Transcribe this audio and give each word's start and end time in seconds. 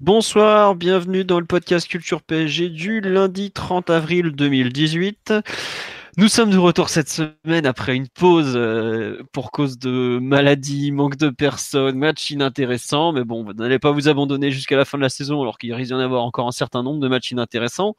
Bonsoir, 0.00 0.76
bienvenue 0.76 1.24
dans 1.24 1.40
le 1.40 1.44
podcast 1.44 1.88
Culture 1.88 2.22
PSG 2.22 2.68
du 2.68 3.00
lundi 3.00 3.50
30 3.50 3.90
avril 3.90 4.30
2018. 4.30 5.34
Nous 6.16 6.28
sommes 6.28 6.50
de 6.50 6.56
retour 6.56 6.88
cette 6.88 7.08
semaine 7.08 7.66
après 7.66 7.96
une 7.96 8.06
pause 8.06 8.52
euh, 8.54 9.24
pour 9.32 9.50
cause 9.50 9.76
de 9.76 10.20
maladie, 10.20 10.92
manque 10.92 11.16
de 11.16 11.30
personnes, 11.30 11.98
match 11.98 12.30
inintéressant. 12.30 13.12
Mais 13.12 13.24
bon, 13.24 13.42
vous 13.42 13.54
n'allez 13.54 13.80
pas 13.80 13.90
vous 13.90 14.08
abandonner 14.08 14.52
jusqu'à 14.52 14.76
la 14.76 14.84
fin 14.84 14.98
de 14.98 15.02
la 15.02 15.08
saison 15.08 15.42
alors 15.42 15.58
qu'il 15.58 15.74
risque 15.74 15.88
d'y 15.88 15.94
en 15.94 15.98
avoir 15.98 16.22
encore 16.22 16.46
un 16.46 16.52
certain 16.52 16.84
nombre 16.84 17.00
de 17.00 17.08
matchs 17.08 17.32
inintéressants. 17.32 17.96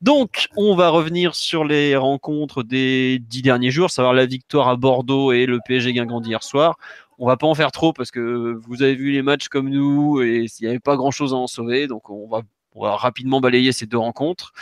Donc, 0.00 0.48
on 0.56 0.74
va 0.74 0.88
revenir 0.88 1.34
sur 1.34 1.64
les 1.64 1.96
rencontres 1.96 2.62
des 2.62 3.18
dix 3.18 3.42
derniers 3.42 3.70
jours, 3.70 3.90
savoir 3.90 4.12
la 4.12 4.26
victoire 4.26 4.68
à 4.68 4.76
Bordeaux 4.76 5.32
et 5.32 5.46
le 5.46 5.58
PSG 5.66 5.92
Guingamp 5.92 6.20
d'hier 6.20 6.42
soir. 6.42 6.76
On 7.24 7.26
va 7.26 7.38
pas 7.38 7.46
en 7.46 7.54
faire 7.54 7.72
trop 7.72 7.94
parce 7.94 8.10
que 8.10 8.60
vous 8.66 8.82
avez 8.82 8.94
vu 8.94 9.10
les 9.10 9.22
matchs 9.22 9.48
comme 9.48 9.70
nous 9.70 10.20
et 10.20 10.44
il 10.44 10.62
n'y 10.62 10.68
avait 10.68 10.78
pas 10.78 10.94
grand 10.94 11.10
chose 11.10 11.32
à 11.32 11.36
en 11.36 11.46
sauver. 11.46 11.86
Donc, 11.86 12.10
on 12.10 12.28
va, 12.28 12.42
on 12.74 12.80
rapidement 12.82 13.40
balayer 13.40 13.72
ces 13.72 13.86
deux 13.86 13.96
rencontres. 13.96 14.52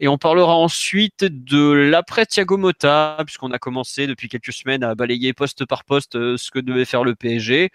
Et 0.00 0.06
on 0.06 0.18
parlera 0.18 0.54
ensuite 0.54 1.24
de 1.24 1.72
l'après 1.72 2.26
Thiago 2.26 2.58
Motta, 2.58 3.16
puisqu'on 3.24 3.52
a 3.52 3.58
commencé 3.58 4.06
depuis 4.06 4.28
quelques 4.28 4.52
semaines 4.52 4.84
à 4.84 4.94
balayer 4.94 5.32
poste 5.32 5.64
par 5.64 5.84
poste 5.84 6.14
euh, 6.16 6.36
ce 6.36 6.50
que 6.50 6.58
devait 6.58 6.84
faire 6.84 7.04
le 7.04 7.14
PSG. 7.14 7.70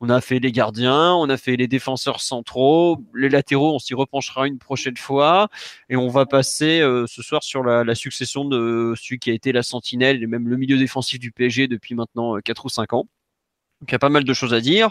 On 0.00 0.10
a 0.10 0.20
fait 0.20 0.40
les 0.40 0.52
gardiens, 0.52 1.14
on 1.14 1.30
a 1.30 1.38
fait 1.38 1.56
les 1.56 1.66
défenseurs 1.66 2.20
centraux, 2.20 3.02
les 3.14 3.30
latéraux, 3.30 3.74
on 3.74 3.78
s'y 3.78 3.94
repenchera 3.94 4.46
une 4.46 4.58
prochaine 4.58 4.98
fois. 4.98 5.48
Et 5.88 5.96
on 5.96 6.08
va 6.08 6.26
passer 6.26 6.80
euh, 6.82 7.06
ce 7.06 7.22
soir 7.22 7.42
sur 7.42 7.64
la, 7.64 7.82
la, 7.82 7.94
succession 7.94 8.44
de 8.44 8.92
celui 8.94 9.18
qui 9.18 9.30
a 9.30 9.32
été 9.32 9.52
la 9.52 9.62
sentinelle 9.62 10.22
et 10.22 10.26
même 10.26 10.48
le 10.48 10.58
milieu 10.58 10.76
défensif 10.76 11.18
du 11.18 11.32
PSG 11.32 11.66
depuis 11.66 11.94
maintenant 11.94 12.36
4 12.44 12.66
ou 12.66 12.68
5 12.68 12.92
ans. 12.92 13.08
Donc 13.80 13.90
il 13.90 13.92
y 13.92 13.96
a 13.96 13.98
pas 13.98 14.08
mal 14.08 14.24
de 14.24 14.34
choses 14.34 14.54
à 14.54 14.60
dire. 14.60 14.90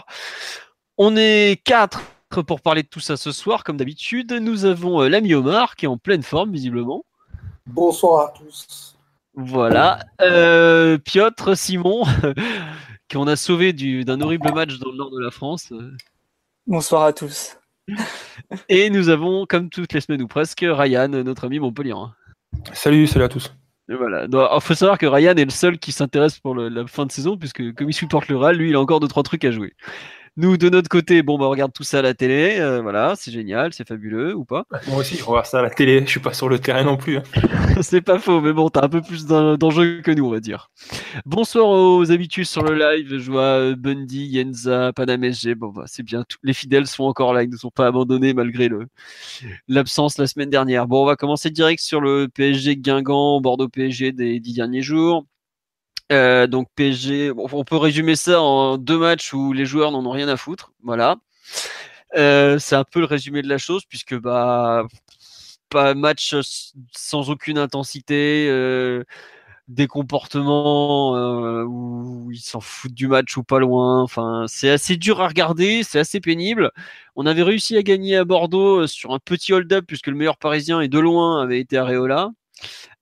On 0.98 1.16
est 1.16 1.60
quatre 1.64 2.00
pour 2.46 2.60
parler 2.60 2.82
de 2.82 2.88
tout 2.88 3.00
ça 3.00 3.16
ce 3.16 3.32
soir, 3.32 3.64
comme 3.64 3.76
d'habitude. 3.76 4.32
Nous 4.32 4.64
avons 4.64 5.02
euh, 5.02 5.08
l'ami 5.08 5.34
Omar 5.34 5.76
qui 5.76 5.86
est 5.86 5.88
en 5.88 5.98
pleine 5.98 6.22
forme, 6.22 6.52
visiblement. 6.52 7.04
Bonsoir 7.66 8.28
à 8.28 8.32
tous. 8.32 8.96
Voilà. 9.34 10.00
Euh, 10.20 10.98
Piotr, 10.98 11.56
Simon, 11.56 12.04
qu'on 13.12 13.26
a 13.26 13.36
sauvé 13.36 13.72
d'un 13.72 14.20
horrible 14.20 14.52
match 14.54 14.78
dans 14.78 14.90
le 14.90 14.96
nord 14.96 15.10
de 15.10 15.20
la 15.20 15.30
France. 15.30 15.72
Bonsoir 16.66 17.04
à 17.04 17.12
tous. 17.12 17.58
Et 18.68 18.90
nous 18.90 19.08
avons, 19.08 19.46
comme 19.46 19.70
toutes 19.70 19.92
les 19.92 20.00
semaines 20.00 20.22
ou 20.22 20.26
presque, 20.26 20.64
Ryan, 20.66 21.08
notre 21.08 21.44
ami 21.44 21.58
Montpellier. 21.58 21.94
Salut, 22.72 23.06
salut 23.06 23.24
à 23.24 23.28
tous. 23.28 23.52
Voilà. 23.88 24.26
Il 24.30 24.60
faut 24.60 24.74
savoir 24.74 24.98
que 24.98 25.06
Ryan 25.06 25.36
est 25.36 25.44
le 25.44 25.50
seul 25.50 25.78
qui 25.78 25.92
s'intéresse 25.92 26.38
pour 26.40 26.56
la 26.56 26.86
fin 26.86 27.06
de 27.06 27.12
saison, 27.12 27.36
puisque 27.36 27.72
comme 27.74 27.88
il 27.88 27.94
supporte 27.94 28.28
le 28.28 28.36
Real, 28.36 28.56
lui, 28.56 28.70
il 28.70 28.74
a 28.74 28.80
encore 28.80 29.00
deux 29.00 29.08
trois 29.08 29.22
trucs 29.22 29.44
à 29.44 29.52
jouer. 29.52 29.74
Nous, 30.38 30.58
de 30.58 30.68
notre 30.68 30.90
côté, 30.90 31.22
bon, 31.22 31.38
bah, 31.38 31.46
on 31.46 31.50
regarde 31.50 31.72
tout 31.72 31.82
ça 31.82 32.00
à 32.00 32.02
la 32.02 32.12
télé. 32.12 32.56
Euh, 32.58 32.82
voilà, 32.82 33.14
c'est 33.16 33.30
génial, 33.30 33.72
c'est 33.72 33.88
fabuleux 33.88 34.34
ou 34.34 34.44
pas 34.44 34.66
Moi 34.86 34.98
aussi, 34.98 35.16
je 35.16 35.24
regarde 35.24 35.46
ça 35.46 35.60
à 35.60 35.62
la 35.62 35.70
télé. 35.70 36.02
Je 36.04 36.10
suis 36.10 36.20
pas 36.20 36.34
sur 36.34 36.50
le 36.50 36.58
terrain 36.58 36.84
non 36.84 36.98
plus. 36.98 37.16
Hein. 37.16 37.22
c'est 37.80 38.02
pas 38.02 38.18
faux, 38.18 38.42
mais 38.42 38.52
bon, 38.52 38.68
t'as 38.68 38.84
un 38.84 38.88
peu 38.90 39.00
plus 39.00 39.24
d'enjeux 39.24 40.02
que 40.02 40.10
nous, 40.10 40.26
on 40.26 40.30
va 40.30 40.40
dire. 40.40 40.70
Bonsoir 41.24 41.66
aux 41.68 42.12
habitués 42.12 42.44
sur 42.44 42.62
le 42.62 42.74
live. 42.74 43.18
Je 43.18 43.30
vois 43.30 43.74
Bundy, 43.76 44.26
Yenza, 44.26 44.92
Panamesg. 44.92 45.54
Bon, 45.54 45.68
bah, 45.68 45.84
c'est 45.86 46.02
bien. 46.02 46.24
Les 46.42 46.52
fidèles 46.52 46.86
sont 46.86 47.04
encore 47.04 47.32
là. 47.32 47.42
Ils 47.42 47.50
ne 47.50 47.56
sont 47.56 47.70
pas 47.70 47.86
abandonnés 47.86 48.34
malgré 48.34 48.68
le 48.68 48.88
l'absence 49.68 50.18
la 50.18 50.26
semaine 50.26 50.50
dernière. 50.50 50.86
Bon, 50.86 51.02
on 51.02 51.06
va 51.06 51.16
commencer 51.16 51.48
direct 51.48 51.80
sur 51.80 52.02
le 52.02 52.28
PSG 52.28 52.76
Guingamp, 52.76 53.40
Bordeaux 53.40 53.68
PSG 53.68 54.12
des 54.12 54.38
dix 54.40 54.52
derniers 54.52 54.82
jours. 54.82 55.24
Euh, 56.12 56.46
donc 56.46 56.68
PSG, 56.76 57.32
on 57.36 57.64
peut 57.64 57.76
résumer 57.76 58.14
ça 58.16 58.40
en 58.40 58.78
deux 58.78 58.98
matchs 58.98 59.32
où 59.32 59.52
les 59.52 59.66
joueurs 59.66 59.90
n'en 59.90 60.04
ont 60.06 60.10
rien 60.10 60.28
à 60.28 60.36
foutre. 60.36 60.72
Voilà. 60.82 61.16
Euh, 62.16 62.58
c'est 62.58 62.76
un 62.76 62.84
peu 62.84 63.00
le 63.00 63.06
résumé 63.06 63.42
de 63.42 63.48
la 63.48 63.58
chose 63.58 63.84
puisque 63.84 64.14
bah 64.16 64.86
pas 65.68 65.94
match 65.94 66.36
sans 66.92 67.30
aucune 67.30 67.58
intensité, 67.58 68.46
euh, 68.48 69.04
des 69.68 69.88
comportements 69.88 71.12
où 71.64 72.30
ils 72.32 72.38
s'en 72.40 72.60
foutent 72.60 72.94
du 72.94 73.08
match 73.08 73.36
ou 73.36 73.42
pas 73.44 73.58
loin. 73.58 74.02
Enfin, 74.02 74.44
c'est 74.48 74.70
assez 74.70 74.96
dur 74.96 75.20
à 75.20 75.28
regarder, 75.28 75.82
c'est 75.82 75.98
assez 75.98 76.20
pénible. 76.20 76.70
On 77.16 77.26
avait 77.26 77.42
réussi 77.42 77.76
à 77.76 77.82
gagner 77.82 78.16
à 78.16 78.24
Bordeaux 78.24 78.86
sur 78.86 79.12
un 79.12 79.18
petit 79.18 79.52
hold-up 79.52 79.84
puisque 79.86 80.08
le 80.08 80.14
meilleur 80.16 80.38
parisien 80.38 80.80
et 80.80 80.88
de 80.88 80.98
loin 81.00 81.42
avait 81.42 81.60
été 81.60 81.78
Areola. 81.78 82.30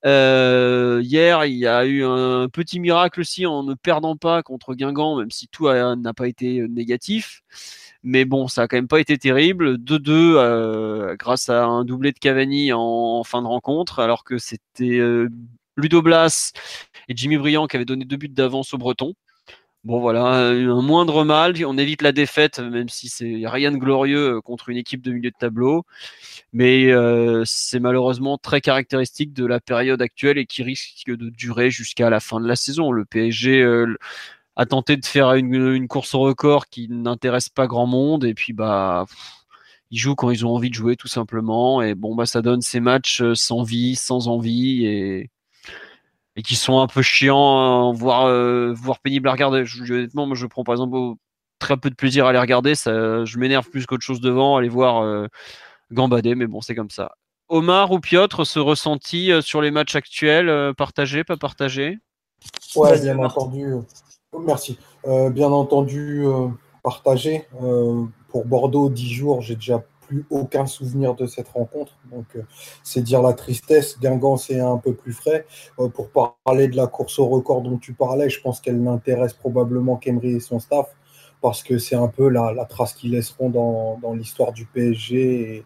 Euh, 0.04 1.00
hier, 1.02 1.44
il 1.46 1.54
y 1.54 1.66
a 1.66 1.86
eu 1.86 2.04
un 2.04 2.48
petit 2.48 2.80
miracle 2.80 3.20
aussi 3.20 3.46
en 3.46 3.62
ne 3.62 3.74
perdant 3.74 4.16
pas 4.16 4.42
contre 4.42 4.74
Guingamp, 4.74 5.16
même 5.16 5.30
si 5.30 5.48
tout 5.48 5.68
n'a 5.68 6.14
pas 6.14 6.28
été 6.28 6.66
négatif. 6.68 7.42
Mais 8.02 8.26
bon, 8.26 8.48
ça 8.48 8.62
a 8.62 8.68
quand 8.68 8.76
même 8.76 8.88
pas 8.88 9.00
été 9.00 9.16
terrible. 9.16 9.78
2-2 9.78 10.10
euh, 10.10 11.16
grâce 11.16 11.48
à 11.48 11.64
un 11.64 11.84
doublé 11.84 12.12
de 12.12 12.18
Cavani 12.18 12.72
en, 12.72 13.24
fin 13.24 13.40
de 13.40 13.46
rencontre, 13.46 13.98
alors 14.00 14.24
que 14.24 14.36
c'était 14.36 14.98
euh, 14.98 15.30
Ludo 15.76 16.02
Blas 16.02 16.52
et 17.08 17.16
Jimmy 17.16 17.38
Briand 17.38 17.66
qui 17.66 17.76
avaient 17.76 17.86
donné 17.86 18.04
deux 18.04 18.18
buts 18.18 18.28
d'avance 18.28 18.74
au 18.74 18.78
Breton. 18.78 19.14
Bon 19.84 20.00
voilà, 20.00 20.24
un 20.48 20.80
moindre 20.80 21.24
mal, 21.24 21.54
on 21.66 21.76
évite 21.76 22.00
la 22.00 22.12
défaite, 22.12 22.58
même 22.58 22.88
si 22.88 23.10
c'est 23.10 23.42
rien 23.44 23.70
de 23.70 23.76
glorieux 23.76 24.40
contre 24.40 24.70
une 24.70 24.78
équipe 24.78 25.02
de 25.02 25.12
milieu 25.12 25.30
de 25.30 25.36
tableau, 25.38 25.84
mais 26.54 26.90
euh, 26.92 27.42
c'est 27.46 27.80
malheureusement 27.80 28.38
très 28.38 28.62
caractéristique 28.62 29.34
de 29.34 29.44
la 29.46 29.60
période 29.60 30.00
actuelle 30.02 30.38
et 30.38 30.46
qui 30.46 30.62
risque 30.62 31.10
de 31.10 31.28
durer 31.30 31.70
jusqu'à 31.70 32.10
la 32.10 32.20
fin 32.20 32.40
de 32.40 32.48
la 32.48 32.56
saison. 32.56 32.92
Le 32.92 33.04
PSG 33.04 33.62
euh, 33.62 33.96
a 34.56 34.66
tenté 34.66 34.96
de 34.96 35.04
faire 35.06 35.34
une, 35.34 35.54
une 35.54 35.88
course 35.88 36.14
au 36.14 36.20
record 36.20 36.68
qui 36.68 36.88
n'intéresse 36.88 37.50
pas 37.50 37.66
grand 37.66 37.86
monde, 37.86 38.24
et 38.24 38.34
puis 38.34 38.54
bah 38.54 39.06
ils 39.90 39.98
jouent 39.98 40.14
quand 40.16 40.30
ils 40.30 40.46
ont 40.46 40.54
envie 40.54 40.70
de 40.70 40.74
jouer 40.74 40.96
tout 40.96 41.08
simplement, 41.08 41.82
et 41.82 41.94
bon 41.94 42.14
bah 42.14 42.26
ça 42.26 42.42
donne 42.42 42.62
ces 42.62 42.80
matchs 42.80 43.22
sans 43.34 43.62
vie, 43.62 43.96
sans 43.96 44.28
envie, 44.28 44.86
et 44.86 45.30
et 46.36 46.42
qui 46.42 46.56
sont 46.56 46.80
un 46.80 46.86
peu 46.86 47.02
chiants, 47.02 47.92
voire, 47.92 48.26
euh, 48.26 48.72
voire 48.74 49.00
pénibles 49.00 49.28
à 49.28 49.32
regarder. 49.32 49.64
Je, 49.64 49.82
honnêtement, 49.92 50.26
moi, 50.26 50.36
je 50.36 50.46
prends 50.46 50.64
par 50.64 50.74
exemple 50.74 50.96
très 51.58 51.76
peu 51.76 51.90
de 51.90 51.94
plaisir 51.94 52.26
à 52.26 52.32
les 52.32 52.38
regarder. 52.38 52.74
Ça, 52.74 53.24
je 53.24 53.38
m'énerve 53.38 53.68
plus 53.70 53.86
qu'autre 53.86 54.04
chose 54.04 54.20
devant, 54.20 54.56
à 54.56 54.62
les 54.62 54.68
voir 54.68 55.02
euh, 55.02 55.28
gambader, 55.92 56.34
mais 56.34 56.46
bon, 56.46 56.60
c'est 56.60 56.74
comme 56.74 56.90
ça. 56.90 57.12
Omar 57.48 57.92
ou 57.92 58.00
Piotr, 58.00 58.46
ce 58.46 58.58
ressenti 58.58 59.30
euh, 59.30 59.40
sur 59.40 59.60
les 59.60 59.70
matchs 59.70 59.96
actuels, 59.96 60.48
euh, 60.48 60.72
partagé, 60.72 61.24
pas 61.24 61.36
partagé? 61.36 61.98
Ouais, 62.74 62.98
bien 63.00 63.18
entendu. 63.18 63.74
Merci. 64.38 64.78
Euh, 65.06 65.30
bien 65.30 65.48
entendu, 65.48 66.24
partagé. 66.82 67.46
pour 68.28 68.44
Bordeaux, 68.44 68.88
10 68.88 69.12
jours, 69.12 69.40
j'ai 69.40 69.54
déjà 69.54 69.84
plus 70.06 70.24
aucun 70.30 70.66
souvenir 70.66 71.14
de 71.14 71.26
cette 71.26 71.48
rencontre. 71.48 71.96
Donc, 72.12 72.26
euh, 72.36 72.42
c'est 72.82 73.02
dire 73.02 73.22
la 73.22 73.32
tristesse. 73.32 73.98
Guingamp, 74.00 74.36
c'est 74.36 74.60
un 74.60 74.78
peu 74.78 74.94
plus 74.94 75.12
frais. 75.12 75.46
Euh, 75.78 75.88
pour 75.88 76.10
parler 76.44 76.68
de 76.68 76.76
la 76.76 76.86
course 76.86 77.18
au 77.18 77.26
record 77.26 77.62
dont 77.62 77.78
tu 77.78 77.92
parlais, 77.92 78.28
je 78.28 78.40
pense 78.40 78.60
qu'elle 78.60 78.82
n'intéresse 78.82 79.32
probablement 79.32 79.96
qu'Emery 79.96 80.36
et 80.36 80.40
son 80.40 80.58
staff 80.58 80.88
parce 81.40 81.62
que 81.62 81.76
c'est 81.76 81.96
un 81.96 82.08
peu 82.08 82.30
la, 82.30 82.64
trace 82.64 82.94
qu'ils 82.94 83.10
laisseront 83.10 83.50
dans, 83.50 84.14
l'histoire 84.14 84.52
du 84.52 84.64
PSG. 84.64 85.62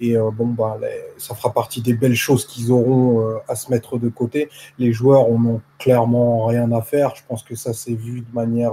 Et, 0.00 0.16
euh, 0.16 0.30
bon, 0.30 0.48
bah, 0.48 0.78
ça 1.16 1.34
fera 1.34 1.54
partie 1.54 1.80
des 1.80 1.94
belles 1.94 2.14
choses 2.14 2.44
qu'ils 2.44 2.70
auront 2.70 3.38
à 3.48 3.54
se 3.54 3.70
mettre 3.70 3.96
de 3.96 4.10
côté. 4.10 4.50
Les 4.78 4.92
joueurs 4.92 5.30
en 5.30 5.42
ont 5.46 5.62
clairement 5.78 6.44
rien 6.44 6.70
à 6.72 6.82
faire. 6.82 7.14
Je 7.16 7.22
pense 7.26 7.42
que 7.42 7.54
ça 7.54 7.72
s'est 7.72 7.94
vu 7.94 8.20
de 8.20 8.34
manière 8.34 8.72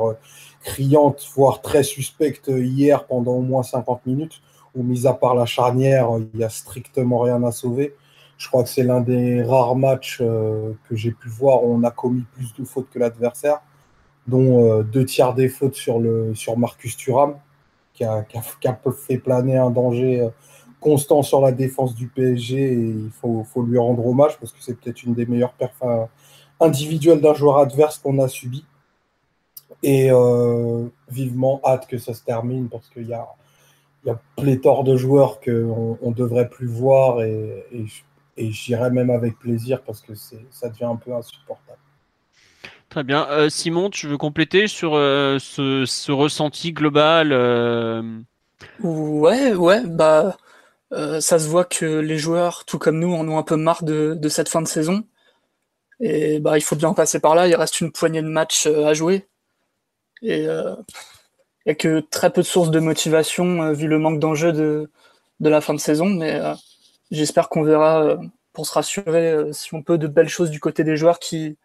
criante, 0.61 1.25
voire 1.33 1.61
très 1.61 1.83
suspecte 1.83 2.49
hier 2.49 3.05
pendant 3.05 3.35
au 3.35 3.41
moins 3.41 3.63
50 3.63 4.05
minutes 4.05 4.41
où, 4.75 4.83
mis 4.83 5.07
à 5.07 5.13
part 5.13 5.35
la 5.35 5.45
charnière, 5.45 6.09
il 6.17 6.37
n'y 6.37 6.43
a 6.43 6.49
strictement 6.49 7.19
rien 7.19 7.43
à 7.43 7.51
sauver. 7.51 7.95
Je 8.39 8.47
crois 8.47 8.63
que 8.63 8.69
c'est 8.69 8.83
l'un 8.83 9.01
des 9.01 9.43
rares 9.43 9.75
matchs 9.75 10.19
euh, 10.21 10.71
que 10.87 10.95
j'ai 10.95 11.11
pu 11.11 11.27
voir 11.27 11.63
où 11.65 11.75
on 11.75 11.83
a 11.83 11.91
commis 11.91 12.23
plus 12.33 12.53
de 12.57 12.63
fautes 12.63 12.89
que 12.89 12.97
l'adversaire, 12.97 13.59
dont 14.27 14.63
euh, 14.63 14.81
deux 14.81 15.03
tiers 15.03 15.33
des 15.33 15.49
fautes 15.49 15.75
sur, 15.75 15.99
le, 15.99 16.33
sur 16.35 16.57
Marcus 16.57 16.95
Thuram, 16.95 17.35
qui 17.93 18.05
a, 18.05 18.23
qui, 18.23 18.37
a, 18.37 18.79
fait 18.93 19.17
planer 19.17 19.57
un 19.57 19.69
danger 19.69 20.21
euh, 20.21 20.29
constant 20.79 21.21
sur 21.21 21.41
la 21.41 21.51
défense 21.51 21.93
du 21.93 22.07
PSG. 22.07 22.73
Il 22.75 23.11
faut, 23.11 23.43
faut 23.43 23.61
lui 23.61 23.77
rendre 23.77 24.07
hommage 24.07 24.39
parce 24.39 24.53
que 24.53 24.63
c'est 24.63 24.79
peut-être 24.79 25.03
une 25.03 25.13
des 25.15 25.25
meilleures 25.25 25.53
perfs 25.53 25.83
individuelles 26.61 27.19
d'un 27.19 27.33
joueur 27.33 27.57
adverse 27.57 27.97
qu'on 27.99 28.19
a 28.19 28.29
subi. 28.29 28.63
et 29.83 30.11
vivement 31.09 31.59
hâte 31.65 31.87
que 31.87 31.97
ça 31.97 32.13
se 32.13 32.23
termine 32.23 32.69
parce 32.69 32.87
qu'il 32.89 33.07
y 33.07 33.13
a, 33.13 33.27
y 34.05 34.09
a 34.09 34.19
pléthore 34.37 34.83
de 34.83 34.95
joueurs 34.95 35.39
qu'on 35.41 35.97
on 36.01 36.11
devrait 36.11 36.49
plus 36.49 36.67
voir 36.67 37.21
et, 37.21 37.65
et, 37.71 38.51
j'irai 38.51 38.89
même 38.89 39.09
avec 39.09 39.37
plaisir 39.37 39.81
parce 39.81 40.01
que 40.01 40.13
ça 40.15 40.69
devient 40.69 40.85
un 40.85 40.95
peu 40.95 41.13
insupportable. 41.13 41.77
Très 42.87 43.03
bien. 43.03 43.49
Simon, 43.49 43.89
tu 43.89 44.07
veux 44.07 44.17
compléter 44.17 44.67
sur 44.67 44.93
ce, 44.93 45.83
ce, 45.85 46.11
ressenti 46.11 46.71
global 46.71 47.33
Ouais, 48.81 49.53
ouais, 49.53 49.81
bah 49.85 50.37
euh, 50.93 51.21
ça 51.21 51.39
se 51.39 51.47
voit 51.47 51.65
que 51.65 51.99
les 51.99 52.17
joueurs, 52.17 52.65
tout 52.65 52.79
comme 52.79 52.99
nous, 52.99 53.13
en 53.13 53.27
ont 53.27 53.37
un 53.37 53.43
peu 53.43 53.55
marre 53.55 53.83
de, 53.83 54.15
de 54.15 54.29
cette 54.29 54.49
fin 54.49 54.61
de 54.61 54.67
saison. 54.67 55.03
Et 55.99 56.39
bah, 56.39 56.57
il 56.57 56.61
faut 56.61 56.75
bien 56.75 56.93
passer 56.93 57.19
par 57.19 57.35
là. 57.35 57.47
Il 57.47 57.55
reste 57.55 57.81
une 57.81 57.91
poignée 57.91 58.21
de 58.21 58.27
matchs 58.27 58.67
euh, 58.67 58.85
à 58.85 58.93
jouer. 58.93 59.27
Et 60.21 60.47
euh, 60.47 60.75
il 60.77 61.18
n'y 61.65 61.71
a 61.71 61.75
que 61.75 61.99
très 61.99 62.31
peu 62.31 62.41
de 62.41 62.47
sources 62.47 62.71
de 62.71 62.79
motivation 62.79 63.71
vu 63.73 63.87
le 63.87 63.99
manque 63.99 64.19
d'enjeux 64.19 64.53
de, 64.53 64.89
la 65.39 65.61
fin 65.61 65.73
de 65.73 65.79
saison. 65.79 66.07
Mais 66.07 66.39
j'espère 67.11 67.49
qu'on 67.49 67.63
verra, 67.63 68.17
pour 68.53 68.65
se 68.65 68.73
rassurer, 68.73 69.53
si 69.53 69.73
on 69.73 69.81
peut, 69.81 69.97
de 69.97 70.07
belles 70.07 70.29
choses 70.29 70.51
du 70.51 70.59
côté 70.59 70.83
des 70.83 70.97
joueurs 70.97 71.19
qui, 71.19 71.57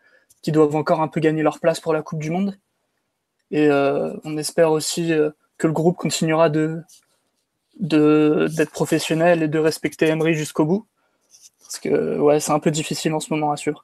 doivent 0.47 0.77
encore 0.77 1.01
un 1.01 1.09
peu 1.09 1.21
gagner 1.21 1.43
leur 1.43 1.59
place 1.59 1.81
pour 1.81 1.95
la 1.95 2.03
Coupe 2.03 2.21
du 2.21 2.31
Monde. 2.31 2.57
Et 3.51 3.69
on 3.71 4.37
espère 4.37 4.71
aussi 4.71 5.13
que 5.59 5.67
le 5.67 5.73
groupe 5.73 5.97
continuera 5.97 6.51
d'être 6.51 6.85
professionnel 8.73 9.43
et 9.43 9.49
de 9.49 9.59
respecter 9.59 10.07
Emery 10.07 10.35
jusqu'au 10.35 10.65
bout. 10.65 10.87
Parce 11.61 11.79
que 11.79 12.19
ouais, 12.19 12.41
c'est 12.41 12.53
un 12.53 12.61
peu 12.61 12.71
difficile 12.71 13.15
en 13.15 13.21
ce 13.21 13.33
moment, 13.33 13.51
assure. 13.53 13.83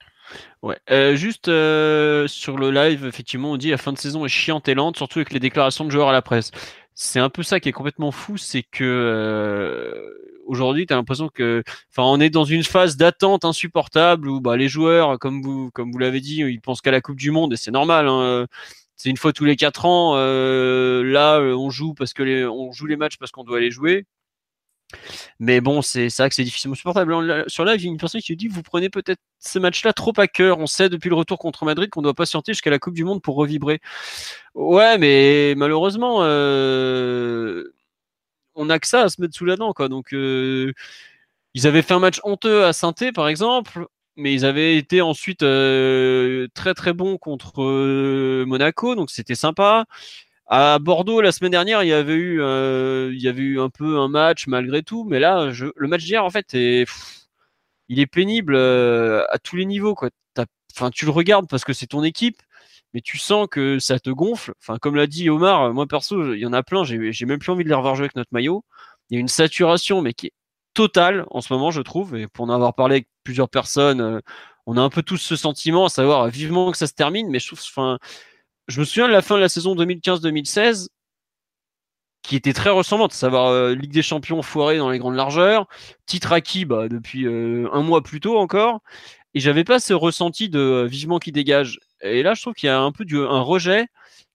Ouais, 0.62 0.78
euh, 0.90 1.16
juste 1.16 1.48
euh, 1.48 2.28
sur 2.28 2.58
le 2.58 2.70
live, 2.70 3.06
effectivement, 3.06 3.52
on 3.52 3.56
dit 3.56 3.70
la 3.70 3.78
fin 3.78 3.92
de 3.92 3.98
saison 3.98 4.26
est 4.26 4.28
chiante 4.28 4.68
et 4.68 4.74
lente, 4.74 4.96
surtout 4.96 5.18
avec 5.18 5.32
les 5.32 5.40
déclarations 5.40 5.84
de 5.84 5.90
joueurs 5.90 6.08
à 6.08 6.12
la 6.12 6.22
presse. 6.22 6.50
C'est 6.94 7.18
un 7.20 7.30
peu 7.30 7.42
ça 7.42 7.60
qui 7.60 7.70
est 7.70 7.72
complètement 7.72 8.10
fou, 8.10 8.36
c'est 8.36 8.62
que 8.62 8.84
euh, 8.84 9.94
aujourd'hui, 10.46 10.86
tu 10.86 10.92
as 10.92 10.96
l'impression 10.96 11.30
que, 11.32 11.62
enfin, 11.90 12.02
on 12.02 12.20
est 12.20 12.28
dans 12.28 12.44
une 12.44 12.62
phase 12.62 12.96
d'attente 12.96 13.44
insupportable 13.46 14.28
où 14.28 14.40
bah, 14.40 14.56
les 14.56 14.68
joueurs, 14.68 15.18
comme 15.18 15.40
vous, 15.42 15.70
l'avez 15.98 16.20
dit, 16.20 16.40
ils 16.40 16.60
pensent 16.60 16.82
qu'à 16.82 16.90
la 16.90 17.00
Coupe 17.00 17.16
du 17.16 17.30
Monde 17.30 17.54
et 17.54 17.56
c'est 17.56 17.70
normal. 17.70 18.06
Hein, 18.08 18.46
c'est 18.96 19.08
une 19.08 19.16
fois 19.16 19.32
tous 19.32 19.46
les 19.46 19.56
quatre 19.56 19.86
ans. 19.86 20.14
Là, 20.14 21.40
on 21.40 21.70
joue 21.70 21.94
parce 21.94 22.12
que 22.12 22.46
on 22.48 22.70
joue 22.72 22.86
les 22.86 22.96
matchs 22.96 23.16
parce 23.16 23.30
qu'on 23.30 23.44
doit 23.44 23.60
les 23.60 23.70
jouer. 23.70 24.04
Mais 25.38 25.60
bon, 25.60 25.82
c'est 25.82 26.10
ça 26.10 26.28
que 26.28 26.34
c'est 26.34 26.44
difficilement 26.44 26.74
supportable. 26.74 27.44
Sur 27.48 27.64
live, 27.64 27.80
il 27.80 27.84
y 27.84 27.88
a 27.88 27.90
une 27.92 27.98
personne 27.98 28.20
qui 28.20 28.36
dit 28.36 28.48
vous 28.48 28.62
prenez 28.62 28.90
peut-être 28.90 29.20
ces 29.38 29.60
matchs-là 29.60 29.92
trop 29.92 30.12
à 30.18 30.26
cœur. 30.26 30.58
On 30.58 30.66
sait 30.66 30.88
depuis 30.88 31.08
le 31.08 31.14
retour 31.16 31.38
contre 31.38 31.64
Madrid 31.64 31.90
qu'on 31.90 32.02
doit 32.02 32.14
patienter 32.14 32.52
jusqu'à 32.52 32.70
la 32.70 32.78
Coupe 32.78 32.94
du 32.94 33.04
Monde 33.04 33.22
pour 33.22 33.36
revibrer. 33.36 33.80
Ouais, 34.54 34.98
mais 34.98 35.54
malheureusement, 35.56 36.18
euh, 36.22 37.72
on 38.54 38.66
n'a 38.66 38.78
que 38.78 38.86
ça 38.86 39.02
à 39.02 39.08
se 39.08 39.20
mettre 39.20 39.34
sous 39.34 39.44
la 39.44 39.56
dent. 39.56 39.72
Donc, 39.88 40.12
ils 40.12 41.66
avaient 41.66 41.82
fait 41.82 41.94
un 41.94 41.98
match 42.00 42.20
honteux 42.24 42.64
à 42.64 42.72
saint 42.72 42.92
par 43.14 43.28
exemple 43.28 43.86
mais 44.16 44.34
ils 44.34 44.44
avaient 44.44 44.76
été 44.76 45.00
ensuite 45.00 45.42
euh, 45.42 46.48
très 46.54 46.74
très 46.74 46.92
bons 46.92 47.18
contre 47.18 47.62
euh, 47.62 48.44
Monaco, 48.46 48.94
donc 48.94 49.10
c'était 49.10 49.34
sympa. 49.34 49.86
À 50.50 50.78
Bordeaux 50.78 51.20
la 51.20 51.32
semaine 51.32 51.52
dernière, 51.52 51.82
il 51.82 51.88
y 51.88 51.92
avait 51.92 52.14
eu, 52.14 52.42
euh, 52.42 53.10
il 53.14 53.22
y 53.22 53.28
avait 53.28 53.40
eu 53.42 53.60
un 53.60 53.70
peu 53.70 53.98
un 53.98 54.08
match 54.08 54.46
malgré 54.48 54.82
tout, 54.82 55.04
mais 55.04 55.20
là, 55.20 55.50
le 55.76 55.88
match 55.88 56.04
d'hier 56.04 56.24
en 56.24 56.30
fait, 56.30 56.52
il 56.54 56.86
est 58.00 58.06
pénible 58.06 58.56
à 58.56 59.38
tous 59.42 59.56
les 59.56 59.64
niveaux 59.64 59.94
tu 60.92 61.04
le 61.04 61.10
regardes 61.10 61.48
parce 61.48 61.64
que 61.64 61.72
c'est 61.72 61.86
ton 61.86 62.02
équipe, 62.02 62.42
mais 62.94 63.00
tu 63.00 63.18
sens 63.18 63.46
que 63.50 63.78
ça 63.78 63.98
te 63.98 64.10
gonfle. 64.10 64.52
Comme 64.80 64.96
l'a 64.96 65.06
dit 65.06 65.30
Omar, 65.30 65.72
moi 65.72 65.86
perso, 65.86 66.34
il 66.34 66.40
y 66.40 66.46
en 66.46 66.52
a 66.52 66.62
plein, 66.62 66.84
j'ai 66.84 67.26
même 67.26 67.38
plus 67.38 67.52
envie 67.52 67.64
de 67.64 67.68
les 67.68 67.74
revoir 67.74 67.94
jouer 67.94 68.04
avec 68.04 68.16
notre 68.16 68.30
maillot. 68.32 68.64
Il 69.10 69.14
y 69.14 69.16
a 69.18 69.20
une 69.20 69.28
saturation, 69.28 70.00
mais 70.02 70.14
qui 70.14 70.28
est 70.28 70.32
total 70.74 71.26
en 71.30 71.40
ce 71.40 71.52
moment, 71.52 71.70
je 71.70 71.82
trouve. 71.82 72.16
Et 72.16 72.28
pour 72.28 72.44
en 72.44 72.50
avoir 72.50 72.74
parlé 72.74 72.96
avec 72.96 73.08
plusieurs 73.24 73.48
personnes, 73.48 74.00
euh, 74.00 74.20
on 74.66 74.76
a 74.76 74.80
un 74.80 74.90
peu 74.90 75.02
tous 75.02 75.18
ce 75.18 75.36
sentiment, 75.36 75.86
à 75.86 75.88
savoir 75.88 76.28
vivement 76.28 76.70
que 76.70 76.78
ça 76.78 76.86
se 76.86 76.94
termine. 76.94 77.28
Mais 77.28 77.40
je 77.40 77.48
trouve, 77.48 77.60
je 78.70 78.80
me 78.80 78.84
souviens 78.84 79.08
de 79.08 79.12
la 79.12 79.22
fin 79.22 79.34
de 79.36 79.40
la 79.40 79.48
saison 79.48 79.74
2015-2016 79.74 80.88
qui 82.22 82.36
était 82.36 82.52
très 82.52 82.70
ressemblante, 82.70 83.12
à 83.12 83.16
savoir 83.16 83.46
euh, 83.48 83.74
Ligue 83.74 83.92
des 83.92 84.02
Champions 84.02 84.42
foirée 84.42 84.78
dans 84.78 84.90
les 84.90 84.98
grandes 84.98 85.16
largeurs, 85.16 85.66
titre 86.06 86.32
acquis 86.32 86.66
bah, 86.66 86.88
depuis 86.88 87.26
euh, 87.26 87.68
un 87.72 87.82
mois 87.82 88.02
plus 88.02 88.20
tôt 88.20 88.38
encore, 88.38 88.80
et 89.34 89.40
j'avais 89.40 89.64
pas 89.64 89.80
ce 89.80 89.94
ressenti 89.94 90.48
de 90.48 90.86
vivement 90.88 91.18
qui 91.18 91.32
dégage. 91.32 91.80
Et 92.02 92.22
là, 92.22 92.34
je 92.34 92.42
trouve 92.42 92.54
qu'il 92.54 92.66
y 92.66 92.70
a 92.70 92.78
un 92.80 92.92
peu 92.92 93.04
du, 93.04 93.18
un 93.18 93.40
rejet 93.40 93.86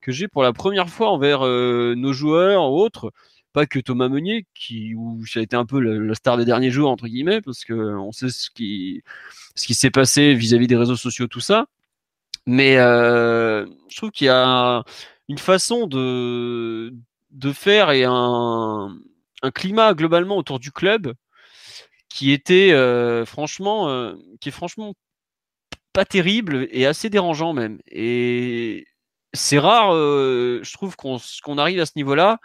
que 0.01 0.11
j'ai 0.11 0.27
pour 0.27 0.43
la 0.43 0.51
première 0.53 0.89
fois 0.89 1.11
envers 1.11 1.41
nos 1.41 2.13
joueurs 2.13 2.71
ou 2.71 2.79
autres 2.79 3.11
pas 3.55 3.65
que 3.65 3.79
Thomas 3.79 4.09
Meunier, 4.09 4.45
qui 4.53 4.95
où 4.95 5.25
ça 5.25 5.39
a 5.39 5.43
été 5.43 5.55
un 5.55 5.65
peu 5.65 5.79
la, 5.79 6.13
star 6.15 6.37
des 6.37 6.45
derniers 6.45 6.71
jours 6.71 6.89
entre 6.89 7.07
guillemets, 7.07 7.41
parce 7.41 7.63
que 7.63 7.73
on 7.73 8.11
sait 8.11 8.29
ce 8.29 8.49
qui 8.51 9.01
ce 9.55 9.65
qui 9.65 9.73
s'est 9.73 9.91
passé 9.91 10.33
vis-à-vis 10.35 10.67
des 10.67 10.75
réseaux 10.75 10.97
sociaux, 10.97 11.27
tout 11.27 11.39
ça. 11.39 11.67
Mais 12.45 12.77
euh, 12.77 13.65
je 13.89 13.97
trouve 13.97 14.11
qu'il 14.11 14.27
y 14.27 14.29
a 14.29 14.83
une 15.27 15.37
façon 15.37 15.87
de 15.87 16.91
faire 17.53 17.91
et 17.91 18.03
un, 18.05 18.95
un 19.41 19.51
climat 19.51 19.93
globalement 19.93 20.37
autour 20.37 20.59
du 20.59 20.71
club 20.71 21.13
qui 22.09 22.31
était 22.31 22.71
euh, 22.71 23.25
franchement 23.25 23.89
euh, 23.89 24.15
qui 24.39 24.49
est 24.49 24.51
franchement 24.51 24.93
pas 25.93 26.05
terrible 26.05 26.67
et 26.71 26.85
assez 26.85 27.09
dérangeant 27.09 27.53
même. 27.53 27.79
Et 27.87 28.85
c'est 29.33 29.59
rare, 29.59 29.91
je 29.93 30.73
trouve 30.73 30.95
qu'on 30.97 31.57
arrive 31.57 31.79
à 31.79 31.85
ce 31.85 31.93
niveau-là. 31.95 32.39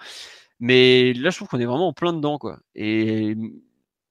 Mais 0.60 1.14
là, 1.14 1.30
je 1.30 1.36
trouve 1.36 1.48
qu'on 1.48 1.60
est 1.60 1.64
vraiment 1.64 1.88
en 1.88 1.92
plein 1.94 2.12
dedans, 2.12 2.38
quoi. 2.38 2.60
Et 2.74 3.34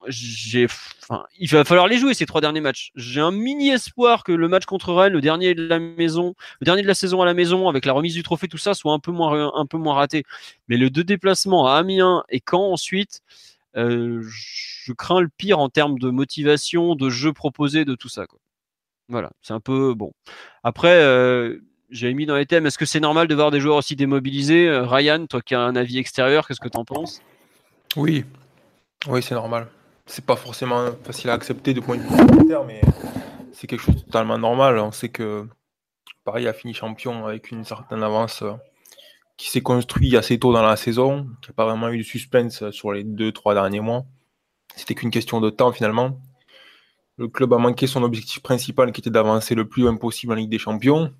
il 0.08 1.48
va 1.48 1.64
falloir 1.64 1.86
les 1.86 1.98
jouer 1.98 2.14
ces 2.14 2.26
trois 2.26 2.40
derniers 2.40 2.60
matchs. 2.60 2.90
J'ai 2.94 3.20
un 3.20 3.30
mini 3.30 3.70
espoir 3.70 4.24
que 4.24 4.32
le 4.32 4.48
match 4.48 4.64
contre 4.64 4.94
Rennes, 4.94 5.12
le 5.12 5.20
dernier 5.20 5.54
de 5.54 5.66
la 5.66 5.78
maison, 5.78 6.34
le 6.60 6.64
dernier 6.64 6.82
de 6.82 6.86
la 6.86 6.94
saison 6.94 7.20
à 7.22 7.26
la 7.26 7.34
maison, 7.34 7.68
avec 7.68 7.84
la 7.84 7.92
remise 7.92 8.14
du 8.14 8.22
trophée, 8.22 8.48
tout 8.48 8.58
ça, 8.58 8.74
soit 8.74 8.92
un 8.92 8.98
peu 8.98 9.12
moins, 9.12 9.52
un 9.54 9.66
peu 9.66 9.76
moins 9.76 9.94
raté. 9.94 10.24
Mais 10.68 10.76
le 10.76 10.90
deux 10.90 11.04
déplacements 11.04 11.66
à 11.66 11.74
Amiens 11.74 12.24
et 12.30 12.40
Caen 12.48 12.72
ensuite, 12.72 13.22
euh, 13.76 14.22
je 14.22 14.92
crains 14.92 15.20
le 15.20 15.28
pire 15.28 15.58
en 15.58 15.68
termes 15.68 15.98
de 15.98 16.10
motivation, 16.10 16.94
de 16.94 17.10
jeu 17.10 17.32
proposé, 17.32 17.84
de 17.84 17.94
tout 17.94 18.08
ça. 18.08 18.26
Voilà, 19.08 19.30
c'est 19.42 19.52
un 19.52 19.60
peu 19.60 19.94
bon. 19.94 20.12
Après, 20.62 21.02
euh, 21.02 21.58
j'avais 21.90 22.14
mis 22.14 22.26
dans 22.26 22.36
les 22.36 22.46
thèmes, 22.46 22.66
est-ce 22.66 22.78
que 22.78 22.86
c'est 22.86 23.00
normal 23.00 23.28
de 23.28 23.34
voir 23.34 23.50
des 23.50 23.60
joueurs 23.60 23.76
aussi 23.76 23.96
démobilisés? 23.96 24.68
Euh, 24.68 24.86
Ryan, 24.86 25.26
toi 25.26 25.42
qui 25.42 25.54
as 25.54 25.60
un 25.60 25.76
avis 25.76 25.98
extérieur, 25.98 26.46
qu'est-ce 26.46 26.60
que 26.60 26.68
tu 26.68 26.78
en 26.78 26.84
penses? 26.84 27.20
Oui, 27.96 28.24
oui, 29.08 29.22
c'est 29.22 29.34
normal. 29.34 29.68
C'est 30.10 30.26
pas 30.26 30.34
forcément 30.34 30.90
facile 31.04 31.30
à 31.30 31.34
accepter 31.34 31.72
de 31.72 31.78
point 31.78 31.96
de 31.96 32.02
vue 32.02 32.56
mais 32.66 32.80
c'est 33.52 33.68
quelque 33.68 33.80
chose 33.80 33.94
de 33.94 34.00
totalement 34.00 34.38
normal. 34.38 34.76
On 34.80 34.90
sait 34.90 35.08
que 35.08 35.46
Paris 36.24 36.48
a 36.48 36.52
fini 36.52 36.74
champion 36.74 37.26
avec 37.26 37.52
une 37.52 37.62
certaine 37.62 38.02
avance 38.02 38.42
euh, 38.42 38.54
qui 39.36 39.50
s'est 39.50 39.60
construite 39.60 40.16
assez 40.16 40.36
tôt 40.36 40.52
dans 40.52 40.62
la 40.62 40.74
saison, 40.74 41.28
qui 41.40 41.50
n'a 41.50 41.54
pas 41.54 41.64
vraiment 41.64 41.90
eu 41.90 41.98
de 41.98 42.02
suspense 42.02 42.68
sur 42.72 42.90
les 42.90 43.04
deux, 43.04 43.30
trois 43.30 43.54
derniers 43.54 43.78
mois. 43.78 44.04
C'était 44.74 44.96
qu'une 44.96 45.12
question 45.12 45.40
de 45.40 45.48
temps 45.48 45.70
finalement. 45.70 46.20
Le 47.16 47.28
club 47.28 47.52
a 47.52 47.58
manqué 47.58 47.86
son 47.86 48.02
objectif 48.02 48.42
principal 48.42 48.90
qui 48.90 49.02
était 49.02 49.10
d'avancer 49.10 49.54
le 49.54 49.68
plus 49.68 49.84
loin 49.84 49.94
possible 49.94 50.32
en 50.32 50.36
Ligue 50.36 50.50
des 50.50 50.58
Champions. 50.58 51.14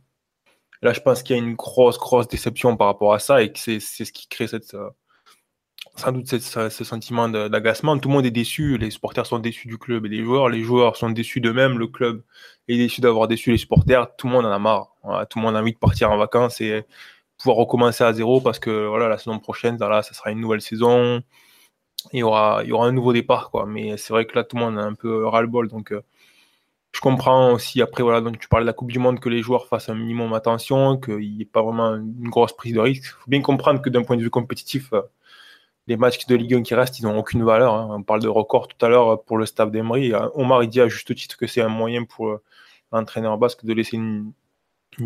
Là, 0.83 0.93
je 0.93 1.01
pense 1.01 1.23
qu'il 1.23 1.37
y 1.37 1.39
a 1.39 1.43
une 1.43 1.55
grosse, 1.55 1.97
grosse 1.97 2.27
déception 2.27 2.77
par 2.77 2.89
rapport 2.89 3.15
à 3.15 3.21
ça 3.21 3.41
et 3.41 3.53
que 3.53 3.59
c'est 3.61 3.79
ce 3.79 4.11
qui 4.11 4.27
crée 4.27 4.49
cette, 4.49 4.75
euh, 4.75 4.91
sans 5.97 6.13
doute 6.13 6.27
ce 6.27 6.85
sentiment 6.85 7.29
d'agacement. 7.29 7.99
Tout 7.99 8.09
le 8.09 8.15
monde 8.15 8.27
est 8.27 8.31
déçu, 8.31 8.79
les 8.79 8.91
supporters 8.91 9.27
sont 9.27 9.39
déçus 9.39 9.69
du 9.69 9.79
club 9.79 10.07
et 10.07 10.09
des 10.09 10.23
joueurs, 10.23 10.49
les 10.49 10.63
joueurs 10.63 10.97
sont 10.97 11.11
déçus 11.11 11.41
d'eux-mêmes, 11.41 11.79
le 11.79 11.87
club 11.87 12.23
est 12.69 12.77
déçu 12.77 13.01
d'avoir 13.01 13.29
déçu 13.29 13.51
les 13.51 13.59
supporters, 13.59 14.15
tout 14.17 14.27
le 14.27 14.33
monde 14.33 14.47
en 14.47 14.53
a 14.53 14.59
marre. 14.59 14.95
tout 15.29 15.39
le 15.39 15.45
monde 15.45 15.57
a 15.57 15.61
envie 15.61 15.73
de 15.73 15.79
partir 15.79 16.11
en 16.11 16.17
vacances 16.17 16.61
et 16.61 16.85
pouvoir 17.39 17.57
recommencer 17.57 18.05
à 18.05 18.13
zéro 18.13 18.41
parce 18.41 18.59
que 18.59 18.87
voilà, 18.87 19.09
la 19.09 19.19
saison 19.19 19.39
prochaine, 19.39 19.79
là, 19.79 20.03
ça 20.03 20.15
sera 20.15 20.31
une 20.31 20.41
nouvelle 20.41 20.61
saison. 20.61 21.23
Il 22.13 22.21
y 22.21 22.23
aura, 22.23 22.63
un 22.63 22.93
nouveau 22.93 23.13
départ. 23.13 23.51
Mais 23.67 23.97
c'est 23.97 24.13
vrai 24.13 24.27
que 24.27 24.35
là, 24.37 24.45
tout 24.45 24.57
le 24.57 24.63
monde 24.63 24.79
a 24.79 24.83
un 24.83 24.95
peu 24.95 25.27
ras-le-bol. 25.27 25.69
Donc, 25.69 25.93
euh, 25.93 26.03
je 26.93 27.01
comprends 27.01 27.53
aussi, 27.53 27.83
après, 27.83 28.03
voilà, 28.03 28.21
donc 28.21 28.39
tu 28.39 28.49
parlais 28.49 28.65
de 28.65 28.67
la 28.67 28.73
Coupe 28.73 28.91
du 28.91 28.99
Monde, 28.99 29.21
que 29.21 29.29
les 29.29 29.43
joueurs 29.43 29.67
fassent 29.69 29.89
un 29.89 29.95
minimum 29.95 30.33
attention, 30.33 30.99
qu'il 30.99 31.19
n'y 31.19 31.43
ait 31.43 31.45
pas 31.45 31.63
vraiment 31.63 31.95
une 31.95 32.29
grosse 32.29 32.55
prise 32.55 32.75
de 32.75 32.81
risque. 32.81 33.05
Il 33.05 33.09
faut 33.09 33.31
bien 33.31 33.43
comprendre 33.43 33.81
que 33.83 33.91
d'un 33.91 34.03
point 34.03 34.17
de 34.17 34.23
vue 34.23 34.31
compétitif, 34.31 34.93
euh, 34.93 35.03
les 35.91 35.97
matchs 35.97 36.25
de 36.27 36.37
Ligue 36.37 36.55
1 36.55 36.63
qui 36.63 36.75
restent, 36.77 37.01
ils 37.01 37.03
n'ont 37.03 37.19
aucune 37.19 37.43
valeur. 37.43 37.75
Hein. 37.75 37.89
On 37.91 38.03
parle 38.05 38.23
de 38.23 38.29
record 38.29 38.69
tout 38.69 38.87
à 38.87 38.89
l'heure 38.89 39.25
pour 39.25 39.39
le 39.39 39.45
staff 39.45 39.73
d'Emery. 39.73 40.15
Euh, 40.15 40.29
Omar, 40.35 40.63
il 40.63 40.69
dit 40.69 40.81
à 40.81 40.87
juste 40.87 41.13
titre 41.17 41.37
que 41.37 41.49
c'est 41.49 41.63
un 41.63 41.69
moyen 41.69 42.05
pour 42.05 42.29
euh, 42.29 42.43
l'entraîneur 42.93 43.37
basque 43.39 43.65
de 43.65 43.73
laisser 43.73 43.97
une, 43.97 44.33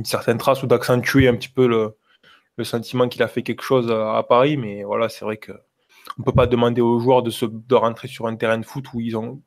certaine 0.04 0.36
trace 0.36 0.62
ou 0.62 0.66
d'accentuer 0.66 1.26
un 1.26 1.36
petit 1.36 1.48
peu 1.48 1.66
le, 1.66 1.96
sentiment 2.64 3.08
qu'il 3.08 3.22
a 3.22 3.28
fait 3.28 3.42
quelque 3.42 3.62
chose 3.62 3.90
à, 3.90 4.22
Paris. 4.28 4.58
Mais 4.58 4.84
voilà, 4.84 5.08
c'est 5.08 5.24
vrai 5.24 5.38
qu'on 5.38 5.54
ne 6.18 6.24
peut 6.24 6.32
pas 6.32 6.46
demander 6.46 6.82
aux 6.82 6.98
joueurs 7.00 7.22
de, 7.22 7.30
se, 7.30 7.46
de 7.46 7.74
rentrer 7.74 8.08
sur 8.08 8.26
un 8.26 8.36
terrain 8.36 8.58
de 8.58 8.66
foot 8.66 8.84
où 8.92 9.00
ils 9.00 9.16
ont 9.16 9.40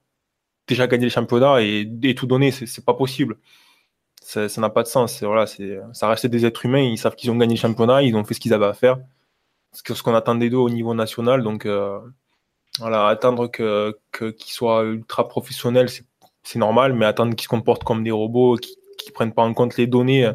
déjà 0.68 0.88
gagné 0.88 1.04
le 1.04 1.12
championnat 1.12 1.62
et, 1.62 2.16
tout 2.16 2.26
donner, 2.26 2.50
c'est 2.50 2.84
pas 2.84 2.96
possible. 2.96 3.38
ça 4.22 4.48
n'a 4.58 4.70
pas 4.72 4.82
de 4.82 4.88
sens. 4.88 5.22
Voilà, 5.22 5.46
ça 5.46 6.08
reste 6.10 6.26
des 6.26 6.48
êtres 6.48 6.66
humains, 6.66 6.82
ils 6.82 6.98
savent 6.98 7.16
qu'ils 7.16 7.30
ont 7.30 7.38
gagné 7.38 7.54
le 7.54 7.60
championnat, 7.60 8.02
ils 8.02 8.16
ont 8.16 8.24
fait 8.24 8.34
ce 8.34 8.40
qu'ils 8.40 8.56
avaient 8.56 8.66
à 8.66 8.74
faire, 8.74 8.98
ce 9.86 10.04
qu'on 10.04 10.16
attendait 10.16 10.50
d'eux 10.50 10.58
au 10.58 10.70
niveau 10.70 10.94
national. 10.94 11.44
Donc, 11.44 11.66
euh, 11.66 12.00
voilà, 12.80 13.08
attendre 13.08 13.48
qu'ils 13.48 13.94
que, 14.12 14.36
soient 14.46 14.84
ultra 14.84 15.28
professionnels, 15.28 15.90
c'est 15.90 16.60
normal, 16.60 16.94
mais 16.94 17.06
attendre 17.06 17.36
qu'ils 17.36 17.44
se 17.44 17.50
comportent 17.50 17.84
comme 17.84 18.04
des 18.04 18.12
robots, 18.12 18.56
qu'ils 18.58 18.76
ne 19.08 19.14
prennent 19.14 19.34
pas 19.34 19.44
en 19.44 19.54
compte 19.54 19.78
les 19.78 19.88
données 19.88 20.32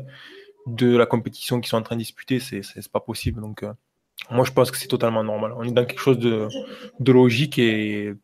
de 0.67 0.97
la 0.97 1.07
compétition 1.07 1.61
qu'ils 1.61 1.69
sont 1.69 1.77
en 1.77 1.83
train 1.83 1.97
de 1.97 2.01
disputer, 2.01 2.41
c'est 2.41 2.63
pas 2.91 3.01
possible. 3.01 3.41
Donc, 3.41 3.63
euh, 3.63 3.73
moi, 4.31 4.45
je 4.45 4.53
pense 4.53 4.71
que 4.71 4.77
c'est 4.77 4.89
totalement 4.89 5.25
normal. 5.25 5.53
On 5.57 5.65
est 5.65 5.73
dans 5.73 5.85
quelque 5.85 6.01
chose 6.01 6.19
de, 6.19 6.49
de 7.01 7.13
logique 7.13 7.59
et, 7.59 8.15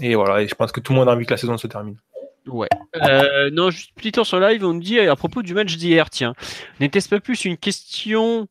et 0.00 0.14
voilà, 0.14 0.42
et 0.42 0.48
je 0.48 0.54
pense 0.54 0.72
que 0.72 0.80
tout 0.80 0.92
le 0.92 0.98
monde 0.98 1.08
a 1.08 1.12
envie 1.12 1.26
que 1.26 1.30
la 1.30 1.36
saison 1.36 1.56
se 1.56 1.66
termine. 1.66 1.96
Ouais. 2.48 2.68
Euh, 2.96 3.50
non, 3.50 3.70
juste 3.70 3.92
petit 3.94 4.12
tour 4.12 4.26
sur 4.26 4.40
live, 4.40 4.64
on 4.64 4.74
nous 4.74 4.80
dit 4.80 4.98
à 4.98 5.16
propos 5.16 5.42
du 5.42 5.54
match 5.54 5.76
d'hier, 5.76 6.10
tiens, 6.10 6.34
n'était-ce 6.80 7.08
pas 7.08 7.20
plus 7.20 7.44
une 7.44 7.56
question 7.56 8.48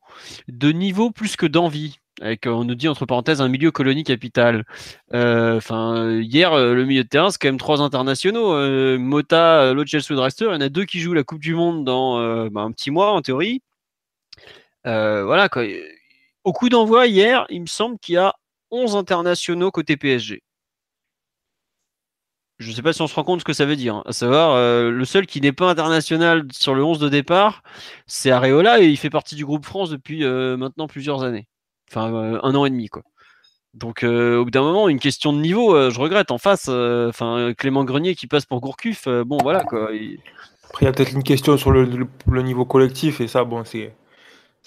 de 0.48 0.72
niveau 0.72 1.12
plus 1.12 1.36
que 1.36 1.46
d'envie? 1.46 2.00
Avec, 2.20 2.48
on 2.48 2.64
nous 2.64 2.74
dit 2.74 2.88
entre 2.88 3.06
parenthèses 3.06 3.42
un 3.42 3.48
milieu 3.48 3.70
colonie 3.70 4.04
capitale. 4.04 4.66
Euh, 5.14 5.58
enfin, 5.58 6.20
hier 6.20 6.52
euh, 6.54 6.74
le 6.74 6.86
milieu 6.86 7.04
de 7.04 7.08
terrain 7.08 7.30
c'est 7.30 7.38
quand 7.40 7.48
même 7.48 7.60
trois 7.60 7.82
internationaux. 7.82 8.98
Mota, 8.98 9.74
Lo 9.74 9.86
Celso 9.86 10.16
Draster, 10.16 10.46
il 10.46 10.54
y 10.54 10.58
en 10.58 10.62
a 10.62 10.70
deux 10.70 10.86
qui 10.86 11.00
jouent 11.00 11.14
la 11.14 11.24
Coupe 11.24 11.42
du 11.42 11.54
Monde 11.54 11.86
dans 11.86 12.50
bah, 12.50 12.62
un 12.62 12.72
petit 12.72 12.90
mois 12.90 13.12
en 13.12 13.22
théorie. 13.22 13.62
voilà 14.84 15.50
quoi. 15.50 15.64
Au 16.44 16.54
coup 16.54 16.70
d'envoi 16.70 17.08
hier, 17.08 17.46
il 17.50 17.62
me 17.62 17.68
semble 17.68 18.00
qu'il 18.00 18.16
y 18.16 18.18
a 18.18 18.34
11 18.72 18.96
internationaux 18.96 19.70
côté 19.70 19.98
PSG 19.98 20.42
je 22.60 22.70
ne 22.70 22.76
sais 22.76 22.82
pas 22.82 22.94
si 22.94 23.02
on 23.02 23.08
se 23.08 23.14
rend 23.14 23.24
compte 23.24 23.42
ce 23.42 23.46
que 23.46 23.54
ça 23.54 23.66
veut 23.66 23.76
dire. 23.76 23.96
Hein. 23.96 24.04
À 24.06 24.14
savoir, 24.14 24.56
euh, 24.56 24.90
le 24.90 25.06
seul 25.06 25.28
qui 25.28 25.42
n'est 25.42 25.52
pas 25.52 25.70
international 25.70 26.48
sur 26.52 26.74
le 26.74 26.84
11 26.84 27.00
de 27.00 27.10
départ, 27.10 27.62
c'est 28.08 28.32
Areola 28.32 28.82
et 28.82 28.88
il 28.88 28.98
fait 28.98 29.10
partie 29.10 29.36
du 29.36 29.46
groupe 29.46 29.66
France 29.66 29.90
depuis 29.90 30.24
euh, 30.24 30.58
maintenant 30.58 30.88
plusieurs 30.88 31.24
années. 31.24 31.48
Enfin, 31.90 32.12
euh, 32.14 32.40
un 32.42 32.56
an 32.56 32.66
et 32.66 32.70
demi, 32.70 32.88
quoi. 32.88 33.04
Donc, 33.74 34.04
au 34.04 34.44
bout 34.44 34.50
d'un 34.50 34.64
moment, 34.64 34.90
une 34.90 35.00
question 35.00 35.32
de 35.34 35.38
niveau, 35.38 35.92
je 35.92 36.00
regrette. 36.00 36.32
En 36.32 36.40
face, 36.40 36.68
enfin, 36.68 37.54
Clément 37.56 37.84
Grenier 37.84 38.16
qui 38.16 38.26
passe 38.26 38.48
pour 38.48 38.60
Gourcuff, 38.60 39.08
bon, 39.08 39.38
voilà, 39.44 39.64
quoi. 39.66 39.92
Après, 40.70 40.82
il 40.82 40.86
y 40.86 40.88
a 40.88 40.92
peut-être 40.92 41.12
une 41.12 41.22
question 41.22 41.58
sur 41.58 41.72
le 41.72 42.42
niveau 42.42 42.66
collectif 42.66 43.22
et 43.22 43.28
ça, 43.28 43.44
bon, 43.44 43.64
c'est 43.66 43.94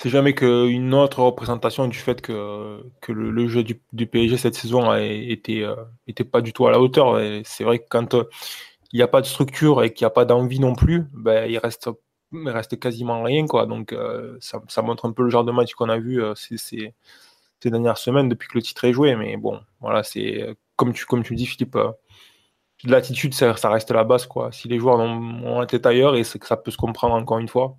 c'est 0.01 0.09
jamais 0.09 0.33
qu'une 0.33 0.95
autre 0.95 1.23
représentation 1.23 1.87
du 1.87 1.99
fait 1.99 2.23
que, 2.23 2.83
que 3.03 3.13
le, 3.13 3.49
jeu 3.49 3.63
du, 3.63 4.07
PSG 4.07 4.39
cette 4.39 4.55
saison 4.55 4.91
euh, 4.91 4.99
était 4.99 6.25
pas 6.25 6.41
du 6.41 6.55
tout 6.55 6.67
à 6.67 6.71
la 6.71 6.81
hauteur. 6.81 7.21
C'est 7.45 7.65
vrai 7.65 7.81
que 7.81 7.85
quand 7.91 8.15
euh, 8.15 8.25
il 8.93 8.97
n'y 8.97 9.03
a 9.03 9.09
pas 9.09 9.21
de 9.21 9.27
structure 9.27 9.85
et 9.85 9.93
qu'il 9.93 10.07
n'y 10.07 10.07
a 10.07 10.11
pas 10.11 10.25
d'envie 10.25 10.59
non 10.59 10.75
plus, 10.75 11.05
ben, 11.13 11.51
il 11.51 11.59
reste 11.59 11.91
il 12.33 12.49
reste 12.49 12.81
quasiment 12.81 13.23
rien 13.23 13.47
quoi. 13.47 13.67
Donc 13.67 13.93
euh, 13.93 14.39
ça, 14.41 14.63
montre 14.81 15.05
un 15.05 15.13
peu 15.13 15.23
le 15.23 15.29
genre 15.29 15.45
de 15.45 15.53
match 15.53 15.75
qu'on 15.75 15.91
a 15.91 15.99
vu 15.99 16.23
ces, 16.35 16.95
dernières 17.63 17.99
semaines 17.99 18.31
depuis 18.31 18.49
que 18.49 18.57
le 18.57 18.63
titre 18.63 18.85
est 18.87 18.95
joué. 18.95 19.15
Mais 19.17 19.37
bon 19.37 19.61
voilà 19.81 20.03
c'est 20.03 20.57
comme 20.77 20.95
tu 20.95 21.05
comme 21.05 21.23
tu 21.23 21.35
dis 21.35 21.45
Philippe 21.45 21.77
l'attitude 22.85 23.35
ça, 23.35 23.53
reste 23.69 23.91
la 23.91 24.05
base 24.05 24.27
quoi. 24.27 24.51
Si 24.51 24.67
les 24.67 24.79
joueurs 24.79 24.99
ont, 24.99 25.45
ont 25.45 25.61
la 25.61 25.67
tête 25.67 25.85
ailleurs 25.85 26.17
et 26.17 26.23
que 26.23 26.47
ça 26.47 26.57
peut 26.57 26.71
se 26.71 26.79
comprendre 26.79 27.15
encore 27.15 27.39
une 27.39 27.49
fois 27.49 27.77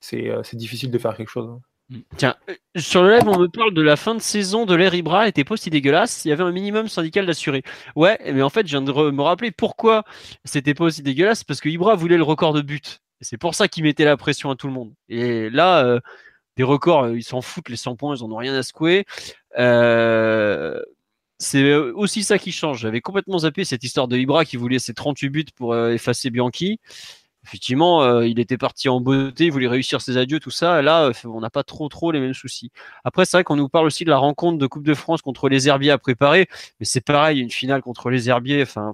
c'est 0.00 0.54
difficile 0.54 0.90
de 0.90 0.98
faire 0.98 1.16
quelque 1.16 1.30
chose. 1.30 1.48
Hein. 1.48 1.60
Mm. 1.90 1.98
Tiens, 2.16 2.36
euh, 2.50 2.54
sur 2.76 3.02
le 3.02 3.12
live, 3.12 3.28
on 3.28 3.38
me 3.38 3.48
parle 3.48 3.72
de 3.72 3.82
la 3.82 3.96
fin 3.96 4.14
de 4.14 4.20
saison 4.20 4.66
de 4.66 4.74
l'air 4.74 4.94
Ibra 4.94 5.28
était 5.28 5.44
pas 5.44 5.56
si 5.56 5.70
dégueulasse. 5.70 6.24
Il 6.24 6.28
y 6.28 6.32
avait 6.32 6.42
un 6.42 6.52
minimum 6.52 6.88
syndical 6.88 7.26
d'assuré. 7.26 7.62
Ouais, 7.94 8.18
mais 8.32 8.42
en 8.42 8.50
fait, 8.50 8.66
je 8.66 8.72
viens 8.72 8.82
de 8.82 9.10
me 9.10 9.22
rappeler 9.22 9.50
pourquoi 9.50 10.04
c'était 10.44 10.74
pas 10.74 10.84
aussi 10.84 11.02
dégueulasse 11.02 11.44
parce 11.44 11.60
que 11.60 11.68
Ibra 11.68 11.94
voulait 11.94 12.16
le 12.16 12.22
record 12.24 12.52
de 12.52 12.62
but. 12.62 13.00
C'est 13.20 13.38
pour 13.38 13.54
ça 13.54 13.68
qu'il 13.68 13.84
mettait 13.84 14.04
la 14.04 14.16
pression 14.16 14.50
à 14.50 14.56
tout 14.56 14.66
le 14.66 14.72
monde. 14.74 14.92
Et 15.08 15.48
là, 15.50 15.84
euh, 15.84 16.00
des 16.56 16.64
records, 16.64 17.10
ils 17.10 17.22
s'en 17.22 17.40
foutent, 17.40 17.68
les 17.68 17.76
100 17.76 17.96
points, 17.96 18.16
ils 18.16 18.22
en 18.22 18.30
ont 18.30 18.36
rien 18.36 18.54
à 18.54 18.62
secouer. 18.62 19.06
c'est 21.38 21.74
aussi 21.74 22.24
ça 22.24 22.38
qui 22.38 22.52
change. 22.52 22.80
J'avais 22.80 23.00
complètement 23.00 23.38
zappé 23.38 23.64
cette 23.64 23.84
histoire 23.84 24.08
de 24.08 24.16
Ibra 24.16 24.44
qui 24.44 24.56
voulait 24.56 24.78
ses 24.78 24.94
38 24.94 25.28
buts 25.30 25.44
pour 25.54 25.76
effacer 25.76 26.30
Bianchi 26.30 26.80
effectivement, 27.46 28.02
euh, 28.02 28.26
il 28.26 28.40
était 28.40 28.58
parti 28.58 28.88
en 28.88 29.00
beauté, 29.00 29.46
il 29.46 29.52
voulait 29.52 29.68
réussir 29.68 30.00
ses 30.00 30.16
adieux, 30.16 30.40
tout 30.40 30.50
ça. 30.50 30.82
Là, 30.82 31.04
euh, 31.06 31.12
on 31.24 31.40
n'a 31.40 31.50
pas 31.50 31.62
trop 31.62 31.88
trop 31.88 32.10
les 32.10 32.18
mêmes 32.20 32.34
soucis. 32.34 32.72
Après, 33.04 33.24
c'est 33.24 33.36
vrai 33.36 33.44
qu'on 33.44 33.56
nous 33.56 33.68
parle 33.68 33.86
aussi 33.86 34.04
de 34.04 34.10
la 34.10 34.18
rencontre 34.18 34.58
de 34.58 34.66
Coupe 34.66 34.84
de 34.84 34.94
France 34.94 35.22
contre 35.22 35.48
les 35.48 35.68
Herbiers 35.68 35.92
à 35.92 35.98
préparer, 35.98 36.48
mais 36.80 36.86
c'est 36.86 37.00
pareil, 37.00 37.40
une 37.40 37.50
finale 37.50 37.82
contre 37.82 38.10
les 38.10 38.28
Herbiers, 38.28 38.62
enfin, 38.62 38.92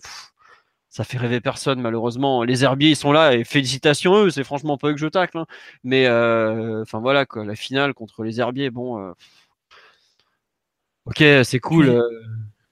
ça 0.91 1.05
fait 1.05 1.17
rêver 1.17 1.41
personne 1.41 1.81
malheureusement. 1.81 2.43
Les 2.45 2.65
Herbiers, 2.65 2.91
ils 2.91 2.97
sont 2.97 3.13
là 3.13 3.35
et 3.35 3.45
félicitations 3.45 4.15
eux, 4.25 4.31
c'est 4.31 4.45
franchement 4.45 4.77
pas 4.77 4.89
eux 4.89 4.93
que 4.93 5.01
je 5.01 5.07
tacle, 5.07 5.39
hein. 5.39 5.47
mais 5.83 6.07
euh, 6.07 6.83
enfin 6.83 7.01
voilà 7.01 7.25
quoi, 7.25 7.47
la 7.47 7.55
finale 7.57 7.95
contre 7.95 8.23
les 8.23 8.41
Herbiers, 8.41 8.71
bon, 8.71 9.15
ok, 11.07 11.25
c'est 11.45 11.61
cool. 11.61 12.03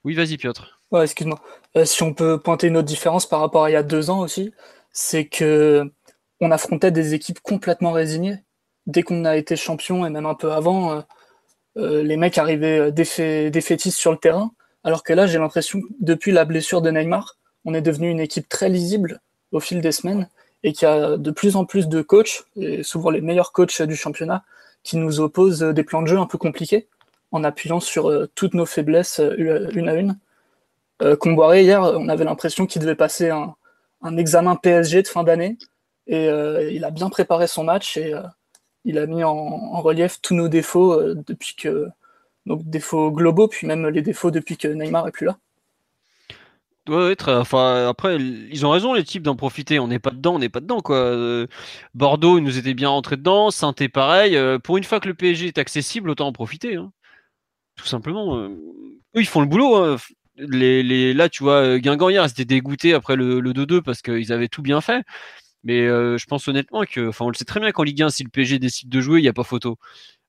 Oui, 0.05 0.15
vas-y 0.15 0.37
Piotr. 0.37 0.81
Ouais, 0.91 1.05
excuse-moi. 1.05 1.41
si 1.85 2.03
on 2.03 2.13
peut 2.13 2.39
pointer 2.39 2.67
une 2.67 2.77
autre 2.77 2.89
différence 2.89 3.27
par 3.27 3.41
rapport 3.41 3.65
à 3.65 3.71
il 3.71 3.75
y 3.75 3.77
a 3.77 3.83
deux 3.83 4.11
ans 4.11 4.21
aussi, 4.21 4.53
c'est 4.93 5.27
que 5.27 5.91
on 6.41 6.51
affrontait 6.51 6.91
des 6.91 7.15
équipes 7.15 7.41
complètement 7.41 7.93
résignées. 7.93 8.39
Dès 8.87 9.03
qu'on 9.03 9.25
a 9.25 9.37
été 9.37 9.57
champion 9.57 10.07
et 10.07 10.11
même 10.11 10.27
un 10.27 10.35
peu 10.35 10.53
avant, 10.53 10.93
euh, 10.93 11.01
euh, 11.77 12.03
les 12.03 12.17
mecs 12.17 12.39
arrivaient 12.39 12.91
défaitistes 12.93 13.99
sur 13.99 14.11
le 14.13 14.19
terrain. 14.19 14.53
Alors 14.83 15.03
que 15.03 15.13
là, 15.13 15.27
j'ai 15.27 15.39
l'impression 15.39 15.81
que 15.83 15.87
depuis 16.01 16.33
la 16.33 16.45
blessure 16.45 16.81
de 16.81 16.91
Neymar, 16.91 17.37
on 17.65 17.75
est 17.75 17.83
devenu 17.83 18.09
une 18.09 18.21
équipe 18.21 18.49
très 18.49 18.69
lisible 18.71 19.21
au 19.53 19.61
fil 19.61 19.81
des 19.81 19.93
semaines 19.93 20.29
et 20.63 20.73
qu'il 20.73 20.89
y 20.89 20.91
a 20.91 21.17
de 21.17 21.31
plus 21.31 21.57
en 21.57 21.65
plus 21.65 21.89
de 21.89 22.03
coachs, 22.03 22.45
et 22.57 22.83
souvent 22.83 23.11
les 23.11 23.21
meilleurs 23.21 23.53
coachs 23.53 23.81
du 23.83 23.97
championnat, 23.97 24.45
qui 24.83 24.97
nous 24.97 25.21
opposent 25.21 25.61
des 25.61 25.85
plans 25.85 26.03
de 26.03 26.07
jeu 26.07 26.19
un 26.19 26.27
peu 26.27 26.39
compliqués 26.39 26.89
en 27.33 27.45
appuyant 27.45 27.81
sur 27.81 28.11
euh, 28.11 28.31
toutes 28.35 28.55
nos 28.55 28.67
faiblesses 28.67 29.21
une 29.39 29.89
à 29.89 29.95
une. 29.95 30.19
Comboiré, 31.19 31.63
hier, 31.63 31.81
on 31.81 32.11
avait 32.11 32.25
l'impression 32.25 32.67
qu'il 32.67 32.83
devait 32.83 32.95
passer 32.95 33.31
un, 33.31 33.55
un 34.02 34.16
examen 34.16 34.57
PSG 34.57 35.02
de 35.02 35.09
fin 35.09 35.25
d'année. 35.25 35.59
Et 36.07 36.28
euh, 36.28 36.71
il 36.73 36.85
a 36.85 36.90
bien 36.90 37.09
préparé 37.09 37.47
son 37.47 37.64
match 37.64 37.97
et 37.97 38.14
euh, 38.14 38.23
il 38.85 38.99
a 38.99 39.07
mis 39.07 39.23
en, 39.23 39.80
relief 39.80 40.21
tous 40.21 40.35
nos 40.35 40.49
défauts 40.49 40.92
euh, 40.92 41.14
depuis 41.26 41.54
que. 41.54 41.88
Donc, 42.47 42.64
défauts 42.64 43.12
globaux, 43.12 43.49
puis 43.49 43.66
même 43.66 43.87
les 43.87 44.00
défauts 44.00 44.30
depuis 44.30 44.57
que 44.57 44.66
Neymar 44.66 45.07
est 45.07 45.12
plus 45.12 45.26
là. 45.26 45.37
Ouais, 46.88 47.14
très, 47.14 47.35
enfin, 47.35 47.87
après, 47.87 48.16
ils 48.16 48.64
ont 48.64 48.71
raison, 48.71 48.95
les 48.95 49.04
types, 49.04 49.23
d'en 49.23 49.37
profiter. 49.37 49.78
On 49.78 49.87
n'est 49.87 49.99
pas 49.99 50.11
dedans, 50.11 50.37
on 50.37 50.38
n'est 50.38 50.49
pas 50.49 50.61
dedans, 50.61 50.80
quoi. 50.80 51.47
Bordeaux, 51.95 52.38
ils 52.38 52.42
nous 52.42 52.57
étaient 52.59 52.75
bien 52.75 52.88
rentrés 52.88 53.19
dedans. 53.19 53.50
saint 53.50 53.75
pareil. 53.92 54.38
pour 54.64 54.78
une 54.78 54.85
fois 54.85 55.00
que 55.00 55.09
le 55.09 55.14
PSG 55.14 55.49
est 55.49 55.59
accessible, 55.59 56.09
autant 56.09 56.28
en 56.28 56.33
profiter. 56.33 56.76
Hein. 56.76 56.90
Tout 57.76 57.87
simplement. 57.87 58.38
eux, 58.38 58.57
ils 59.14 59.26
font 59.26 59.42
le 59.42 59.47
boulot. 59.47 59.76
Hein 59.76 59.97
les, 60.49 61.15
là, 61.15 61.29
tu 61.29 61.43
vois, 61.43 61.79
Guingamp 61.79 62.09
hier, 62.09 62.27
ils 62.27 62.47
dégoûtés 62.47 62.95
après 62.95 63.17
le, 63.17 63.41
2-2 63.41 63.83
parce 63.83 64.03
qu'ils 64.03 64.33
avaient 64.33 64.49
tout 64.49 64.63
bien 64.63 64.81
fait. 64.81 65.03
Mais 65.63 65.87
euh, 65.87 66.17
je 66.17 66.27
pense 66.27 66.49
honnêtement 66.49 66.85
que, 66.85 67.09
enfin, 67.09 67.27
on 67.27 67.29
le 67.29 67.35
sait 67.35 67.45
très 67.45 67.61
bien 67.61 67.71
qu'en 67.73 67.83
Ligue 67.83 68.03
1, 68.03 68.11
si 68.11 68.25
le 68.25 68.31
PSG 68.31 68.59
décide 68.59 68.89
de 68.89 69.01
jouer, 69.01 69.21
il 69.21 69.23
n'y 69.23 69.29
a 69.29 69.33
pas 69.33 69.45
photo. 69.45 69.77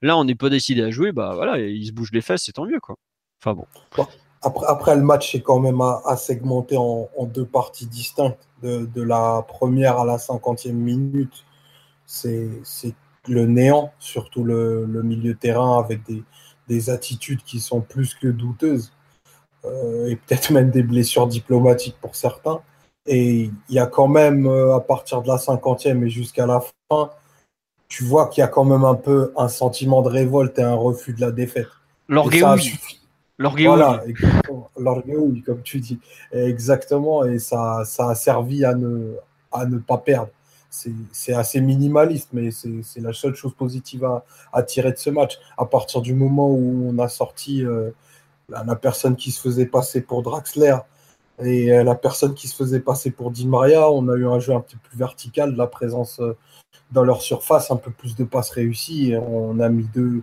Là, 0.02 0.18
on 0.18 0.26
n'est 0.26 0.36
pas 0.36 0.50
décidé 0.50 0.82
à 0.84 0.92
jouer, 0.92 1.12
bah 1.12 1.34
voilà, 1.36 1.60
ils 1.60 1.88
se 1.88 1.92
bougent 1.94 2.12
les 2.12 2.22
fesses, 2.22 2.44
c'est 2.46 2.54
tant 2.54 2.66
mieux, 2.66 2.80
quoi. 2.80 2.96
Enfin 3.40 3.54
bon. 3.54 3.66
Après, 4.42 4.66
après, 4.68 4.96
le 4.96 5.04
match 5.04 5.36
est 5.36 5.42
quand 5.42 5.60
même 5.60 5.82
à, 5.82 6.16
segmenter 6.18 6.76
en, 6.78 7.08
deux 7.26 7.46
parties 7.46 7.88
distinctes. 7.88 8.48
De, 8.64 9.02
la 9.02 9.44
première 9.48 10.00
à 10.00 10.06
la 10.06 10.18
cinquantième 10.18 10.78
minute, 10.78 11.46
c'est 12.06 12.62
le 13.28 13.46
néant, 13.46 13.92
surtout 14.00 14.44
le, 14.44 14.86
milieu 15.04 15.36
terrain 15.36 15.80
avec 15.80 16.04
des, 16.06 16.24
des 16.68 16.90
attitudes 16.90 17.44
qui 17.44 17.60
sont 17.60 17.82
plus 17.82 18.16
que 18.16 18.28
douteuses. 18.28 18.92
Euh, 19.66 20.08
et 20.08 20.16
peut-être 20.16 20.50
même 20.52 20.70
des 20.70 20.84
blessures 20.84 21.28
diplomatiques 21.28 21.98
pour 22.02 22.16
certains. 22.16 22.62
Et 23.06 23.50
il 23.70 23.76
y 23.76 23.80
a 23.80 23.88
quand 23.88 24.08
même, 24.08 24.46
euh, 24.46 24.76
à 24.76 24.80
partir 24.80 25.22
de 25.22 25.28
la 25.28 25.38
cinquantième 25.38 26.04
et 26.04 26.10
jusqu'à 26.10 26.46
la 26.46 26.62
fin, 26.90 27.10
tu 27.88 28.04
vois 28.04 28.28
qu'il 28.28 28.42
y 28.42 28.44
a 28.44 28.48
quand 28.48 28.64
même 28.64 28.86
un 28.86 28.96
peu 28.96 29.34
un 29.36 29.48
sentiment 29.48 30.02
de 30.02 30.10
révolte 30.10 30.58
et 30.60 30.64
un 30.64 30.76
refus 30.76 31.14
de 31.14 31.22
la 31.22 31.32
défaite. 31.32 31.68
L'orgueil. 33.38 33.66
Voilà, 33.66 34.04
l'orgueil, 34.78 35.42
comme 35.42 35.62
tu 35.64 35.80
dis. 35.80 36.00
Exactement, 36.32 37.26
et 37.26 37.40
ça, 37.40 37.82
ça 37.86 38.10
a 38.10 38.16
servi 38.16 38.64
à 38.64 38.76
ne, 38.76 39.16
à 39.52 39.66
ne 39.66 39.80
pas 39.80 39.98
perdre. 39.98 40.30
C'est 40.70 41.34
assez 41.34 41.60
minimaliste, 41.60 42.30
mais 42.32 42.50
c'est 42.52 43.02
la 43.02 43.12
seule 43.12 43.36
chose 43.36 43.54
positive 43.56 44.06
à, 44.06 44.24
à, 44.54 44.64
tirer 44.64 44.94
de 44.94 44.98
ce 44.98 45.10
match. 45.10 45.38
À 45.58 45.66
partir 45.66 46.02
du 46.02 46.14
moment 46.14 46.50
où 46.50 46.88
on 46.88 46.98
a 47.00 47.10
sorti 47.10 47.66
euh, 47.66 47.90
la, 48.52 48.76
personne 48.76 49.16
qui 49.16 49.32
se 49.32 49.42
faisait 49.42 49.66
passer 49.66 50.02
pour 50.02 50.22
Draxler 50.22 50.78
et 51.44 51.72
euh, 51.72 51.84
la 51.84 51.96
personne 51.96 52.34
qui 52.34 52.48
se 52.48 52.56
faisait 52.56 52.80
passer 52.80 53.12
pour 53.12 53.32
Di 53.32 53.48
Maria, 53.48 53.90
on 53.90 54.08
a 54.10 54.16
eu 54.16 54.28
un 54.28 54.40
jeu 54.40 54.54
un 54.54 54.62
petit 54.62 54.76
peu 54.76 54.90
plus 54.90 54.98
vertical, 54.98 55.56
la 55.56 55.68
présence 55.68 56.20
euh, 56.20 56.38
dans 56.92 57.04
leur 57.04 57.22
surface, 57.22 57.72
un 57.72 57.78
peu 57.78 57.92
plus 57.92 58.16
de 58.16 58.24
passes 58.24 58.52
réussies. 58.52 59.16
On 59.18 59.60
a 59.60 59.70
mis 59.70 59.86
deux, 59.94 60.22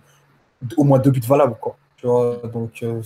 au 0.76 0.84
moins 0.84 0.98
deux 0.98 1.10
buts 1.10 1.20
valables. 1.26 1.56
Quoi. 1.60 1.76
Tu 1.96 2.06
vois, 2.06 2.40
donc 2.52 2.82
euh, 2.82 3.02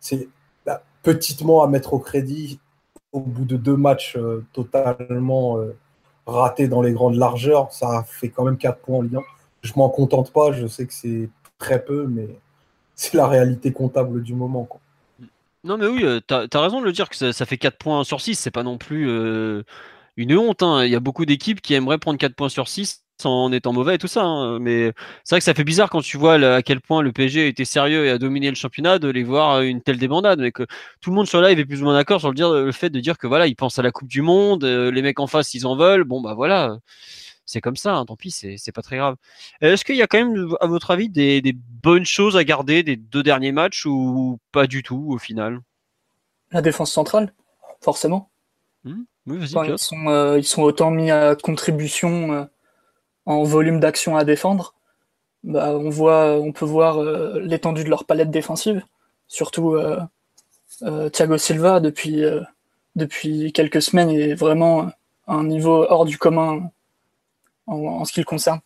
c'est 0.00 0.28
bah, 0.66 0.82
petitement 1.02 1.62
à 1.62 1.68
mettre 1.68 1.94
au 1.94 1.98
crédit 1.98 2.60
au 3.12 3.20
bout 3.20 3.44
de 3.44 3.56
deux 3.56 3.76
matchs 3.76 4.18
totalement 4.52 5.58
raté 6.26 6.68
dans 6.68 6.82
les 6.82 6.92
grandes 6.92 7.14
largeurs, 7.14 7.72
ça 7.72 8.04
fait 8.06 8.28
quand 8.28 8.44
même 8.44 8.58
4 8.58 8.78
points 8.80 8.98
en 8.98 9.02
Ligue 9.02 9.16
1. 9.16 9.20
Je 9.62 9.72
m'en 9.76 9.88
contente 9.88 10.32
pas, 10.32 10.52
je 10.52 10.66
sais 10.66 10.86
que 10.86 10.92
c'est 10.92 11.30
très 11.58 11.82
peu, 11.82 12.06
mais 12.06 12.28
c'est 12.96 13.14
la 13.14 13.28
réalité 13.28 13.72
comptable 13.72 14.22
du 14.22 14.34
moment. 14.34 14.64
Quoi. 14.64 14.80
Non, 15.64 15.76
mais 15.76 15.86
oui, 15.86 16.04
euh, 16.04 16.20
tu 16.26 16.34
as, 16.34 16.60
raison 16.60 16.80
de 16.80 16.86
le 16.86 16.92
dire 16.92 17.08
que 17.08 17.32
ça, 17.32 17.46
fait 17.46 17.58
4 17.58 17.76
points 17.76 18.04
sur 18.04 18.20
6. 18.20 18.36
C'est 18.36 18.50
pas 18.50 18.62
non 18.62 18.78
plus 18.78 19.08
euh, 19.08 19.62
une 20.16 20.36
honte. 20.36 20.62
Hein. 20.62 20.84
Il 20.84 20.90
y 20.90 20.96
a 20.96 21.00
beaucoup 21.00 21.26
d'équipes 21.26 21.60
qui 21.60 21.74
aimeraient 21.74 21.98
prendre 21.98 22.18
4 22.18 22.34
points 22.34 22.48
sur 22.48 22.68
6 22.68 23.02
en 23.24 23.50
étant 23.52 23.72
mauvais 23.72 23.96
et 23.96 23.98
tout 23.98 24.06
ça. 24.06 24.22
Hein. 24.24 24.58
Mais 24.60 24.92
c'est 25.24 25.34
vrai 25.34 25.40
que 25.40 25.44
ça 25.44 25.54
fait 25.54 25.64
bizarre 25.64 25.90
quand 25.90 26.02
tu 26.02 26.16
vois 26.16 26.34
à 26.34 26.62
quel 26.62 26.80
point 26.80 27.02
le 27.02 27.12
PSG 27.12 27.48
était 27.48 27.64
sérieux 27.64 28.06
et 28.06 28.10
a 28.10 28.18
dominé 28.18 28.48
le 28.48 28.56
championnat 28.56 28.98
de 28.98 29.08
les 29.08 29.24
voir 29.24 29.60
une 29.60 29.82
telle 29.82 29.98
débandade. 29.98 30.40
Mais 30.40 30.52
tout 30.52 31.10
le 31.10 31.16
monde 31.16 31.26
sur 31.26 31.40
live 31.42 31.58
est 31.58 31.64
plus 31.64 31.82
ou 31.82 31.84
moins 31.84 31.94
d'accord 31.94 32.20
sur 32.20 32.30
le, 32.30 32.34
dire, 32.34 32.52
le 32.52 32.72
fait 32.72 32.90
de 32.90 33.00
dire 33.00 33.18
que 33.18 33.26
voilà, 33.26 33.46
ils 33.46 33.56
pensent 33.56 33.78
à 33.78 33.82
la 33.82 33.90
Coupe 33.90 34.08
du 34.08 34.22
Monde, 34.22 34.64
euh, 34.64 34.90
les 34.90 35.02
mecs 35.02 35.20
en 35.20 35.26
face, 35.26 35.52
ils 35.54 35.66
en 35.66 35.76
veulent. 35.76 36.04
Bon, 36.04 36.22
bah 36.22 36.34
voilà 36.34 36.78
c'est 37.46 37.60
comme 37.60 37.76
ça, 37.76 37.94
hein, 37.94 38.04
tant 38.04 38.16
pis, 38.16 38.32
c'est 38.32 38.72
pas 38.72 38.82
très 38.82 38.96
grave. 38.96 39.16
Est-ce 39.60 39.84
qu'il 39.84 39.96
y 39.96 40.02
a 40.02 40.08
quand 40.08 40.18
même, 40.18 40.54
à 40.60 40.66
votre 40.66 40.90
avis, 40.90 41.08
des, 41.08 41.40
bonnes 41.54 42.04
choses 42.04 42.36
à 42.36 42.42
garder 42.42 42.82
des 42.82 42.96
deux 42.96 43.22
derniers 43.22 43.52
matchs 43.52 43.86
ou 43.86 44.40
pas 44.50 44.66
du 44.66 44.82
tout 44.82 45.06
au 45.08 45.18
final? 45.18 45.60
La 46.50 46.60
défense 46.60 46.92
centrale, 46.92 47.32
forcément. 47.80 48.28
Mmh. 48.82 49.02
Oui, 49.28 49.38
ils, 49.40 49.78
sont, 49.78 50.08
euh, 50.08 50.38
ils 50.38 50.44
sont 50.44 50.62
autant 50.62 50.90
mis 50.90 51.10
à 51.10 51.36
contribution 51.36 52.32
euh, 52.32 52.44
en 53.26 53.44
volume 53.44 53.78
d'action 53.78 54.16
à 54.16 54.24
défendre. 54.24 54.74
Bah, 55.44 55.70
on, 55.76 55.90
voit, 55.90 56.32
on 56.40 56.52
peut 56.52 56.64
voir 56.64 56.98
euh, 56.98 57.38
l'étendue 57.40 57.84
de 57.84 57.90
leur 57.90 58.04
palette 58.04 58.30
défensive, 58.30 58.84
surtout 59.28 59.76
Thiago 61.12 61.38
Silva 61.38 61.78
depuis, 61.78 62.24
depuis 62.96 63.52
quelques 63.52 63.82
semaines 63.82 64.10
est 64.10 64.34
vraiment 64.34 64.90
à 65.28 65.34
un 65.34 65.44
niveau 65.44 65.86
hors 65.88 66.04
du 66.04 66.18
commun 66.18 66.70
en, 67.66 68.04
ce 68.04 68.12
qui 68.12 68.20
le 68.20 68.24
concerne. 68.24 68.60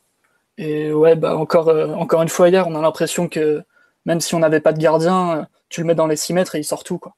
Et 0.58 0.92
ouais, 0.92 1.16
bah 1.16 1.36
encore, 1.36 1.68
euh, 1.68 1.94
encore 1.94 2.22
une 2.22 2.28
fois 2.28 2.48
hier, 2.48 2.66
on 2.68 2.74
a 2.74 2.82
l'impression 2.82 3.28
que 3.28 3.62
même 4.04 4.20
si 4.20 4.34
on 4.34 4.40
n'avait 4.40 4.60
pas 4.60 4.72
de 4.72 4.78
gardien, 4.78 5.38
euh, 5.38 5.42
tu 5.68 5.80
le 5.80 5.86
mets 5.86 5.94
dans 5.94 6.06
les 6.06 6.16
6 6.16 6.34
mètres 6.34 6.54
et 6.54 6.58
il 6.58 6.64
sort 6.64 6.84
tout. 6.84 6.98
Quoi. 6.98 7.14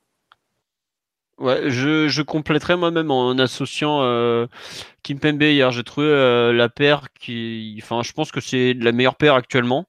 Ouais, 1.38 1.70
je, 1.70 2.08
je 2.08 2.22
compléterai 2.22 2.76
moi-même 2.76 3.10
en 3.10 3.36
associant 3.38 4.00
euh, 4.02 4.46
Kim 5.02 5.18
Pembe 5.18 5.42
hier. 5.42 5.70
J'ai 5.72 5.82
trouvé 5.82 6.52
la 6.54 6.68
paire 6.68 7.08
qui. 7.18 7.80
Enfin, 7.82 8.02
je 8.04 8.12
pense 8.12 8.30
que 8.30 8.40
c'est 8.40 8.74
la 8.74 8.92
meilleure 8.92 9.16
paire 9.16 9.34
actuellement. 9.34 9.86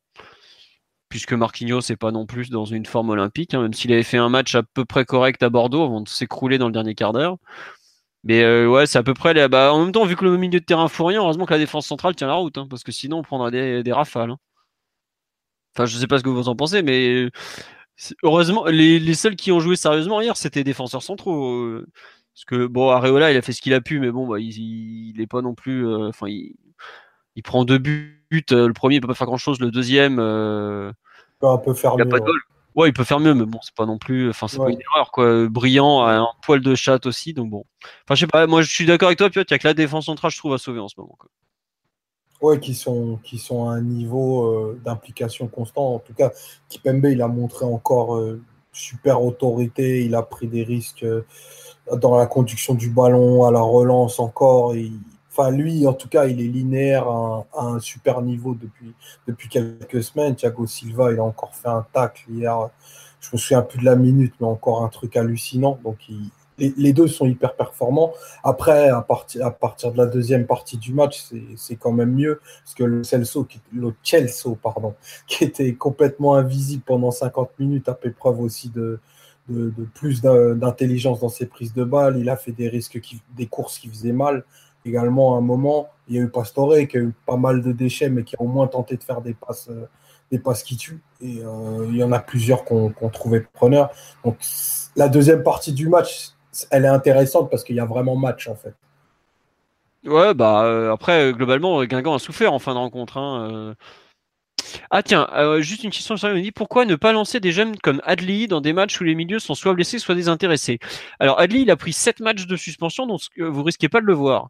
Puisque 1.10 1.34
Marquinhos 1.34 1.82
n'est 1.90 1.96
pas 1.96 2.10
non 2.10 2.26
plus 2.26 2.50
dans 2.50 2.66
une 2.66 2.88
forme 2.88 3.12
olympique, 3.12 3.54
hein, 3.54 3.62
même 3.62 3.74
s'il 3.74 3.94
avait 3.94 4.02
fait 4.02 4.18
un 4.18 4.30
match 4.30 4.56
à 4.56 4.64
peu 4.64 4.84
près 4.84 5.06
correct 5.06 5.44
à 5.44 5.50
Bordeaux 5.52 5.84
avant 5.84 6.02
de 6.02 6.10
s'écrouler 6.10 6.58
dans 6.58 6.66
le 6.66 6.72
dernier 6.74 6.96
quart 6.96 7.14
d'heure. 7.14 7.38
Mais 8.24 8.42
euh, 8.44 8.68
ouais, 8.68 8.86
c'est 8.86 8.98
à 8.98 9.04
peu 9.04 9.14
près. 9.14 9.48
Bah, 9.50 9.74
en 9.74 9.84
même 9.84 9.92
temps, 9.92 10.06
vu 10.06 10.16
que 10.16 10.24
le 10.24 10.38
milieu 10.38 10.60
de 10.60 10.66
terrain 10.66 10.88
fout 10.88 11.08
rien, 11.08 11.20
heureusement 11.20 11.46
que 11.46 11.54
la 11.54 11.60
défense 11.60 11.86
centrale 11.86 12.16
tient 12.16 12.28
la 12.28 12.36
route, 12.36 12.58
hein, 12.58 12.68
parce 12.70 12.84
que 12.84 12.92
sinon 12.92 13.18
on 13.20 13.24
prendrait 13.24 13.84
des, 13.84 13.92
rafales. 13.92 14.32
Hein. 14.32 14.38
Enfin, 15.76 15.86
je 15.86 15.98
sais 15.98 16.08
pas 16.08 16.20
ce 16.20 16.24
que 16.24 16.30
vous 16.30 16.48
en 16.48 16.56
pensez, 16.56 16.84
mais 16.84 17.30
heureusement, 18.24 18.66
les, 18.66 19.14
seuls 19.14 19.36
qui 19.36 19.52
ont 19.52 19.60
joué 19.60 19.76
sérieusement 19.76 20.22
hier, 20.22 20.38
c'était 20.38 20.64
défenseurs 20.64 21.04
centraux. 21.04 21.54
Euh, 21.54 21.88
parce 22.34 22.46
que 22.46 22.68
bon, 22.68 22.90
Areola, 22.90 23.32
il 23.32 23.38
a 23.38 23.42
fait 23.42 23.54
ce 23.54 23.62
qu'il 23.62 23.74
a 23.74 23.82
pu, 23.82 24.00
mais 24.00 24.12
bon, 24.12 24.28
bah, 24.28 24.40
il, 24.40 25.14
n'est 25.18 25.28
pas 25.28 25.42
non 25.42 25.54
plus. 25.54 25.86
Euh, 25.88 26.08
enfin, 26.10 26.28
il, 26.28 27.44
prend 27.44 27.66
deux 27.66 27.78
buts. 27.78 28.22
Le 28.32 28.72
premier, 28.72 28.96
il 28.96 29.02
peut 29.02 29.08
pas 29.08 29.16
faire 29.16 29.28
grand 29.28 29.38
chose. 29.38 29.60
Le 29.60 29.72
deuxième, 29.72 30.20
un 30.20 31.58
peu 31.58 31.74
faire 31.74 31.94
il 31.98 32.02
a 32.02 32.06
pas 32.06 32.20
de 32.20 32.26
goal. 32.26 32.40
Ouais, 32.76 32.90
il 32.90 32.94
peut 32.94 33.04
faire 33.04 33.20
mieux, 33.20 33.34
mais 33.34 33.46
bon, 33.46 33.60
c'est 33.62 33.76
pas 33.76 33.86
non 33.86 33.98
plus. 33.98 34.30
Enfin, 34.30 34.48
c'est 34.48 34.58
pas 34.58 34.70
une 34.70 34.82
erreur, 34.94 35.12
quoi. 35.12 35.48
Brillant, 35.48 36.06
un 36.06 36.28
poil 36.44 36.62
de 36.62 36.76
chat 36.76 37.06
aussi, 37.06 37.34
donc 37.34 37.50
bon. 37.50 37.66
Enfin, 38.06 38.16
je 38.16 38.22
sais 38.22 38.28
pas, 38.28 38.48
moi 38.48 38.62
je 38.62 38.70
suis 38.70 38.86
d'accord 38.86 39.08
avec 39.08 39.20
toi, 39.20 39.30
Piotr, 39.30 39.52
il 39.52 39.54
y 39.54 39.56
a 39.56 39.60
que 39.60 39.68
la 39.68 39.74
défense 39.74 40.06
centrale, 40.06 40.32
je 40.32 40.38
trouve, 40.38 40.54
à 40.54 40.58
sauver 40.58 40.80
en 40.80 40.88
ce 40.88 40.96
moment. 40.98 41.16
Quoi. 41.20 41.30
Ouais, 42.44 42.60
qui 42.60 42.74
sont, 42.74 43.20
qui 43.24 43.38
sont 43.38 43.70
à 43.70 43.76
un 43.76 43.82
niveau 43.82 44.46
euh, 44.46 44.82
d'implication 44.84 45.48
constant. 45.48 45.96
En 45.96 46.00
tout 46.00 46.14
cas, 46.14 46.32
Kipembe, 46.68 47.06
il 47.06 47.22
a 47.22 47.30
montré 47.30 47.64
encore 47.64 48.18
euh, 48.18 48.42
super 48.74 49.24
autorité, 49.24 50.04
il 50.04 50.14
a 50.14 50.24
pris 50.24 50.48
des 50.48 50.64
risques 50.64 51.04
euh, 51.04 51.24
dans 51.96 52.18
la 52.18 52.26
conduction 52.26 52.74
du 52.74 52.90
ballon, 52.90 53.46
à 53.46 53.52
la 53.52 53.62
relance 53.62 54.20
encore. 54.20 54.74
Enfin, 55.36 55.50
lui, 55.50 55.88
en 55.88 55.94
tout 55.94 56.10
cas, 56.10 56.28
il 56.28 56.40
est 56.42 56.48
linéaire 56.48 57.08
à 57.08 57.48
un, 57.58 57.80
super 57.80 58.22
niveau 58.22 58.54
depuis, 58.54 58.94
depuis 59.28 59.50
quelques 59.50 60.04
semaines. 60.04 60.36
Thiago 60.36 60.68
Silva, 60.68 61.12
il 61.12 61.18
a 61.18 61.24
encore 61.24 61.56
fait 61.56 61.70
un 61.70 61.84
tacle 61.92 62.26
hier. 62.30 62.70
Je 63.20 63.30
me 63.34 63.40
souviens 63.40 63.64
plus 63.64 63.80
de 63.80 63.86
la 63.86 63.96
minute, 63.96 64.36
mais 64.40 64.46
encore 64.46 64.84
un 64.84 64.90
truc 64.90 65.18
hallucinant. 65.18 65.80
Donc, 65.84 65.98
les, 66.60 66.94
deux 66.94 67.08
sont 67.08 67.26
hyper 67.26 67.56
performants. 67.56 68.14
Après, 68.44 68.90
à, 68.90 69.02
partir, 69.02 69.52
de 69.92 69.98
la 69.98 70.06
deuxième 70.06 70.46
partie 70.46 70.78
du 70.78 70.94
match, 70.94 71.24
c'est 71.56 71.78
quand 71.78 71.94
même 71.94 72.14
mieux. 72.14 72.40
Parce 72.64 72.76
que 72.76 72.84
le 72.84 73.04
Celso, 73.04 73.48
Chelsea, 74.04 74.56
pardon, 74.62 74.94
qui 75.28 75.46
était 75.46 75.74
complètement 75.74 76.36
invisible 76.36 76.84
pendant 76.86 77.10
50 77.10 77.58
minutes, 77.58 77.90
a 77.90 77.96
fait 77.96 78.12
preuve 78.12 78.40
aussi 78.40 78.70
de, 78.70 79.00
plus 79.96 80.22
d'intelligence 80.22 81.22
dans 81.22 81.30
ses 81.30 81.48
prises 81.48 81.74
de 81.74 81.84
balles. 81.84 82.20
Il 82.20 82.30
a 82.30 82.38
fait 82.38 82.52
des 82.52 82.70
risques, 82.70 83.02
qui, 83.02 83.20
des 83.36 83.48
courses 83.48 83.80
qui 83.80 83.88
faisaient 83.88 84.12
mal 84.12 84.44
également 84.86 85.36
à 85.36 85.38
un 85.38 85.42
moment. 85.42 85.90
Il 86.08 86.16
y 86.16 86.20
a 86.20 86.22
eu 86.22 86.30
Pastore 86.30 86.76
qui 86.90 86.98
a 86.98 87.02
eu 87.02 87.14
pas 87.26 87.38
mal 87.38 87.62
de 87.62 87.72
déchets, 87.72 88.10
mais 88.10 88.24
qui 88.24 88.36
a 88.36 88.42
au 88.42 88.48
moins 88.48 88.68
tenté 88.68 88.98
de 88.98 89.04
faire 89.04 89.22
des 89.22 89.34
passes, 89.34 89.70
euh, 89.70 89.88
des 90.32 90.40
passes 90.40 90.64
qui 90.64 90.78
tuent. 90.78 91.02
Et 91.22 91.40
euh, 91.44 91.88
il 91.90 91.98
y 91.98 92.04
en 92.04 92.12
a 92.12 92.20
plusieurs 92.20 92.66
qu'on 92.66 92.90
qu 92.90 93.10
trouvait 93.12 93.46
preneurs. 93.54 93.92
Donc 94.24 94.38
la 94.96 95.08
deuxième 95.08 95.44
partie 95.44 95.74
du 95.74 95.88
match, 95.88 96.30
elle 96.70 96.86
est 96.86 96.90
intéressante 96.90 97.50
parce 97.50 97.64
qu'il 97.64 97.76
y 97.76 97.80
a 97.80 97.86
vraiment 97.86 98.16
match 98.16 98.48
en 98.48 98.56
fait. 98.56 98.76
Ouais, 100.06 100.34
bah 100.34 100.66
euh, 100.66 100.92
après, 100.92 101.32
globalement, 101.32 101.82
Guingamp 101.86 102.14
a 102.14 102.20
souffert 102.20 102.52
en 102.52 102.60
fin 102.60 102.74
de 102.74 102.80
rencontre. 102.80 103.18
Hein, 103.18 103.76
ah 104.90 105.04
tiens, 105.04 105.28
juste 105.60 105.84
une 105.84 105.92
question 105.92 106.18
sérieuse, 106.18 106.42
dit 106.42 106.52
pourquoi 106.52 106.86
ne 106.86 106.96
pas 106.96 107.14
lancer 107.14 107.40
des 107.40 107.52
jeunes 107.52 107.78
comme 107.78 108.02
Adli 108.04 108.48
dans 108.48 108.60
des 108.60 108.74
matchs 108.74 109.00
où 109.00 109.04
les 109.04 109.16
milieux 109.16 109.40
sont 109.40 109.56
soit 109.56 109.74
blessés, 109.74 110.00
soit 110.00 110.16
désintéressés? 110.16 110.80
Alors 111.20 111.40
Adli, 111.40 111.62
il 111.62 111.72
a 111.72 111.76
pris 111.78 111.94
7 111.94 112.20
matchs 112.22 112.48
de 112.48 112.56
suspension, 112.56 113.06
donc 113.06 113.22
vous 113.38 113.64
risquez 113.64 113.88
pas 113.88 114.02
de 114.02 114.06
le 114.06 114.14
voir. 114.14 114.50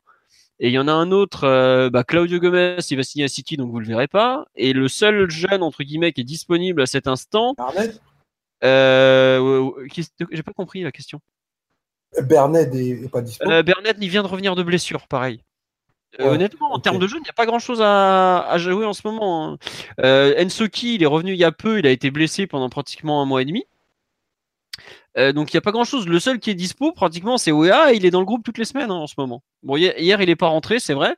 Et 0.63 0.69
il 0.69 0.71
y 0.71 0.80
en 0.80 0.88
a 0.88 0.93
un 0.93 1.12
autre, 1.12 1.43
euh, 1.43 1.89
bah, 1.89 2.06
Claudio 2.06 2.39
Gomez, 2.39 2.78
il 2.89 2.95
va 2.95 3.04
signer 3.04 3.26
à 3.26 3.28
City, 3.28 3.58
donc 3.58 3.69
vous 3.69 3.82
le 3.82 3.86
verrez 3.86 4.08
pas. 4.08 4.45
Et 4.56 4.71
le 4.71 4.88
seul 4.88 5.30
jeune, 5.30 5.62
entre 5.62 5.84
guillemets, 5.84 6.13
qui 6.13 6.21
est 6.21 6.23
disponible 6.23 6.82
à 6.82 6.86
cet 6.86 7.06
instant. 7.06 7.54
Bernet 7.58 7.99
euh, 8.63 9.69
J'ai 10.32 10.41
pas 10.41 10.54
compris 10.54 10.82
la 10.82 10.93
question. 10.93 11.19
Bernet 12.21 12.73
est, 12.73 13.12
pas 13.12 13.21
disponible. 13.21 13.56
Euh, 13.58 13.62
Bernet, 13.62 13.97
il 13.99 14.08
vient 14.08 14.23
de 14.23 14.28
revenir 14.30 14.56
de 14.56 14.63
blessure, 14.63 15.06
pareil. 15.10 15.43
Euh, 16.21 16.30
honnêtement, 16.30 16.71
en 16.71 16.80
termes 16.80 16.99
de 16.99 17.08
jeu, 17.08 17.17
il 17.17 17.23
n'y 17.23 17.30
a 17.30 17.34
pas 17.34 17.45
grand 17.45 17.60
chose 17.60 17.82
à, 17.82 18.47
à 18.47 18.58
jouer 18.58 18.86
en 18.86 18.93
ce 18.93 19.02
moment. 19.06 19.45
Hein. 19.45 19.58
Euh, 19.99 20.41
Ensoki, 20.41 20.95
il 20.95 21.04
est 21.04 21.08
revenu 21.08 21.34
il 21.34 21.39
y 21.39 21.43
a 21.43 21.52
peu, 21.52 21.80
il 21.80 21.88
a 21.88 21.91
été 21.91 22.10
blessé 22.10 22.47
pendant 22.47 22.69
pratiquement 22.69 23.21
un 23.21 23.26
mois 23.26 23.41
et 23.41 23.45
demi. 23.45 23.65
Euh, 25.17 25.31
donc 25.31 25.53
il 25.53 25.55
n'y 25.55 25.59
a 25.59 25.62
pas 25.62 25.71
grand 25.71 25.83
chose. 25.83 26.07
Le 26.07 26.19
seul 26.19 26.39
qui 26.39 26.49
est 26.49 26.55
dispo 26.55 26.91
pratiquement 26.91 27.38
c'est 27.38 27.51
OEA 27.51 27.93
il 27.93 28.05
est 28.05 28.12
dans 28.12 28.19
le 28.19 28.25
groupe 28.25 28.43
toutes 28.43 28.57
les 28.57 28.65
semaines 28.65 28.89
hein, 28.89 28.95
en 28.95 29.07
ce 29.07 29.15
moment. 29.17 29.43
Bon 29.62 29.77
hier, 29.77 30.21
il 30.21 30.27
n'est 30.27 30.36
pas 30.36 30.47
rentré 30.47 30.79
c'est 30.79 30.93
vrai, 30.93 31.15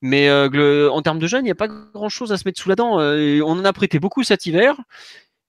mais 0.00 0.28
euh, 0.28 0.90
en 0.90 1.02
termes 1.02 1.18
de 1.18 1.26
jeunes 1.26 1.42
il 1.42 1.48
n'y 1.48 1.50
a 1.50 1.56
pas 1.56 1.68
grand 1.68 2.08
chose 2.08 2.32
à 2.32 2.36
se 2.36 2.44
mettre 2.46 2.60
sous 2.60 2.68
la 2.68 2.76
dent. 2.76 3.00
Euh, 3.00 3.40
on 3.44 3.52
en 3.52 3.64
a 3.64 3.72
prêté 3.72 3.98
beaucoup 3.98 4.22
cet 4.22 4.46
hiver 4.46 4.76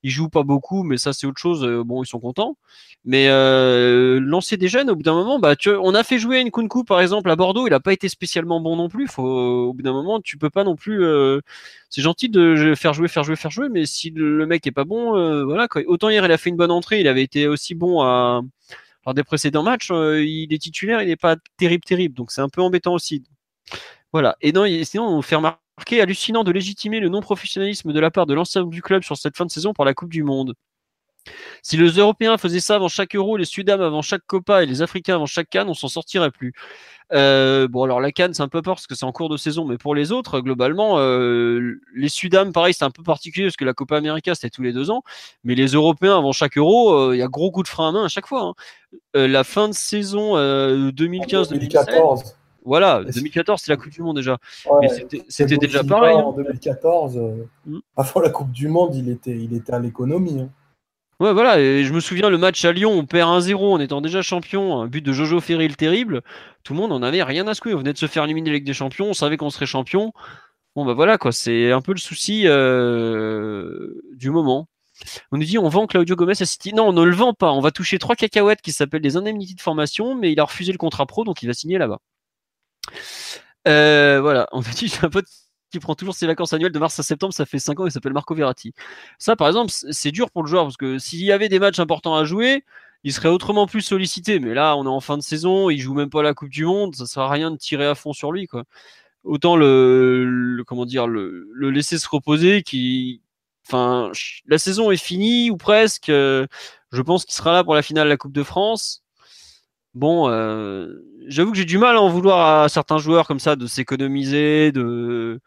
ils 0.06 0.10
jouent 0.10 0.28
pas 0.28 0.44
beaucoup, 0.44 0.84
mais 0.84 0.98
ça 0.98 1.12
c'est 1.12 1.26
autre 1.26 1.40
chose. 1.40 1.64
Euh, 1.64 1.82
bon, 1.82 2.04
ils 2.04 2.06
sont 2.06 2.20
contents. 2.20 2.56
Mais 3.04 3.26
euh, 3.28 4.20
lancer 4.20 4.56
des 4.56 4.68
jeunes, 4.68 4.88
au 4.88 4.94
bout 4.94 5.02
d'un 5.02 5.14
moment, 5.14 5.40
bah, 5.40 5.56
on 5.82 5.94
a 5.96 6.04
fait 6.04 6.20
jouer 6.20 6.44
Nkunku 6.44 6.84
par 6.84 7.00
exemple 7.00 7.28
à 7.28 7.34
Bordeaux, 7.34 7.66
il 7.66 7.74
a 7.74 7.80
pas 7.80 7.92
été 7.92 8.08
spécialement 8.08 8.60
bon 8.60 8.76
non 8.76 8.88
plus. 8.88 9.08
Au 9.18 9.72
bout 9.72 9.82
d'un 9.82 9.92
moment, 9.92 10.20
tu 10.20 10.38
peux 10.38 10.48
pas 10.48 10.62
non 10.62 10.76
plus. 10.76 11.04
Euh, 11.04 11.40
c'est 11.90 12.02
gentil 12.02 12.28
de 12.28 12.74
faire 12.76 12.94
jouer, 12.94 13.08
faire 13.08 13.24
jouer, 13.24 13.34
faire 13.34 13.50
jouer, 13.50 13.68
mais 13.68 13.84
si 13.84 14.10
le, 14.10 14.46
mec 14.46 14.64
est 14.66 14.72
pas 14.72 14.84
bon, 14.84 15.44
voilà. 15.44 15.66
Autant 15.86 16.08
hier 16.08 16.24
il 16.24 16.30
a 16.30 16.38
fait 16.38 16.50
une 16.50 16.56
bonne 16.56 16.70
entrée, 16.70 17.00
il 17.00 17.08
avait 17.08 17.22
été 17.24 17.48
aussi 17.48 17.74
bon 17.74 18.02
à 18.02 18.42
lors 19.04 19.14
des 19.14 19.24
précédents 19.24 19.62
matchs, 19.64 19.90
il 19.90 20.52
est 20.52 20.58
titulaire, 20.58 21.02
il 21.02 21.08
n'est 21.08 21.16
pas 21.16 21.36
terrible, 21.56 21.84
terrible, 21.84 22.14
donc 22.14 22.30
c'est 22.32 22.40
un 22.40 22.48
peu 22.48 22.60
embêtant 22.62 22.94
aussi. 22.94 23.24
Voilà. 24.12 24.36
Et 24.40 24.52
non, 24.52 24.66
sinon 24.84 25.08
on 25.08 25.22
fait 25.22 25.36
remarquer 25.36 25.65
hallucinant 26.00 26.44
de 26.44 26.50
légitimer 26.50 27.00
le 27.00 27.08
non-professionnalisme 27.08 27.92
de 27.92 28.00
la 28.00 28.10
part 28.10 28.26
de 28.26 28.34
l'ensemble 28.34 28.70
du 28.70 28.82
club 28.82 29.02
sur 29.02 29.16
cette 29.16 29.36
fin 29.36 29.44
de 29.44 29.50
saison 29.50 29.72
pour 29.72 29.84
la 29.84 29.94
Coupe 29.94 30.10
du 30.10 30.22
Monde. 30.22 30.54
Si 31.62 31.76
les 31.76 31.90
Européens 31.90 32.38
faisaient 32.38 32.60
ça 32.60 32.76
avant 32.76 32.88
chaque 32.88 33.16
Euro, 33.16 33.36
les 33.36 33.44
Sudam 33.44 33.80
avant 33.80 34.02
chaque 34.02 34.22
Copa 34.26 34.62
et 34.62 34.66
les 34.66 34.82
Africains 34.82 35.16
avant 35.16 35.26
chaque 35.26 35.48
Cannes, 35.50 35.68
on 35.68 35.74
s'en 35.74 35.88
sortirait 35.88 36.30
plus. 36.30 36.52
Euh, 37.12 37.66
bon, 37.68 37.84
alors 37.84 38.00
la 38.00 38.12
Cannes, 38.12 38.34
c'est 38.34 38.42
un 38.42 38.48
peu 38.48 38.62
peur 38.62 38.76
parce 38.76 38.86
que 38.86 38.94
c'est 38.94 39.04
en 39.04 39.12
cours 39.12 39.28
de 39.28 39.36
saison, 39.36 39.64
mais 39.64 39.76
pour 39.76 39.94
les 39.94 40.12
autres, 40.12 40.40
globalement, 40.40 40.98
euh, 40.98 41.80
les 41.94 42.08
Sudam, 42.08 42.52
pareil, 42.52 42.74
c'est 42.74 42.84
un 42.84 42.90
peu 42.90 43.02
particulier 43.02 43.46
parce 43.46 43.56
que 43.56 43.64
la 43.64 43.74
Copa 43.74 43.96
América, 43.96 44.34
c'était 44.34 44.50
tous 44.50 44.62
les 44.62 44.72
deux 44.72 44.90
ans, 44.90 45.02
mais 45.44 45.54
les 45.54 45.68
Européens 45.68 46.18
avant 46.18 46.32
chaque 46.32 46.56
Euro, 46.58 46.92
euh, 46.92 47.16
il 47.16 47.18
y 47.18 47.22
a 47.22 47.28
gros 47.28 47.50
coup 47.50 47.62
de 47.62 47.68
frein 47.68 47.88
à 47.88 47.92
main 47.92 48.04
à 48.04 48.08
chaque 48.08 48.26
fois. 48.26 48.42
Hein. 48.42 48.54
la 49.14 49.44
fin 49.44 49.68
de 49.68 49.74
saison 49.74 50.36
2015-2014. 50.36 52.34
Voilà, 52.66 53.04
2014, 53.04 53.62
c'est 53.62 53.70
la 53.70 53.76
Coupe 53.76 53.92
du 53.92 54.02
Monde 54.02 54.16
déjà. 54.16 54.38
c'était 55.28 55.56
déjà 55.56 55.84
pareil. 55.84 56.16
En 56.16 56.32
2014, 56.32 57.16
hein. 57.16 57.20
euh, 57.20 57.44
mm. 57.64 57.78
avant 57.96 58.20
la 58.20 58.30
Coupe 58.30 58.50
du 58.50 58.66
Monde, 58.66 58.96
il 58.96 59.08
était, 59.08 59.38
il 59.38 59.54
était 59.54 59.72
à 59.72 59.78
l'économie. 59.78 60.40
Hein. 60.40 60.48
Ouais, 61.20 61.32
voilà, 61.32 61.60
et 61.60 61.84
je 61.84 61.92
me 61.94 62.00
souviens 62.00 62.28
le 62.28 62.38
match 62.38 62.64
à 62.64 62.72
Lyon, 62.72 62.90
on 62.90 63.06
perd 63.06 63.30
1-0 63.30 63.56
en 63.56 63.78
étant 63.78 64.00
déjà 64.00 64.20
champion, 64.20 64.82
un 64.82 64.86
but 64.88 65.00
de 65.00 65.12
Jojo 65.12 65.40
Ferry 65.40 65.68
le 65.68 65.74
terrible. 65.74 66.22
Tout 66.64 66.74
le 66.74 66.80
monde 66.80 66.92
en 66.92 67.02
avait 67.02 67.22
rien 67.22 67.46
à 67.46 67.54
secouer. 67.54 67.72
On 67.72 67.78
venait 67.78 67.92
de 67.92 67.98
se 67.98 68.06
faire 68.06 68.24
éliminer 68.24 68.50
Ligue 68.50 68.66
des 68.66 68.74
Champions, 68.74 69.06
on 69.06 69.14
savait 69.14 69.36
qu'on 69.36 69.48
serait 69.48 69.64
champion. 69.64 70.12
Bon, 70.74 70.84
bah 70.84 70.92
voilà, 70.92 71.18
quoi, 71.18 71.30
c'est 71.30 71.70
un 71.70 71.80
peu 71.80 71.92
le 71.92 71.98
souci 71.98 72.42
euh, 72.46 73.94
du 74.14 74.30
moment. 74.30 74.66
On 75.30 75.38
nous 75.38 75.44
dit 75.44 75.56
on 75.56 75.68
vend 75.68 75.86
Claudio 75.86 76.16
Gomez 76.16 76.32
à 76.40 76.44
City. 76.44 76.74
Non, 76.74 76.88
on 76.88 76.92
ne 76.92 77.04
le 77.04 77.14
vend 77.14 77.32
pas. 77.32 77.52
On 77.52 77.60
va 77.60 77.70
toucher 77.70 77.98
trois 78.00 78.16
cacahuètes 78.16 78.60
qui 78.60 78.72
s'appellent 78.72 79.02
des 79.02 79.16
indemnités 79.16 79.54
de 79.54 79.60
formation, 79.60 80.16
mais 80.16 80.32
il 80.32 80.40
a 80.40 80.44
refusé 80.44 80.72
le 80.72 80.78
contrat 80.78 81.06
pro, 81.06 81.22
donc 81.22 81.42
il 81.42 81.46
va 81.46 81.54
signer 81.54 81.78
là-bas. 81.78 82.00
Euh, 83.66 84.20
voilà, 84.20 84.48
on 84.52 84.58
nous 84.58 84.70
dit 84.74 84.88
j'ai 84.88 85.04
un 85.04 85.10
pote 85.10 85.26
qui 85.70 85.80
prend 85.80 85.94
toujours 85.94 86.14
ses 86.14 86.26
vacances 86.26 86.52
annuelles 86.52 86.72
de 86.72 86.78
mars 86.78 86.98
à 86.98 87.02
septembre, 87.02 87.34
ça 87.34 87.46
fait 87.46 87.58
5 87.58 87.80
ans, 87.80 87.86
il 87.86 87.92
s'appelle 87.92 88.12
Marco 88.12 88.34
Verratti. 88.34 88.72
Ça, 89.18 89.36
par 89.36 89.48
exemple, 89.48 89.72
c'est 89.72 90.12
dur 90.12 90.30
pour 90.30 90.42
le 90.42 90.48
joueur 90.48 90.64
parce 90.64 90.76
que 90.76 90.98
s'il 90.98 91.22
y 91.22 91.32
avait 91.32 91.48
des 91.48 91.58
matchs 91.58 91.80
importants 91.80 92.14
à 92.14 92.24
jouer, 92.24 92.64
il 93.04 93.12
serait 93.12 93.28
autrement 93.28 93.66
plus 93.66 93.82
sollicité. 93.82 94.38
Mais 94.40 94.54
là, 94.54 94.76
on 94.76 94.84
est 94.84 94.88
en 94.88 95.00
fin 95.00 95.16
de 95.16 95.22
saison, 95.22 95.70
il 95.70 95.78
joue 95.78 95.94
même 95.94 96.10
pas 96.10 96.22
la 96.22 96.34
Coupe 96.34 96.48
du 96.50 96.64
Monde, 96.64 96.94
ça 96.94 97.06
sert 97.06 97.24
à 97.24 97.30
rien 97.30 97.50
de 97.50 97.56
tirer 97.56 97.86
à 97.86 97.94
fond 97.94 98.12
sur 98.12 98.32
lui, 98.32 98.46
quoi. 98.46 98.64
Autant 99.24 99.56
le, 99.56 100.62
comment 100.66 100.86
dire, 100.86 101.08
le, 101.08 101.48
laisser 101.70 101.98
se 101.98 102.08
reposer, 102.08 102.62
qui, 102.62 103.22
enfin, 103.66 104.12
la 104.46 104.58
saison 104.58 104.90
est 104.92 104.96
finie 104.96 105.50
ou 105.50 105.56
presque. 105.56 106.06
je 106.08 106.46
pense 107.02 107.24
qu'il 107.24 107.34
sera 107.34 107.52
là 107.52 107.64
pour 107.64 107.74
la 107.74 107.82
finale 107.82 108.06
de 108.06 108.10
la 108.10 108.16
Coupe 108.16 108.32
de 108.32 108.44
France. 108.44 109.02
Bon, 109.96 110.28
euh, 110.28 111.02
j'avoue 111.26 111.52
que 111.52 111.56
j'ai 111.56 111.64
du 111.64 111.78
mal 111.78 111.96
à 111.96 112.02
en 112.02 112.10
vouloir 112.10 112.64
à 112.64 112.68
certains 112.68 112.98
joueurs 112.98 113.26
comme 113.26 113.38
ça 113.38 113.56
de 113.56 113.66
s'économiser, 113.66 114.70
de 114.70 115.40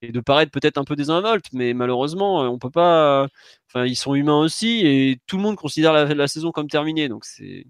et 0.00 0.12
de 0.12 0.20
paraître 0.20 0.52
peut-être 0.52 0.78
un 0.78 0.84
peu 0.84 0.94
désinvolte, 0.94 1.46
mais 1.52 1.74
malheureusement, 1.74 2.42
on 2.42 2.58
peut 2.60 2.70
pas. 2.70 3.26
Enfin, 3.66 3.84
ils 3.84 3.96
sont 3.96 4.14
humains 4.14 4.38
aussi 4.38 4.86
et 4.86 5.20
tout 5.26 5.38
le 5.38 5.42
monde 5.42 5.56
considère 5.56 5.92
la, 5.92 6.28
saison 6.28 6.52
comme 6.52 6.68
terminée, 6.68 7.08
donc 7.08 7.24
c'est 7.24 7.66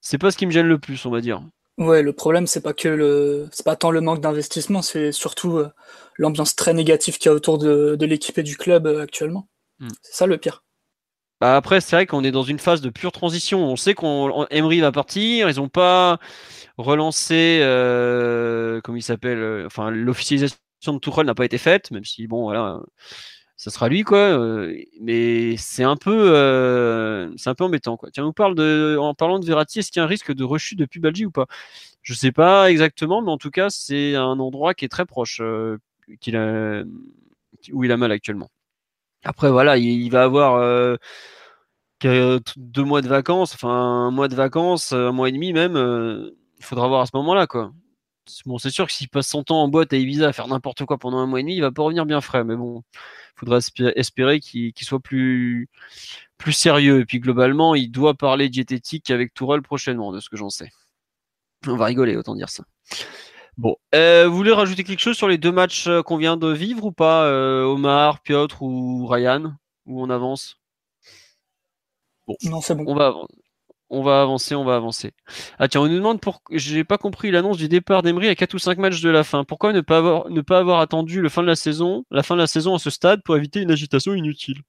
c'est 0.00 0.18
pas 0.18 0.32
ce 0.32 0.36
qui 0.36 0.46
me 0.46 0.50
gêne 0.50 0.66
le 0.66 0.78
plus, 0.78 1.06
on 1.06 1.10
va 1.10 1.20
dire. 1.20 1.40
Ouais, 1.78 2.02
le 2.02 2.12
problème 2.12 2.48
c'est 2.48 2.60
pas 2.60 2.74
que 2.74 2.88
le 2.88 3.48
c'est 3.52 3.64
pas 3.64 3.76
tant 3.76 3.92
le 3.92 4.00
manque 4.00 4.20
d'investissement, 4.20 4.82
c'est 4.82 5.12
surtout 5.12 5.58
euh, 5.58 5.70
l'ambiance 6.16 6.56
très 6.56 6.74
négative 6.74 7.18
qu'il 7.18 7.26
y 7.26 7.32
a 7.32 7.34
autour 7.34 7.58
de, 7.58 7.96
l'équipe 8.00 8.38
et 8.38 8.42
du 8.42 8.56
club 8.56 8.88
euh, 8.88 9.02
actuellement. 9.02 9.46
Hmm. 9.78 9.88
C'est 10.02 10.16
ça 10.16 10.26
le 10.26 10.36
pire. 10.36 10.64
Bah, 11.40 11.56
après, 11.56 11.80
c'est 11.82 11.96
vrai 11.96 12.06
qu'on 12.06 12.24
est 12.24 12.30
dans 12.30 12.42
une 12.42 12.58
phase 12.58 12.80
de 12.80 12.88
pure 12.88 13.12
transition. 13.12 13.62
On 13.64 13.76
sait 13.76 13.92
qu'on 13.94 14.46
Emery 14.50 14.80
va 14.80 14.90
partir. 14.90 15.50
Ils 15.50 15.56
n'ont 15.56 15.68
pas 15.68 16.18
relancé, 16.78 17.60
euh, 17.62 18.80
comment 18.82 18.96
il 18.98 19.02
s'appelle, 19.02 19.38
euh, 19.38 19.66
enfin 19.66 19.90
l'officialisation 19.90 20.58
de 20.94 20.98
Tuchel 21.00 21.26
n'a 21.26 21.34
pas 21.34 21.44
été 21.46 21.58
faite, 21.58 21.90
même 21.90 22.04
si 22.04 22.26
bon 22.28 22.44
voilà, 22.44 22.80
ça 23.56 23.70
sera 23.70 23.88
lui 23.90 24.02
quoi. 24.04 24.18
Euh, 24.18 24.74
mais 25.00 25.56
c'est 25.58 25.84
un 25.84 25.96
peu, 25.96 27.32
c'est 27.38 27.50
un 27.50 27.54
peu 27.56 27.64
embêtant 27.64 27.96
quoi. 27.98 28.10
Tiens, 28.12 28.26
on 28.26 28.32
parle 28.32 28.54
de, 28.56 28.96
en 29.00 29.14
parlant 29.14 29.38
de 29.40 29.46
Verratti, 29.46 29.80
est-ce 29.80 29.90
qu'il 29.92 30.00
y 30.00 30.02
a 30.02 30.04
un 30.04 30.08
risque 30.08 30.32
de 30.34 30.44
rechute 30.44 30.78
de 30.78 30.86
Pubalgi 30.86 31.26
ou 31.26 31.30
pas? 31.32 31.46
Je 32.02 32.14
sais 32.14 32.32
pas 32.32 32.70
exactement, 32.70 33.22
mais 33.22 33.30
en 33.32 33.38
tout 33.38 33.50
cas, 33.50 33.70
c'est 33.70 34.16
un 34.16 34.38
endroit 34.40 34.74
qui 34.74 34.84
est 34.86 34.88
très 34.88 35.06
proche, 35.06 35.40
où 37.72 37.84
il 37.84 37.92
a 37.92 37.96
mal 37.96 38.12
actuellement. 38.12 38.48
Après, 39.26 39.50
voilà, 39.50 39.76
il, 39.76 40.08
va 40.10 40.22
avoir 40.22 40.54
euh, 40.54 40.96
deux 42.56 42.84
mois 42.84 43.02
de 43.02 43.08
vacances, 43.08 43.54
enfin 43.54 43.68
un 43.68 44.10
mois 44.12 44.28
de 44.28 44.36
vacances, 44.36 44.92
un 44.92 45.10
mois 45.10 45.28
et 45.28 45.32
demi 45.32 45.52
même. 45.52 45.76
Euh, 45.76 46.30
il 46.58 46.64
faudra 46.64 46.86
voir 46.86 47.00
à 47.00 47.06
ce 47.06 47.10
moment-là, 47.14 47.48
quoi. 47.48 47.72
Bon, 48.44 48.58
c'est 48.58 48.70
sûr 48.70 48.86
que 48.86 48.92
s'il 48.92 49.08
passe 49.08 49.28
son 49.28 49.42
temps 49.42 49.62
en 49.62 49.68
boîte 49.68 49.92
à 49.92 49.96
Ibiza 49.96 50.28
à 50.28 50.32
faire 50.32 50.46
n'importe 50.46 50.84
quoi 50.84 50.96
pendant 50.98 51.18
un 51.18 51.26
mois 51.26 51.40
et 51.40 51.42
demi, 51.42 51.56
il 51.56 51.60
va 51.60 51.72
pas 51.72 51.82
revenir 51.82 52.06
bien 52.06 52.20
frais. 52.20 52.44
Mais 52.44 52.54
bon, 52.54 52.84
il 52.94 53.40
faudra 53.40 53.58
espérer 53.96 54.38
qu'il 54.38 54.72
soit 54.80 55.00
plus, 55.00 55.68
plus 56.38 56.52
sérieux. 56.52 57.00
Et 57.00 57.04
puis 57.04 57.18
globalement, 57.18 57.74
il 57.74 57.90
doit 57.90 58.14
parler 58.14 58.48
diététique 58.48 59.10
avec 59.10 59.34
Tourelle 59.34 59.62
prochainement, 59.62 60.12
de 60.12 60.20
ce 60.20 60.28
que 60.28 60.36
j'en 60.36 60.50
sais. 60.50 60.70
On 61.66 61.76
va 61.76 61.86
rigoler, 61.86 62.16
autant 62.16 62.36
dire 62.36 62.48
ça. 62.48 62.64
Bon, 63.56 63.74
euh, 63.94 64.28
vous 64.28 64.36
voulez 64.36 64.52
rajouter 64.52 64.84
quelque 64.84 65.00
chose 65.00 65.16
sur 65.16 65.28
les 65.28 65.38
deux 65.38 65.52
matchs 65.52 65.86
euh, 65.86 66.02
qu'on 66.02 66.18
vient 66.18 66.36
de 66.36 66.52
vivre 66.52 66.84
ou 66.84 66.92
pas, 66.92 67.24
euh, 67.24 67.64
Omar, 67.64 68.20
Piotr 68.20 68.62
ou 68.62 69.06
Ryan 69.06 69.54
Ou 69.86 70.02
on 70.02 70.10
avance? 70.10 70.56
Bon, 72.26 72.36
non, 72.44 72.60
c'est 72.60 72.74
bon. 72.74 72.84
On 72.86 72.94
va, 72.94 73.14
on 73.88 74.02
va 74.02 74.20
avancer, 74.20 74.54
on 74.54 74.64
va 74.64 74.76
avancer. 74.76 75.12
Ah 75.58 75.68
tiens, 75.68 75.80
on 75.80 75.88
nous 75.88 75.96
demande 75.96 76.20
pour. 76.20 76.42
J'ai 76.50 76.84
pas 76.84 76.98
compris 76.98 77.30
l'annonce 77.30 77.56
du 77.56 77.68
départ 77.68 78.02
d'Emery 78.02 78.28
à 78.28 78.34
4 78.34 78.52
ou 78.52 78.58
5 78.58 78.76
matchs 78.76 79.00
de 79.00 79.08
la 79.08 79.24
fin. 79.24 79.44
Pourquoi 79.44 79.72
ne 79.72 79.80
pas 79.80 79.98
avoir, 79.98 80.28
ne 80.28 80.42
pas 80.42 80.58
avoir 80.58 80.80
attendu 80.80 81.22
le 81.22 81.30
fin 81.30 81.40
de 81.40 81.46
la 81.46 81.56
saison, 81.56 82.04
la 82.10 82.22
fin 82.22 82.34
de 82.34 82.40
la 82.40 82.46
saison 82.46 82.74
à 82.74 82.78
ce 82.78 82.90
stade 82.90 83.22
pour 83.24 83.38
éviter 83.38 83.62
une 83.62 83.70
agitation 83.70 84.12
inutile? 84.12 84.60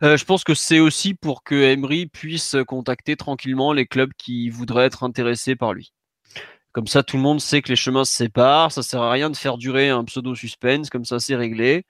Je 0.00 0.24
pense 0.24 0.42
que 0.42 0.54
c'est 0.54 0.80
aussi 0.80 1.14
pour 1.14 1.44
que 1.44 1.54
Emery 1.54 2.06
puisse 2.06 2.56
contacter 2.66 3.16
tranquillement 3.16 3.72
les 3.72 3.86
clubs 3.86 4.12
qui 4.16 4.48
voudraient 4.48 4.86
être 4.86 5.04
intéressés 5.04 5.54
par 5.54 5.72
lui. 5.72 5.92
Comme 6.72 6.86
ça, 6.86 7.02
tout 7.02 7.16
le 7.16 7.22
monde 7.22 7.40
sait 7.40 7.62
que 7.62 7.68
les 7.68 7.76
chemins 7.76 8.04
se 8.04 8.12
séparent. 8.12 8.72
Ça 8.72 8.82
sert 8.82 9.02
à 9.02 9.10
rien 9.10 9.30
de 9.30 9.36
faire 9.36 9.58
durer 9.58 9.88
un 9.88 10.04
pseudo 10.04 10.34
suspense. 10.34 10.90
Comme 10.90 11.04
ça, 11.04 11.18
c'est 11.18 11.34
réglé. 11.34 11.84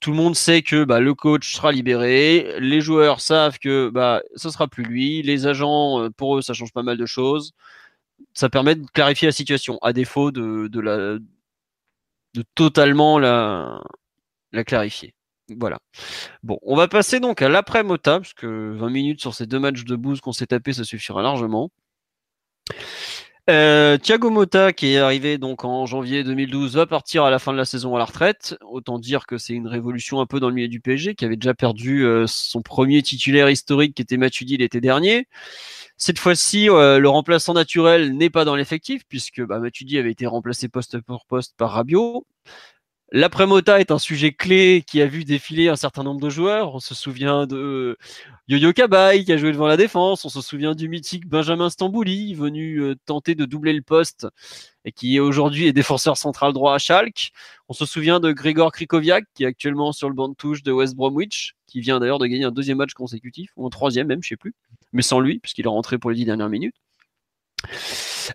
Tout 0.00 0.10
le 0.10 0.16
monde 0.16 0.34
sait 0.34 0.62
que 0.62 0.84
bah, 0.84 1.00
le 1.00 1.14
coach 1.14 1.54
sera 1.54 1.72
libéré. 1.72 2.56
Les 2.60 2.80
joueurs 2.80 3.20
savent 3.20 3.58
que 3.58 3.90
bah, 3.90 4.22
ce 4.36 4.50
sera 4.50 4.68
plus 4.68 4.84
lui. 4.84 5.22
Les 5.22 5.46
agents, 5.46 6.00
euh, 6.02 6.10
pour 6.10 6.36
eux, 6.38 6.42
ça 6.42 6.54
change 6.54 6.72
pas 6.72 6.82
mal 6.82 6.96
de 6.98 7.06
choses. 7.06 7.52
Ça 8.34 8.48
permet 8.50 8.74
de 8.74 8.86
clarifier 8.86 9.26
la 9.28 9.32
situation, 9.32 9.78
à 9.82 9.92
défaut 9.92 10.30
de, 10.32 10.68
totalement 12.54 13.18
la, 13.18 13.80
la 14.52 14.64
clarifier. 14.64 15.14
Voilà. 15.58 15.78
Bon, 16.42 16.58
on 16.62 16.76
va 16.76 16.88
passer 16.88 17.20
donc 17.20 17.42
à 17.42 17.48
l'après-Mota, 17.48 18.20
parce 18.20 18.34
que 18.34 18.72
20 18.76 18.90
minutes 18.90 19.20
sur 19.20 19.34
ces 19.34 19.46
deux 19.46 19.58
matchs 19.58 19.84
de 19.84 19.96
bouse 19.96 20.20
qu'on 20.20 20.32
s'est 20.32 20.46
tapé, 20.46 20.72
ça 20.72 20.84
suffira 20.84 21.22
largement. 21.22 21.70
Euh, 23.50 23.98
Thiago 23.98 24.30
Motta, 24.30 24.72
qui 24.72 24.94
est 24.94 24.96
arrivé 24.96 25.36
donc 25.36 25.66
en 25.66 25.84
janvier 25.84 26.24
2012, 26.24 26.76
va 26.76 26.86
partir 26.86 27.24
à 27.24 27.30
la 27.30 27.38
fin 27.38 27.52
de 27.52 27.58
la 27.58 27.66
saison 27.66 27.94
à 27.94 27.98
la 27.98 28.06
retraite. 28.06 28.56
Autant 28.62 28.98
dire 28.98 29.26
que 29.26 29.36
c'est 29.36 29.52
une 29.52 29.66
révolution 29.66 30.20
un 30.20 30.26
peu 30.26 30.40
dans 30.40 30.48
le 30.48 30.54
milieu 30.54 30.68
du 30.68 30.80
PSG, 30.80 31.14
qui 31.14 31.26
avait 31.26 31.36
déjà 31.36 31.52
perdu 31.52 32.04
euh, 32.04 32.26
son 32.26 32.62
premier 32.62 33.02
titulaire 33.02 33.50
historique, 33.50 33.94
qui 33.94 34.02
était 34.02 34.16
Matuidi 34.16 34.56
l'été 34.56 34.80
dernier. 34.80 35.28
Cette 35.98 36.18
fois-ci, 36.18 36.70
euh, 36.70 36.98
le 36.98 37.08
remplaçant 37.10 37.52
naturel 37.52 38.16
n'est 38.16 38.30
pas 38.30 38.46
dans 38.46 38.56
l'effectif, 38.56 39.02
puisque 39.08 39.42
bah, 39.42 39.58
Matuidi 39.58 39.98
avait 39.98 40.12
été 40.12 40.26
remplacé 40.26 40.68
poste 40.68 40.98
pour 41.00 41.26
poste 41.26 41.54
par 41.58 41.72
Rabiot. 41.72 42.26
L'après-Mota 43.12 43.80
est 43.80 43.90
un 43.90 43.98
sujet 43.98 44.32
clé 44.32 44.82
qui 44.86 45.00
a 45.00 45.06
vu 45.06 45.24
défiler 45.24 45.68
un 45.68 45.76
certain 45.76 46.02
nombre 46.02 46.20
de 46.20 46.30
joueurs. 46.30 46.74
On 46.74 46.80
se 46.80 46.94
souvient 46.94 47.46
de 47.46 47.96
Yo-Yo 48.48 48.72
Kabay 48.72 49.24
qui 49.24 49.32
a 49.32 49.36
joué 49.36 49.52
devant 49.52 49.66
la 49.66 49.76
défense. 49.76 50.24
On 50.24 50.28
se 50.28 50.40
souvient 50.40 50.74
du 50.74 50.88
mythique 50.88 51.26
Benjamin 51.26 51.70
Stambouli 51.70 52.34
venu 52.34 52.78
euh, 52.78 52.94
tenter 53.06 53.34
de 53.34 53.44
doubler 53.44 53.72
le 53.72 53.82
poste 53.82 54.26
et 54.84 54.90
qui 54.90 55.20
aujourd'hui 55.20 55.66
est 55.66 55.72
défenseur 55.72 56.16
central 56.16 56.52
droit 56.52 56.74
à 56.74 56.78
Schalke. 56.78 57.30
On 57.68 57.72
se 57.72 57.86
souvient 57.86 58.20
de 58.20 58.32
Grégor 58.32 58.72
Krikoviak 58.72 59.24
qui 59.34 59.44
est 59.44 59.46
actuellement 59.46 59.92
sur 59.92 60.08
le 60.08 60.14
banc 60.14 60.28
de 60.28 60.34
touche 60.34 60.62
de 60.62 60.72
West 60.72 60.96
Bromwich, 60.96 61.54
qui 61.66 61.80
vient 61.80 62.00
d'ailleurs 62.00 62.18
de 62.18 62.26
gagner 62.26 62.44
un 62.44 62.52
deuxième 62.52 62.78
match 62.78 62.94
consécutif 62.94 63.50
ou 63.56 63.66
un 63.66 63.70
troisième 63.70 64.06
même, 64.06 64.22
je 64.22 64.30
sais 64.30 64.36
plus, 64.36 64.54
mais 64.92 65.02
sans 65.02 65.20
lui 65.20 65.38
puisqu'il 65.38 65.66
est 65.66 65.68
rentré 65.68 65.98
pour 65.98 66.10
les 66.10 66.16
dix 66.16 66.24
dernières 66.24 66.48
minutes. 66.50 66.76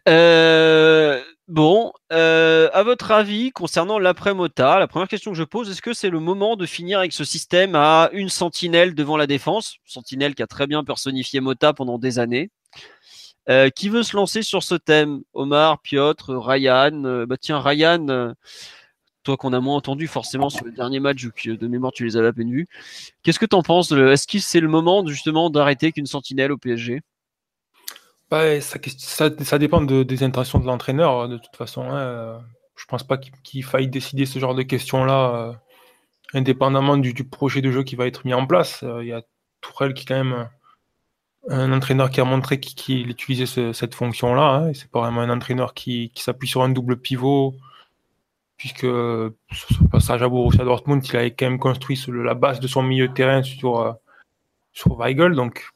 Euh, 0.07 1.21
bon, 1.49 1.91
euh, 2.13 2.69
à 2.73 2.83
votre 2.83 3.11
avis, 3.11 3.51
concernant 3.51 3.99
l'après-Mota, 3.99 4.79
la 4.79 4.87
première 4.87 5.07
question 5.07 5.31
que 5.31 5.37
je 5.37 5.43
pose, 5.43 5.69
est-ce 5.69 5.81
que 5.81 5.93
c'est 5.93 6.09
le 6.09 6.19
moment 6.19 6.55
de 6.55 6.65
finir 6.65 6.99
avec 6.99 7.11
ce 7.11 7.23
système 7.23 7.75
à 7.75 8.09
une 8.13 8.29
sentinelle 8.29 8.95
devant 8.95 9.17
la 9.17 9.27
défense? 9.27 9.77
Sentinelle 9.85 10.35
qui 10.35 10.43
a 10.43 10.47
très 10.47 10.67
bien 10.67 10.83
personnifié 10.83 11.41
Mota 11.41 11.73
pendant 11.73 11.97
des 11.97 12.19
années. 12.19 12.51
Euh, 13.49 13.69
qui 13.69 13.89
veut 13.89 14.03
se 14.03 14.15
lancer 14.15 14.43
sur 14.43 14.63
ce 14.63 14.75
thème? 14.75 15.21
Omar, 15.33 15.81
Piotr, 15.81 16.29
Ryan 16.29 17.25
Bah 17.27 17.37
tiens, 17.37 17.59
Ryan, 17.59 18.33
toi 19.23 19.37
qu'on 19.37 19.53
a 19.53 19.59
moins 19.59 19.75
entendu 19.75 20.07
forcément 20.07 20.49
sur 20.49 20.65
le 20.65 20.71
dernier 20.71 20.99
match, 20.99 21.25
de 21.45 21.67
mémoire 21.67 21.91
tu 21.91 22.05
les 22.05 22.15
avais 22.15 22.27
à 22.27 22.33
peine 22.33 22.51
vus. 22.51 22.67
Qu'est-ce 23.23 23.39
que 23.39 23.45
tu 23.45 23.55
en 23.55 23.63
penses 23.63 23.91
Est-ce 23.91 24.27
que 24.27 24.39
c'est 24.39 24.59
le 24.59 24.67
moment 24.67 25.05
justement 25.05 25.49
d'arrêter 25.49 25.91
qu'une 25.91 26.05
sentinelle 26.05 26.51
au 26.51 26.57
PSG 26.57 27.01
bah, 28.31 28.61
ça, 28.61 28.79
ça, 28.97 29.57
dépend 29.57 29.81
des 29.81 30.23
intentions 30.23 30.59
de 30.59 30.65
l'entraîneur, 30.65 31.27
de 31.27 31.37
toute 31.37 31.55
façon. 31.55 31.83
Hein. 31.89 32.41
Je 32.79 32.85
pense 32.85 33.03
pas 33.03 33.17
qu'il 33.17 33.63
faille 33.63 33.89
décider 33.89 34.25
ce 34.25 34.39
genre 34.39 34.55
de 34.55 34.63
questions-là, 34.63 35.35
euh, 35.35 35.53
indépendamment 36.33 36.95
du, 36.95 37.13
projet 37.25 37.61
de 37.61 37.71
jeu 37.71 37.83
qui 37.83 37.97
va 37.97 38.07
être 38.07 38.25
mis 38.25 38.33
en 38.33 38.47
place. 38.47 38.83
Euh, 38.83 39.03
il 39.03 39.09
y 39.09 39.13
a 39.13 39.21
Tourelle 39.59 39.93
qui 39.93 40.03
est 40.03 40.05
quand 40.05 40.23
même 40.23 40.49
un 41.49 41.73
entraîneur 41.73 42.09
qui 42.09 42.21
a 42.21 42.23
montré 42.23 42.61
qu'il 42.61 43.09
utilisait 43.09 43.73
cette 43.73 43.95
fonction-là. 43.95 44.55
Hein, 44.55 44.73
c'est 44.73 44.89
pas 44.89 45.01
vraiment 45.01 45.21
un 45.21 45.29
entraîneur 45.29 45.73
qui, 45.73 46.11
s'appuie 46.15 46.47
sur 46.47 46.63
un 46.63 46.69
double 46.69 46.97
pivot, 47.01 47.53
puisque 48.55 48.81
sur 48.81 49.69
son 49.77 49.85
passage 49.91 50.23
à 50.23 50.29
Borussia 50.29 50.63
Dortmund, 50.63 51.05
il 51.05 51.17
avait 51.17 51.31
quand 51.31 51.47
même 51.47 51.59
construit 51.59 51.99
la 52.07 52.33
base 52.33 52.61
de 52.61 52.67
son 52.67 52.81
milieu 52.81 53.09
de 53.09 53.13
terrain 53.13 53.43
sur, 53.43 53.81
euh, 53.81 53.91
sur 54.71 54.97
Weigel. 54.97 55.33
Donc 55.33 55.69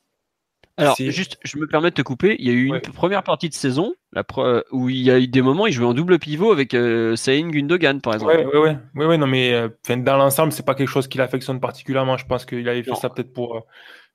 Alors, 0.77 0.95
juste, 0.97 1.37
je 1.43 1.57
me 1.57 1.67
permets 1.67 1.91
de 1.91 1.95
te 1.95 2.01
couper. 2.01 2.35
Il 2.39 2.47
y 2.47 2.49
a 2.49 2.53
eu 2.53 2.65
une 2.65 2.73
Ouais. 2.73 2.81
première 2.81 3.21
partie 3.23 3.47
de 3.47 3.53
saison 3.53 3.93
la 4.11 4.23
pre- 4.23 4.63
où 4.71 4.89
il 4.89 4.97
y 4.97 5.11
a 5.11 5.19
eu 5.19 5.27
des 5.27 5.41
moments, 5.43 5.67
il 5.67 5.73
jouait 5.73 5.85
en 5.85 5.93
double 5.93 6.17
pivot 6.19 6.51
avec 6.51 6.73
euh, 6.73 7.15
Saïn 7.15 7.49
Gundogan, 7.49 8.01
par 8.01 8.15
exemple. 8.15 8.33
Ouais, 8.35 8.45
ouais, 8.45 8.77
ouais, 8.95 9.05
ouais, 9.05 9.17
non, 9.17 9.27
mais 9.27 9.53
euh, 9.53 9.69
dans 9.97 10.17
l'ensemble, 10.17 10.51
c'est 10.51 10.65
pas 10.65 10.73
quelque 10.75 10.89
chose 10.89 11.07
qu'il 11.07 11.21
affectionne 11.21 11.59
particulièrement. 11.59 12.17
Je 12.17 12.25
pense 12.25 12.45
qu'il 12.45 12.67
avait 12.67 12.81
fait 12.83 12.89
Non. 12.91 12.95
ça 12.95 13.09
peut-être 13.09 13.33
pour 13.33 13.57
euh, 13.57 13.59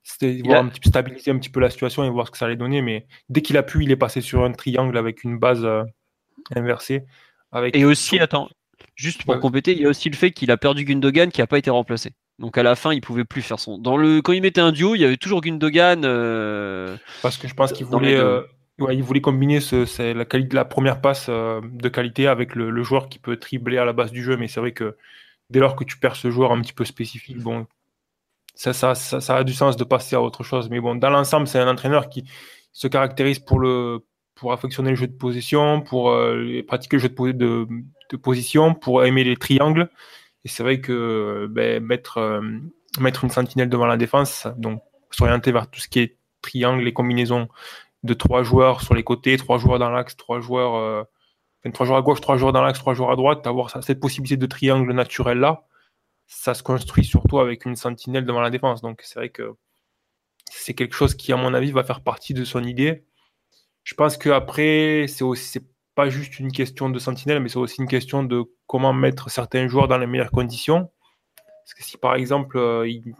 c'était 0.03 0.33
Il 0.33 0.43
voir 0.45 0.57
a- 0.57 0.63
un 0.63 0.67
petit 0.67 0.79
peu 0.81 0.89
stabiliser 0.89 1.31
un 1.31 1.37
petit 1.37 1.49
peu 1.49 1.59
la 1.61 1.69
situation 1.69 2.03
et 2.03 2.09
voir 2.09 2.27
ce 2.27 2.31
que 2.31 2.37
ça 2.37 2.45
allait 2.45 2.55
donner. 2.57 2.81
Mais 2.81 3.07
dès 3.29 3.41
qu'il 3.41 3.55
a 3.57 3.63
pu, 3.63 3.83
il 3.83 3.91
est 3.91 3.95
passé 3.97 4.19
sur 4.21 4.43
un 4.43 4.51
triangle 4.51 4.97
avec 4.97 5.23
une 5.23 5.37
base 5.39 5.63
euh, 5.63 5.83
inversée. 6.55 7.03
Avec... 7.51 7.75
Et 7.75 7.85
aussi, 7.85 8.19
attends, 8.19 8.49
juste 8.95 9.23
pour 9.23 9.35
Ouais. 9.35 9.39
compléter, 9.39 9.71
il 9.73 9.81
y 9.81 9.85
a 9.85 9.89
aussi 9.89 10.09
le 10.09 10.15
fait 10.15 10.31
qu'il 10.31 10.51
a 10.51 10.57
perdu 10.57 10.83
Gundogan 10.83 11.31
qui 11.31 11.41
n'a 11.41 11.47
pas 11.47 11.57
été 11.57 11.69
remplacé. 11.69 12.11
Donc 12.39 12.57
à 12.57 12.63
la 12.63 12.75
fin, 12.75 12.93
il 12.93 13.01
pouvait 13.01 13.25
plus 13.25 13.41
faire 13.41 13.59
son. 13.59 13.77
Dans 13.77 13.97
le 13.97 14.21
quand 14.21 14.31
il 14.31 14.41
mettait 14.41 14.61
un 14.61 14.71
duo, 14.71 14.95
il 14.95 15.01
y 15.01 15.05
avait 15.05 15.17
toujours 15.17 15.41
Gundogan. 15.41 16.03
euh, 16.05 16.95
Parce 17.21 17.37
que 17.37 17.47
je 17.49 17.53
pense 17.53 17.73
qu'il 17.73 17.85
voulait, 17.85 18.15
euh, 18.15 18.41
ouais, 18.79 18.95
il 18.95 19.03
voulait 19.03 19.19
combiner 19.21 19.59
ce, 19.59 20.13
la, 20.13 20.25
qualité, 20.25 20.55
la 20.55 20.65
première 20.65 21.01
passe 21.01 21.27
euh, 21.29 21.59
de 21.63 21.89
qualité 21.89 22.27
avec 22.27 22.55
le, 22.55 22.69
le 22.69 22.83
joueur 22.83 23.09
qui 23.09 23.19
peut 23.19 23.35
tribler 23.37 23.77
à 23.77 23.83
la 23.85 23.91
base 23.93 24.11
du 24.11 24.23
jeu. 24.23 24.37
Mais 24.37 24.47
c'est 24.47 24.61
vrai 24.61 24.71
que 24.71 24.95
dès 25.49 25.59
lors 25.59 25.75
que 25.75 25.83
tu 25.83 25.97
perds 25.97 26.15
ce 26.15 26.31
joueur 26.31 26.53
un 26.53 26.61
petit 26.61 26.73
peu 26.73 26.85
spécifique, 26.85 27.39
bon, 27.39 27.67
ça, 28.55 28.73
ça, 28.73 28.95
ça, 28.95 29.19
ça 29.21 29.35
a 29.37 29.43
du 29.43 29.53
sens 29.53 29.75
de 29.77 29.83
passer 29.83 30.15
à 30.15 30.21
autre 30.21 30.43
chose. 30.43 30.69
Mais 30.69 30.79
bon, 30.79 30.95
dans 30.95 31.09
l'ensemble, 31.09 31.47
c'est 31.47 31.59
un 31.59 31.67
entraîneur 31.69 32.09
qui 32.09 32.23
se 32.71 32.87
caractérise 32.87 33.39
pour, 33.39 33.59
le, 33.59 33.99
pour 34.35 34.53
affectionner 34.53 34.91
le 34.91 34.95
jeu 34.95 35.07
de 35.07 35.13
position, 35.17 35.81
pour 35.81 36.15
pratiquer 36.67 36.97
le 36.97 37.01
jeu 37.01 37.09
de, 37.09 37.67
de 38.11 38.17
position, 38.17 38.73
pour 38.75 39.03
aimer 39.05 39.23
les 39.25 39.35
triangles. 39.35 39.89
Et 40.45 40.47
c'est 40.47 40.63
vrai 40.63 40.81
que 40.81 41.47
ben, 41.49 41.83
mettre, 41.83 42.17
euh, 42.17 42.41
mettre 42.99 43.23
une 43.23 43.29
sentinelle 43.29 43.69
devant 43.69 43.85
la 43.85 43.97
défense, 43.97 44.47
donc 44.57 44.81
s'orienter 45.11 45.51
vers 45.51 45.69
tout 45.69 45.79
ce 45.79 45.87
qui 45.87 45.99
est 45.99 46.17
triangle, 46.41 46.83
les 46.83 46.93
combinaisons 46.93 47.49
de 48.03 48.13
trois 48.13 48.43
joueurs 48.43 48.81
sur 48.81 48.93
les 48.93 49.03
côtés, 49.03 49.35
trois 49.37 49.57
joueurs 49.57 49.79
dans 49.79 49.89
l'axe, 49.89 50.15
trois 50.15 50.39
joueurs, 50.39 50.75
euh, 50.75 51.03
trois 51.73 51.85
joueurs 51.85 51.99
à 51.99 52.01
gauche, 52.01 52.21
trois 52.21 52.37
joueurs 52.37 52.53
dans 52.53 52.61
l'axe, 52.61 52.79
trois 52.79 52.93
joueurs 52.93 53.11
à 53.11 53.15
droite, 53.15 53.45
avoir 53.45 53.83
cette 53.83 53.99
possibilité 53.99 54.37
de 54.37 54.45
triangle 54.45 54.91
naturel 54.93 55.39
là, 55.39 55.65
ça 56.27 56.53
se 56.53 56.63
construit 56.63 57.03
surtout 57.03 57.39
avec 57.39 57.65
une 57.65 57.75
sentinelle 57.75 58.25
devant 58.25 58.41
la 58.41 58.51
défense. 58.51 58.81
Donc 58.81 59.01
c'est 59.03 59.19
vrai 59.19 59.29
que 59.29 59.55
c'est 60.49 60.73
quelque 60.73 60.95
chose 60.95 61.15
qui, 61.15 61.33
à 61.33 61.37
mon 61.37 61.53
avis, 61.53 61.71
va 61.71 61.83
faire 61.83 62.01
partie 62.01 62.33
de 62.33 62.45
son 62.45 62.63
idée. 62.63 63.03
Je 63.83 63.95
pense 63.95 64.17
qu'après, 64.17 65.05
c'est 65.07 65.23
aussi 65.23 65.59
pas 65.99 66.09
juste 66.09 66.39
une 66.39 66.53
question 66.53 66.89
de 66.89 66.97
sentinelle, 66.97 67.41
mais 67.41 67.49
c'est 67.49 67.57
aussi 67.57 67.81
une 67.81 67.87
question 67.89 68.23
de 68.23 68.45
comment 68.67 68.93
mettre 68.93 69.29
certains 69.29 69.67
joueurs 69.67 69.89
dans 69.89 69.97
les 69.97 70.07
meilleures 70.07 70.31
conditions. 70.31 70.89
Parce 71.35 71.73
que 71.75 71.83
si 71.83 71.97
par 71.97 72.15
exemple, 72.15 72.57
euh, 72.57 72.87
il, 72.87 73.13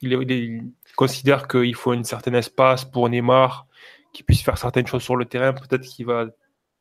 il, 0.00 0.10
il 0.10 0.72
considère 0.96 1.46
qu'il 1.48 1.74
faut 1.74 1.92
un 1.92 2.02
certain 2.02 2.32
espace 2.32 2.86
pour 2.86 3.10
Neymar, 3.10 3.66
qui 4.14 4.22
puisse 4.22 4.42
faire 4.42 4.56
certaines 4.56 4.86
choses 4.86 5.02
sur 5.02 5.16
le 5.16 5.26
terrain, 5.26 5.52
peut-être 5.52 5.82
qu'il 5.82 6.06
va 6.06 6.28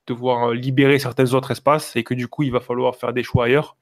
devoir 0.07 0.51
euh, 0.51 0.53
libérer 0.53 0.97
certains 0.97 1.33
autres 1.33 1.51
espaces 1.51 1.93
et 1.97 2.05
que 2.05 2.13
du 2.13 2.29
coup, 2.29 2.43
il 2.43 2.51
va 2.53 2.61
falloir 2.61 2.95
faire 2.95 3.11
des 3.11 3.23
choix 3.23 3.43
ailleurs. 3.47 3.75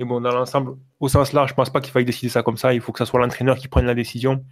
Mais 0.00 0.04
bon, 0.04 0.20
dans 0.20 0.32
l'ensemble, 0.32 0.76
au 0.98 1.08
sens 1.08 1.32
large, 1.32 1.50
je 1.50 1.54
pense 1.54 1.70
pas 1.70 1.80
qu'il 1.80 1.92
faille 1.92 2.04
décider 2.04 2.30
ça 2.30 2.42
comme 2.42 2.56
ça. 2.56 2.74
Il 2.74 2.80
faut 2.80 2.90
que 2.90 2.98
ça 2.98 3.06
soit 3.06 3.20
l'entraîneur 3.20 3.58
qui 3.58 3.68
prenne 3.68 3.86
la 3.86 3.94
décision. 3.94 4.44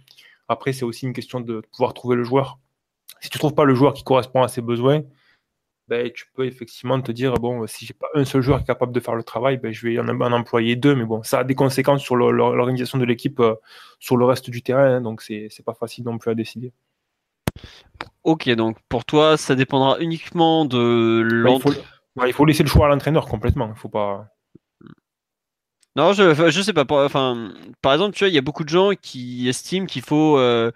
Après, 0.47 0.71
c'est 0.71 0.85
aussi 0.85 1.05
une 1.05 1.13
question 1.13 1.41
de 1.41 1.61
pouvoir 1.73 1.93
trouver 1.93 2.15
le 2.15 2.23
joueur. 2.23 2.59
Si 3.19 3.29
tu 3.29 3.39
trouves 3.39 3.55
pas 3.55 3.65
le 3.65 3.75
joueur 3.75 3.93
qui 3.93 4.05
correspond 4.05 4.41
à 4.41 4.47
ses 4.47 4.61
besoins, 4.61 5.01
ben, 5.87 6.11
tu 6.13 6.25
peux 6.33 6.45
effectivement 6.45 6.99
te 7.01 7.11
dire 7.11 7.33
bon, 7.35 7.65
si 7.67 7.85
j'ai 7.85 7.93
pas 7.93 8.07
un 8.13 8.25
seul 8.25 8.41
joueur 8.41 8.63
capable 8.63 8.91
de 8.93 8.99
faire 8.99 9.15
le 9.15 9.23
travail, 9.23 9.57
ben, 9.57 9.71
je 9.71 9.87
vais 9.87 9.99
en, 9.99 10.07
en 10.09 10.31
employer 10.31 10.75
deux. 10.75 10.95
Mais 10.95 11.05
bon, 11.05 11.23
ça 11.23 11.39
a 11.39 11.43
des 11.43 11.55
conséquences 11.55 12.01
sur 12.01 12.15
l'organisation 12.15 12.97
de 12.97 13.05
l'équipe, 13.05 13.39
euh, 13.39 13.55
sur 13.99 14.17
le 14.17 14.25
reste 14.25 14.49
du 14.49 14.61
terrain. 14.61 14.97
hein, 14.97 15.01
donc, 15.01 15.21
c'est 15.21 15.49
pas 15.65 15.73
facile 15.73 16.03
non 16.05 16.17
plus 16.17 16.31
à 16.31 16.35
décider. 16.35 16.73
Ok, 18.23 18.49
donc 18.49 18.77
pour 18.89 19.05
toi, 19.05 19.37
ça 19.37 19.55
dépendra 19.55 19.99
uniquement 19.99 20.65
de 20.65 21.21
il, 21.21 21.35
l'entre. 21.35 21.71
faut, 21.71 21.79
ouais, 22.21 22.29
il 22.29 22.33
faut 22.33 22.45
laisser 22.45 22.63
le 22.63 22.69
choix 22.69 22.87
à 22.87 22.89
l'entraîneur 22.89 23.25
complètement. 23.25 23.71
Il 23.73 23.79
faut 23.79 23.89
pas. 23.89 24.27
Non, 25.95 26.13
je, 26.13 26.33
je 26.51 26.61
sais 26.61 26.73
pas. 26.73 26.85
par- 26.85 27.05
Enfin, 27.05 27.51
par 27.81 27.93
exemple, 27.93 28.15
tu 28.15 28.23
vois, 28.23 28.29
il 28.29 28.35
y 28.35 28.37
a 28.37 28.41
beaucoup 28.41 28.63
de 28.63 28.69
gens 28.69 28.91
qui 29.01 29.47
estiment 29.47 29.85
qu'il 29.87 30.03
faut 30.03 30.37
euh, 30.37 30.71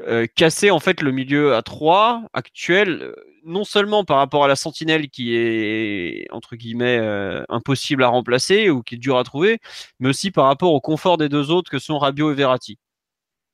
euh, 0.00 0.26
casser 0.34 0.70
en 0.70 0.78
fait 0.78 1.00
le 1.00 1.10
milieu 1.10 1.54
à 1.54 1.62
3 1.62 2.22
actuel, 2.34 3.00
euh, 3.02 3.14
non 3.44 3.64
seulement 3.64 4.04
par 4.04 4.18
rapport 4.18 4.44
à 4.44 4.48
la 4.48 4.56
sentinelle 4.56 5.08
qui 5.08 5.34
est 5.34 6.26
entre 6.32 6.56
guillemets 6.56 6.98
euh, 6.98 7.42
impossible 7.48 8.04
à 8.04 8.08
remplacer 8.08 8.68
ou 8.68 8.82
qui 8.82 8.96
est 8.96 8.98
dur 8.98 9.16
à 9.16 9.24
trouver, 9.24 9.58
mais 9.98 10.10
aussi 10.10 10.30
par 10.30 10.46
rapport 10.46 10.72
au 10.72 10.80
confort 10.80 11.16
des 11.16 11.30
deux 11.30 11.50
autres 11.50 11.70
que 11.70 11.78
sont 11.78 11.98
Rabiot 11.98 12.32
et 12.32 12.34
Verratti. 12.34 12.78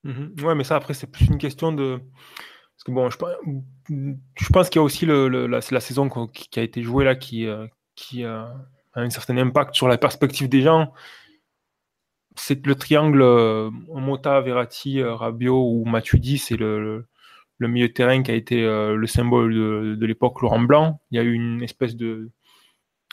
Mhm. 0.03 0.35
Ouais, 0.43 0.57
mais 0.57 0.65
ça, 0.65 0.75
après, 0.75 0.95
c'est 0.95 1.07
plus 1.07 1.27
une 1.27 1.39
question 1.39 1.71
de. 1.71 1.99
Parce 1.99 2.85
que 2.87 2.91
bon, 2.91 3.09
je, 3.09 3.19
pe- 3.19 4.17
je 4.37 4.49
pense 4.53 4.69
qu'il 4.69 4.81
y 4.81 4.83
a 4.83 4.83
aussi 4.83 5.07
le, 5.07 5.29
la, 5.47 5.61
saison 5.61 6.09
qui, 6.09 6.59
a 6.59 6.63
été 6.63 6.83
jouée 6.83 7.05
là 7.05 7.15
qui, 7.15 7.47
qui 7.95 8.25
a 8.25 8.53
un 8.95 9.11
certain 9.11 9.37
impact 9.37 9.75
sur 9.75 9.87
la 9.87 9.99
perspective 9.99 10.49
des 10.49 10.63
gens. 10.63 10.93
C'est 12.37 12.67
le 12.67 12.75
triangle 12.75 13.23
euh, 13.23 13.71
Mota, 13.89 14.41
Verratti, 14.41 15.01
euh, 15.01 15.15
Rabiot 15.15 15.63
ou 15.63 15.85
Matuidi, 15.85 16.39
c'est 16.39 16.57
le, 16.57 17.07
milieu 17.61 17.89
de 17.89 17.93
terrain 17.93 18.23
qui 18.23 18.31
a 18.31 18.35
été 18.35 18.65
euh, 18.65 18.97
le 18.97 19.07
symbole 19.07 19.55
de, 19.99 20.07
l'époque 20.07 20.41
Laurent 20.43 20.61
Blanc. 20.61 21.01
Il 21.11 21.17
y 21.17 21.21
a 21.21 21.23
eu 21.23 21.33
une 21.33 21.63
espèce 21.63 21.97
de 21.97 22.31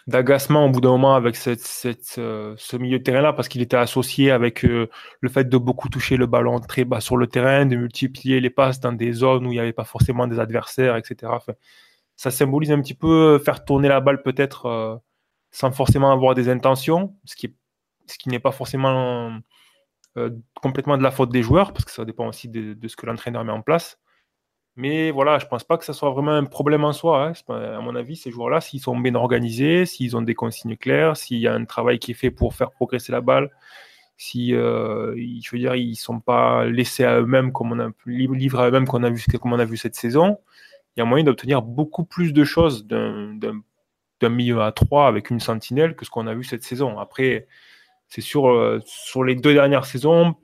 d'agacement 0.08 0.66
au 0.66 0.70
bout 0.70 0.82
d'un 0.82 0.90
moment 0.90 1.14
avec 1.14 1.36
cette, 1.36 1.62
ce 1.62 2.78
milieu 2.78 2.98
de 2.98 3.04
terrain-là 3.04 3.32
parce 3.32 3.48
qu'il 3.48 3.62
était 3.62 3.78
associé 3.78 4.32
avec 4.32 4.64
le 4.64 4.90
fait 5.30 5.48
de 5.48 5.58
beaucoup 5.58 5.88
toucher 5.88 6.18
le 6.18 6.26
ballon 6.26 6.60
très 6.62 6.84
bas 6.84 7.00
sur 7.00 7.16
le 7.16 7.28
terrain, 7.28 7.68
de 7.68 7.76
multiplier 7.76 8.40
les 8.40 8.50
passes 8.50 8.80
dans 8.80 8.94
des 8.94 9.12
zones 9.12 9.46
où 9.46 9.52
il 9.52 9.56
n'y 9.56 9.60
avait 9.60 9.74
pas 9.74 9.84
forcément 9.84 10.26
des 10.26 10.40
adversaires, 10.40 10.96
etc. 10.96 11.34
Ça 12.16 12.32
symbolise 12.32 12.72
un 12.72 12.82
petit 12.82 12.96
peu 12.96 13.38
faire 13.38 13.64
tourner 13.64 13.88
la 13.88 14.00
balle 14.00 14.24
peut-être 14.24 15.00
sans 15.52 15.72
forcément 15.72 16.12
avoir 16.12 16.34
des 16.34 16.50
intentions, 16.50 17.16
ce 17.26 17.36
qui 17.36 17.56
ce 18.10 18.18
qui 18.18 18.30
n'est 18.30 18.40
pas 18.40 18.52
forcément 18.52 19.32
euh, 20.18 20.30
complètement 20.62 20.98
de 20.98 21.04
la 21.04 21.12
faute 21.12 21.32
des 21.32 21.44
joueurs, 21.44 21.74
parce 21.74 21.86
que 21.86 21.92
ça 21.92 22.06
dépend 22.06 22.28
aussi 22.28 22.50
de, 22.50 22.76
ce 22.88 22.96
que 22.96 23.06
l'entraîneur 23.06 23.44
met 23.46 23.52
en 23.52 23.62
place. 23.62 24.00
Mais 24.76 25.12
voilà, 25.12 25.40
je 25.40 25.46
pense 25.46 25.64
pas 25.64 25.78
que 25.78 25.86
ça 25.86 25.94
soit 25.94 26.12
vraiment 26.12 26.32
un 26.32 26.46
problème 26.46 26.86
en 26.86 26.94
soi. 26.94 27.28
hein. 27.28 27.34
À 27.50 27.82
mon 27.82 27.96
avis, 27.96 28.16
ces 28.16 28.32
joueurs-là, 28.32 28.62
s'ils 28.62 28.80
sont 28.80 28.98
bien 28.98 29.16
organisés, 29.16 29.86
s'ils 29.86 30.16
ont 30.16 30.22
des 30.22 30.36
consignes 30.36 30.78
claires, 30.78 31.18
s'il 31.18 31.40
y 31.40 31.48
a 31.48 31.54
un 31.54 31.66
travail 31.66 32.00
qui 32.00 32.12
est 32.12 32.16
fait 32.16 32.32
pour 32.32 32.54
faire 32.56 32.72
progresser 32.72 33.12
la 33.12 33.22
balle, 33.22 33.52
si, 34.18 34.54
euh, 34.54 35.16
je 35.16 35.52
veux 35.52 35.60
dire, 35.60 35.76
ils 35.76 35.96
sont 35.96 36.20
pas 36.20 36.66
laissés 36.66 37.06
à 37.06 37.20
eux-mêmes 37.22 37.54
comme 37.54 37.72
on 37.72 37.80
a 37.80 37.90
li- 38.06 38.28
livrés 38.28 38.66
à 38.68 38.82
qu'on 38.86 39.04
a 39.04 39.10
vu, 39.10 39.24
comme 39.42 39.54
on 39.54 39.60
a 39.60 39.66
vu 39.66 39.78
cette 39.78 39.96
saison, 39.96 40.40
il 40.96 41.00
y 41.00 41.04
a 41.04 41.06
moyen 41.06 41.24
d'obtenir 41.24 41.62
beaucoup 41.62 42.04
plus 42.04 42.34
de 42.34 42.44
choses 42.44 42.86
d'un 42.86 44.30
milieu 44.30 44.62
à 44.62 44.72
3 44.74 45.08
avec 45.08 45.30
une 45.30 45.40
sentinelle 45.40 45.96
que 45.96 46.04
ce 46.06 46.10
qu'on 46.10 46.28
a 46.28 46.34
vu 46.36 46.44
cette 46.44 46.64
saison. 46.64 47.00
Après, 47.00 47.48
c'est 48.10 48.22
sûr, 48.22 48.50
euh, 48.50 48.82
sur 48.86 49.24
les 49.24 49.36
deux 49.36 49.54
dernières 49.54 49.86
saisons, 49.86 50.36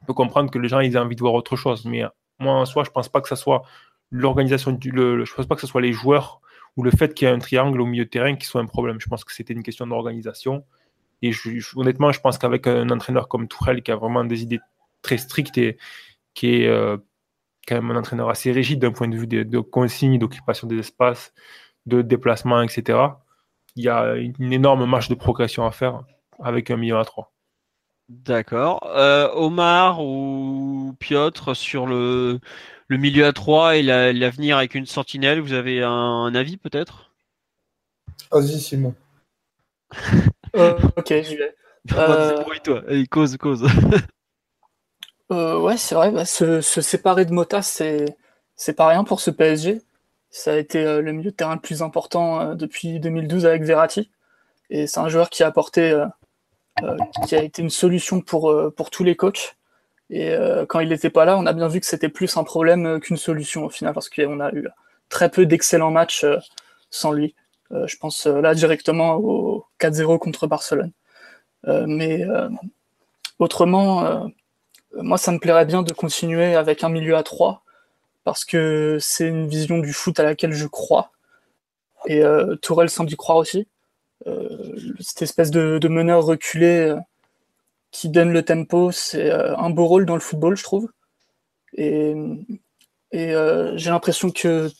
on 0.00 0.06
peut 0.06 0.14
comprendre 0.14 0.50
que 0.50 0.58
les 0.58 0.68
gens 0.68 0.80
ils 0.80 0.94
aient 0.94 0.98
envie 0.98 1.16
de 1.16 1.20
voir 1.20 1.34
autre 1.34 1.56
chose. 1.56 1.84
Mais 1.84 2.04
moi, 2.38 2.54
en 2.54 2.64
soi, 2.64 2.84
je 2.84 2.90
pense 2.90 3.08
pas 3.08 3.20
que 3.20 3.28
ça 3.28 3.36
soit 3.36 3.62
l'organisation, 4.10 4.72
du, 4.72 4.92
je 4.94 5.34
pense 5.34 5.46
pas 5.46 5.54
que 5.54 5.60
ce 5.60 5.66
soit 5.66 5.80
les 5.80 5.92
joueurs 5.92 6.40
ou 6.76 6.82
le 6.82 6.90
fait 6.90 7.14
qu'il 7.14 7.28
y 7.28 7.30
ait 7.30 7.34
un 7.34 7.38
triangle 7.38 7.80
au 7.80 7.86
milieu 7.86 8.04
de 8.04 8.10
terrain 8.10 8.34
qui 8.36 8.46
soit 8.46 8.60
un 8.60 8.66
problème. 8.66 9.00
Je 9.00 9.08
pense 9.08 9.24
que 9.24 9.32
c'était 9.32 9.52
une 9.52 9.62
question 9.62 9.86
d'organisation. 9.86 10.64
Et 11.22 11.32
honnêtement, 11.76 12.12
je 12.12 12.20
pense 12.20 12.38
qu'avec 12.38 12.66
un 12.66 12.88
entraîneur 12.90 13.28
comme 13.28 13.46
Tourelle 13.46 13.82
qui 13.82 13.90
a 13.92 13.96
vraiment 13.96 14.24
des 14.24 14.42
idées 14.42 14.60
très 15.02 15.18
strictes 15.18 15.58
et 15.58 15.78
qui 16.34 16.62
est 16.62 16.66
euh, 16.66 16.96
quand 17.66 17.76
même 17.76 17.90
un 17.90 17.96
entraîneur 17.96 18.28
assez 18.28 18.50
rigide 18.52 18.80
d'un 18.80 18.92
point 18.92 19.08
de 19.08 19.16
vue 19.16 19.26
de, 19.26 19.42
de 19.42 19.58
consignes, 19.60 20.18
d'occupation 20.18 20.66
des 20.66 20.78
espaces, 20.78 21.32
de 21.86 22.02
déplacement, 22.02 22.62
etc. 22.62 22.98
Il 23.76 23.84
y 23.84 23.88
a 23.88 24.14
une 24.16 24.52
énorme 24.52 24.84
marge 24.86 25.08
de 25.08 25.14
progression 25.14 25.64
à 25.66 25.70
faire 25.70 26.02
avec 26.42 26.70
un 26.70 26.76
milieu 26.76 26.98
à 26.98 27.04
3. 27.04 27.32
D'accord. 28.08 28.80
Euh, 28.94 29.28
Omar 29.34 30.00
ou 30.04 30.94
Piotr 31.00 31.56
sur 31.56 31.86
le, 31.86 32.40
le 32.88 32.96
milieu 32.96 33.26
à 33.26 33.32
3 33.32 33.76
et 33.76 33.82
la- 33.82 34.12
l'avenir 34.12 34.56
avec 34.58 34.74
une 34.74 34.86
sentinelle, 34.86 35.40
vous 35.40 35.52
avez 35.54 35.82
un, 35.82 35.90
un 35.90 36.34
avis 36.34 36.56
peut-être? 36.58 37.10
Vas-y, 38.32 38.58
Simon. 38.60 38.94
Euh, 40.54 40.78
ok, 40.96 41.14
j'y 41.22 41.36
vais. 41.36 41.54
Euh, 41.94 42.44
allez, 42.86 43.06
cause, 43.06 43.36
cause. 43.38 43.66
Euh, 45.30 45.58
ouais, 45.60 45.76
c'est 45.76 45.94
vrai, 45.94 46.10
bah, 46.10 46.24
se, 46.24 46.60
se 46.60 46.80
séparer 46.80 47.24
de 47.24 47.32
Mota, 47.32 47.62
c'est 47.62 48.16
c'est 48.56 48.74
pas 48.74 48.86
rien 48.88 49.04
pour 49.04 49.20
ce 49.20 49.30
PSG. 49.30 49.82
Ça 50.30 50.52
a 50.52 50.56
été 50.56 50.84
euh, 50.84 51.00
le 51.02 51.12
milieu 51.12 51.30
de 51.30 51.36
terrain 51.36 51.54
le 51.54 51.60
plus 51.60 51.82
important 51.82 52.40
euh, 52.40 52.54
depuis 52.54 53.00
2012 53.00 53.46
avec 53.46 53.62
Verratti. 53.62 54.10
Et 54.70 54.86
c'est 54.88 55.00
un 55.00 55.08
joueur 55.10 55.30
qui 55.30 55.42
a 55.44 55.48
apporté, 55.48 55.92
qui 57.26 57.34
a 57.34 57.42
été 57.42 57.62
une 57.62 57.70
solution 57.70 58.20
pour, 58.20 58.50
euh, 58.50 58.70
pour 58.70 58.90
tous 58.90 59.04
les 59.04 59.16
coachs. 59.16 59.56
Et 60.10 60.30
euh, 60.30 60.66
quand 60.66 60.80
il 60.80 60.88
n'était 60.90 61.10
pas 61.10 61.24
là, 61.24 61.38
on 61.38 61.46
a 61.46 61.52
bien 61.52 61.68
vu 61.68 61.80
que 61.80 61.86
c'était 61.86 62.08
plus 62.08 62.36
un 62.36 62.44
problème 62.44 62.86
euh, 62.86 62.98
qu'une 62.98 63.16
solution 63.16 63.64
au 63.64 63.70
final, 63.70 63.94
parce 63.94 64.10
qu'on 64.10 64.40
a 64.40 64.52
eu 64.52 64.68
très 65.08 65.30
peu 65.30 65.46
d'excellents 65.46 65.90
matchs 65.90 66.24
euh, 66.24 66.38
sans 66.90 67.12
lui. 67.12 67.34
Euh, 67.72 67.86
je 67.86 67.96
pense 67.96 68.26
euh, 68.26 68.40
là 68.40 68.54
directement 68.54 69.14
au 69.16 69.64
4-0 69.80 70.18
contre 70.18 70.46
Barcelone. 70.46 70.92
Euh, 71.66 71.84
mais 71.86 72.22
euh, 72.24 72.48
autrement, 73.38 74.04
euh, 74.04 74.26
moi, 74.94 75.18
ça 75.18 75.32
me 75.32 75.38
plairait 75.38 75.64
bien 75.66 75.82
de 75.82 75.92
continuer 75.92 76.54
avec 76.56 76.84
un 76.84 76.88
milieu 76.88 77.16
à 77.16 77.22
3 77.22 77.62
parce 78.24 78.44
que 78.44 78.98
c'est 79.00 79.26
une 79.28 79.48
vision 79.48 79.78
du 79.78 79.92
foot 79.92 80.18
à 80.20 80.24
laquelle 80.24 80.52
je 80.52 80.66
crois. 80.66 81.10
Et 82.06 82.22
euh, 82.22 82.56
Tourelle 82.56 82.90
semble 82.90 83.10
y 83.10 83.16
croire 83.16 83.38
aussi. 83.38 83.66
Euh, 84.26 84.76
cette 85.00 85.22
espèce 85.22 85.50
de, 85.50 85.88
meneur 85.88 86.24
reculé 86.24 86.90
euh, 86.90 86.96
qui 87.90 88.08
donne 88.08 88.32
le 88.32 88.44
tempo, 88.44 88.90
c'est 88.90 89.30
un 89.30 89.70
beau 89.70 89.86
rôle 89.86 90.06
dans 90.06 90.14
le 90.14 90.20
football, 90.20 90.56
je 90.56 90.62
trouve. 90.62 90.90
Et, 91.74 92.14
j'ai 93.12 93.90
l'impression 93.90 94.30
que 94.30 94.70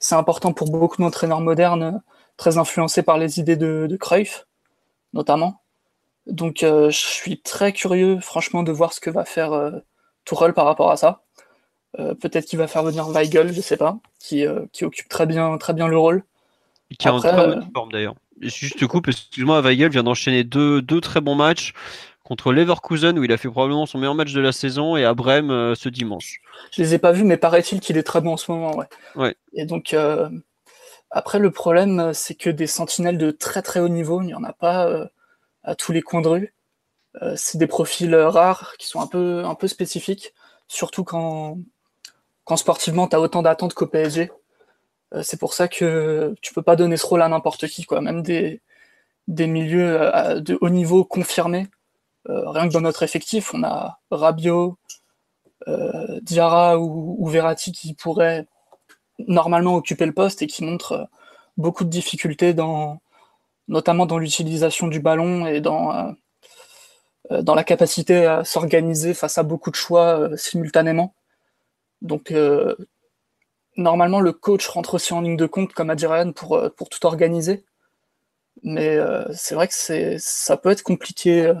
c'est 0.00 0.14
important 0.14 0.52
pour 0.52 0.70
beaucoup 0.70 1.02
d'entraîneurs 1.02 1.40
modernes, 1.40 2.02
très 2.36 2.56
influencés 2.56 3.02
par 3.02 3.18
les 3.18 3.40
idées 3.40 3.56
de, 3.56 3.86
de 3.88 3.96
Cruyff, 3.96 4.46
notamment. 5.12 5.60
Donc 6.26 6.58
je 6.60 6.90
suis 6.90 7.40
très 7.42 7.72
curieux, 7.72 8.20
franchement, 8.20 8.62
de 8.62 8.72
voir 8.72 8.94
ce 8.94 9.00
que 9.00 9.10
va 9.10 9.26
faire 9.26 9.72
Tourelle 10.24 10.54
par 10.54 10.64
rapport 10.64 10.90
à 10.90 10.96
ça. 10.96 11.22
Peut-être 11.96 12.46
qu'il 12.46 12.58
va 12.58 12.66
faire 12.66 12.82
venir 12.82 13.08
Weigel, 13.08 13.52
je 13.52 13.60
sais 13.60 13.76
pas, 13.76 13.98
qui, 14.18 14.46
qui 14.72 14.86
occupe 14.86 15.08
très 15.08 15.26
bien, 15.26 15.58
très 15.58 15.74
bien 15.74 15.88
le 15.88 15.98
rôle. 15.98 16.24
Qui 16.98 17.08
est 17.08 17.10
en 17.10 17.20
très 17.20 17.32
bonne 17.34 17.68
forme 17.74 17.92
d'ailleurs. 17.92 18.14
Juste 18.40 18.86
coupe, 18.86 19.08
excuse-moi, 19.08 19.60
Weigel 19.60 19.90
vient 19.90 20.02
d'enchaîner 20.02 20.44
deux, 20.44 20.80
deux 20.82 21.00
très 21.00 21.20
bons 21.20 21.34
matchs 21.34 21.72
contre 22.28 22.52
Leverkusen 22.52 23.18
où 23.18 23.24
il 23.24 23.32
a 23.32 23.38
fait 23.38 23.48
probablement 23.48 23.86
son 23.86 23.96
meilleur 23.96 24.14
match 24.14 24.34
de 24.34 24.40
la 24.40 24.52
saison 24.52 24.96
et 24.96 25.04
à 25.04 25.14
Brême 25.14 25.50
euh, 25.50 25.74
ce 25.74 25.88
dimanche. 25.88 26.40
Je 26.72 26.82
les 26.82 26.92
ai 26.92 26.98
pas 26.98 27.12
vus, 27.12 27.24
mais 27.24 27.38
paraît-il 27.38 27.80
qu'il 27.80 27.96
est 27.96 28.02
très 28.02 28.20
bon 28.20 28.34
en 28.34 28.36
ce 28.36 28.52
moment, 28.52 28.76
ouais. 28.76 28.86
ouais. 29.16 29.34
Et 29.54 29.64
donc 29.64 29.94
euh, 29.94 30.28
après 31.10 31.38
le 31.38 31.50
problème, 31.50 32.12
c'est 32.12 32.34
que 32.34 32.50
des 32.50 32.66
sentinelles 32.66 33.16
de 33.16 33.30
très 33.30 33.62
très 33.62 33.80
haut 33.80 33.88
niveau, 33.88 34.20
il 34.20 34.26
n'y 34.26 34.34
en 34.34 34.44
a 34.44 34.52
pas 34.52 34.86
euh, 34.86 35.06
à 35.62 35.74
tous 35.74 35.92
les 35.92 36.02
coins 36.02 36.20
de 36.20 36.28
rue. 36.28 36.54
c'est 37.34 37.56
des 37.56 37.66
profils 37.66 38.14
rares 38.14 38.74
qui 38.78 38.86
sont 38.86 39.00
un 39.00 39.06
peu 39.06 39.42
un 39.44 39.54
peu 39.54 39.66
spécifiques, 39.66 40.34
surtout 40.68 41.04
quand 41.04 41.56
quand 42.44 42.56
sportivement 42.56 43.08
tu 43.08 43.16
as 43.16 43.20
autant 43.20 43.42
d'attentes 43.42 43.72
qu'au 43.72 43.86
PSG. 43.86 44.30
Euh, 45.14 45.22
c'est 45.22 45.38
pour 45.38 45.54
ça 45.54 45.68
que 45.68 46.34
tu 46.40 46.54
peux 46.54 46.62
pas 46.62 46.76
donner 46.76 46.96
ce 46.96 47.06
rôle 47.06 47.22
à 47.22 47.28
n'importe 47.28 47.66
qui, 47.68 47.84
quoi. 47.84 48.00
Même 48.00 48.22
des, 48.22 48.60
milieux 49.28 50.00
euh, 50.14 50.40
de 50.40 50.58
haut 50.60 50.70
niveau 50.70 51.04
confirmés. 51.04 51.66
Euh, 52.28 52.50
rien 52.50 52.68
que 52.68 52.72
dans 52.72 52.80
notre 52.80 53.02
effectif, 53.02 53.54
on 53.54 53.62
a 53.64 53.98
Rabiot, 54.10 54.78
Diarra 56.22 56.78
ou, 56.78 57.26
Verratti 57.26 57.72
qui 57.72 57.92
pourraient 57.94 58.46
normalement 59.18 59.74
occuper 59.74 60.06
le 60.06 60.14
poste 60.14 60.40
et 60.40 60.46
qui 60.46 60.64
montrent 60.64 61.08
beaucoup 61.58 61.84
de 61.84 61.90
difficultés 61.90 62.54
dans, 62.54 63.00
notamment 63.68 64.06
dans 64.06 64.18
l'utilisation 64.18 64.88
du 64.88 65.00
ballon 65.00 65.46
et 65.46 65.60
dans, 65.60 66.14
dans 67.30 67.54
la 67.54 67.64
capacité 67.64 68.24
à 68.24 68.44
s'organiser 68.44 69.12
face 69.12 69.36
à 69.36 69.42
beaucoup 69.42 69.70
de 69.70 69.76
choix 69.76 70.30
simultanément. 70.36 71.14
Donc 72.00 72.32
normalement, 73.78 74.20
le 74.20 74.32
coach 74.32 74.66
rentre 74.68 74.94
aussi 74.94 75.14
en 75.14 75.22
ligne 75.22 75.36
de 75.36 75.46
compte, 75.46 75.72
comme 75.72 75.88
a 75.88 75.94
dit 75.94 76.06
Ryan, 76.06 76.32
pour, 76.32 76.56
euh, 76.56 76.68
pour 76.68 76.90
tout 76.90 77.06
organiser. 77.06 77.64
Mais 78.62 78.96
euh, 78.96 79.24
c'est 79.32 79.54
vrai 79.54 79.68
que 79.68 80.18
ça 80.18 80.56
peut 80.56 80.70
être 80.70 80.82
compliqué 80.82 81.46
euh, 81.46 81.54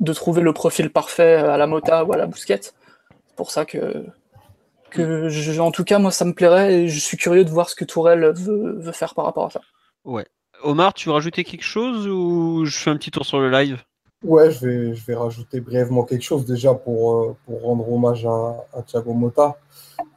de 0.00 0.12
trouver 0.12 0.42
le 0.42 0.52
profil 0.52 0.90
parfait 0.90 1.36
à 1.36 1.56
la 1.56 1.66
Mota 1.66 2.04
ou 2.04 2.12
à 2.12 2.16
la 2.16 2.26
Bousquette. 2.26 2.74
C'est 3.28 3.36
pour 3.36 3.52
ça 3.52 3.64
que, 3.64 4.04
que 4.90 5.58
en 5.60 5.70
tout 5.70 5.84
cas, 5.84 5.98
moi, 5.98 6.10
ça 6.10 6.24
me 6.24 6.34
plairait 6.34 6.74
et 6.74 6.88
je 6.88 6.98
suis 6.98 7.16
curieux 7.16 7.44
de 7.44 7.50
voir 7.50 7.70
ce 7.70 7.76
que 7.76 7.84
Tourelle 7.84 8.32
veut, 8.34 8.78
veut 8.78 8.92
faire 8.92 9.14
par 9.14 9.24
rapport 9.24 9.46
à 9.46 9.50
ça. 9.50 9.60
Ouais. 10.04 10.26
Omar, 10.62 10.92
tu 10.92 11.08
veux 11.08 11.14
rajouter 11.14 11.44
quelque 11.44 11.62
chose 11.62 12.08
ou 12.08 12.64
je 12.64 12.76
fais 12.76 12.90
un 12.90 12.96
petit 12.96 13.12
tour 13.12 13.24
sur 13.24 13.38
le 13.38 13.48
live? 13.48 13.80
Ouais, 14.24 14.50
je 14.50 14.66
vais, 14.66 14.94
je 14.94 15.06
vais 15.06 15.14
rajouter 15.14 15.60
brièvement 15.60 16.02
quelque 16.02 16.22
chose 16.24 16.44
déjà 16.44 16.74
pour, 16.74 17.36
pour 17.46 17.62
rendre 17.62 17.90
hommage 17.90 18.26
à, 18.26 18.66
à 18.72 18.82
Thiago 18.82 19.12
Mota. 19.14 19.58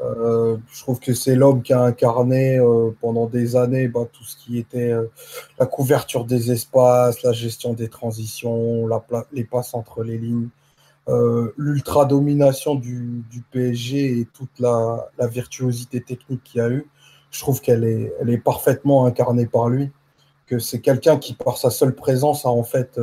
Euh, 0.02 0.58
je 0.74 0.82
trouve 0.82 1.00
que 1.00 1.14
c'est 1.14 1.36
l'homme 1.36 1.62
qui 1.62 1.74
a 1.74 1.82
incarné 1.82 2.58
euh, 2.58 2.90
pendant 3.00 3.28
des 3.28 3.56
années 3.56 3.88
bah, 3.88 4.08
tout 4.12 4.24
ce 4.24 4.36
qui 4.38 4.58
était 4.58 4.92
euh, 4.92 5.06
la 5.60 5.68
couverture 5.68 6.26
des 6.26 6.52
espaces, 6.52 7.22
la 7.22 7.32
gestion 7.32 7.74
des 7.74 7.90
transitions, 7.90 8.88
la 8.88 9.04
les 9.34 9.44
passes 9.44 9.76
entre 9.76 10.04
les 10.04 10.18
lignes, 10.18 10.50
l'ultra 11.58 12.06
domination 12.06 12.76
du, 12.76 13.24
du, 13.30 13.42
PSG 13.52 14.20
et 14.20 14.28
toute 14.34 14.60
la, 14.60 15.10
la 15.20 15.28
virtuosité 15.28 16.02
technique 16.02 16.42
qu'il 16.44 16.60
y 16.60 16.62
a 16.64 16.70
eu. 16.70 16.88
Je 17.32 17.40
trouve 17.40 17.62
qu'elle 17.62 17.84
est, 17.84 18.14
elle 18.20 18.30
est 18.30 18.38
parfaitement 18.38 19.06
incarnée 19.06 19.46
par 19.46 19.70
lui, 19.70 19.92
que 20.48 20.58
c'est 20.58 20.82
quelqu'un 20.82 21.18
qui, 21.18 21.34
par 21.34 21.58
sa 21.58 21.70
seule 21.70 21.94
présence, 21.96 22.46
a 22.46 22.50
en 22.50 22.64
fait 22.64 23.00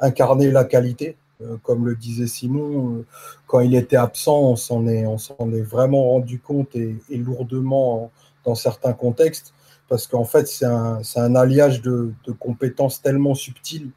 incarné 0.00 0.50
la 0.50 0.64
qualité. 0.64 1.16
Euh, 1.40 1.56
comme 1.62 1.86
le 1.86 1.94
disait 1.94 2.26
Simon, 2.26 2.96
euh, 2.96 3.06
quand 3.46 3.60
il 3.60 3.76
était 3.76 3.96
absent, 3.96 4.40
on 4.40 4.56
s'en 4.56 4.88
est, 4.88 5.04
est 5.04 5.62
vraiment 5.62 6.10
rendu 6.10 6.40
compte 6.40 6.74
et, 6.74 6.98
lourdement 7.10 8.10
dans 8.44 8.56
certains 8.56 8.92
contextes, 8.92 9.54
parce 9.88 10.08
qu'en 10.08 10.24
fait, 10.24 10.48
c'est 10.48 10.66
un, 10.66 11.00
un, 11.16 11.34
alliage 11.36 11.80
de, 11.80 12.12
de, 12.26 12.32
compétences 12.32 13.02
tellement 13.02 13.36
subtiles, 13.36 13.90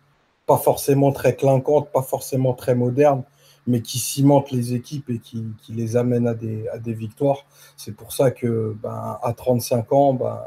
pas 0.46 0.58
forcément 0.58 1.12
très 1.12 1.36
clinquantes, 1.36 1.92
pas 1.92 2.04
forcément 2.04 2.54
très 2.54 2.76
modernes, 2.76 3.24
mais 3.66 3.82
qui 3.82 3.98
cimentent 3.98 4.52
les 4.52 4.74
équipes 4.74 5.10
et 5.10 5.20
qui, 5.20 5.46
qui 5.64 5.74
les 5.74 5.96
amènent 5.98 6.28
à 6.28 6.36
des, 6.36 6.68
à 6.70 6.78
des 6.78 6.94
victoires. 6.94 7.46
C'est 7.76 7.96
pour 7.96 8.14
ça 8.14 8.30
que, 8.30 8.76
ben, 8.84 9.18
à 9.24 9.34
35 9.34 9.92
ans, 9.94 10.14
ben, 10.14 10.40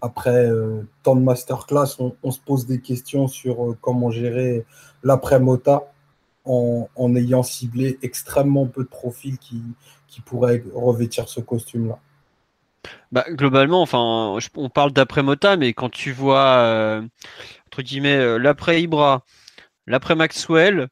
après 0.00 0.46
euh, 0.48 0.82
tant 1.02 1.16
de 1.16 1.22
masterclass, 1.22 1.96
on, 2.22 2.30
se 2.30 2.40
pose 2.40 2.66
des 2.66 2.80
questions 2.80 3.28
sur 3.28 3.76
comment 3.80 4.10
gérer 4.10 4.64
l'après-Mota 5.02 5.92
en, 6.44 7.14
ayant 7.14 7.42
ciblé 7.42 7.98
extrêmement 8.02 8.66
peu 8.66 8.82
de 8.82 8.88
profils 8.88 9.38
qui, 9.38 9.62
pourraient 10.24 10.62
revêtir 10.74 11.28
ce 11.28 11.40
costume-là. 11.40 11.98
Bah, 13.12 13.24
globalement, 13.30 13.80
enfin, 13.80 14.38
on 14.56 14.68
parle 14.68 14.92
d'après 14.92 15.22
Mota, 15.22 15.56
mais 15.56 15.72
quand 15.72 15.90
tu 15.90 16.12
vois 16.12 16.58
euh, 16.58 17.02
entre 17.66 17.82
guillemets 17.82 18.16
euh, 18.16 18.38
l'après 18.38 18.82
Ibra, 18.82 19.24
l'après 19.86 20.14
Maxwell, 20.14 20.88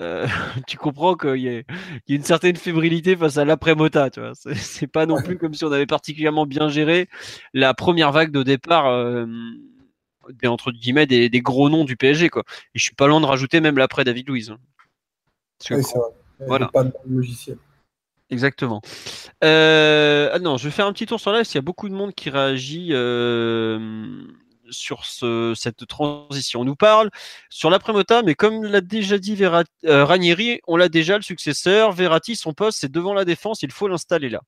euh, 0.00 0.26
tu 0.66 0.76
comprends 0.76 1.14
qu'il 1.14 1.36
y, 1.36 1.48
a 1.48 1.62
une 2.08 2.24
certaine 2.24 2.56
fébrilité 2.56 3.16
face 3.16 3.38
à 3.38 3.44
l'après 3.44 3.74
Mota. 3.74 4.10
Tu 4.10 4.20
vois, 4.20 4.32
c'est 4.34 4.86
pas 4.86 5.06
non 5.06 5.22
plus 5.22 5.38
comme 5.38 5.54
si 5.54 5.64
on 5.64 5.72
avait 5.72 5.86
particulièrement 5.86 6.46
bien 6.46 6.68
géré 6.68 7.08
la 7.54 7.74
première 7.74 8.12
vague 8.12 8.30
de 8.30 8.42
départ. 8.42 8.86
des, 10.42 10.48
entre 10.48 10.72
guillemets 10.72 11.06
des, 11.06 11.40
gros 11.40 11.70
noms 11.70 11.84
du 11.84 11.96
PSG 11.96 12.28
quoi. 12.28 12.44
Et 12.74 12.78
je 12.78 12.82
suis 12.82 12.94
pas 12.94 13.06
loin 13.06 13.20
de 13.20 13.26
rajouter 13.26 13.60
même 13.60 13.78
l'après 13.78 14.04
David 14.04 14.28
Louise. 14.28 14.50
Hein. 14.50 14.58
Oui, 15.70 15.82
c'est 15.82 15.98
vrai. 15.98 16.10
Voilà. 16.46 16.68
Pas 16.68 16.84
de 16.84 16.92
logiciel. 17.08 17.56
Exactement. 18.30 18.80
Euh, 19.44 20.30
ah 20.32 20.38
non, 20.38 20.56
je 20.56 20.64
vais 20.64 20.70
faire 20.70 20.86
un 20.86 20.92
petit 20.92 21.06
tour 21.06 21.20
sur 21.20 21.32
live. 21.32 21.46
Il 21.48 21.54
y 21.54 21.58
a 21.58 21.62
beaucoup 21.62 21.88
de 21.88 21.94
monde 21.94 22.12
qui 22.12 22.30
réagit 22.30 22.88
euh, 22.92 24.22
sur 24.70 25.04
ce, 25.04 25.52
cette 25.56 25.86
transition. 25.86 26.60
On 26.60 26.64
nous 26.64 26.76
parle 26.76 27.10
sur 27.50 27.70
l'après-mota, 27.70 28.22
mais 28.22 28.34
comme 28.34 28.64
l'a 28.64 28.80
déjà 28.80 29.18
dit 29.18 29.36
euh, 29.42 30.04
Ranieri, 30.04 30.60
on 30.66 30.76
l'a 30.76 30.88
déjà 30.88 31.16
le 31.16 31.22
successeur. 31.22 31.92
Verratti, 31.92 32.36
son 32.36 32.52
poste, 32.52 32.78
c'est 32.80 32.92
devant 32.92 33.14
la 33.14 33.24
défense. 33.24 33.62
Il 33.62 33.72
faut 33.72 33.88
l'installer 33.88 34.28
là. 34.28 34.40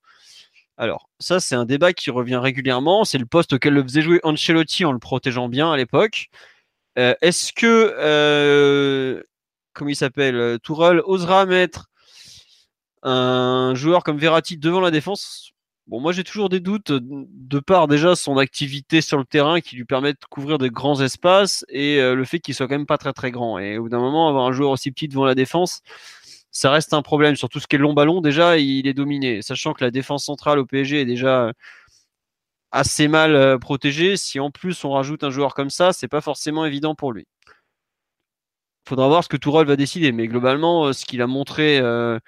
Alors, 0.76 1.08
ça, 1.18 1.40
c'est 1.40 1.56
un 1.56 1.64
débat 1.64 1.92
qui 1.92 2.10
revient 2.10 2.36
régulièrement. 2.36 3.04
C'est 3.04 3.18
le 3.18 3.26
poste 3.26 3.54
auquel 3.54 3.74
le 3.74 3.82
faisait 3.82 4.02
jouer 4.02 4.20
Ancelotti 4.22 4.84
en 4.84 4.92
le 4.92 4.98
protégeant 4.98 5.48
bien 5.48 5.72
à 5.72 5.76
l'époque. 5.76 6.28
Est-ce 6.96 7.52
que 7.52 9.22
comment 9.78 9.90
il 9.90 9.96
s'appelle, 9.96 10.36
euh, 10.36 10.58
Tourelle 10.58 11.00
osera 11.04 11.46
mettre 11.46 11.88
un 13.02 13.74
joueur 13.74 14.02
comme 14.02 14.18
Verratti 14.18 14.58
devant 14.58 14.80
la 14.80 14.90
défense. 14.90 15.52
Bon, 15.88 16.00
moi 16.00 16.12
j'ai 16.12 16.22
toujours 16.22 16.50
des 16.50 16.60
doutes 16.60 16.92
de 16.92 17.58
par 17.60 17.88
déjà 17.88 18.14
son 18.14 18.36
activité 18.36 19.00
sur 19.00 19.18
le 19.18 19.24
terrain 19.24 19.60
qui 19.60 19.74
lui 19.76 19.84
permet 19.86 20.12
de 20.12 20.18
couvrir 20.30 20.58
de 20.58 20.68
grands 20.68 21.00
espaces 21.00 21.64
et 21.70 21.98
euh, 21.98 22.14
le 22.14 22.24
fait 22.24 22.40
qu'il 22.40 22.54
soit 22.54 22.68
quand 22.68 22.74
même 22.76 22.86
pas 22.86 22.98
très 22.98 23.12
très 23.14 23.30
grand. 23.30 23.58
Et 23.58 23.78
au 23.78 23.84
bout 23.84 23.88
d'un 23.88 23.98
moment, 23.98 24.28
avoir 24.28 24.46
un 24.46 24.52
joueur 24.52 24.70
aussi 24.70 24.90
petit 24.92 25.08
devant 25.08 25.24
la 25.24 25.34
défense, 25.34 25.80
ça 26.50 26.70
reste 26.70 26.92
un 26.94 27.02
problème. 27.02 27.36
Sur 27.36 27.48
tout 27.48 27.60
ce 27.60 27.66
qui 27.66 27.76
est 27.76 27.78
long 27.78 27.94
ballon, 27.94 28.20
déjà, 28.20 28.58
il 28.58 28.86
est 28.86 28.94
dominé. 28.94 29.42
Sachant 29.42 29.72
que 29.74 29.84
la 29.84 29.90
défense 29.90 30.24
centrale 30.26 30.58
au 30.58 30.66
PSG 30.66 31.00
est 31.02 31.06
déjà 31.06 31.52
assez 32.70 33.08
mal 33.08 33.34
euh, 33.34 33.58
protégée. 33.58 34.16
Si 34.16 34.40
en 34.40 34.50
plus 34.50 34.84
on 34.84 34.90
rajoute 34.92 35.24
un 35.24 35.30
joueur 35.30 35.54
comme 35.54 35.70
ça, 35.70 35.92
c'est 35.92 36.08
pas 36.08 36.20
forcément 36.20 36.64
évident 36.66 36.94
pour 36.94 37.12
lui 37.12 37.26
faudra 38.88 39.06
voir 39.08 39.22
ce 39.22 39.28
que 39.28 39.36
Tourelle 39.36 39.66
va 39.66 39.76
décider. 39.76 40.12
Mais 40.12 40.26
globalement, 40.26 40.86
euh, 40.86 40.92
ce 40.92 41.04
qu'il 41.04 41.22
a 41.22 41.26
montré 41.26 41.78
euh, 41.78 42.18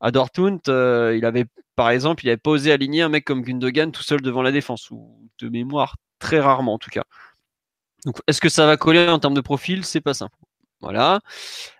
à 0.00 0.10
Dortmund, 0.10 0.60
euh, 0.68 1.16
il 1.16 1.24
avait, 1.24 1.46
par 1.80 1.88
exemple, 1.88 2.26
il 2.26 2.28
avait 2.28 2.36
pas 2.36 2.50
osé 2.50 2.72
aligner 2.72 3.00
un 3.00 3.08
mec 3.08 3.24
comme 3.24 3.40
Gundogan 3.40 3.90
tout 3.90 4.02
seul 4.02 4.20
devant 4.20 4.42
la 4.42 4.52
défense, 4.52 4.90
ou 4.90 5.30
de 5.38 5.48
mémoire, 5.48 5.96
très 6.18 6.38
rarement 6.38 6.74
en 6.74 6.78
tout 6.78 6.90
cas. 6.90 7.04
Donc, 8.04 8.18
est-ce 8.26 8.42
que 8.42 8.50
ça 8.50 8.66
va 8.66 8.76
coller 8.76 9.08
en 9.08 9.18
termes 9.18 9.32
de 9.32 9.40
profil? 9.40 9.86
C'est 9.86 10.02
pas 10.02 10.12
simple. 10.12 10.36
Voilà. 10.82 11.20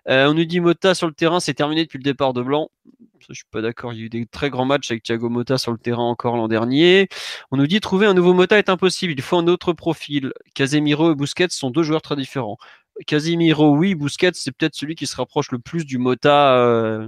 on 0.07 0.33
nous 0.33 0.45
dit 0.45 0.59
Mota 0.59 0.95
sur 0.95 1.05
le 1.05 1.13
terrain, 1.13 1.39
c'est 1.39 1.53
terminé 1.53 1.83
depuis 1.83 1.99
le 1.99 2.03
départ 2.03 2.33
de 2.33 2.41
Blanc. 2.41 2.71
je 3.19 3.31
suis 3.31 3.43
pas 3.51 3.61
d'accord. 3.61 3.93
Il 3.93 3.99
y 3.99 4.01
a 4.01 4.05
eu 4.05 4.09
des 4.09 4.25
très 4.25 4.49
grands 4.49 4.65
matchs 4.65 4.89
avec 4.89 5.03
Thiago 5.03 5.29
Mota 5.29 5.59
sur 5.59 5.71
le 5.71 5.77
terrain 5.77 6.01
encore 6.01 6.35
l'an 6.35 6.47
dernier. 6.47 7.07
On 7.51 7.57
nous 7.57 7.67
dit 7.67 7.79
trouver 7.79 8.07
un 8.07 8.15
nouveau 8.15 8.33
Mota 8.33 8.57
est 8.57 8.69
impossible. 8.69 9.13
Il 9.13 9.21
faut 9.21 9.37
un 9.37 9.47
autre 9.47 9.71
profil. 9.71 10.33
Casemiro 10.55 11.11
et 11.11 11.15
Busquets 11.15 11.49
sont 11.51 11.69
deux 11.69 11.83
joueurs 11.83 12.01
très 12.01 12.15
différents. 12.15 12.57
Casimiro, 13.05 13.75
oui. 13.77 13.93
Busquets, 13.93 14.31
c'est 14.33 14.51
peut-être 14.51 14.73
celui 14.73 14.95
qui 14.95 15.05
se 15.05 15.15
rapproche 15.15 15.51
le 15.51 15.59
plus 15.59 15.85
du 15.85 15.99
Mota, 15.99 16.55
euh, 16.57 17.07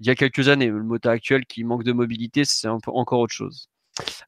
il 0.00 0.06
y 0.06 0.10
a 0.10 0.14
quelques 0.14 0.48
années. 0.48 0.68
Le 0.68 0.82
Mota 0.82 1.10
actuel 1.10 1.46
qui 1.46 1.64
manque 1.64 1.84
de 1.84 1.92
mobilité, 1.92 2.44
c'est 2.44 2.68
encore 2.68 3.20
autre 3.20 3.34
chose. 3.34 3.68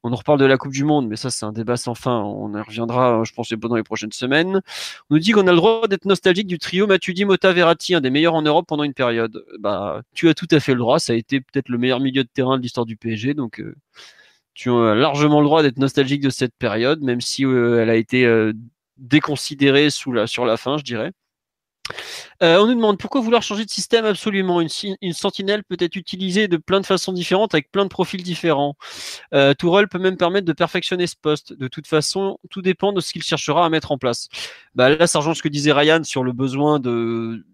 On 0.02 0.10
nous 0.10 0.16
reparle 0.16 0.38
de 0.38 0.44
la 0.44 0.58
Coupe 0.58 0.72
du 0.72 0.84
Monde, 0.84 1.08
mais 1.08 1.16
ça, 1.16 1.30
c'est 1.30 1.46
un 1.46 1.52
débat 1.52 1.76
sans 1.76 1.94
fin. 1.94 2.20
On 2.20 2.54
y 2.54 2.60
reviendra, 2.60 3.22
je 3.24 3.32
pense, 3.32 3.52
dans 3.52 3.76
les 3.76 3.82
prochaines 3.82 4.12
semaines. 4.12 4.60
On 5.10 5.14
nous 5.14 5.18
dit 5.18 5.32
qu'on 5.32 5.46
a 5.46 5.50
le 5.50 5.56
droit 5.56 5.88
d'être 5.88 6.04
nostalgique 6.04 6.46
du 6.46 6.58
trio 6.58 6.86
Matuidi, 6.86 7.24
Mota, 7.24 7.52
Verratti, 7.52 7.94
un 7.94 8.00
des 8.00 8.10
meilleurs 8.10 8.34
en 8.34 8.42
Europe 8.42 8.66
pendant 8.66 8.84
une 8.84 8.94
période. 8.94 9.44
Bah, 9.60 10.02
tu 10.14 10.28
as 10.28 10.34
tout 10.34 10.48
à 10.50 10.60
fait 10.60 10.72
le 10.72 10.78
droit. 10.78 10.98
Ça 10.98 11.12
a 11.12 11.16
été 11.16 11.40
peut-être 11.40 11.68
le 11.68 11.78
meilleur 11.78 12.00
milieu 12.00 12.24
de 12.24 12.28
terrain 12.28 12.58
de 12.58 12.62
l'histoire 12.62 12.86
du 12.86 12.96
PSG, 12.96 13.34
donc 13.34 13.60
euh, 13.60 13.74
tu 14.54 14.70
as 14.70 14.94
largement 14.94 15.40
le 15.40 15.46
droit 15.46 15.62
d'être 15.62 15.78
nostalgique 15.78 16.20
de 16.22 16.30
cette 16.30 16.54
période, 16.54 17.00
même 17.02 17.20
si 17.20 17.44
euh, 17.46 17.82
elle 17.82 17.90
a 17.90 17.96
été 17.96 18.26
euh, 18.26 18.52
déconsidérée 18.98 19.90
sur 19.90 20.12
la 20.12 20.56
fin, 20.56 20.76
je 20.78 20.84
dirais. 20.84 21.12
Euh, 22.42 22.58
on 22.58 22.66
nous 22.66 22.74
demande 22.74 22.98
pourquoi 22.98 23.20
vouloir 23.20 23.42
changer 23.42 23.64
de 23.64 23.70
système 23.70 24.04
absolument? 24.04 24.60
Une, 24.60 25.12
sentinelle 25.12 25.64
peut 25.64 25.76
être 25.78 25.96
utilisée 25.96 26.48
de 26.48 26.56
plein 26.56 26.80
de 26.80 26.86
façons 26.86 27.12
différentes 27.12 27.54
avec 27.54 27.70
plein 27.70 27.84
de 27.84 27.88
profils 27.88 28.22
différents. 28.22 28.76
Euh, 29.34 29.54
peut 29.54 29.98
même 29.98 30.16
permettre 30.16 30.46
de 30.46 30.52
perfectionner 30.52 31.06
ce 31.06 31.16
poste. 31.20 31.52
De 31.52 31.68
toute 31.68 31.86
façon, 31.86 32.38
tout 32.50 32.62
dépend 32.62 32.92
de 32.92 33.00
ce 33.00 33.12
qu'il 33.12 33.22
cherchera 33.22 33.64
à 33.64 33.68
mettre 33.68 33.92
en 33.92 33.98
place. 33.98 34.28
Bah, 34.74 34.88
là, 34.90 35.06
ça 35.06 35.18
rejoint 35.18 35.34
ce 35.34 35.42
que 35.42 35.48
disait 35.48 35.72
Ryan 35.72 36.02
sur 36.04 36.24
le 36.24 36.32
besoin 36.32 36.78
de, 36.80 37.44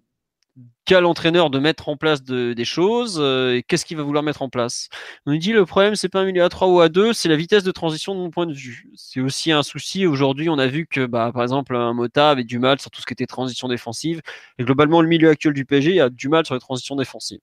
qu'a 0.85 1.01
l'entraîneur 1.01 1.51
de 1.51 1.59
mettre 1.59 1.89
en 1.89 1.97
place 1.97 2.23
des 2.23 2.65
choses 2.65 3.19
euh, 3.21 3.57
et 3.57 3.63
qu'est-ce 3.63 3.85
qu'il 3.85 3.97
va 3.97 4.03
vouloir 4.03 4.23
mettre 4.23 4.43
en 4.43 4.49
place? 4.49 4.89
On 5.27 5.33
nous 5.33 5.39
dit 5.39 5.53
le 5.53 5.67
problème 5.67 5.95
c'est 5.97 6.09
pas 6.09 6.21
un 6.21 6.25
milieu 6.25 6.43
à 6.43 6.49
3 6.49 6.69
ou 6.69 6.81
à 6.81 6.89
2, 6.89 7.13
c'est 7.13 7.29
la 7.29 7.37
vitesse 7.37 7.63
de 7.63 7.71
transition 7.73 8.15
de 8.15 8.21
mon 8.21 8.31
point 8.31 8.47
de 8.47 8.55
vue. 8.55 8.89
C'est 8.95 9.21
aussi 9.21 9.53
un 9.53 9.63
souci. 9.63 10.07
Aujourd'hui, 10.07 10.49
on 10.49 10.59
a 10.59 10.67
vu 10.67 10.87
que 10.87 11.07
bah, 11.07 11.31
par 11.33 11.43
exemple 11.43 11.77
un 11.77 11.93
Mota 11.93 12.31
avait 12.31 12.45
du 12.45 12.59
mal 12.59 12.81
sur 12.81 12.91
tout 12.91 13.01
ce 13.01 13.07
qui 13.07 13.13
était 13.13 13.27
transition 13.27 13.69
défensive 13.69 14.23
et 14.59 14.65
globalement 14.65 15.03
le 15.03 15.09
milieu 15.09 15.29
actuel 15.29 15.53
du 15.53 15.65
PSG 15.65 16.01
a 16.01 16.09
du 16.11 16.29
mal 16.29 16.47
sur 16.47 16.55
les 16.55 16.61
transitions 16.61 16.97
défensives. 16.97 17.41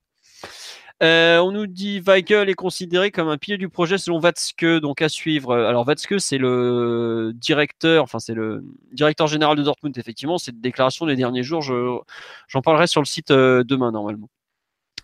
Euh, 1.03 1.39
on 1.39 1.51
nous 1.51 1.67
dit 1.67 1.99
Weigel 1.99 2.49
est 2.49 2.53
considéré 2.53 3.11
comme 3.11 3.27
un 3.27 3.37
pilier 3.37 3.57
du 3.57 3.67
projet 3.67 3.97
selon 3.97 4.21
Watzke, 4.21 4.65
donc 4.79 5.01
à 5.01 5.09
suivre. 5.09 5.53
Alors 5.53 5.85
Watzke, 5.85 6.19
c'est 6.19 6.37
le 6.37 7.33
directeur, 7.35 8.03
enfin 8.03 8.19
c'est 8.19 8.33
le 8.33 8.63
directeur 8.93 9.27
général 9.27 9.57
de 9.57 9.63
Dortmund, 9.63 9.97
effectivement. 9.97 10.37
Cette 10.37 10.61
déclaration 10.61 11.05
des 11.05 11.17
derniers 11.17 11.43
jours, 11.43 11.61
j'en 11.61 12.61
parlerai 12.61 12.87
sur 12.87 13.01
le 13.01 13.05
site 13.05 13.31
euh, 13.31 13.63
demain 13.65 13.91
normalement. 13.91 14.29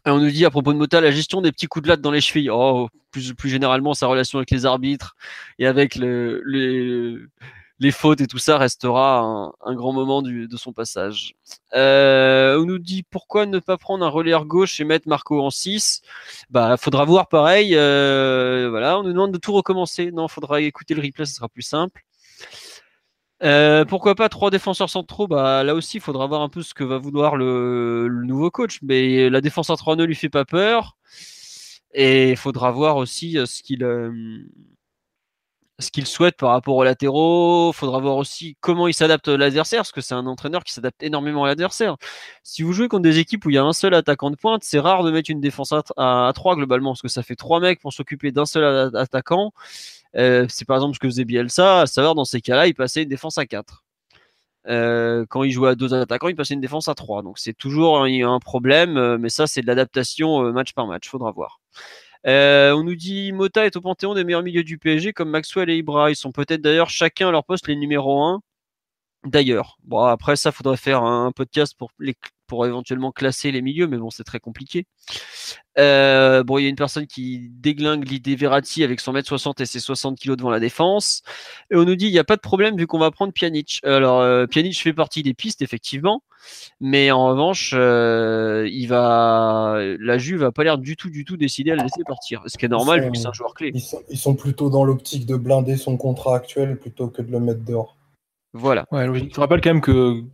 On 0.05 0.19
nous 0.19 0.31
dit 0.31 0.45
à 0.45 0.49
propos 0.49 0.73
de 0.73 0.77
Mota, 0.77 1.01
la 1.01 1.11
gestion 1.11 1.41
des 1.41 1.51
petits 1.51 1.67
coups 1.67 1.83
de 1.83 1.89
latte 1.89 2.01
dans 2.01 2.11
les 2.11 2.21
chevilles. 2.21 2.49
Oh, 2.49 2.89
plus, 3.11 3.33
plus 3.33 3.49
généralement, 3.49 3.93
sa 3.93 4.07
relation 4.07 4.39
avec 4.39 4.49
les 4.49 4.65
arbitres 4.65 5.15
et 5.59 5.67
avec 5.67 5.95
le, 5.95 7.29
les 7.81 7.91
fautes 7.91 8.21
et 8.21 8.27
tout 8.27 8.37
ça 8.37 8.59
restera 8.59 9.51
un, 9.65 9.73
grand 9.73 9.91
moment 9.91 10.21
de 10.21 10.55
son 10.55 10.71
passage. 10.71 11.33
Euh, 11.73 12.59
on 12.61 12.65
nous 12.65 12.77
dit 12.77 13.01
pourquoi 13.01 13.47
ne 13.47 13.57
pas 13.57 13.77
prendre 13.77 14.05
un 14.05 14.07
relayeur 14.07 14.45
gauche 14.45 14.79
et 14.79 14.83
mettre 14.83 15.09
Marco 15.09 15.41
en 15.41 15.49
6 15.49 16.01
Bah, 16.51 16.77
faudra 16.77 17.05
voir 17.05 17.27
pareil. 17.27 17.75
Euh, 17.75 18.67
voilà, 18.69 18.99
on 18.99 19.03
nous 19.03 19.13
demande 19.13 19.31
de 19.31 19.39
tout 19.39 19.51
recommencer. 19.53 20.11
Non, 20.11 20.27
faudra 20.27 20.61
écouter 20.61 20.93
le 20.93 21.01
replay, 21.01 21.25
ce 21.25 21.33
sera 21.33 21.49
plus 21.49 21.63
simple. 21.63 22.03
Euh, 23.43 23.83
pourquoi 23.85 24.13
pas 24.13 24.29
trois 24.29 24.51
défenseurs 24.51 24.91
centraux? 24.91 25.27
Bah 25.27 25.63
là 25.63 25.73
aussi, 25.73 25.97
il 25.97 26.01
faudra 26.01 26.27
voir 26.27 26.41
un 26.41 26.49
peu 26.49 26.61
ce 26.61 26.75
que 26.75 26.83
va 26.83 26.99
vouloir 26.99 27.35
le, 27.35 28.09
nouveau 28.25 28.51
coach. 28.51 28.77
Mais 28.83 29.27
la 29.31 29.41
défense 29.41 29.71
à 29.71 29.75
3 29.75 29.95
ne 29.95 30.03
lui 30.03 30.15
fait 30.15 30.29
pas 30.29 30.45
peur. 30.45 30.97
Et 31.93 32.29
il 32.31 32.37
faudra 32.37 32.71
voir 32.71 32.97
aussi 32.97 33.37
ce 33.45 33.63
qu'il 33.63 33.83
ce 35.81 35.91
qu'il 35.91 36.05
souhaite 36.05 36.37
par 36.37 36.51
rapport 36.51 36.75
aux 36.75 36.83
latéraux. 36.83 37.71
Il 37.71 37.75
faudra 37.75 37.99
voir 37.99 38.17
aussi 38.17 38.55
comment 38.61 38.87
il 38.87 38.93
s'adapte 38.93 39.27
à 39.27 39.37
l'adversaire, 39.37 39.79
parce 39.79 39.91
que 39.91 40.01
c'est 40.01 40.13
un 40.13 40.25
entraîneur 40.27 40.63
qui 40.63 40.73
s'adapte 40.73 41.01
énormément 41.03 41.43
à 41.43 41.47
l'adversaire. 41.47 41.97
Si 42.43 42.63
vous 42.63 42.73
jouez 42.73 42.87
contre 42.87 43.03
des 43.03 43.19
équipes 43.19 43.45
où 43.45 43.49
il 43.49 43.55
y 43.55 43.57
a 43.57 43.63
un 43.63 43.73
seul 43.73 43.93
attaquant 43.93 44.31
de 44.31 44.35
pointe, 44.35 44.63
c'est 44.63 44.79
rare 44.79 45.03
de 45.03 45.11
mettre 45.11 45.31
une 45.31 45.41
défense 45.41 45.73
à, 45.97 46.31
3 46.33 46.55
globalement, 46.55 46.91
parce 46.91 47.01
que 47.01 47.07
ça 47.07 47.23
fait 47.23 47.35
trois 47.35 47.59
mecs 47.59 47.81
pour 47.81 47.93
s'occuper 47.93 48.31
d'un 48.31 48.45
seul 48.45 48.95
attaquant. 48.95 49.51
Euh, 50.15 50.45
c'est 50.49 50.65
par 50.65 50.77
exemple 50.77 50.95
ce 50.95 50.99
que 50.99 51.07
faisait 51.07 51.25
Bielsa, 51.25 51.81
à 51.81 51.85
savoir 51.87 52.15
dans 52.15 52.25
ces 52.25 52.41
cas-là, 52.41 52.67
il 52.67 52.73
passait 52.73 53.03
une 53.03 53.09
défense 53.09 53.37
à 53.37 53.45
4. 53.45 53.83
Euh, 54.67 55.25
quand 55.29 55.43
il 55.43 55.51
jouait 55.51 55.69
à 55.69 55.75
deux 55.75 55.93
attaquants, 55.93 56.27
il 56.27 56.35
passait 56.35 56.53
une 56.53 56.61
défense 56.61 56.87
à 56.87 56.95
3. 56.95 57.23
Donc 57.23 57.39
c'est 57.39 57.53
toujours 57.53 58.03
un, 58.03 58.07
un 58.07 58.39
problème, 58.39 58.97
euh, 58.97 59.17
mais 59.17 59.29
ça 59.29 59.47
c'est 59.47 59.61
de 59.61 59.67
l'adaptation 59.67 60.51
match 60.53 60.73
par 60.73 60.87
match, 60.87 61.09
faudra 61.09 61.31
voir. 61.31 61.59
Euh, 62.27 62.71
on 62.73 62.83
nous 62.83 62.95
dit 62.95 63.31
Mota 63.31 63.65
est 63.65 63.75
au 63.75 63.81
panthéon 63.81 64.13
des 64.13 64.23
meilleurs 64.23 64.43
milieux 64.43 64.63
du 64.63 64.77
PSG 64.77 65.13
comme 65.13 65.29
Maxwell 65.29 65.69
et 65.69 65.77
Ibra. 65.77 66.11
Ils 66.11 66.15
sont 66.15 66.31
peut-être 66.31 66.61
d'ailleurs 66.61 66.89
chacun 66.89 67.29
à 67.29 67.31
leur 67.31 67.43
poste 67.43 67.67
les 67.67 67.75
numéros 67.75 68.23
1. 68.23 68.41
D'ailleurs, 69.25 69.77
bon 69.83 70.03
après 70.03 70.35
ça, 70.35 70.51
faudrait 70.51 70.77
faire 70.77 71.03
un 71.03 71.31
podcast 71.31 71.75
pour 71.77 71.91
les, 71.99 72.15
pour 72.51 72.65
éventuellement 72.65 73.13
classer 73.13 73.49
les 73.49 73.61
milieux, 73.61 73.87
mais 73.87 73.95
bon, 73.95 74.09
c'est 74.09 74.25
très 74.25 74.41
compliqué. 74.41 74.85
Euh, 75.79 76.43
bon, 76.43 76.57
il 76.57 76.63
y 76.63 76.65
a 76.65 76.69
une 76.69 76.75
personne 76.75 77.07
qui 77.07 77.49
déglingue 77.49 78.05
l'idée 78.05 78.35
Verratti 78.35 78.83
avec 78.83 78.99
son 78.99 79.13
mètre 79.13 79.29
60 79.29 79.61
et 79.61 79.65
ses 79.65 79.79
60 79.79 80.19
kg 80.19 80.35
devant 80.35 80.49
la 80.49 80.59
défense. 80.59 81.21
Et 81.71 81.77
on 81.77 81.85
nous 81.85 81.95
dit, 81.95 82.07
il 82.07 82.11
n'y 82.11 82.19
a 82.19 82.25
pas 82.25 82.35
de 82.35 82.41
problème 82.41 82.75
vu 82.75 82.87
qu'on 82.87 82.99
va 82.99 83.09
prendre 83.09 83.31
Pjanic. 83.31 83.79
Alors, 83.85 84.19
euh, 84.19 84.47
Pjanic 84.47 84.77
fait 84.77 84.91
partie 84.91 85.23
des 85.23 85.33
pistes, 85.33 85.61
effectivement. 85.61 86.23
Mais 86.81 87.09
en 87.09 87.25
revanche, 87.25 87.71
euh, 87.73 88.67
il 88.69 88.87
va, 88.87 89.77
la 89.97 90.17
Juve 90.17 90.41
va 90.41 90.51
pas 90.51 90.65
l'air 90.65 90.77
du 90.77 90.97
tout, 90.97 91.09
du 91.09 91.23
tout 91.23 91.37
décider 91.37 91.71
à 91.71 91.75
le 91.77 91.83
laisser 91.83 92.03
partir. 92.05 92.43
Ce 92.47 92.57
qui 92.57 92.65
est 92.65 92.67
normal 92.67 93.01
vu 93.01 93.11
que 93.11 93.17
c'est 93.17 93.27
un 93.27 93.33
joueur 93.33 93.53
clé. 93.53 93.71
Ils 94.09 94.17
sont, 94.17 94.35
plutôt 94.35 94.69
dans 94.69 94.83
l'optique 94.83 95.25
de 95.25 95.37
blinder 95.37 95.77
son 95.77 95.95
contrat 95.95 96.35
actuel 96.35 96.77
plutôt 96.77 97.07
que 97.07 97.21
de 97.21 97.31
le 97.31 97.39
mettre 97.39 97.63
dehors. 97.63 97.95
Voilà. 98.51 98.87
Ouais, 98.91 99.07
je 99.07 99.39
rappelle 99.39 99.61
quand 99.61 99.69
même 99.69 99.79
que 99.79 100.25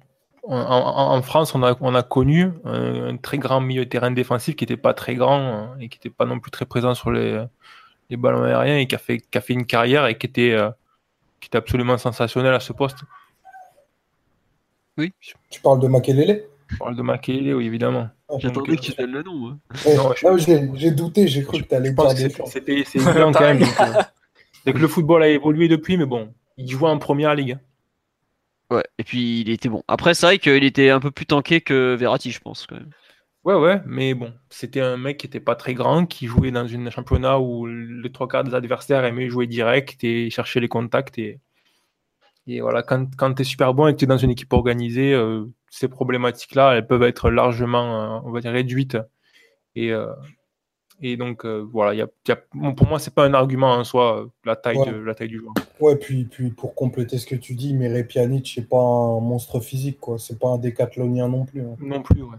en, 0.49 1.21
France, 1.21 1.55
on 1.55 1.63
a, 1.63 1.75
on 1.81 1.93
a 1.95 2.03
connu 2.03 2.51
un, 2.63 3.17
très 3.17 3.37
grand 3.37 3.59
milieu 3.59 3.85
de 3.85 3.89
terrain 3.89 4.11
défensif 4.11 4.55
qui 4.55 4.63
n'était 4.63 4.77
pas 4.77 4.93
très 4.93 5.15
grand 5.15 5.39
hein, 5.39 5.77
et 5.79 5.89
qui 5.89 5.97
n'était 5.97 6.09
pas 6.09 6.25
non 6.25 6.39
plus 6.39 6.51
très 6.51 6.65
présent 6.65 6.93
sur 6.93 7.11
les, 7.11 7.43
les 8.09 8.17
ballons 8.17 8.43
aériens 8.43 8.77
et 8.77 8.87
qui 8.87 8.95
a, 8.95 8.97
fait, 8.97 9.19
qui 9.19 9.37
a 9.37 9.41
fait 9.41 9.53
une 9.53 9.65
carrière 9.65 10.05
et 10.07 10.17
qui 10.17 10.27
était, 10.27 10.51
euh, 10.51 10.69
qui 11.39 11.47
était 11.47 11.57
absolument 11.57 11.97
sensationnel 11.97 12.53
à 12.53 12.59
ce 12.59 12.73
poste. 12.73 12.99
Oui. 14.97 15.13
Tu 15.49 15.61
parles 15.61 15.79
de 15.79 15.87
Makelele? 15.87 16.43
Je 16.67 16.77
parle 16.77 16.95
de 16.95 17.01
Makelele, 17.01 17.55
oui, 17.55 17.65
évidemment. 17.65 18.09
Ah, 18.29 18.35
J'attendais 18.39 18.75
que 18.75 18.81
tu 18.81 18.93
donnes 18.93 19.11
le 19.11 19.23
nom. 19.23 19.49
Hein. 19.49 20.37
j'ai 20.73 20.91
douté, 20.91 21.27
j'ai 21.27 21.43
cru 21.43 21.61
que 21.61 21.67
tu 21.67 21.75
allais 21.75 21.91
dire 21.91 22.29
C'était 22.45 22.83
évident 22.93 23.31
quand 23.31 23.41
même. 23.41 23.63
C'est 24.63 24.73
que 24.73 24.79
le 24.79 24.87
football 24.87 25.23
a 25.23 25.29
évolué 25.29 25.69
depuis, 25.69 25.95
mais 25.97 26.05
bon, 26.05 26.33
il 26.57 26.69
joue 26.69 26.85
en 26.85 26.97
première 26.97 27.35
ligue. 27.35 27.57
Ouais, 28.69 28.83
et 28.97 29.03
puis 29.03 29.41
il 29.41 29.49
était 29.49 29.69
bon. 29.69 29.83
Après, 29.87 30.13
c'est 30.13 30.25
vrai 30.25 30.39
qu'il 30.39 30.63
était 30.63 30.89
un 30.89 30.99
peu 30.99 31.11
plus 31.11 31.25
tanké 31.25 31.61
que 31.61 31.95
Verratti, 31.95 32.31
je 32.31 32.39
pense, 32.39 32.67
quand 32.67 32.75
même. 32.75 32.91
Ouais, 33.43 33.55
ouais, 33.55 33.81
mais 33.85 34.13
bon, 34.13 34.33
c'était 34.49 34.81
un 34.81 34.97
mec 34.97 35.19
qui 35.19 35.27
était 35.27 35.39
pas 35.39 35.55
très 35.55 35.73
grand, 35.73 36.05
qui 36.05 36.27
jouait 36.27 36.51
dans 36.51 36.65
un 36.65 36.89
championnat 36.89 37.39
où 37.39 37.65
les 37.65 38.11
trois 38.11 38.27
quarts 38.27 38.43
des 38.43 38.53
adversaires 38.53 39.05
aimaient 39.05 39.29
jouer 39.29 39.47
direct 39.47 40.03
et 40.03 40.29
chercher 40.29 40.59
les 40.59 40.67
contacts. 40.67 41.17
Et, 41.17 41.39
et 42.45 42.59
voilà, 42.61 42.83
quand, 42.83 43.15
quand 43.15 43.33
tu 43.33 43.43
es 43.43 43.45
super 43.45 43.73
bon 43.73 43.87
et 43.87 43.93
que 43.93 43.99
tu 43.99 44.05
es 44.05 44.07
dans 44.07 44.17
une 44.17 44.31
équipe 44.31 44.51
organisée, 44.51 45.13
euh, 45.13 45.45
ces 45.69 45.87
problématiques-là, 45.87 46.73
elles 46.75 46.87
peuvent 46.87 47.03
être 47.03 47.29
largement, 47.29 48.17
euh, 48.17 48.19
on 48.25 48.31
va 48.31 48.41
dire, 48.41 48.51
réduites. 48.51 48.97
Et, 49.75 49.93
euh, 49.93 50.07
et 51.01 51.15
donc, 51.15 51.45
euh, 51.45 51.67
voilà, 51.71 51.93
y 51.93 52.01
a, 52.01 52.35
pour 52.35 52.87
moi, 52.87 52.99
c'est 52.99 53.13
pas 53.13 53.25
un 53.25 53.33
argument 53.33 53.73
en 53.73 53.83
soi, 53.83 54.27
la 54.45 54.55
taille, 54.55 54.77
de, 54.85 54.95
la 54.95 55.13
taille 55.13 55.27
du 55.27 55.39
joueur. 55.39 55.53
Ouais, 55.79 55.95
puis, 55.95 56.25
puis 56.25 56.49
pour 56.49 56.73
compléter 56.73 57.19
ce 57.19 57.27
que 57.27 57.35
tu 57.35 57.53
dis, 57.53 57.73
mais 57.75 58.03
Pjanic, 58.03 58.51
c'est 58.53 58.67
pas 58.67 58.77
un 58.77 59.19
monstre 59.19 59.59
physique, 59.59 59.99
quoi. 59.99 60.17
C'est 60.17 60.39
pas 60.39 60.49
un 60.49 60.57
décathlonien 60.57 61.27
non 61.27 61.45
plus. 61.45 61.61
Hein. 61.61 61.75
Non 61.79 62.01
plus, 62.01 62.23
ouais. 62.23 62.37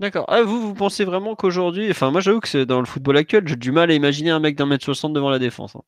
D'accord. 0.00 0.24
Ah, 0.28 0.42
vous, 0.42 0.60
vous 0.60 0.74
pensez 0.74 1.04
vraiment 1.04 1.34
qu'aujourd'hui, 1.34 1.90
enfin, 1.90 2.10
moi, 2.10 2.20
j'avoue 2.20 2.40
que 2.40 2.48
c'est 2.48 2.66
dans 2.66 2.80
le 2.80 2.86
football 2.86 3.16
actuel, 3.16 3.46
j'ai 3.46 3.56
du 3.56 3.72
mal 3.72 3.90
à 3.90 3.94
imaginer 3.94 4.30
un 4.30 4.40
mec 4.40 4.56
d'un 4.56 4.66
mètre 4.66 4.84
60 4.84 5.12
devant 5.12 5.30
la 5.30 5.38
défense. 5.38 5.76
Hein. 5.76 5.82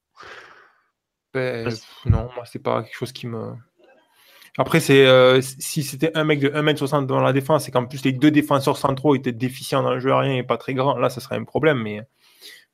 Ben, 1.35 1.68
non, 2.07 2.28
moi, 2.35 2.45
c'est 2.47 2.61
pas 2.61 2.82
quelque 2.85 2.97
chose 2.97 3.12
qui 3.12 3.26
me. 3.26 3.53
Après, 4.57 4.79
c'est 4.79 5.05
euh, 5.07 5.41
si 5.41 5.83
c'était 5.83 6.17
un 6.17 6.25
mec 6.25 6.39
de 6.39 6.49
1m60 6.49 7.07
dans 7.07 7.21
la 7.21 7.33
défense 7.33 7.69
et 7.69 7.73
qu'en 7.73 7.87
plus 7.87 8.05
les 8.05 8.13
deux 8.13 8.31
défenseurs 8.31 8.77
centraux 8.77 9.17
étaient 9.17 9.33
déficients 9.33 9.83
dans 9.83 9.95
le 9.95 10.01
jeu 10.01 10.13
aérien 10.13 10.37
et 10.37 10.43
pas 10.45 10.57
très 10.57 10.75
grands, 10.75 10.97
là, 10.97 11.11
ça 11.11 11.21
serait 11.21 11.37
un 11.37 11.45
problème. 11.45 11.79
Mais 11.83 12.03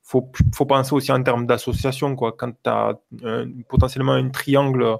faut, 0.02 0.30
faut 0.54 0.66
penser 0.66 0.94
aussi 0.94 1.10
en 1.10 1.22
termes 1.22 1.46
d'association. 1.46 2.16
Quoi. 2.16 2.32
Quand 2.32 2.52
tu 2.52 2.68
as 2.70 2.98
potentiellement 3.68 4.12
un 4.12 4.28
triangle 4.28 4.96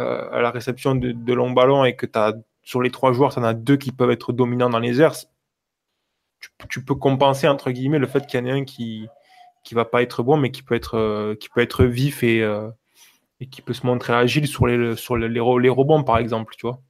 euh, 0.00 0.30
à 0.32 0.40
la 0.40 0.50
réception 0.50 0.96
de, 0.96 1.12
de 1.12 1.32
longs 1.32 1.52
ballons 1.52 1.84
et 1.84 1.94
que 1.94 2.06
as 2.14 2.32
sur 2.62 2.82
les 2.82 2.90
trois 2.90 3.12
joueurs, 3.12 3.32
tu 3.32 3.38
en 3.38 3.44
as 3.44 3.54
deux 3.54 3.76
qui 3.76 3.92
peuvent 3.92 4.10
être 4.10 4.32
dominants 4.32 4.70
dans 4.70 4.78
les 4.80 5.00
airs, 5.00 5.14
tu, 6.68 6.84
peux 6.84 6.94
compenser 6.94 7.48
entre 7.48 7.70
guillemets 7.70 7.98
le 7.98 8.06
fait 8.06 8.26
qu'il 8.26 8.40
y 8.40 8.42
en 8.42 8.46
ait 8.46 8.52
un 8.52 8.64
qui 8.64 9.06
qui 9.62 9.74
va 9.74 9.84
pas 9.84 10.02
être 10.02 10.22
bon, 10.22 10.36
mais 10.36 10.50
qui 10.50 10.62
peut 10.62 10.74
être, 10.74 10.96
euh, 10.96 11.34
qui 11.34 11.50
peut 11.50 11.60
être 11.60 11.84
vif 11.84 12.22
et, 12.22 12.42
et 13.40 13.46
qui 13.46 13.62
peut 13.62 13.72
se 13.72 13.86
montrer 13.86 14.12
agile 14.12 14.46
sur 14.46 14.66
les, 14.66 14.96
sur 14.96 15.16
les, 15.16 15.28
les, 15.28 15.40
rebonds, 15.40 16.04
par 16.04 16.18
exemple, 16.18 16.54
tu 16.56 16.66
vois. 16.66 16.80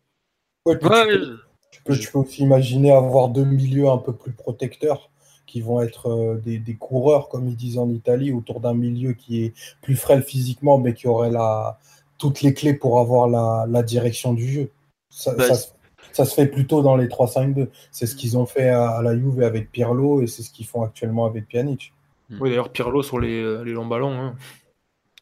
Ouais, 0.67 0.79
tu, 0.79 1.83
peux, 1.85 1.97
tu, 1.97 2.11
peux, 2.11 2.19
aussi 2.19 2.43
imaginer 2.43 2.93
avoir 2.93 3.29
deux 3.29 3.45
milieux 3.45 3.89
un 3.89 3.99
peu 3.99 4.13
plus 4.13 4.33
protecteurs 4.33 5.11
qui 5.47 5.61
vont 5.61 5.81
être 5.81 6.11
euh, 6.11 6.37
des, 6.37 6.59
des, 6.59 6.75
coureurs, 6.75 7.29
comme 7.29 7.49
ils 7.49 7.57
disent 7.57 7.79
en 7.79 7.89
Italie, 7.89 8.33
autour 8.33 8.61
d'un 8.61 8.75
milieu 8.75 9.15
qui 9.15 9.45
est 9.45 9.55
plus 9.81 9.97
frêle 9.97 10.23
physiquement, 10.23 10.79
mais 10.79 10.95
qui 10.95 11.09
aurait 11.09 11.31
la, 11.31 11.79
toutes 12.19 12.43
les 12.43 12.53
clés 12.53 12.75
pour 12.75 13.01
avoir 13.01 13.29
la, 13.29 13.67
la 13.69 13.83
direction 13.83 14.35
du 14.35 14.49
jeu. 14.49 14.71
Bah, 15.27 15.45
Ça 16.13 16.25
se 16.25 16.35
fait 16.35 16.47
plutôt 16.47 16.83
dans 16.83 16.97
les 16.97 17.07
3-5-2. 17.07 17.69
C'est 17.91 18.07
ce 18.07 18.15
qu'ils 18.15 18.37
ont 18.37 18.47
fait 18.47 18.69
à, 18.69 19.01
la 19.03 19.17
Juve 19.17 19.43
avec 19.43 19.73
Pirlo 19.73 20.23
et 20.23 20.27
c'est 20.27 20.43
ce 20.43 20.51
qu'ils 20.51 20.67
font 20.67 20.83
actuellement 20.83 21.27
avec 21.27 21.49
Pjanic. 21.49 21.93
Oui, 22.39 22.51
d'ailleurs, 22.51 22.71
Pirlo 22.71 23.03
sur 23.03 23.19
les, 23.19 23.65
les 23.65 23.73
longs 23.73 23.87
ballons. 23.87 24.13
Hein. 24.13 24.35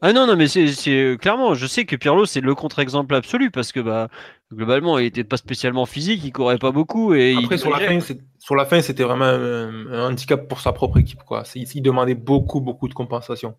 Ah 0.01 0.13
non, 0.13 0.27
non, 0.29 0.37
mais 0.37 0.47
c'est 0.47 1.17
clairement, 1.21 1.55
je 1.55 1.67
sais 1.67 1.85
que 1.85 1.97
Pirlo, 1.97 2.25
c'est 2.25 2.41
le 2.41 2.55
contre-exemple 2.55 3.15
absolu 3.17 3.51
parce 3.51 3.73
que 3.73 3.81
bah, 3.81 4.09
globalement, 4.53 4.99
il 4.99 5.07
était 5.07 5.25
pas 5.25 5.37
spécialement 5.37 5.87
physique, 5.87 6.23
il 6.25 6.33
courait 6.33 6.59
pas 6.59 6.71
beaucoup. 6.71 7.15
Et 7.15 7.37
Après, 7.37 7.59
sur, 7.59 7.71
la 7.71 7.81
fin, 7.81 7.99
sur 8.39 8.55
la 8.55 8.65
fin, 8.65 8.81
c'était 8.81 9.03
vraiment 9.03 9.25
un, 9.25 10.09
handicap 10.09 10.47
pour 10.47 10.61
sa 10.61 10.73
propre 10.73 10.99
équipe. 10.99 11.25
Quoi. 11.25 11.43
Il 11.55 11.83
demandait 11.83 12.15
beaucoup, 12.15 12.61
beaucoup 12.61 12.89
de 12.89 12.95
compensation. 12.95 13.57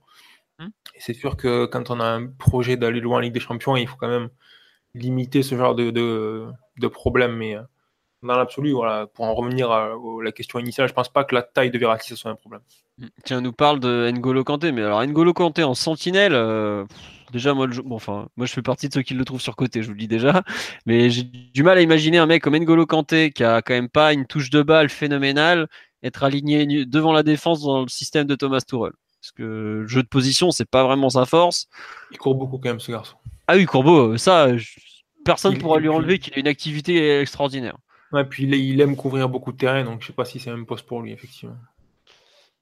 Hum. 0.59 0.71
Et 0.95 0.99
c'est 0.99 1.13
sûr 1.13 1.35
que 1.35 1.65
quand 1.65 1.89
on 1.89 1.99
a 1.99 2.05
un 2.05 2.27
projet 2.27 2.77
d'aller 2.77 3.01
loin 3.01 3.17
en 3.17 3.19
Ligue 3.19 3.33
des 3.33 3.39
Champions, 3.41 3.75
il 3.75 3.87
faut 3.87 3.97
quand 3.97 4.09
même 4.09 4.29
limiter 4.93 5.43
ce 5.43 5.55
genre 5.55 5.75
de, 5.75 5.91
de, 5.91 6.47
de 6.77 6.87
problème. 6.87 7.35
Mais 7.35 7.55
euh, 7.55 7.61
dans 8.23 8.37
l'absolu, 8.37 8.71
voilà, 8.71 9.07
pour 9.07 9.25
en 9.25 9.33
revenir 9.33 9.71
à, 9.71 9.91
la 10.23 10.31
question 10.31 10.59
initiale, 10.59 10.87
je 10.87 10.93
pense 10.93 11.09
pas 11.09 11.25
que 11.25 11.35
la 11.35 11.41
taille 11.41 11.71
de 11.71 11.77
Verratti 11.77 12.15
soit 12.15 12.31
un 12.31 12.35
problème. 12.35 12.61
Tiens, 13.23 13.39
on 13.39 13.41
nous 13.41 13.53
parle 13.53 13.79
de 13.79 14.09
N'Golo 14.11 14.43
Kanté, 14.43 14.71
mais 14.71 14.81
alors 14.81 15.05
N'Golo 15.05 15.33
Kanté 15.33 15.63
en 15.63 15.73
sentinelle, 15.73 16.33
euh, 16.33 16.85
déjà 17.31 17.53
moi, 17.53 17.67
bon, 17.67 17.95
enfin, 17.95 18.27
moi 18.35 18.45
je 18.45 18.53
fais 18.53 18.61
partie 18.61 18.89
de 18.89 18.93
ceux 18.93 19.01
qui 19.01 19.13
le 19.13 19.25
trouvent 19.25 19.41
sur 19.41 19.55
côté, 19.55 19.81
je 19.81 19.87
vous 19.87 19.93
le 19.93 19.99
dis 19.99 20.07
déjà, 20.07 20.43
mais 20.85 21.09
j'ai 21.09 21.23
du 21.23 21.63
mal 21.63 21.77
à 21.77 21.81
imaginer 21.81 22.17
un 22.17 22.25
mec 22.25 22.43
comme 22.43 22.55
N'Golo 22.55 22.85
Kanté 22.85 23.31
qui 23.31 23.43
a 23.43 23.61
quand 23.61 23.73
même 23.73 23.89
pas 23.89 24.13
une 24.13 24.25
touche 24.25 24.49
de 24.49 24.61
balle 24.61 24.89
phénoménale 24.89 25.67
être 26.03 26.23
aligné 26.23 26.85
devant 26.85 27.11
la 27.11 27.23
défense 27.23 27.61
dans 27.61 27.81
le 27.81 27.87
système 27.87 28.25
de 28.25 28.35
Thomas 28.35 28.61
Tuchel. 28.61 28.91
Parce 29.21 29.31
que 29.33 29.43
le 29.43 29.87
jeu 29.87 30.01
de 30.01 30.07
position, 30.07 30.51
c'est 30.51 30.69
pas 30.69 30.85
vraiment 30.85 31.09
sa 31.09 31.25
force. 31.25 31.67
Il 32.11 32.17
court 32.17 32.35
beaucoup 32.35 32.57
quand 32.57 32.69
même 32.69 32.79
ce 32.79 32.91
garçon. 32.91 33.17
Ah 33.47 33.55
oui, 33.55 33.65
Courbeau, 33.65 34.15
ça, 34.17 34.47
personne 35.25 35.55
ne 35.55 35.59
pourra 35.59 35.79
lui 35.79 35.89
enlever 35.89 36.19
qu'il 36.19 36.33
a 36.35 36.39
une 36.39 36.47
activité 36.47 37.19
extraordinaire. 37.19 37.77
Ouais, 38.11 38.23
puis 38.23 38.43
il, 38.43 38.79
aime 38.79 38.95
couvrir 38.95 39.27
beaucoup 39.27 39.51
de 39.51 39.57
terrain, 39.57 39.83
donc 39.83 40.01
je 40.01 40.07
sais 40.07 40.13
pas 40.13 40.25
si 40.25 40.39
c'est 40.39 40.49
un 40.49 40.63
poste 40.63 40.85
pour 40.85 41.01
lui, 41.01 41.11
effectivement. 41.11 41.55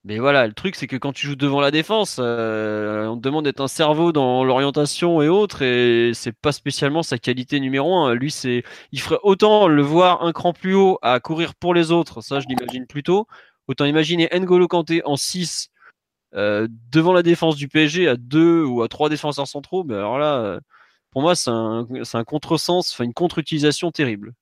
Mais 0.08 0.20
voilà, 0.20 0.48
le 0.48 0.54
truc, 0.54 0.76
c'est 0.76 0.88
que 0.88 0.96
quand 0.96 1.12
tu 1.12 1.28
joues 1.28 1.36
devant 1.36 1.60
la 1.60 1.70
défense, 1.70 2.16
euh, 2.18 3.08
on 3.08 3.18
te 3.18 3.22
demande 3.22 3.44
d'être 3.44 3.60
un 3.60 3.68
cerveau 3.68 4.14
dans 4.14 4.46
l'orientation 4.46 5.22
et 5.22 5.28
autres, 5.28 5.64
et 5.64 6.12
c'est 6.14 6.32
pas 6.32 6.54
spécialement 6.54 7.04
sa 7.04 7.18
qualité 7.18 7.60
numéro 7.60 7.94
un. 7.94 8.14
Lui, 8.16 8.32
c'est, 8.32 8.64
il 8.94 9.02
ferait 9.02 9.20
autant 9.24 9.68
le 9.68 9.82
voir 9.82 10.24
un 10.24 10.32
cran 10.32 10.54
plus 10.54 10.74
haut 10.76 10.98
à 11.02 11.20
courir 11.20 11.56
pour 11.56 11.74
les 11.74 11.92
autres, 11.92 12.22
ça 12.22 12.40
je 12.40 12.48
l'imagine 12.48 12.88
plutôt. 12.88 13.28
Autant 13.68 13.84
imaginer 13.84 14.30
N'Golo 14.34 14.70
Kanté 14.70 15.02
en 15.04 15.18
6 15.18 15.72
euh, 16.36 16.70
devant 16.92 17.12
la 17.14 17.24
défense 17.24 17.58
du 17.58 17.68
PSG 17.68 18.08
à 18.08 18.16
2 18.16 18.64
ou 18.64 18.84
à 18.84 18.88
3 18.88 19.10
défenseurs 19.10 19.48
centraux. 19.48 19.84
Mais 19.84 19.96
alors 19.96 20.20
là, 20.20 20.60
pour 21.12 21.22
moi, 21.22 21.36
c'est 21.36 21.52
un, 21.52 21.86
un 22.14 22.24
contresens, 22.24 22.94
enfin 22.94 23.04
une 23.04 23.14
contre-utilisation 23.14 23.92
terrible. 23.92 24.34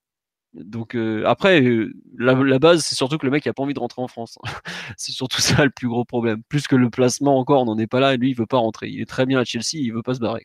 Donc 0.56 0.96
euh, 0.96 1.24
après, 1.26 1.62
euh, 1.62 1.94
la, 2.18 2.60
base, 2.60 2.84
c'est 2.84 2.96
surtout 2.96 3.18
que 3.18 3.26
le 3.26 3.32
mec 3.32 3.46
a 3.46 3.54
pas 3.54 3.64
envie 3.64 3.74
de 3.74 3.80
rentrer 3.80 4.02
en 4.02 4.08
France. 4.08 4.40
c'est 4.98 5.12
surtout 5.12 5.42
ça 5.42 5.64
le 5.66 5.70
plus 5.70 5.90
gros 5.90 6.06
problème. 6.06 6.42
Plus 6.48 6.68
que 6.68 6.76
le 6.76 6.90
placement 6.90 7.38
encore, 7.38 7.64
on 7.64 7.66
n'en 7.66 7.78
est 7.78 7.88
pas 7.88 8.00
là. 8.00 8.14
Et 8.14 8.18
lui, 8.18 8.30
il 8.30 8.36
veut 8.36 8.46
pas 8.46 8.58
rentrer. 8.58 8.88
Il 8.88 9.02
est 9.02 9.06
très 9.06 9.26
bien 9.26 9.40
à 9.40 9.44
Chelsea, 9.44 9.74
il 9.74 9.92
veut 9.92 10.02
pas 10.02 10.14
se 10.14 10.20
barrer. 10.20 10.44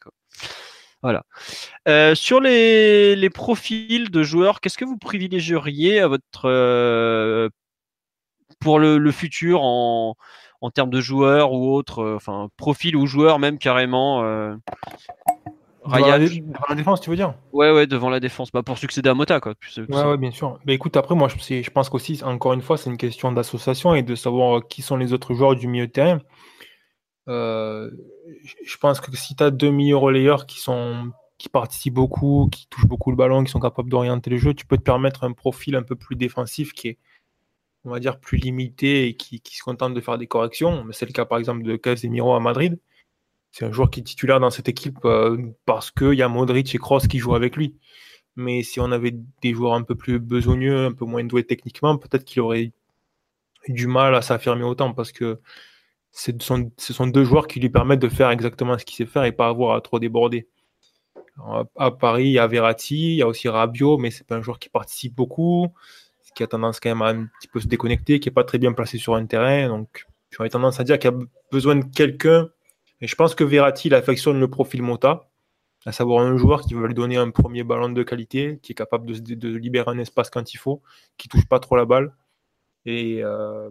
Voilà. 1.03 1.25
Euh, 1.89 2.15
sur 2.15 2.41
les, 2.41 3.31
profils 3.33 4.11
de 4.11 4.23
joueurs, 4.23 4.61
qu'est-ce 4.61 4.77
que 4.77 4.85
vous 4.85 4.99
privilégieriez 4.99 6.01
à 6.01 6.09
votre 6.09 7.51
pour 8.59 8.79
le, 8.81 9.11
futur 9.13 9.63
en, 9.63 10.17
termes 10.75 10.91
de 10.91 11.01
joueurs 11.01 11.53
ou 11.53 11.73
autres, 11.73 12.15
enfin 12.17 12.49
profil 12.57 12.97
ou 12.97 13.07
joueurs 13.07 13.39
même 13.39 13.59
carrément 13.59 14.23
Devant 15.99 16.07
la, 16.69 16.75
défense, 16.75 17.01
tu 17.01 17.11
veux 17.11 17.17
dire? 17.17 17.35
Ouais, 17.53 17.71
ouais, 17.73 17.87
devant 17.87 18.11
la 18.11 18.21
défense. 18.21 18.53
Bah, 18.53 18.63
pour 18.63 18.79
succéder 18.79 19.09
à 19.09 19.15
Mota, 19.15 19.41
quoi. 19.41 19.55
ouais, 19.77 19.85
ouais, 19.89 20.17
bien 20.17 20.31
sûr. 20.31 20.59
Mais 20.65 20.75
écoute, 20.75 20.97
après, 20.97 21.15
moi, 21.15 21.29
je, 21.29 21.63
je 21.63 21.71
pense 21.71 21.89
qu'aussi, 21.89 22.21
encore 22.25 22.53
une 22.53 22.63
fois, 22.63 22.77
c'est 22.77 22.91
une 22.91 22.97
question 22.97 23.33
d'association 23.33 23.95
et 23.95 24.03
de 24.03 24.15
savoir 24.15 24.67
qui 24.69 24.83
sont 24.83 24.97
les 24.97 25.13
autres 25.13 25.35
joueurs 25.35 25.57
du 25.57 25.67
milieu 25.67 25.87
de 25.87 25.93
terrain. 25.93 26.21
Euh, 27.29 27.91
je 28.65 28.77
pense 28.77 29.01
que 29.01 29.15
si 29.17 29.37
tu 29.37 29.43
as 29.43 29.51
deux 29.51 29.71
milieux 29.71 29.97
relayeurs 29.97 30.47
qui, 30.47 30.61
sont, 30.61 31.13
qui 31.39 31.49
participent 31.49 31.95
beaucoup, 31.95 32.49
qui 32.51 32.67
touchent 32.69 32.87
beaucoup 32.87 33.11
le 33.11 33.17
ballon, 33.17 33.45
qui 33.45 33.51
sont 33.51 33.61
capables 33.61 33.91
d'orienter 33.91 34.31
le 34.31 34.39
jeu, 34.39 34.55
tu 34.55 34.67
peux 34.67 34.77
te 34.77 34.83
permettre 34.83 35.25
un 35.25 35.33
profil 35.33 35.77
un 35.77 35.83
peu 35.83 35.97
plus 35.97 36.17
défensif 36.17 36.73
qui 36.73 36.89
est, 36.89 36.99
on 37.85 37.91
va 37.91 38.01
dire, 38.01 38.21
plus 38.21 38.39
limité 38.39 39.07
et 39.07 39.17
qui, 39.17 39.41
qui 39.41 39.57
se 39.57 39.63
contente 39.63 39.95
de 39.95 40.01
faire 40.01 40.19
des 40.19 40.27
corrections. 40.27 40.87
C'est 40.93 41.07
le 41.07 41.13
cas, 41.13 41.25
par 41.25 41.39
exemple, 41.39 41.63
de 41.63 41.77
Casemiro 41.77 42.35
à 42.35 42.41
Madrid 42.41 42.79
c'est 43.53 43.65
un 43.65 43.73
joueur 43.73 43.91
qui 43.91 44.01
est 44.01 44.05
titulaire 44.05 44.41
dans 44.41 44.51
cette 44.51 44.69
équipe 44.69 45.05
euh, 45.05 45.37
parce 45.67 45.91
qu'il 45.91 46.15
y 46.15 46.23
a 46.23 46.29
Modric 46.29 46.75
et 46.75 46.79
Kroos 46.79 47.01
qui 47.01 47.19
jouent 47.19 47.35
avec 47.35 47.57
lui. 47.57 47.77
Mais 48.37 48.63
si 48.63 48.81
on 48.81 48.93
avait 48.93 49.15
des 49.43 49.55
joueurs 49.55 49.75
un 49.75 49.83
peu 49.83 49.97
plus 49.97 50.19
besogneux, 50.19 50.87
un 50.87 50.93
peu 50.93 51.05
moins 51.05 51.25
doués 51.25 51.45
techniquement, 51.45 51.97
peut-être 51.99 52.25
qu'il 52.25 52.41
aurait 52.43 52.73
du 53.69 53.87
mal 53.87 54.15
à 54.15 54.23
s'affirmer 54.23 54.65
autant 54.65 54.95
parce 54.95 55.13
que 55.13 55.41
ce 56.13 56.33
sont, 56.41 57.07
deux 57.07 57.25
joueurs 57.25 57.47
qui 57.47 57.61
lui 57.61 57.71
permettent 57.71 58.01
de 58.01 58.09
faire 58.09 58.31
exactement 58.31 58.79
ce 58.79 58.85
qu'il 58.85 58.97
sait 58.97 59.07
faire 59.07 59.25
et 59.25 59.33
pas 59.33 59.49
avoir 59.49 59.77
à 59.77 59.81
trop 59.81 59.99
déborder. 60.01 60.49
à 61.77 61.91
Paris, 61.91 62.27
il 62.27 62.33
y 62.33 62.39
a 62.39 62.47
Verratti, 62.47 63.13
il 63.13 63.17
y 63.17 63.23
a 63.23 63.29
aussi 63.29 63.49
Rabiot, 63.49 63.99
mais 63.99 64.11
c'est 64.11 64.27
pas 64.27 64.37
un 64.37 64.43
joueur 64.43 64.59
qui 64.59 64.69
participe 64.69 65.15
beaucoup, 65.15 65.69
qui 66.35 66.43
a 66.43 66.47
tendance 66.47 66.81
quand 66.81 66.89
même 66.89 67.03
à 67.03 67.11
un 67.11 67.27
petit 67.39 67.49
peu 67.49 67.61
se 67.61 67.67
déconnecter, 67.67 68.21
qui 68.21 68.29
est 68.29 68.33
pas 68.33 68.45
très 68.45 68.59
bien 68.59 68.73
placé 68.73 68.99
sur 68.99 69.15
un 69.15 69.27
terrain. 69.27 69.69
Donc, 69.69 70.07
j'aurais 70.31 70.51
tendance 70.51 70.81
à 70.81 70.85
dire 70.85 70.99
qu'il 70.99 71.11
a 71.11 71.19
besoin 71.53 71.77
de 71.77 71.85
quelqu'un 71.85 72.49
et 73.01 73.07
je 73.07 73.15
pense 73.15 73.35
que 73.35 73.45
Verratti, 73.45 73.89
il 73.89 73.95
affectionne 73.95 74.39
le 74.39 74.49
profil 74.49 74.83
Mota, 74.83 75.31
à 75.87 75.93
savoir 75.93 76.25
un 76.25 76.37
joueur 76.37 76.63
qui 76.63 76.75
va 76.75 76.87
lui 76.87 76.95
donner 76.95 77.17
un 77.17 77.31
premier 77.31 77.65
ballon 77.65 77.89
de 77.89 78.03
qualité, 78.03 78.59
qui 78.63 78.73
est 78.73 78.75
capable 78.75 79.07
de, 79.07 79.49
libérer 79.57 79.91
un 79.91 79.99
espace 79.99 80.29
quand 80.31 80.53
il 80.53 80.59
faut, 80.59 80.83
qui 81.17 81.29
touche 81.29 81.47
pas 81.47 81.59
trop 81.59 81.77
la 81.77 81.87
balle. 81.87 82.15
Et, 82.85 83.23
euh, 83.23 83.71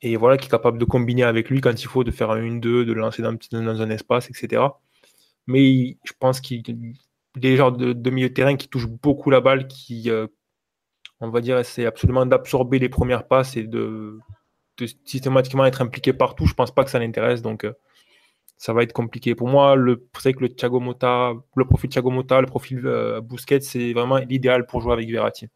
et 0.00 0.16
voilà, 0.16 0.36
qui 0.36 0.46
est 0.46 0.50
capable 0.50 0.78
de 0.78 0.84
combiner 0.84 1.22
avec 1.22 1.48
lui 1.48 1.60
quand 1.60 1.80
il 1.80 1.86
faut, 1.86 2.02
de 2.04 2.10
faire 2.10 2.30
un 2.30 2.40
1-2, 2.42 2.84
de 2.84 2.92
lancer 2.92 3.22
dans, 3.22 3.82
un 3.82 3.90
espace, 3.90 4.28
etc. 4.30 4.62
Mais 5.46 5.96
je 6.04 6.12
pense 6.18 6.40
qu'il 6.40 6.62
est 7.40 7.56
genre 7.56 7.72
de, 7.72 7.92
de, 7.92 8.10
milieu 8.10 8.28
de 8.28 8.34
terrain 8.34 8.56
qui 8.56 8.68
touche 8.68 8.88
beaucoup 8.88 9.30
la 9.30 9.40
balle, 9.40 9.68
qui, 9.68 10.10
euh, 10.10 10.26
on 11.20 11.30
va 11.30 11.40
dire, 11.40 11.58
essaie 11.58 11.86
absolument 11.86 12.26
d'absorber 12.26 12.80
les 12.80 12.88
premières 12.88 13.28
passes 13.28 13.56
et 13.56 13.64
de, 13.64 14.18
systématiquement 15.04 15.64
être 15.66 15.82
impliqué 15.82 16.12
partout. 16.12 16.46
Je 16.46 16.54
pense 16.54 16.74
pas 16.74 16.84
que 16.84 16.90
ça 16.90 16.98
l'intéresse. 16.98 17.42
Donc, 17.42 17.64
euh, 17.64 17.72
ça 18.62 18.72
va 18.72 18.84
être 18.84 18.92
compliqué. 18.92 19.34
Pour 19.34 19.48
moi, 19.48 19.74
le, 19.74 20.08
c'est 20.20 20.34
que 20.34 20.38
le 20.38 20.48
Thiago 20.48 20.78
Motta, 20.78 21.32
le 21.56 21.64
profil 21.64 21.90
Thiago 21.90 22.10
Motta, 22.10 22.40
le 22.40 22.46
profil 22.46 22.82
euh, 22.84 23.20
Busquets, 23.20 23.60
c'est 23.60 23.92
vraiment 23.92 24.18
l'idéal 24.18 24.66
pour 24.66 24.80
jouer 24.80 24.92
avec 24.92 25.10
Verratti. 25.10 25.48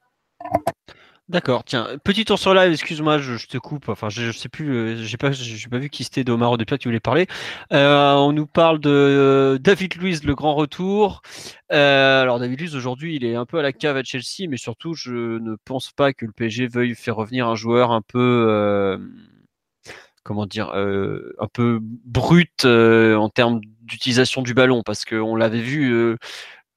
D'accord, 1.29 1.63
tiens, 1.63 1.87
petit 2.03 2.25
tour 2.25 2.37
sur 2.37 2.53
live, 2.53 2.73
excuse-moi, 2.73 3.19
je, 3.19 3.47
te 3.47 3.59
coupe, 3.59 3.89
enfin 3.89 4.09
je, 4.09 4.33
sais 4.33 4.49
plus, 4.49 4.75
euh, 4.75 4.97
j'ai 4.97 5.17
pas, 5.17 5.31
vu 5.31 5.89
qui 5.89 6.03
c'était 6.03 6.25
d'Omar 6.25 6.57
depuis 6.57 6.79
qui 6.79 6.89
voulait 6.89 6.99
parler. 6.99 7.27
Euh, 7.73 8.15
on 8.15 8.33
nous 8.33 8.47
parle 8.47 8.81
de 8.81 9.57
David 9.61 9.95
Luiz, 9.97 10.25
le 10.25 10.35
grand 10.35 10.57
retour. 10.57 11.23
alors 11.71 12.41
David 12.41 12.61
Luiz 12.61 12.75
aujourd'hui, 12.75 13.15
il 13.17 13.25
est 13.25 13.37
un 13.37 13.47
peu 13.47 13.59
à 13.59 13.63
la 13.63 13.73
cave 13.73 13.97
à 13.97 14.03
Chelsea, 14.03 14.49
mais 14.49 14.57
surtout 14.57 14.95
je 14.95 15.39
ne 15.39 15.55
pense 15.65 15.93
pas 15.93 16.13
que 16.13 16.27
le 16.27 16.33
PSG 16.33 16.67
veuille 16.67 16.97
faire 16.97 17.15
revenir 17.15 17.47
un 17.47 17.57
joueur 17.57 17.93
un 17.93 18.03
peu 18.03 18.99
comment 20.27 20.47
dire, 20.47 20.71
euh, 20.75 21.35
un 21.39 21.47
peu 21.47 21.79
brute 21.81 22.65
euh, 22.65 23.15
en 23.15 23.29
termes 23.29 23.61
d'utilisation 23.83 24.43
du 24.43 24.55
ballon, 24.55 24.83
parce 24.85 25.05
qu'on 25.05 25.37
l'avait 25.37 25.61
vu 25.61 25.93
euh, 25.93 26.17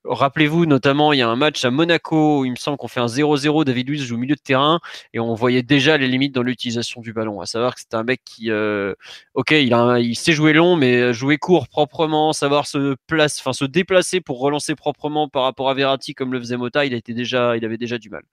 Rappelez-vous, 0.05 0.65
notamment, 0.65 1.11
il 1.11 1.19
y 1.19 1.21
a 1.21 1.27
un 1.27 1.35
match 1.35 1.65
à 1.65 1.71
Monaco 1.71 2.39
où 2.39 2.45
il 2.45 2.51
me 2.51 2.55
semble 2.55 2.77
qu'on 2.77 2.87
fait 2.87 3.01
un 3.01 3.07
0-0. 3.07 3.65
David 3.65 3.89
Luiz 3.89 4.03
joue 4.03 4.15
au 4.15 4.17
milieu 4.17 4.35
de 4.35 4.41
terrain 4.41 4.79
et 5.13 5.19
on 5.19 5.33
voyait 5.33 5.61
déjà 5.61 5.97
les 5.97 6.07
limites 6.07 6.33
dans 6.33 6.41
l'utilisation 6.41 7.01
du 7.01 7.11
ballon. 7.11 7.41
À 7.41 7.45
savoir 7.45 7.75
que 7.75 7.81
c'est 7.81 7.93
un 7.95 8.03
mec 8.03 8.21
qui, 8.23 8.49
euh, 8.49 8.93
ok, 9.33 9.51
il, 9.51 10.15
sait 10.15 10.31
jouer 10.31 10.53
long, 10.53 10.77
mais 10.77 11.13
jouer 11.13 11.37
court 11.37 11.67
proprement, 11.67 12.31
savoir 12.31 12.65
se 12.65 12.95
place, 13.07 13.39
enfin 13.39 13.51
se 13.51 13.65
déplacer 13.65 14.21
pour 14.21 14.39
relancer 14.39 14.73
proprement 14.73 15.27
par 15.27 15.43
rapport 15.43 15.69
à 15.69 15.73
Verratti 15.73 16.13
comme 16.13 16.31
le 16.31 16.39
faisait 16.39 16.57
Mota, 16.57 16.85
il 16.85 16.99
déjà, 17.01 17.57
il 17.57 17.65
avait 17.65 17.77
déjà 17.77 17.97
du 17.97 18.09
mal. 18.09 18.23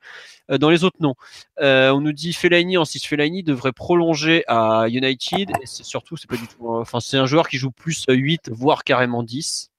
Euh, 0.52 0.58
dans 0.58 0.70
les 0.70 0.84
autres 0.84 0.98
noms, 1.00 1.16
euh, 1.60 1.90
on 1.90 2.00
nous 2.00 2.12
dit 2.12 2.32
Fellaini, 2.32 2.78
en 2.78 2.84
6 2.84 3.04
Fellaini 3.06 3.42
devrait 3.42 3.72
prolonger 3.72 4.44
à 4.46 4.86
United 4.88 5.50
c'est 5.64 5.84
surtout, 5.84 6.16
c'est 6.16 6.30
pas 6.30 6.36
du 6.36 6.46
tout, 6.46 6.68
enfin 6.68 7.00
c'est 7.00 7.16
un 7.16 7.26
joueur 7.26 7.48
qui 7.48 7.58
joue 7.58 7.72
plus 7.72 8.04
8 8.08 8.50
voire 8.52 8.84
carrément 8.84 9.24
10. 9.24 9.70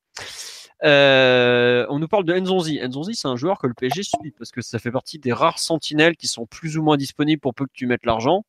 Euh, 0.84 1.86
on 1.90 2.00
nous 2.00 2.08
parle 2.08 2.26
de 2.26 2.38
Nzonzi. 2.38 2.80
Nzonzi, 2.80 3.16
c'est 3.16 3.28
un 3.28 3.36
joueur 3.36 3.58
que 3.60 3.68
le 3.68 3.74
PSG 3.74 4.04
suit 4.04 4.32
parce 4.38 4.52
que 4.52 4.62
ça 4.62 4.80
fait 4.80 4.92
partie 4.92 5.20
des 5.20 5.34
rares 5.34 5.60
sentinelles 5.60 6.16
qui 6.16 6.28
sont 6.28 6.46
plus 6.46 6.78
ou 6.78 6.84
moins 6.84 6.98
disponibles 6.98 7.40
pour 7.40 7.54
peu 7.54 7.66
que 7.66 7.72
tu 7.74 7.88
mettes 7.88 8.06
l'argent. 8.06 8.44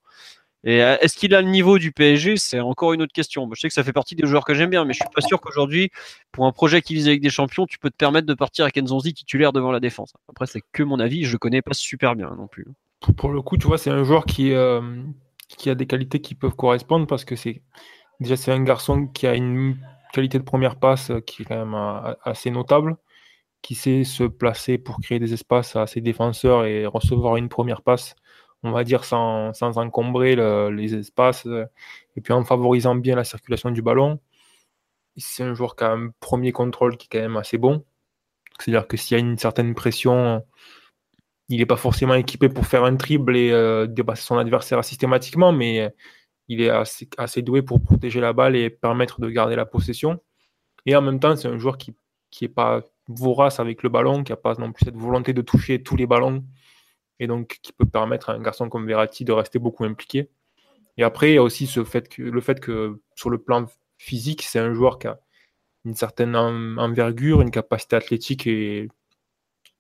Et 0.65 0.83
euh, 0.83 0.97
est-ce 1.01 1.17
qu'il 1.17 1.35
a 1.35 1.41
le 1.41 1.49
niveau 1.49 1.79
du 1.79 1.93
PSG 1.93 2.37
C'est 2.37 2.61
encore 2.61 2.93
une 2.93 3.01
autre 3.01 3.13
question. 3.13 3.49
Je 3.55 3.61
sais 3.61 3.69
que 3.69 3.75
ça 3.75 3.85
fait 3.85 3.93
partie 3.93 4.17
des 4.17 4.27
joueurs 4.27 4.45
que 4.45 4.55
j'aime 4.55 4.71
bien, 4.71 4.85
mais 4.85 4.93
je 4.93 4.99
suis 4.99 5.09
pas 5.15 5.21
sûr 5.21 5.41
qu'aujourd'hui, 5.41 5.91
pour 6.33 6.47
un 6.47 6.53
projet 6.53 6.83
qui 6.83 6.95
vise 6.95 7.07
avec 7.07 7.21
des 7.21 7.31
champions, 7.31 7.67
tu 7.67 7.79
peux 7.79 7.91
te 7.91 7.97
permettre 7.97 8.27
de 8.27 8.35
partir 8.35 8.65
avec 8.65 8.77
Nzonzi 8.77 9.15
titulaire 9.15 9.53
devant 9.53 9.71
la 9.71 9.81
défense. 9.81 10.13
Après, 10.29 10.47
c'est 10.47 10.63
que 10.73 10.83
mon 10.83 10.99
avis, 10.99 11.25
je 11.25 11.33
le 11.33 11.39
connais 11.39 11.63
pas 11.63 11.75
super 11.75 12.17
bien 12.17 12.35
non 12.37 12.49
plus. 12.49 12.67
Pour 13.17 13.31
le 13.31 13.41
coup, 13.41 13.57
tu 13.57 13.69
vois, 13.69 13.79
c'est 13.79 13.91
un 13.91 14.03
joueur 14.03 14.27
qui, 14.27 14.53
euh, 14.53 14.81
qui 15.49 15.71
a 15.71 15.77
des 15.77 15.87
qualités 15.87 16.21
qui 16.21 16.35
peuvent 16.35 16.57
correspondre 16.57 17.07
parce 17.07 17.25
que 17.25 17.37
c'est 17.37 17.63
déjà 18.19 18.37
c'est 18.37 18.51
un 18.51 18.63
garçon 18.63 19.07
qui 19.07 19.29
a 19.29 19.35
une 19.35 19.77
qualité 20.13 20.39
de 20.39 20.45
première 20.45 20.77
passe 20.77 21.11
euh, 21.11 21.21
qui 21.21 21.43
est 21.43 21.45
quand 21.45 21.57
même 21.57 21.75
euh, 21.75 22.15
assez 22.23 22.51
notable, 22.51 22.97
qui 23.63 23.75
sait 23.75 24.05
se 24.05 24.25
placer 24.25 24.79
pour 24.79 25.01
créer 25.01 25.19
des 25.19 25.35
espaces 25.35 25.77
à 25.77 25.87
ses 25.87 26.01
défenseurs 26.01 26.65
et 26.65 26.87
recevoir 26.87 27.37
une 27.37 27.49
première 27.49 27.83
passe, 27.83 28.15
on 28.63 28.73
va 28.73 28.85
dire 28.85 29.05
sans, 29.05 29.53
encombrer 29.63 30.37
les 30.71 30.95
espaces, 30.95 31.47
euh, 31.47 31.67
et 32.17 32.21
puis 32.21 32.33
en 32.33 32.45
favorisant 32.45 32.95
bien 32.95 33.17
la 33.17 33.25
circulation 33.25 33.71
du 33.71 33.83
ballon. 33.83 34.21
C'est 35.17 35.43
un 35.43 35.55
joueur 35.55 35.77
qui 35.77 35.85
a 35.85 35.93
un 35.93 36.11
premier 36.21 36.53
contrôle 36.53 36.97
qui 36.97 37.07
est 37.07 37.19
quand 37.19 37.23
même 37.23 37.37
assez 37.37 37.59
bon. 37.59 37.85
C'est-à-dire 38.61 38.87
que 38.87 38.97
s'il 38.97 39.17
y 39.17 39.21
a 39.21 39.25
une 39.25 39.39
certaine 39.39 39.75
pression, 39.75 40.45
il 41.49 41.59
n'est 41.59 41.67
pas 41.67 41.77
forcément 41.77 42.15
équipé 42.15 42.49
pour 42.49 42.67
faire 42.67 42.85
un 42.85 42.97
triple 42.97 43.37
et 43.37 43.87
dépasser 43.89 44.23
son 44.23 44.39
adversaire 44.39 44.85
systématiquement, 44.85 45.53
mais 45.53 45.93
il 46.49 46.63
est 46.63 46.71
assez, 46.71 47.43
doué 47.43 47.63
pour 47.63 47.83
protéger 47.83 48.21
la 48.21 48.33
balle 48.33 48.57
et 48.57 48.71
permettre 48.71 49.21
de 49.21 49.29
garder 49.29 49.55
la 49.55 49.67
possession. 49.67 50.21
Et 50.87 50.97
en 50.97 51.03
même 51.03 51.21
temps, 51.21 51.37
c'est 51.37 51.49
un 51.49 51.59
joueur 51.59 51.77
qui 51.79 51.95
n'est 52.41 52.49
pas 52.49 52.83
vorace 53.07 53.61
avec 53.61 53.83
le 53.83 53.89
ballon, 53.89 54.25
qui 54.25 54.33
n'a 54.33 54.37
pas 54.37 54.55
non 54.55 54.73
plus 54.73 54.85
cette 54.85 54.97
volonté 54.97 55.33
de 55.33 55.43
toucher 55.43 55.83
tous 55.83 55.97
les 55.97 56.07
ballons, 56.07 56.45
et 57.19 57.27
donc 57.27 57.59
qui 57.63 57.73
peut 57.73 57.87
permettre 57.87 58.31
à 58.31 58.35
un 58.35 58.41
garçon 58.41 58.69
comme 58.69 58.87
Verratti 58.87 59.25
de 59.25 59.33
rester 59.33 59.59
beaucoup 59.59 59.85
impliqué. 59.85 60.31
Et 60.97 61.03
après, 61.03 61.31
il 61.31 61.35
y 61.35 61.39
a 61.39 61.43
aussi 61.43 61.71
le 61.77 61.85
fait 61.85 62.61
que 62.61 63.01
sur 63.15 63.31
le 63.31 63.39
plan 63.39 63.67
physique, 63.99 64.43
c'est 64.43 64.59
un 64.59 64.73
joueur 64.73 64.99
qui 64.99 65.07
a 65.07 65.21
une 65.85 65.95
certaine 65.95 66.35
envergure, 66.37 67.41
une 67.41 67.51
capacité 67.51 67.97
athlétique 67.97 68.47
et 68.47 68.89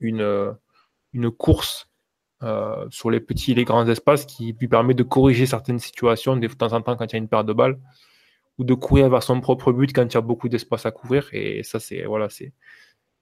une 0.00 1.30
course 1.38 1.87
euh, 2.42 2.86
sur 2.90 3.10
les 3.10 3.20
petits 3.20 3.52
et 3.52 3.54
les 3.54 3.64
grands 3.64 3.86
espaces 3.88 4.24
qui 4.24 4.54
lui 4.58 4.68
permet 4.68 4.94
de 4.94 5.02
corriger 5.02 5.44
certaines 5.46 5.80
situations 5.80 6.36
de 6.36 6.46
temps 6.46 6.72
en 6.72 6.80
temps 6.82 6.96
quand 6.96 7.06
il 7.06 7.12
y 7.12 7.16
a 7.16 7.18
une 7.18 7.28
paire 7.28 7.44
de 7.44 7.52
balles 7.52 7.78
ou 8.58 8.64
de 8.64 8.74
courir 8.74 9.10
vers 9.10 9.22
son 9.22 9.40
propre 9.40 9.72
but 9.72 9.92
quand 9.92 10.04
il 10.04 10.14
y 10.14 10.16
a 10.16 10.20
beaucoup 10.20 10.48
d'espace 10.48 10.86
à 10.86 10.90
couvrir. 10.90 11.28
Et 11.32 11.62
ça, 11.62 11.80
c'est 11.80 12.04
voilà, 12.04 12.28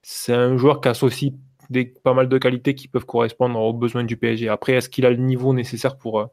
c'est 0.02 0.32
un 0.34 0.56
joueur 0.56 0.80
qui 0.80 0.88
associe 0.88 1.32
des, 1.70 1.86
pas 1.86 2.14
mal 2.14 2.28
de 2.28 2.38
qualités 2.38 2.74
qui 2.74 2.88
peuvent 2.88 3.06
correspondre 3.06 3.58
aux 3.58 3.72
besoins 3.72 4.04
du 4.04 4.16
PSG. 4.16 4.48
Après, 4.48 4.72
est-ce 4.72 4.88
qu'il 4.88 5.06
a 5.06 5.10
le 5.10 5.16
niveau 5.16 5.54
nécessaire 5.54 5.96
pour, 5.98 6.20
euh, 6.20 6.26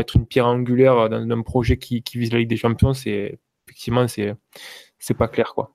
être 0.00 0.16
une 0.16 0.26
pierre 0.26 0.46
angulaire 0.46 1.08
dans 1.08 1.30
un 1.30 1.42
projet 1.42 1.78
qui, 1.78 2.02
vise 2.14 2.32
la 2.32 2.38
Ligue 2.40 2.48
des 2.48 2.56
Champions? 2.56 2.94
C'est 2.94 3.38
effectivement 3.66 4.08
c'est 4.08 4.34
c'est 4.98 5.14
pas 5.14 5.28
clair 5.28 5.54
quoi. 5.54 5.74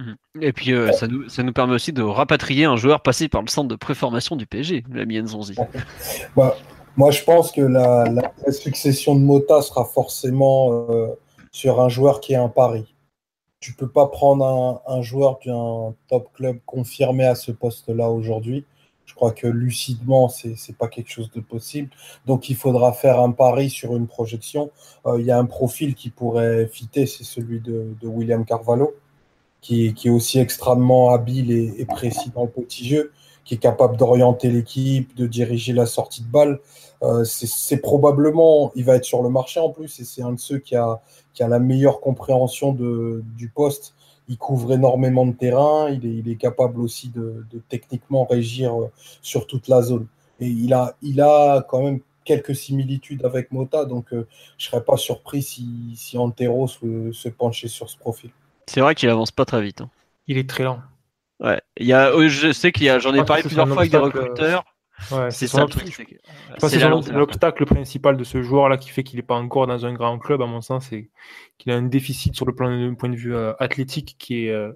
Mhm. 0.00 0.16
Et 0.40 0.52
puis 0.52 0.72
euh, 0.72 0.92
ça, 0.92 1.06
nous, 1.06 1.28
ça 1.28 1.42
nous 1.42 1.52
permet 1.52 1.74
aussi 1.74 1.92
de 1.92 2.02
rapatrier 2.02 2.64
un 2.64 2.76
joueur 2.76 3.02
passé 3.02 3.28
par 3.28 3.42
le 3.42 3.48
centre 3.48 3.68
de 3.68 3.76
préformation 3.76 4.36
du 4.36 4.46
PSG, 4.46 4.84
l'ami 4.92 5.20
Nzonzi. 5.20 5.56
Bah, 6.36 6.56
moi, 6.96 7.10
je 7.10 7.22
pense 7.22 7.52
que 7.52 7.60
la, 7.60 8.32
succession 8.50 9.14
de 9.14 9.20
Mota 9.20 9.62
sera 9.62 9.84
forcément 9.84 10.86
euh, 10.90 11.08
sur 11.52 11.80
un 11.80 11.88
joueur 11.88 12.20
qui 12.20 12.32
est 12.32 12.36
un 12.36 12.48
pari. 12.48 12.94
Tu 13.60 13.74
peux 13.74 13.88
pas 13.88 14.06
prendre 14.06 14.82
un, 14.86 15.02
joueur 15.02 15.38
d'un 15.44 15.94
top 16.08 16.32
club 16.34 16.58
confirmé 16.66 17.24
à 17.24 17.34
ce 17.34 17.52
poste-là 17.52 18.10
aujourd'hui. 18.10 18.64
Je 19.04 19.14
crois 19.14 19.32
que 19.32 19.46
lucidement, 19.46 20.28
c'est 20.28 20.50
n'est 20.50 20.74
pas 20.78 20.88
quelque 20.88 21.10
chose 21.10 21.30
de 21.30 21.40
possible. 21.40 21.90
Donc, 22.26 22.48
il 22.48 22.56
faudra 22.56 22.92
faire 22.92 23.20
un 23.20 23.32
pari 23.32 23.68
sur 23.68 23.96
une 23.96 24.06
projection. 24.06 24.70
Euh, 25.06 25.20
il 25.20 25.26
y 25.26 25.30
a 25.30 25.38
un 25.38 25.46
profil 25.46 25.94
qui 25.94 26.10
pourrait 26.10 26.66
fitter, 26.66 27.06
c'est 27.06 27.24
celui 27.24 27.60
de, 27.60 27.94
William 28.02 28.44
Carvalho, 28.44 28.94
qui, 29.60 29.86
est 29.86 30.08
aussi 30.08 30.38
extrêmement 30.38 31.10
habile 31.10 31.50
et, 31.50 31.84
précis 31.84 32.30
dans 32.34 32.44
le 32.44 32.50
petit 32.50 32.86
jeu, 32.86 33.12
qui 33.44 33.54
est 33.54 33.58
capable 33.58 33.96
d'orienter 33.96 34.50
l'équipe, 34.50 35.14
de 35.16 35.26
diriger 35.26 35.72
la 35.72 35.86
sortie 35.86 36.22
de 36.22 36.28
balle. 36.28 36.60
Euh, 37.02 37.24
c'est 37.24 37.78
probablement, 37.78 38.72
il 38.74 38.84
va 38.84 38.96
être 38.96 39.04
sur 39.04 39.22
le 39.22 39.30
marché 39.30 39.60
en 39.60 39.70
plus, 39.70 40.00
et 40.00 40.04
c'est 40.04 40.22
un 40.22 40.32
de 40.32 40.38
ceux 40.40 40.58
qui 40.58 40.76
a, 40.76 41.00
qui 41.34 41.42
a 41.42 41.48
la 41.48 41.58
meilleure 41.58 42.00
compréhension 42.00 42.72
de, 42.72 43.22
du 43.36 43.48
poste. 43.48 43.94
Il 44.28 44.38
couvre 44.38 44.72
énormément 44.72 45.26
de 45.26 45.32
terrain, 45.32 45.90
il 45.90 46.06
est, 46.06 46.14
il 46.14 46.28
est 46.28 46.36
capable 46.36 46.80
aussi 46.80 47.08
de, 47.08 47.44
de, 47.50 47.60
techniquement 47.68 48.24
régir 48.24 48.80
euh, 48.80 48.90
sur 49.22 49.46
toute 49.46 49.68
la 49.68 49.82
zone. 49.82 50.06
Et 50.40 50.46
il 50.46 50.72
a, 50.72 50.96
il 51.02 51.20
a 51.20 51.66
quand 51.68 51.82
même 51.82 52.00
quelques 52.24 52.54
similitudes 52.54 53.24
avec 53.24 53.50
Mota, 53.50 53.84
donc 53.84 54.12
euh, 54.12 54.28
je 54.56 54.66
ne 54.66 54.70
serais 54.70 54.84
pas 54.84 54.96
surpris 54.96 55.42
si, 55.42 55.94
si 55.96 56.16
Antero 56.16 56.68
se, 56.68 57.12
se 57.12 57.28
penchait 57.28 57.68
sur 57.68 57.90
ce 57.90 57.98
profil. 57.98 58.30
C'est 58.70 58.80
vrai 58.80 58.94
qu'il 58.94 59.08
avance 59.08 59.32
pas 59.32 59.44
très 59.44 59.60
vite. 59.60 59.80
Hein. 59.80 59.90
Il 60.28 60.38
est 60.38 60.48
très 60.48 60.62
lent. 60.62 60.80
Ouais. 61.40 61.60
Il 61.76 61.88
y 61.88 61.92
a, 61.92 62.12
je 62.28 62.52
sais 62.52 62.70
qu'il 62.70 62.84
y 62.84 62.88
a, 62.88 63.00
j'en 63.00 63.12
ai 63.14 63.24
parlé 63.24 63.42
plusieurs 63.42 63.66
fois 63.66 63.80
avec 63.80 63.90
des 63.90 63.96
recruteurs. 63.96 64.64
c'est 65.30 65.48
ça 65.48 65.66
C'est 66.58 67.12
l'obstacle 67.12 67.66
principal 67.66 68.16
de 68.16 68.22
ce 68.22 68.42
joueur-là 68.42 68.76
qui 68.76 68.90
fait 68.90 69.02
qu'il 69.02 69.16
n'est 69.16 69.24
pas 69.24 69.34
encore 69.34 69.66
dans 69.66 69.86
un 69.86 69.92
grand 69.92 70.20
club, 70.20 70.40
à 70.40 70.46
mon 70.46 70.60
sens, 70.60 70.86
c'est 70.88 71.10
qu'il 71.58 71.72
a 71.72 71.74
un 71.74 71.82
déficit 71.82 72.36
sur 72.36 72.46
le 72.46 72.54
plan 72.54 72.70
d'un 72.70 72.94
point 72.94 73.08
de 73.08 73.16
vue 73.16 73.34
euh, 73.34 73.54
athlétique 73.58 74.14
qui 74.20 74.46
est 74.46 74.52
euh, 74.52 74.72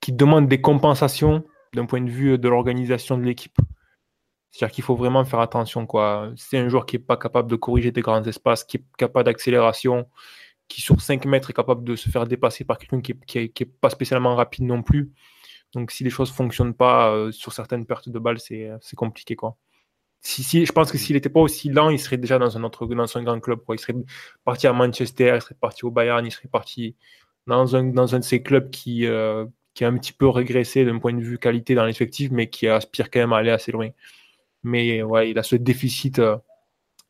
qui 0.00 0.12
demande 0.12 0.46
des 0.46 0.60
compensations 0.60 1.42
d'un 1.74 1.86
point 1.86 2.02
de 2.02 2.10
vue 2.10 2.38
de 2.38 2.48
l'organisation 2.48 3.18
de 3.18 3.24
l'équipe. 3.24 3.58
C'est-à-dire 4.52 4.72
qu'il 4.72 4.84
faut 4.84 4.94
vraiment 4.94 5.24
faire 5.24 5.40
attention. 5.40 5.86
quoi. 5.86 6.30
C'est 6.36 6.58
un 6.58 6.68
joueur 6.68 6.86
qui 6.86 6.98
n'est 6.98 7.02
pas 7.02 7.16
capable 7.16 7.50
de 7.50 7.56
corriger 7.56 7.90
des 7.90 8.00
grands 8.02 8.22
espaces, 8.22 8.62
qui 8.62 8.76
est 8.76 8.84
capable 8.96 9.24
d'accélération, 9.24 10.06
qui 10.68 10.80
sur 10.80 11.00
5 11.00 11.24
mètres 11.26 11.50
est 11.50 11.54
capable 11.54 11.84
de 11.84 11.96
se 11.96 12.08
faire 12.08 12.26
dépasser 12.26 12.64
par 12.64 12.78
quelqu'un 12.78 13.00
qui 13.00 13.14
n'est 13.36 13.44
est 13.44 13.64
pas 13.64 13.90
spécialement 13.90 14.34
rapide 14.34 14.64
non 14.64 14.82
plus. 14.82 15.12
Donc 15.72 15.90
si 15.90 16.04
les 16.04 16.10
choses 16.10 16.30
ne 16.30 16.34
fonctionnent 16.34 16.74
pas 16.74 17.10
euh, 17.12 17.32
sur 17.32 17.52
certaines 17.52 17.86
pertes 17.86 18.08
de 18.08 18.18
balles, 18.18 18.38
c'est 18.38 18.96
compliqué. 18.96 19.36
Quoi. 19.36 19.56
Si, 20.20 20.64
je 20.64 20.72
pense 20.72 20.90
que 20.90 20.96
s'il 20.96 21.16
n'était 21.16 21.28
pas 21.28 21.40
aussi 21.40 21.68
lent, 21.68 21.90
il 21.90 21.98
serait 21.98 22.16
déjà 22.16 22.38
dans 22.38 22.56
un 22.56 22.60
dans 22.60 23.16
un 23.18 23.22
grand 23.22 23.40
club. 23.40 23.60
Il 23.70 23.78
serait 23.78 23.94
parti 24.44 24.66
à 24.66 24.72
Manchester, 24.72 25.32
il 25.34 25.42
serait 25.42 25.54
parti 25.54 25.84
au 25.84 25.90
Bayern, 25.90 26.24
il 26.24 26.30
serait 26.30 26.48
parti 26.48 26.96
dans 27.46 27.76
un, 27.76 27.84
dans 27.84 28.14
un 28.14 28.20
de 28.20 28.24
ces 28.24 28.42
clubs 28.42 28.70
qui, 28.70 29.06
euh, 29.06 29.44
qui 29.74 29.84
a 29.84 29.88
un 29.88 29.98
petit 29.98 30.14
peu 30.14 30.28
régressé 30.28 30.84
d'un 30.86 30.98
point 30.98 31.12
de 31.12 31.20
vue 31.20 31.38
qualité 31.38 31.74
dans 31.74 31.84
l'effectif, 31.84 32.30
mais 32.30 32.48
qui 32.48 32.68
aspire 32.68 33.10
quand 33.10 33.20
même 33.20 33.34
à 33.34 33.38
aller 33.38 33.50
assez 33.50 33.70
loin. 33.70 33.90
Mais 34.62 35.02
ouais, 35.02 35.30
il 35.30 35.38
a 35.38 35.42
ce 35.42 35.56
déficit. 35.56 36.18
Euh, 36.20 36.38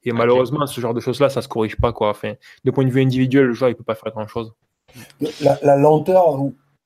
et 0.05 0.13
malheureusement, 0.13 0.67
ce 0.67 0.81
genre 0.81 0.95
de 0.95 1.01
choses-là, 1.01 1.29
ça 1.29 1.41
ne 1.41 1.45
se 1.45 1.49
corrige 1.49 1.77
pas. 1.77 1.93
Quoi. 1.93 2.11
Enfin, 2.11 2.35
de 2.65 2.71
point 2.71 2.85
de 2.85 2.91
vue 2.91 3.03
individuel, 3.03 3.47
le 3.47 3.53
joueur, 3.53 3.71
il 3.71 3.75
ne 3.75 3.79
peut 3.79 3.85
pas 3.85 3.95
faire 3.95 4.13
grand-chose. 4.13 4.53
La, 5.41 5.59
la, 5.63 5.77
lenteur, 5.77 6.39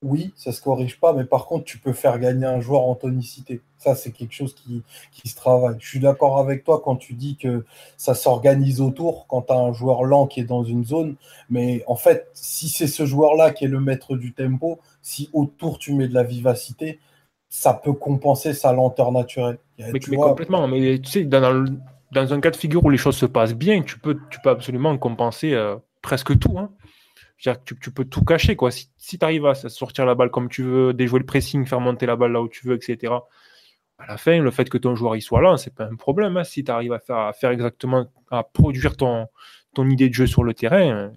oui, 0.02 0.32
ça 0.36 0.52
se 0.52 0.62
corrige 0.62 1.00
pas, 1.00 1.12
mais 1.12 1.24
par 1.24 1.46
contre, 1.46 1.64
tu 1.64 1.78
peux 1.78 1.92
faire 1.92 2.18
gagner 2.18 2.46
un 2.46 2.60
joueur 2.60 2.82
en 2.82 2.94
tonicité. 2.94 3.60
Ça, 3.78 3.96
c'est 3.96 4.12
quelque 4.12 4.32
chose 4.32 4.54
qui, 4.54 4.82
se 5.28 5.34
travaille. 5.34 5.76
Je 5.80 5.88
suis 5.88 5.98
d'accord 5.98 6.38
avec 6.38 6.64
toi 6.64 6.80
quand 6.84 6.96
tu 6.96 7.14
dis 7.14 7.36
que 7.36 7.64
ça 7.96 8.14
s'organise 8.14 8.80
autour 8.80 9.26
quand 9.26 9.42
tu 9.42 9.52
as 9.52 9.56
un 9.56 9.72
joueur 9.72 10.04
lent 10.04 10.26
qui 10.26 10.40
est 10.40 10.44
dans 10.44 10.62
une 10.62 10.84
zone. 10.84 11.16
Mais 11.50 11.82
en 11.86 11.96
fait, 11.96 12.28
si 12.32 12.68
c'est 12.68 12.86
ce 12.86 13.06
joueur-là 13.06 13.50
qui 13.50 13.64
est 13.64 13.68
le 13.68 13.80
maître 13.80 14.16
du 14.16 14.32
tempo, 14.32 14.78
si 15.02 15.28
autour 15.32 15.78
tu 15.78 15.92
mets 15.94 16.08
de 16.08 16.14
la 16.14 16.22
vivacité, 16.22 17.00
ça 17.48 17.74
peut 17.74 17.92
compenser 17.92 18.54
sa 18.54 18.72
lenteur 18.72 19.10
naturelle. 19.10 19.58
Mais, 19.78 19.98
complètement. 19.98 20.68
Mais 20.68 20.98
tu 21.00 21.10
sais, 21.10 21.24
dans, 21.24 21.64
un 22.14 22.40
cas 22.40 22.50
de 22.50 22.56
figure 22.56 22.84
où 22.84 22.90
les 22.90 22.98
choses 22.98 23.16
se 23.16 23.26
passent 23.26 23.54
bien, 23.54 23.82
tu 23.82 23.98
peux, 23.98 24.18
absolument 24.44 24.96
compenser 24.98 25.54
euh, 25.54 25.76
presque 26.02 26.38
tout. 26.38 26.58
Hein 26.58 26.70
tu, 27.38 27.90
peux 27.92 28.04
tout 28.04 28.24
cacher. 28.24 28.56
Quoi. 28.56 28.70
Si, 28.70 29.18
tu 29.18 29.24
arrives 29.24 29.46
à 29.46 29.54
sortir 29.54 30.06
la 30.06 30.14
balle 30.14 30.30
comme 30.30 30.48
tu 30.48 30.62
veux, 30.62 30.92
déjouer 30.92 31.20
le 31.20 31.26
pressing, 31.26 31.66
faire 31.66 31.80
monter 31.80 32.06
la 32.06 32.16
balle 32.16 32.32
là 32.32 32.42
où 32.42 32.48
tu 32.48 32.66
veux, 32.66 32.74
etc., 32.74 33.14
à 34.00 34.06
la 34.06 34.16
fin, 34.16 34.40
le 34.40 34.50
fait 34.52 34.68
que 34.68 34.78
ton 34.78 34.94
joueur 34.94 35.16
y 35.16 35.20
soit 35.20 35.42
là, 35.42 35.56
c'est 35.56 35.74
pas 35.74 35.84
un 35.84 35.96
problème. 35.96 36.36
Hein. 36.36 36.44
Si 36.44 36.62
tu 36.62 36.70
arrives 36.70 36.92
à 36.92 37.32
faire, 37.32 37.50
exactement, 37.50 38.06
à 38.30 38.44
produire 38.44 38.96
ton, 38.96 39.26
idée 39.76 40.08
de 40.08 40.14
jeu 40.14 40.26
sur 40.26 40.44
le 40.44 40.54
terrain, 40.54 41.12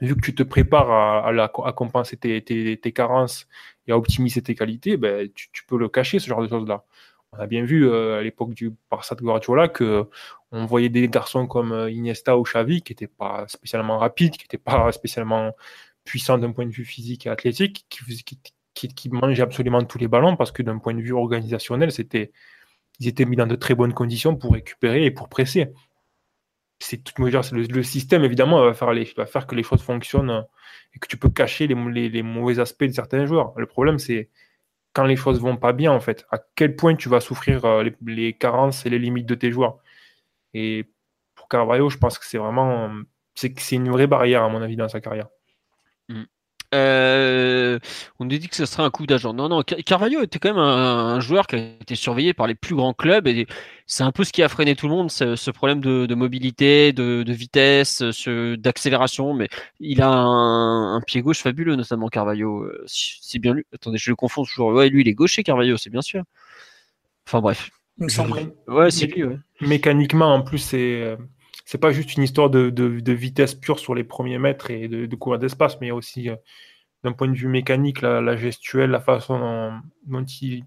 vu 0.00 0.16
que 0.16 0.20
tu 0.20 0.34
te 0.34 0.42
prépares 0.42 0.90
à, 1.24 1.72
compenser 1.72 2.16
tes, 2.16 2.92
carences 2.92 3.46
et 3.86 3.92
à 3.92 3.96
optimiser 3.96 4.42
tes 4.42 4.56
qualités, 4.56 4.96
ben, 4.96 5.28
tu 5.32 5.64
peux 5.68 5.78
le 5.78 5.88
cacher, 5.88 6.18
ce 6.18 6.26
genre 6.26 6.42
de 6.42 6.48
choses-là. 6.48 6.84
On 7.32 7.38
a 7.38 7.46
bien 7.46 7.64
vu 7.64 7.88
euh, 7.88 8.18
à 8.18 8.22
l'époque 8.22 8.54
du 8.54 8.74
Barça 8.90 9.14
de 9.14 9.22
Guardiola 9.22 9.68
que 9.68 10.08
on 10.50 10.66
voyait 10.66 10.88
des 10.88 11.08
garçons 11.08 11.46
comme 11.46 11.72
euh, 11.72 11.90
Iniesta 11.90 12.36
ou 12.36 12.42
Xavi 12.42 12.82
qui 12.82 12.92
n'étaient 12.92 13.06
pas 13.06 13.46
spécialement 13.48 13.98
rapides, 13.98 14.32
qui 14.32 14.44
n'étaient 14.44 14.58
pas 14.58 14.90
spécialement 14.90 15.52
puissants 16.04 16.38
d'un 16.38 16.50
point 16.52 16.66
de 16.66 16.72
vue 16.72 16.84
physique 16.84 17.26
et 17.26 17.30
athlétique, 17.30 17.86
qui, 17.88 19.08
mangeaient 19.10 19.42
absolument 19.42 19.84
tous 19.84 19.98
les 19.98 20.08
ballons 20.08 20.36
parce 20.36 20.50
que 20.50 20.62
d'un 20.62 20.78
point 20.78 20.94
de 20.94 21.00
vue 21.02 21.12
organisationnel, 21.12 21.90
ils 22.98 23.08
étaient 23.08 23.24
mis 23.24 23.36
dans 23.36 23.46
de 23.46 23.54
très 23.56 23.74
bonnes 23.74 23.94
conditions 23.94 24.34
pour 24.36 24.54
récupérer 24.54 25.04
et 25.04 25.10
pour 25.12 25.28
presser. 25.28 25.72
C'est 26.80 27.04
tout 27.04 27.22
le, 27.22 27.66
le, 27.66 27.82
système 27.82 28.24
évidemment 28.24 28.64
va 28.64 28.74
faire, 28.74 29.46
que 29.46 29.54
les 29.54 29.62
choses 29.62 29.82
fonctionnent 29.82 30.46
et 30.94 30.98
que 30.98 31.06
tu 31.06 31.16
peux 31.18 31.28
cacher 31.28 31.66
les 31.68 32.22
mauvais 32.22 32.58
aspects 32.58 32.84
de 32.84 32.92
certains 32.92 33.26
joueurs. 33.26 33.52
Le 33.56 33.66
problème 33.66 33.98
c'est 33.98 34.30
quand 34.92 35.04
les 35.04 35.16
choses 35.16 35.40
vont 35.40 35.56
pas 35.56 35.72
bien, 35.72 35.92
en 35.92 36.00
fait, 36.00 36.26
à 36.30 36.38
quel 36.56 36.76
point 36.76 36.96
tu 36.96 37.08
vas 37.08 37.20
souffrir 37.20 37.64
euh, 37.64 37.84
les, 38.06 38.32
carences 38.34 38.86
et 38.86 38.90
les 38.90 38.98
limites 38.98 39.26
de 39.26 39.34
tes 39.34 39.50
joueurs. 39.50 39.78
Et 40.54 40.92
pour 41.34 41.48
Carvalho, 41.48 41.88
je 41.90 41.98
pense 41.98 42.18
que 42.18 42.26
c'est 42.26 42.38
vraiment 42.38 42.90
c'est 43.34 43.76
une 43.76 43.90
vraie 43.90 44.06
barrière, 44.06 44.42
à 44.42 44.48
mon 44.48 44.60
avis, 44.62 44.76
dans 44.76 44.88
sa 44.88 45.00
carrière. 45.00 45.28
Mm. 46.08 46.24
Euh, 46.72 47.78
on 48.20 48.24
nous 48.24 48.38
dit 48.38 48.48
que 48.48 48.54
ce 48.54 48.64
serait 48.64 48.82
un 48.82 48.90
coup 48.90 49.06
d'agent. 49.06 49.32
Non, 49.34 49.48
non, 49.48 49.62
Carvalho 49.62 50.22
était 50.22 50.38
quand 50.38 50.50
même 50.50 50.58
un, 50.58 51.18
joueur 51.20 51.46
qui 51.46 51.56
a 51.56 51.58
été 51.58 51.96
surveillé 51.96 52.32
par 52.32 52.46
les 52.46 52.54
plus 52.54 52.76
grands 52.76 52.94
clubs 52.94 53.26
et 53.26 53.46
c'est 53.86 54.04
un 54.04 54.12
peu 54.12 54.22
ce 54.22 54.32
qui 54.32 54.42
a 54.42 54.48
freiné 54.48 54.76
tout 54.76 54.86
le 54.86 54.94
monde, 54.94 55.10
ce, 55.10 55.50
problème 55.50 55.80
de, 55.80 56.14
mobilité, 56.14 56.92
de, 56.92 57.32
vitesse, 57.32 58.02
d'accélération. 58.58 59.34
Mais 59.34 59.48
il 59.80 60.00
a 60.00 60.10
un, 60.10 61.00
pied 61.00 61.22
gauche 61.22 61.40
fabuleux, 61.40 61.74
notamment 61.74 62.08
Carvalho. 62.08 62.62
Euh, 62.62 62.84
c'est 62.86 63.40
bien 63.40 63.54
lui. 63.54 63.64
Attendez, 63.74 63.98
je 63.98 64.10
le 64.10 64.16
confonds 64.16 64.44
toujours. 64.44 64.68
Ouais, 64.68 64.88
lui, 64.88 65.00
il 65.00 65.08
est 65.08 65.14
gaucher, 65.14 65.42
Carvalho, 65.42 65.76
c'est 65.76 65.90
bien 65.90 66.02
sûr. 66.02 66.22
Enfin 67.26 67.40
bref. 67.40 67.70
Il 67.98 68.04
me 68.04 68.08
semble. 68.08 68.52
Ouais, 68.68 68.90
c'est 68.90 69.06
lui. 69.06 69.24
Mécaniquement, 69.60 70.34
en 70.34 70.42
plus, 70.42 70.58
c'est 70.58 71.02
euh, 71.02 71.16
c'est 71.70 71.78
pas 71.78 71.92
juste 71.92 72.16
une 72.16 72.24
histoire 72.24 72.50
de, 72.50 73.12
vitesse 73.12 73.54
pure 73.54 73.78
sur 73.78 73.94
les 73.94 74.02
premiers 74.02 74.38
mètres 74.38 74.72
et 74.72 74.88
de, 74.88 75.06
de 75.06 75.36
d'espace, 75.36 75.80
mais 75.80 75.86
il 75.86 75.92
aussi, 75.92 76.28
euh, 76.28 76.34
d'un 77.04 77.12
point 77.12 77.28
de 77.28 77.36
vue 77.36 77.46
mécanique, 77.46 78.02
la, 78.02 78.36
gestuelle, 78.36 78.90
la 78.90 78.98
façon 78.98 79.38
dont, 79.38 80.24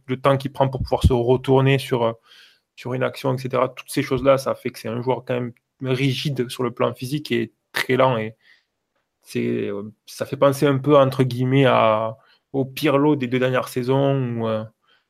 le 0.08 0.16
temps 0.16 0.38
qu'il 0.38 0.54
prend 0.54 0.70
pour 0.70 0.82
pouvoir 0.82 1.04
se 1.04 1.12
retourner 1.12 1.78
sur, 1.78 2.04
euh, 2.04 2.14
sur 2.78 2.94
une 2.94 3.04
action, 3.04 3.36
etc. 3.36 3.64
Toutes 3.76 3.90
ces 3.90 4.02
choses-là, 4.02 4.38
ça 4.38 4.56
fait 4.56 4.70
que 4.70 4.80
c'est 4.80 4.88
un 4.88 5.02
joueur 5.02 5.26
quand 5.26 5.34
même 5.34 5.52
rigide 5.82 6.48
sur 6.48 6.64
le 6.64 6.72
plan 6.72 6.94
physique 6.94 7.34
et 7.34 7.52
très 7.74 7.98
lent. 7.98 8.18
Et 8.18 8.38
c'est, 9.24 9.68
euh, 9.68 9.92
ça 10.06 10.26
fait 10.26 10.38
penser 10.38 10.68
un 10.68 10.78
peu, 10.78 10.98
entre 10.98 11.24
guillemets, 11.24 11.66
à, 11.66 12.16
au 12.54 12.64
lot 12.98 13.18
des 13.18 13.28
deux 13.28 13.40
dernières 13.40 13.68
saisons 13.68 14.16
ou 14.40 14.48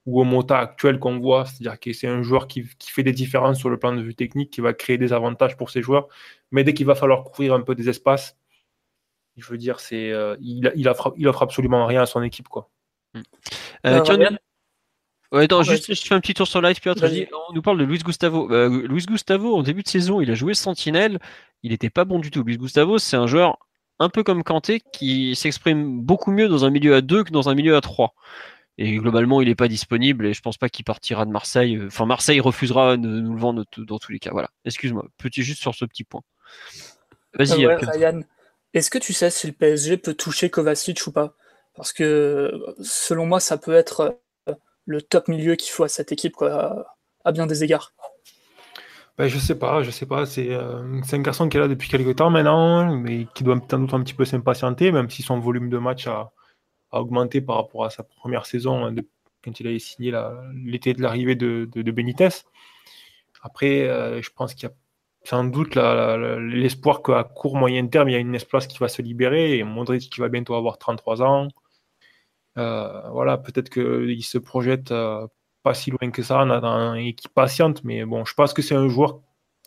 ou 0.06 0.20
au 0.20 0.24
Mota 0.24 0.60
actuel 0.60 0.99
qu'on 0.99 1.20
voit, 1.20 1.45
c'est-à-dire 1.45 1.80
que 1.80 1.93
c'est 1.93 2.08
un 2.08 2.22
joueur 2.22 2.47
qui, 2.47 2.64
fait 2.80 3.04
des 3.04 3.14
différences 3.14 3.60
sur 3.60 3.70
le 3.70 3.78
plan 3.78 3.95
de 3.95 4.01
vue 4.01 4.16
technique, 4.16 4.51
qui 4.51 4.62
va 4.62 4.74
créer 4.74 4.97
des 4.97 5.14
avantages 5.14 5.56
pour 5.56 5.70
ses 5.70 5.82
joueurs, 5.82 6.08
mais 6.51 6.64
dès 6.64 6.74
qu'il 6.74 6.86
va 6.86 6.95
falloir 6.95 7.24
couvrir 7.24 7.54
un 7.54 7.62
peu 7.62 7.76
des 7.76 7.89
espaces, 7.89 8.38
je 9.38 9.47
veux 9.47 9.58
dire, 9.58 9.80
c'est 9.80 10.12
euh, 10.12 10.36
il, 10.41 10.72
il, 10.76 10.88
offre, 10.88 11.14
il 11.18 11.28
offre 11.28 11.41
absolument 11.41 11.86
rien 11.86 12.01
à 12.01 12.06
son 12.06 12.22
équipe. 12.22 12.47
Quoi. 12.47 12.70
Hmm. 13.14 13.22
Euh, 13.86 14.01
tiens, 14.01 14.18
ouais, 15.32 15.43
attends, 15.43 15.64
juste, 15.64 15.93
je 15.93 16.01
fais 16.01 16.14
un 16.14 16.20
petit 16.20 16.34
tour 16.34 16.47
sur 16.47 16.62
live, 16.62 16.80
Piotr. 16.80 17.06
On 17.49 17.54
nous 17.54 17.62
parle 17.62 17.80
de 17.80 17.84
Luis 17.84 17.99
Gustavo. 17.99 18.51
Euh, 18.51 18.86
Luis 18.88 19.06
Gustavo, 19.06 19.56
en 19.56 19.64
début 19.64 19.84
de 19.84 19.88
saison, 19.88 20.22
il 20.22 20.30
a 20.30 20.36
joué 20.36 20.54
Sentinelle. 20.54 21.20
Il 21.64 21.72
n'était 21.72 21.89
pas 21.89 22.06
bon 22.06 22.20
du 22.20 22.30
tout. 22.30 22.43
Luis 22.43 22.58
Gustavo, 22.58 22.97
c'est 22.97 23.18
un 23.18 23.28
joueur 23.28 23.58
un 23.99 24.10
peu 24.10 24.24
comme 24.24 24.43
Kanté 24.43 24.82
qui 24.91 25.36
s'exprime 25.36 26.01
beaucoup 26.01 26.32
mieux 26.32 26.47
dans 26.47 26.66
un 26.66 26.70
milieu 26.70 26.95
à 26.95 27.01
2 27.01 27.24
que 27.24 27.32
dans 27.32 27.49
un 27.49 27.56
milieu 27.56 27.76
à 27.76 27.82
3. 27.82 28.14
Et 28.78 28.95
globalement, 28.95 29.41
il 29.41 29.47
n'est 29.47 29.55
pas 29.55 29.67
disponible 29.67 30.26
et 30.26 30.34
je 30.34 30.41
pense 30.41 30.57
pas 30.57 30.67
qu'il 30.69 30.84
partira 30.84 31.26
de 31.26 31.32
Marseille. 31.32 31.80
Enfin, 31.86 32.05
Marseille 32.05 32.39
refusera 32.39 32.97
de 32.97 33.07
nous 33.07 33.34
le 33.34 33.39
vendre 33.39 33.65
dans 33.78 33.99
tous 33.99 34.11
les 34.11 34.19
cas. 34.19 34.32
Voilà. 34.32 34.49
Excuse-moi, 34.65 35.05
petit 35.17 35.43
juste 35.43 35.61
sur 35.61 35.76
ce 35.76 35.86
petit 35.86 36.03
point. 36.03 36.21
Vas-y. 37.36 37.65
Euh, 37.65 37.78
Ryan, 37.78 38.21
est-ce 38.74 38.89
que 38.89 38.97
tu 38.97 39.13
sais 39.13 39.30
si 39.30 39.47
le 39.47 39.53
PSG 39.53 39.97
peut 39.97 40.15
toucher 40.15 40.49
Kovacic 40.49 41.05
ou 41.05 41.11
pas? 41.11 41.36
Parce 41.76 41.93
que 41.93 42.51
selon 42.82 43.26
moi, 43.28 43.39
ça 43.39 43.57
peut 43.57 43.74
être 43.74 44.19
euh, 44.49 44.53
le 44.86 45.01
top 45.01 45.28
milieu 45.28 45.55
qu'il 45.55 45.71
faut 45.71 45.84
à 45.84 45.88
cette 45.88 46.11
équipe, 46.11 46.34
quoi, 46.34 46.88
à 47.24 47.32
bien 47.32 47.45
des 47.45 47.63
égards. 47.63 47.93
Ben, 49.17 49.28
je 49.28 49.38
sais 49.38 49.55
pas, 49.55 49.84
je 49.84 49.91
sais 49.91 50.07
pas. 50.07 50.26
C'est 50.26 50.49
euh, 50.49 51.01
un 51.11 51.19
garçon 51.19 51.47
qui 51.47 51.57
est 51.57 51.59
là 51.59 51.67
depuis 51.67 51.89
quelques 51.89 52.15
temps 52.15 52.32
maintenant, 52.32 52.95
mais 52.95 53.28
qui 53.36 53.43
doit 53.43 53.55
peut-être 53.55 53.93
un 53.93 54.01
petit 54.01 54.15
peu 54.15 54.26
s'impatienter, 54.26 54.91
même 54.91 55.09
si 55.11 55.21
son 55.21 55.39
volume 55.39 55.69
de 55.69 55.78
match 55.78 56.07
a, 56.07 56.32
augmenté 57.02 57.41
par 57.41 57.58
rapport 57.58 57.86
à 57.86 57.89
sa 57.89 58.04
première 58.04 58.46
saison 58.46 58.86
hein, 58.86 58.96
quand 59.44 59.60
il 59.60 59.68
avait 59.68 59.80
signé 59.80 60.14
l'été 60.54 60.94
de 60.94 61.02
l'arrivée 61.02 61.36
de, 61.36 61.70
de, 61.74 61.91
Benitez. 61.91 62.30
Après, 63.41 63.82
euh, 63.82 64.22
je 64.22 64.30
pense 64.30 64.54
qu'il 64.54 64.70
y 64.70 64.72
a 64.72 64.76
sans 65.26 65.46
doute 65.46 65.76
l'espoir 65.76 67.02
qu'à 67.02 67.24
court 67.24 67.56
moyen 67.56 67.88
terme, 67.88 68.10
il 68.10 68.12
y 68.14 68.16
a 68.16 68.20
une 68.20 68.36
espace 68.36 68.68
qui 68.68 68.78
va 68.78 68.89
se 68.89 69.02
libérer 69.02 69.58
et 69.58 69.64
Modric 69.64 70.10
qui 70.10 70.20
va 70.20 70.28
bientôt 70.28 70.56
avoir 70.56 70.78
33 70.78 71.22
ans. 71.22 71.48
Euh, 72.58 73.10
voilà, 73.10 73.38
peut-être 73.38 73.70
qu'il 73.70 74.24
se 74.24 74.38
projette 74.38 74.91
euh, 74.91 75.26
pas 75.64 75.74
si 75.74 75.91
loin 75.91 76.12
que 76.12 76.22
ça 76.22 76.46
dans 76.46 76.94
une 76.96 77.08
équipe 77.08 77.34
patiente, 77.34 77.84
mais 77.84 78.06
bon, 78.06 78.26
je 78.26 78.34
pense 78.34 78.54
que 78.54 78.62
c'est 78.62 78.76
un 78.76 78.89
joueur 78.89 79.22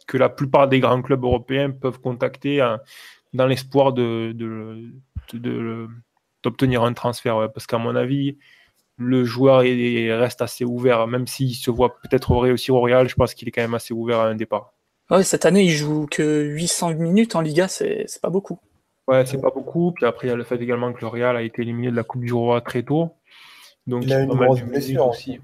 que 0.06 0.18
la 0.18 0.28
plupart 0.28 0.68
des 0.68 0.78
grands 0.80 1.02
clubs 1.02 1.24
européens 1.24 1.70
peuvent 1.70 2.00
contacter 2.00 2.60
hein, 2.60 2.80
dans 3.32 3.46
l'espoir 3.46 3.92
de, 3.92 4.32
de, 4.34 4.92
de, 5.32 5.88
d'obtenir 6.46 6.82
un 6.82 6.92
transfert. 6.92 7.50
parce 7.52 7.66
qu'à 7.66 7.78
mon 7.78 7.96
avis, 7.96 8.38
le 8.98 9.24
joueur 9.24 9.60
reste 9.60 10.42
assez 10.42 10.64
ouvert, 10.64 11.06
même 11.06 11.26
s'il 11.26 11.54
se 11.54 11.70
voit 11.70 11.96
peut-être 12.00 12.34
réussir 12.36 12.74
au 12.74 12.80
Real, 12.80 13.08
je 13.08 13.14
pense 13.14 13.34
qu'il 13.34 13.48
est 13.48 13.50
quand 13.50 13.62
même 13.62 13.74
assez 13.74 13.92
ouvert 13.92 14.20
à 14.20 14.28
un 14.28 14.34
départ. 14.34 14.72
Ouais, 15.10 15.22
cette 15.22 15.44
année, 15.44 15.62
il 15.62 15.70
joue 15.70 16.06
que 16.10 16.42
800 16.42 16.94
minutes 16.94 17.36
en 17.36 17.40
Liga, 17.40 17.68
c'est 17.68 18.06
pas 18.20 18.30
beaucoup. 18.30 18.58
Ouais, 19.06 19.24
c'est 19.24 19.40
pas 19.40 19.50
beaucoup. 19.50 19.92
Puis 19.92 20.04
après, 20.04 20.26
il 20.26 20.30
y 20.30 20.32
a 20.32 20.36
le 20.36 20.44
fait 20.44 20.60
également 20.60 20.92
que 20.92 21.00
le 21.00 21.06
Real 21.06 21.36
a 21.36 21.42
été 21.42 21.62
éliminé 21.62 21.90
de 21.90 21.96
la 21.96 22.02
Coupe 22.02 22.24
du 22.24 22.32
Roi 22.32 22.60
très 22.60 22.82
tôt. 22.82 23.10
Donc, 23.86 24.04
il 24.04 24.12
a 24.12 24.20
eu 24.20 24.24
une 24.24 24.34
grosse 24.34 24.62
blessure 24.62 25.06
aussi. 25.06 25.38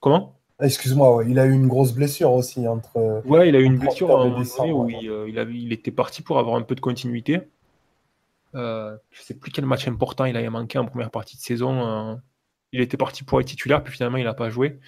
Comment? 0.00 0.38
Ah, 0.58 0.66
Excuse-moi, 0.66 1.24
il 1.28 1.38
a 1.38 1.44
eu 1.44 1.52
une 1.52 1.68
grosse 1.68 1.92
blessure 1.92 2.32
aussi 2.32 2.66
entre. 2.66 3.22
Ouais, 3.26 3.48
il 3.48 3.56
a 3.56 3.58
eu 3.58 3.64
une 3.64 3.78
blessure 3.78 4.08
où 4.10 4.88
il, 4.88 5.10
euh, 5.10 5.28
il, 5.28 5.72
était 5.72 5.90
parti 5.90 6.22
pour 6.22 6.38
avoir 6.38 6.56
un 6.56 6.62
peu 6.62 6.74
de 6.74 6.80
continuité. 6.80 7.40
Euh, 8.54 8.96
je 9.10 9.20
ne 9.20 9.24
sais 9.24 9.34
plus 9.34 9.50
quel 9.50 9.66
match 9.66 9.88
important 9.88 10.24
il 10.24 10.36
avait 10.36 10.50
manqué 10.50 10.78
en 10.78 10.86
première 10.86 11.10
partie 11.10 11.36
de 11.36 11.42
saison. 11.42 11.86
Euh, 11.86 12.14
il 12.72 12.80
était 12.80 12.96
parti 12.96 13.24
pour 13.24 13.40
être 13.40 13.46
titulaire, 13.46 13.82
puis 13.82 13.92
finalement 13.92 14.18
il 14.18 14.24
n'a 14.24 14.34
pas 14.34 14.50
joué. 14.50 14.78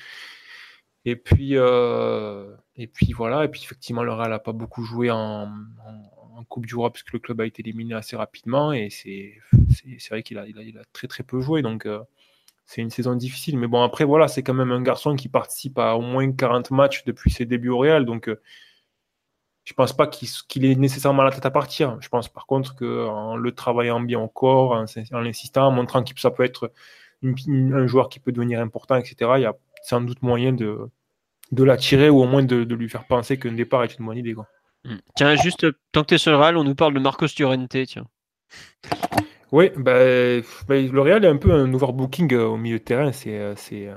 Et 1.05 1.17
puis, 1.17 1.57
euh, 1.57 2.55
et 2.77 2.87
puis 2.87 3.12
voilà, 3.12 3.45
et 3.45 3.49
puis 3.49 3.62
effectivement 3.62 4.03
le 4.03 4.12
Real 4.12 4.31
n'a 4.31 4.39
pas 4.39 4.53
beaucoup 4.53 4.85
joué 4.85 5.11
en, 5.11 5.51
Coupe 6.49 6.67
du 6.67 6.75
Roi 6.75 6.93
puisque 6.93 7.12
le 7.12 7.19
club 7.21 7.41
a 7.41 7.47
été 7.47 7.62
éliminé 7.62 7.95
assez 7.95 8.17
rapidement 8.17 8.73
et 8.73 8.91
c'est 8.91 9.41
vrai 10.11 10.23
qu'il 10.23 10.37
a, 10.37 10.43
a, 10.43 10.85
très 10.93 11.09
très 11.09 11.23
peu 11.23 11.41
joué 11.41 11.62
donc 11.62 11.89
c'est 12.67 12.83
une 12.83 12.91
saison 12.91 13.15
difficile. 13.15 13.59
Mais 13.59 13.67
bon 13.67 13.83
après 13.83 14.05
voilà, 14.05 14.29
c'est 14.29 14.43
quand 14.43 14.53
même 14.53 14.73
un 14.73 14.83
garçon 14.83 15.17
qui 15.17 15.29
participe 15.29 15.79
à 15.79 15.97
au 15.97 16.03
moins 16.03 16.31
40 16.31 16.71
matchs 16.71 17.05
depuis 17.05 17.31
ses 17.31 17.47
débuts 17.47 17.71
au 17.71 17.79
Real 17.79 18.05
donc 18.05 18.29
je 19.65 19.73
pense 19.73 19.95
pas 19.95 20.07
qu'il 20.07 20.65
ait 20.65 20.75
nécessairement 20.75 21.23
la 21.23 21.31
tête 21.31 21.47
à 21.47 21.51
partir. 21.51 21.97
Je 22.01 22.09
pense 22.09 22.29
par 22.29 22.47
contre 22.47 22.77
qu'en 22.77 23.37
le 23.37 23.53
travaillant 23.53 24.01
bien 24.01 24.19
encore, 24.19 24.73
en, 24.73 24.85
en 24.85 25.25
insistant, 25.25 25.69
en 25.69 25.71
montrant 25.71 26.03
que 26.03 26.21
ça 26.21 26.31
peut 26.31 26.45
être 26.45 26.71
un 27.23 27.87
joueur 27.87 28.09
qui 28.09 28.21
peut 28.21 28.33
devenir 28.33 28.61
important, 28.61 28.97
etc., 28.97 29.17
il 29.37 29.43
y 29.43 29.47
a 29.47 29.55
sans 29.83 30.01
doute 30.01 30.23
moyen 30.23 30.53
de, 30.53 30.79
de 31.53 31.65
l'attirer 31.65 32.11
ou 32.11 32.21
au 32.21 32.27
moins 32.27 32.43
de, 32.43 32.75
lui 32.75 32.89
faire 32.89 33.07
penser 33.07 33.39
qu'un 33.39 33.53
départ 33.53 33.85
est 33.85 33.99
une 33.99 34.07
bonne 34.07 34.19
idée. 34.19 34.35
Quoi. 34.35 34.47
Hmm. 34.85 34.97
Tiens, 35.17 35.35
juste, 35.37 35.67
tant 35.93 36.03
que 36.03 36.09
tu 36.09 36.15
es 36.15 36.19
sur 36.19 36.33
le 36.33 36.39
Real, 36.39 36.57
on 36.57 36.65
nous 36.65 36.75
parle 36.75 36.95
de 36.95 37.01
Marcos 37.01 37.27
Llorente, 37.39 37.77
tiens. 37.87 38.07
Oui, 39.53 39.71
ben, 39.77 40.43
le 40.69 41.01
Real 41.01 41.25
est 41.25 41.29
un 41.29 41.37
peu 41.37 41.53
un 41.53 41.73
overbooking 41.73 42.33
euh, 42.35 42.47
au 42.47 42.57
milieu 42.57 42.79
de 42.79 42.85
terrain. 42.85 43.12
C'est, 43.12 43.39
euh, 43.39 43.95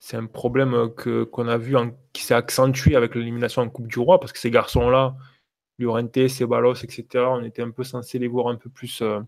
c'est, 0.00 0.16
euh, 0.16 0.16
c'est 0.16 0.16
un 0.16 0.26
problème 0.26 0.90
que, 0.96 1.24
qu'on 1.24 1.48
a 1.48 1.58
vu 1.58 1.76
qui 2.12 2.24
s'est 2.24 2.34
accentué 2.34 2.96
avec 2.96 3.14
l'élimination 3.14 3.62
en 3.62 3.68
Coupe 3.68 3.86
du 3.86 3.98
Roi, 3.98 4.18
parce 4.18 4.32
que 4.32 4.38
ces 4.38 4.50
garçons-là, 4.50 5.14
Llorente, 5.78 6.28
Ceballos, 6.28 6.74
etc., 6.74 7.06
on 7.28 7.44
était 7.44 7.62
un 7.62 7.70
peu 7.70 7.84
censé 7.84 8.18
les 8.18 8.28
voir 8.28 8.48
un 8.48 8.56
peu 8.56 8.70
plus 8.70 9.02
euh, 9.02 9.20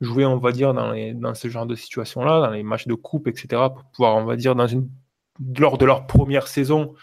jouer, 0.00 0.24
on 0.24 0.38
va 0.38 0.52
dire, 0.52 0.74
dans, 0.74 0.92
les, 0.92 1.14
dans 1.14 1.34
ce 1.34 1.48
genre 1.48 1.66
de 1.66 1.74
situation-là, 1.74 2.40
dans 2.40 2.50
les 2.50 2.62
matchs 2.62 2.86
de 2.86 2.94
coupe, 2.94 3.28
etc., 3.28 3.46
pour 3.74 3.84
pouvoir, 3.92 4.16
on 4.16 4.24
va 4.24 4.36
dire, 4.36 4.54
dans 4.54 4.66
une, 4.66 4.88
lors 5.58 5.78
de 5.78 5.84
leur 5.84 6.06
première 6.06 6.48
saison, 6.48 6.94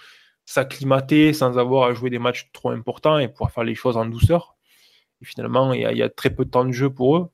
s'acclimater 0.46 1.34
sans 1.34 1.58
avoir 1.58 1.90
à 1.90 1.94
jouer 1.94 2.10
des 2.10 2.20
matchs 2.20 2.50
trop 2.52 2.72
importants 2.72 3.20
et 3.20 3.28
pouvoir 3.28 3.52
faire 3.52 3.64
les 3.64 3.76
choses 3.76 3.98
en 3.98 4.06
douceur. 4.06 4.56
Et 5.22 5.26
finalement, 5.26 5.74
il 5.74 5.82
y 5.82 6.04
a, 6.04 6.10
très 6.10 6.32
peu 6.32 6.46
de 6.46 6.50
temps 6.50 6.66
de 6.66 6.72
jeu 6.72 6.90
pour 6.90 7.18
eux. 7.18 7.30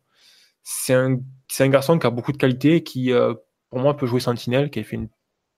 C'est 0.64 0.94
un, 0.94 1.20
un 1.60 1.70
garçon 1.70 1.98
qui 1.98 2.06
a 2.06 2.10
beaucoup 2.10 2.34
de 2.34 2.38
qualités, 2.38 2.84
qui, 2.84 3.14
euh, 3.14 3.34
pour 3.70 3.80
moi, 3.80 3.96
peut 3.96 4.08
jouer 4.08 4.20
sentinelle, 4.20 4.70
qui 4.70 4.80
a 4.80 4.84
fait 4.84 4.98
une 4.98 5.10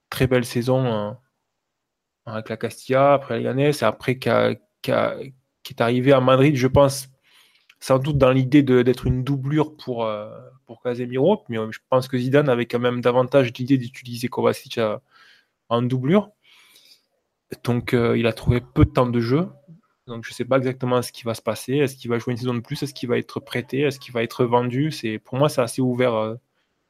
très 0.09 0.27
belle 0.27 0.45
saison 0.45 0.85
euh, 0.85 1.11
avec 2.25 2.49
la 2.49 2.57
Castilla, 2.57 3.13
après 3.13 3.39
la 3.39 3.53
Ganes, 3.53 3.59
et 3.59 3.83
après 3.83 4.17
qui, 4.19 4.29
est 4.29 5.81
arrivé 5.81 6.11
à 6.11 6.21
Madrid, 6.21 6.55
je 6.55 6.67
pense, 6.67 7.09
sans 7.79 7.99
doute 7.99 8.17
dans 8.17 8.31
l'idée 8.31 8.63
d'être 8.63 9.07
une 9.07 9.23
doublure 9.23 9.77
pour, 9.77 10.05
euh, 10.05 10.29
pour 10.65 10.81
Casemiro, 10.81 11.43
mais 11.49 11.57
euh, 11.57 11.71
je 11.71 11.79
pense 11.89 12.07
que 12.07 12.17
Zidane 12.17 12.49
avait 12.49 12.65
quand 12.65 12.79
même 12.79 13.01
davantage 13.01 13.53
l'idée 13.57 13.77
d'utiliser 13.77 14.27
Kovacic 14.27 14.79
en 15.69 15.81
doublure. 15.81 16.31
Donc 17.63 17.93
il 17.93 18.27
a 18.27 18.33
trouvé 18.33 18.61
peu 18.61 18.85
de 18.85 18.91
temps 18.91 19.07
de 19.07 19.19
jeu. 19.19 19.47
Donc 20.05 20.23
je 20.23 20.31
ne 20.31 20.33
sais 20.33 20.45
pas 20.45 20.57
exactement 20.57 21.01
ce 21.01 21.11
qui 21.11 21.23
va 21.23 21.33
se 21.33 21.41
passer. 21.41 21.77
Est-ce 21.77 21.95
qu'il 21.95 22.09
va 22.09 22.19
jouer 22.19 22.33
une 22.33 22.37
saison 22.37 22.53
de 22.53 22.59
plus? 22.59 22.81
Est-ce 22.83 22.93
qu'il 22.93 23.09
va 23.09 23.17
être 23.17 23.39
prêté? 23.39 23.81
Est-ce 23.81 23.99
qu'il 23.99 24.13
va 24.13 24.21
être 24.23 24.45
vendu? 24.45 24.91
Pour 25.23 25.37
moi, 25.37 25.49
c'est 25.49 25.61
assez 25.61 25.81
ouvert. 25.81 26.13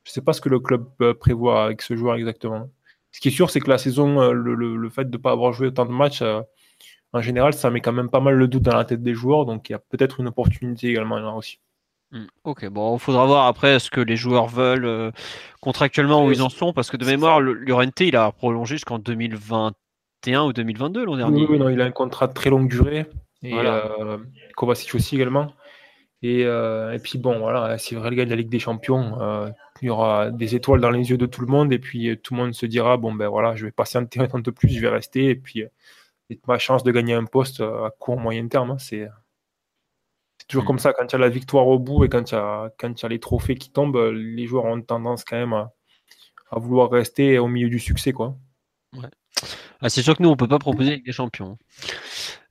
Je 0.03 0.11
ne 0.11 0.13
sais 0.13 0.21
pas 0.21 0.33
ce 0.33 0.41
que 0.41 0.49
le 0.49 0.59
club 0.59 0.89
prévoit 1.13 1.63
avec 1.63 1.81
ce 1.81 1.95
joueur 1.95 2.15
exactement. 2.15 2.69
Ce 3.11 3.19
qui 3.19 3.29
est 3.29 3.31
sûr, 3.31 3.49
c'est 3.49 3.59
que 3.59 3.69
la 3.69 3.77
saison, 3.77 4.21
euh, 4.21 4.31
le, 4.31 4.89
fait 4.89 5.05
de 5.05 5.17
ne 5.17 5.21
pas 5.21 5.31
avoir 5.31 5.53
joué 5.53 5.67
autant 5.67 5.85
de 5.85 5.91
matchs, 5.91 6.21
euh, 6.21 6.41
en 7.13 7.21
général, 7.21 7.53
ça 7.53 7.69
met 7.69 7.81
quand 7.81 7.91
même 7.91 8.09
pas 8.09 8.19
mal 8.19 8.35
le 8.35 8.47
doute 8.47 8.63
dans 8.63 8.75
la 8.75 8.85
tête 8.85 9.01
des 9.01 9.13
joueurs. 9.13 9.45
Donc 9.45 9.69
il 9.69 9.73
y 9.73 9.75
a 9.75 9.79
peut-être 9.79 10.19
une 10.19 10.27
opportunité 10.27 10.89
également 10.89 11.17
là 11.17 11.33
aussi. 11.33 11.59
Hmm, 12.11 12.25
ok, 12.43 12.67
bon, 12.69 12.95
il 12.95 12.99
faudra 12.99 13.25
voir 13.25 13.45
après 13.45 13.77
ce 13.77 13.91
que 13.91 14.01
les 14.01 14.15
joueurs 14.15 14.47
veulent 14.47 14.85
euh, 14.85 15.11
contractuellement 15.61 16.25
où 16.25 16.31
ils 16.31 16.41
en 16.41 16.49
sont, 16.49 16.73
parce 16.73 16.89
que 16.89 16.97
de 16.97 17.05
mémoire, 17.05 17.39
Llorente, 17.39 17.99
il 17.99 18.15
a 18.15 18.31
prolongé 18.31 18.75
jusqu'en 18.75 18.97
2021 18.97 20.43
ou 20.43 20.53
2022 20.53 21.05
l'an 21.05 21.17
dernier. 21.17 21.45
Oui, 21.47 21.59
non, 21.59 21.69
il 21.69 21.79
a 21.81 21.85
un 21.85 21.91
contrat 21.91 22.25
de 22.25 22.33
très 22.33 22.49
longue 22.49 22.67
durée, 22.67 23.05
et 23.43 23.55
Kovacic 24.55 24.95
aussi 24.95 25.15
également. 25.15 25.53
Et, 26.21 26.45
euh, 26.45 26.93
et 26.93 26.99
puis 26.99 27.17
bon, 27.17 27.39
voilà, 27.39 27.77
si 27.77 27.95
Real 27.95 28.15
gagne 28.15 28.29
la 28.29 28.35
Ligue 28.35 28.49
des 28.49 28.59
Champions, 28.59 29.21
euh, 29.21 29.49
il 29.81 29.87
y 29.87 29.89
aura 29.89 30.31
des 30.31 30.55
étoiles 30.55 30.81
dans 30.81 30.91
les 30.91 31.09
yeux 31.09 31.17
de 31.17 31.25
tout 31.25 31.41
le 31.41 31.47
monde, 31.47 31.73
et 31.73 31.79
puis 31.79 32.17
tout 32.21 32.33
le 32.33 32.41
monde 32.41 32.53
se 32.53 32.65
dira 32.65 32.97
bon 32.97 33.13
ben 33.13 33.27
voilà, 33.27 33.55
je 33.55 33.65
vais 33.65 33.71
patienter 33.71 34.19
un 34.19 34.41
peu 34.41 34.51
plus, 34.51 34.69
je 34.69 34.79
vais 34.79 34.89
rester, 34.89 35.29
et 35.29 35.35
puis 35.35 35.63
ma 36.47 36.59
chance 36.59 36.83
de 36.83 36.91
gagner 36.91 37.13
un 37.13 37.25
poste 37.25 37.61
à 37.61 37.91
court 37.99 38.19
moyen 38.19 38.47
terme, 38.47 38.71
hein, 38.71 38.77
c'est 38.77 39.09
toujours 40.47 40.65
comme 40.65 40.77
mm. 40.77 40.79
ça, 40.79 40.93
quand 40.93 41.05
il 41.05 41.11
y 41.13 41.15
a 41.15 41.19
la 41.19 41.29
victoire 41.29 41.67
au 41.67 41.79
bout 41.79 42.03
et 42.05 42.09
quand 42.09 42.31
il 42.31 42.35
y 42.35 42.37
a, 42.37 42.71
quand 42.77 42.99
il 42.99 43.03
y 43.03 43.05
a 43.05 43.09
les 43.09 43.19
trophées 43.19 43.55
qui 43.55 43.71
tombent, 43.71 44.11
les 44.13 44.45
joueurs 44.45 44.65
ont 44.65 44.81
tendance 44.81 45.23
quand 45.23 45.37
même 45.37 45.53
à, 45.53 45.73
à 46.51 46.59
vouloir 46.59 46.89
rester 46.89 47.39
au 47.39 47.47
milieu 47.47 47.69
du 47.69 47.79
succès. 47.79 48.11
quoi. 48.11 48.35
Ouais. 48.93 49.09
Ah, 49.81 49.89
c'est 49.89 50.01
sûr 50.01 50.17
que 50.17 50.23
nous, 50.23 50.29
on 50.29 50.35
peut 50.35 50.47
pas 50.47 50.59
proposer 50.59 50.89
avec 50.89 51.05
des 51.05 51.11
champions. 51.11 51.57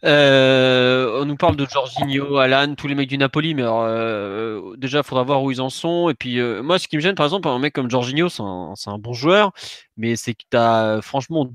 Euh, 0.05 1.21
on 1.21 1.25
nous 1.25 1.37
parle 1.37 1.57
de 1.57 1.67
Jorginho, 1.67 2.37
Alan, 2.37 2.75
tous 2.75 2.87
les 2.87 2.95
mecs 2.95 3.09
du 3.09 3.19
Napoli, 3.19 3.55
mais 3.55 3.63
alors, 3.63 3.83
euh, 3.83 4.77
déjà, 4.77 4.99
il 4.99 5.05
faudra 5.05 5.25
voir 5.25 5.43
où 5.43 5.51
ils 5.51 5.61
en 5.61 5.71
sont. 5.71 6.09
Et 6.09 6.15
puis, 6.15 6.39
euh, 6.39 6.63
moi, 6.63 6.79
ce 6.79 6.87
qui 6.89 6.97
me 6.97 7.01
gêne, 7.01 7.15
par 7.15 7.27
exemple, 7.27 7.49
un 7.49 7.59
mec 7.59 7.75
comme 7.75 7.91
Jorginho, 7.91 8.29
c'est 8.29 8.43
un, 8.43 8.75
un, 8.87 8.99
bon 8.99 9.13
joueur, 9.13 9.53
mais 9.97 10.17
c'est 10.17 10.35
que 10.35 10.45
tu 10.51 10.57
as, 10.57 11.01
franchement, 11.03 11.51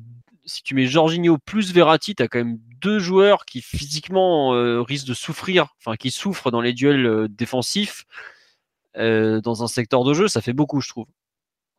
si 0.46 0.62
tu 0.64 0.76
mets 0.76 0.88
Jorginho 0.88 1.38
plus 1.38 1.74
Verratti, 1.74 2.16
tu 2.16 2.24
as 2.24 2.28
quand 2.28 2.40
même 2.40 2.60
deux 2.82 3.00
joueurs 3.00 3.46
qui 3.46 3.62
physiquement 3.62 4.50
risquent 4.84 5.08
de 5.08 5.14
souffrir, 5.14 5.68
enfin, 5.80 5.96
qui 5.96 6.12
souffrent 6.12 6.52
dans 6.52 6.62
les 6.62 6.74
duels 6.74 7.28
défensifs 7.30 8.06
dans 8.96 9.64
un 9.64 9.68
secteur 9.68 10.04
de 10.04 10.14
jeu. 10.14 10.28
Ça 10.28 10.42
fait 10.42 10.54
beaucoup, 10.54 10.82
je 10.82 10.90
trouve. 10.90 11.08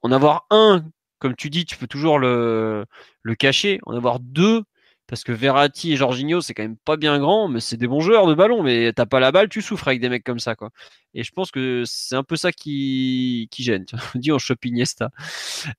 En 0.02 0.12
avoir 0.12 0.46
un 0.50 0.84
comme 1.24 1.36
tu 1.36 1.48
dis, 1.48 1.64
tu 1.64 1.76
peux 1.78 1.86
toujours 1.86 2.18
le, 2.18 2.84
le 3.22 3.34
cacher. 3.34 3.80
En 3.86 3.96
avoir 3.96 4.20
deux, 4.20 4.62
parce 5.07 5.22
que 5.22 5.32
Verratti 5.32 5.92
et 5.92 5.96
Jorginho, 5.96 6.40
c'est 6.40 6.55
quand 6.55 6.62
même 6.62 6.76
pas 6.76 6.96
bien 6.96 7.18
grand, 7.18 7.48
mais 7.48 7.61
c'est 7.61 7.76
des 7.76 7.86
bons 7.86 8.00
joueurs 8.00 8.26
de 8.26 8.34
ballon. 8.34 8.62
Mais 8.62 8.92
t'as 8.92 9.07
pas 9.07 9.20
la 9.20 9.32
balle, 9.32 9.48
tu 9.48 9.61
souffres 9.61 9.88
avec 9.88 10.00
des 10.00 10.09
mecs 10.09 10.24
comme 10.24 10.38
ça, 10.38 10.55
quoi. 10.55 10.70
Et 11.14 11.22
je 11.22 11.32
pense 11.32 11.50
que 11.50 11.84
c'est 11.86 12.16
un 12.16 12.22
peu 12.22 12.36
ça 12.36 12.52
qui, 12.52 13.48
qui 13.50 13.62
gêne. 13.62 13.84
On 14.14 14.18
dit 14.18 14.32
en 14.32 14.38
Iniesta. 14.64 15.11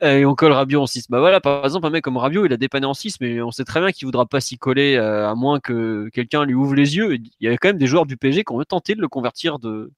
Et 0.01 0.25
on 0.25 0.35
colle 0.35 0.51
Rabiot 0.51 0.81
en 0.81 0.87
6. 0.87 1.09
Bah 1.09 1.19
voilà, 1.19 1.41
par 1.41 1.65
exemple, 1.65 1.87
un 1.87 1.89
mec 1.89 2.03
comme 2.03 2.17
Rabiot, 2.17 2.45
il 2.45 2.53
a 2.53 2.57
dépanné 2.57 2.85
en 2.85 2.93
6, 2.93 3.19
mais 3.19 3.41
on 3.41 3.51
sait 3.51 3.65
très 3.65 3.79
bien 3.79 3.91
qu'il 3.91 4.05
voudra 4.05 4.25
pas 4.25 4.39
s'y 4.41 4.57
coller, 4.57 4.95
euh, 4.95 5.29
à 5.29 5.35
moins 5.35 5.59
que 5.59 6.09
quelqu'un 6.13 6.45
lui 6.45 6.53
ouvre 6.53 6.75
les 6.75 6.95
yeux. 6.95 7.15
Il 7.15 7.31
y 7.41 7.47
avait 7.47 7.57
quand 7.57 7.69
même 7.69 7.77
des 7.77 7.87
joueurs 7.87 8.05
du 8.05 8.17
PSG 8.17 8.43
qui 8.43 8.53
ont 8.53 8.63
tenté 8.63 8.95
de 8.95 9.01
le 9.01 9.07
convertir 9.07 9.59
de 9.59 9.91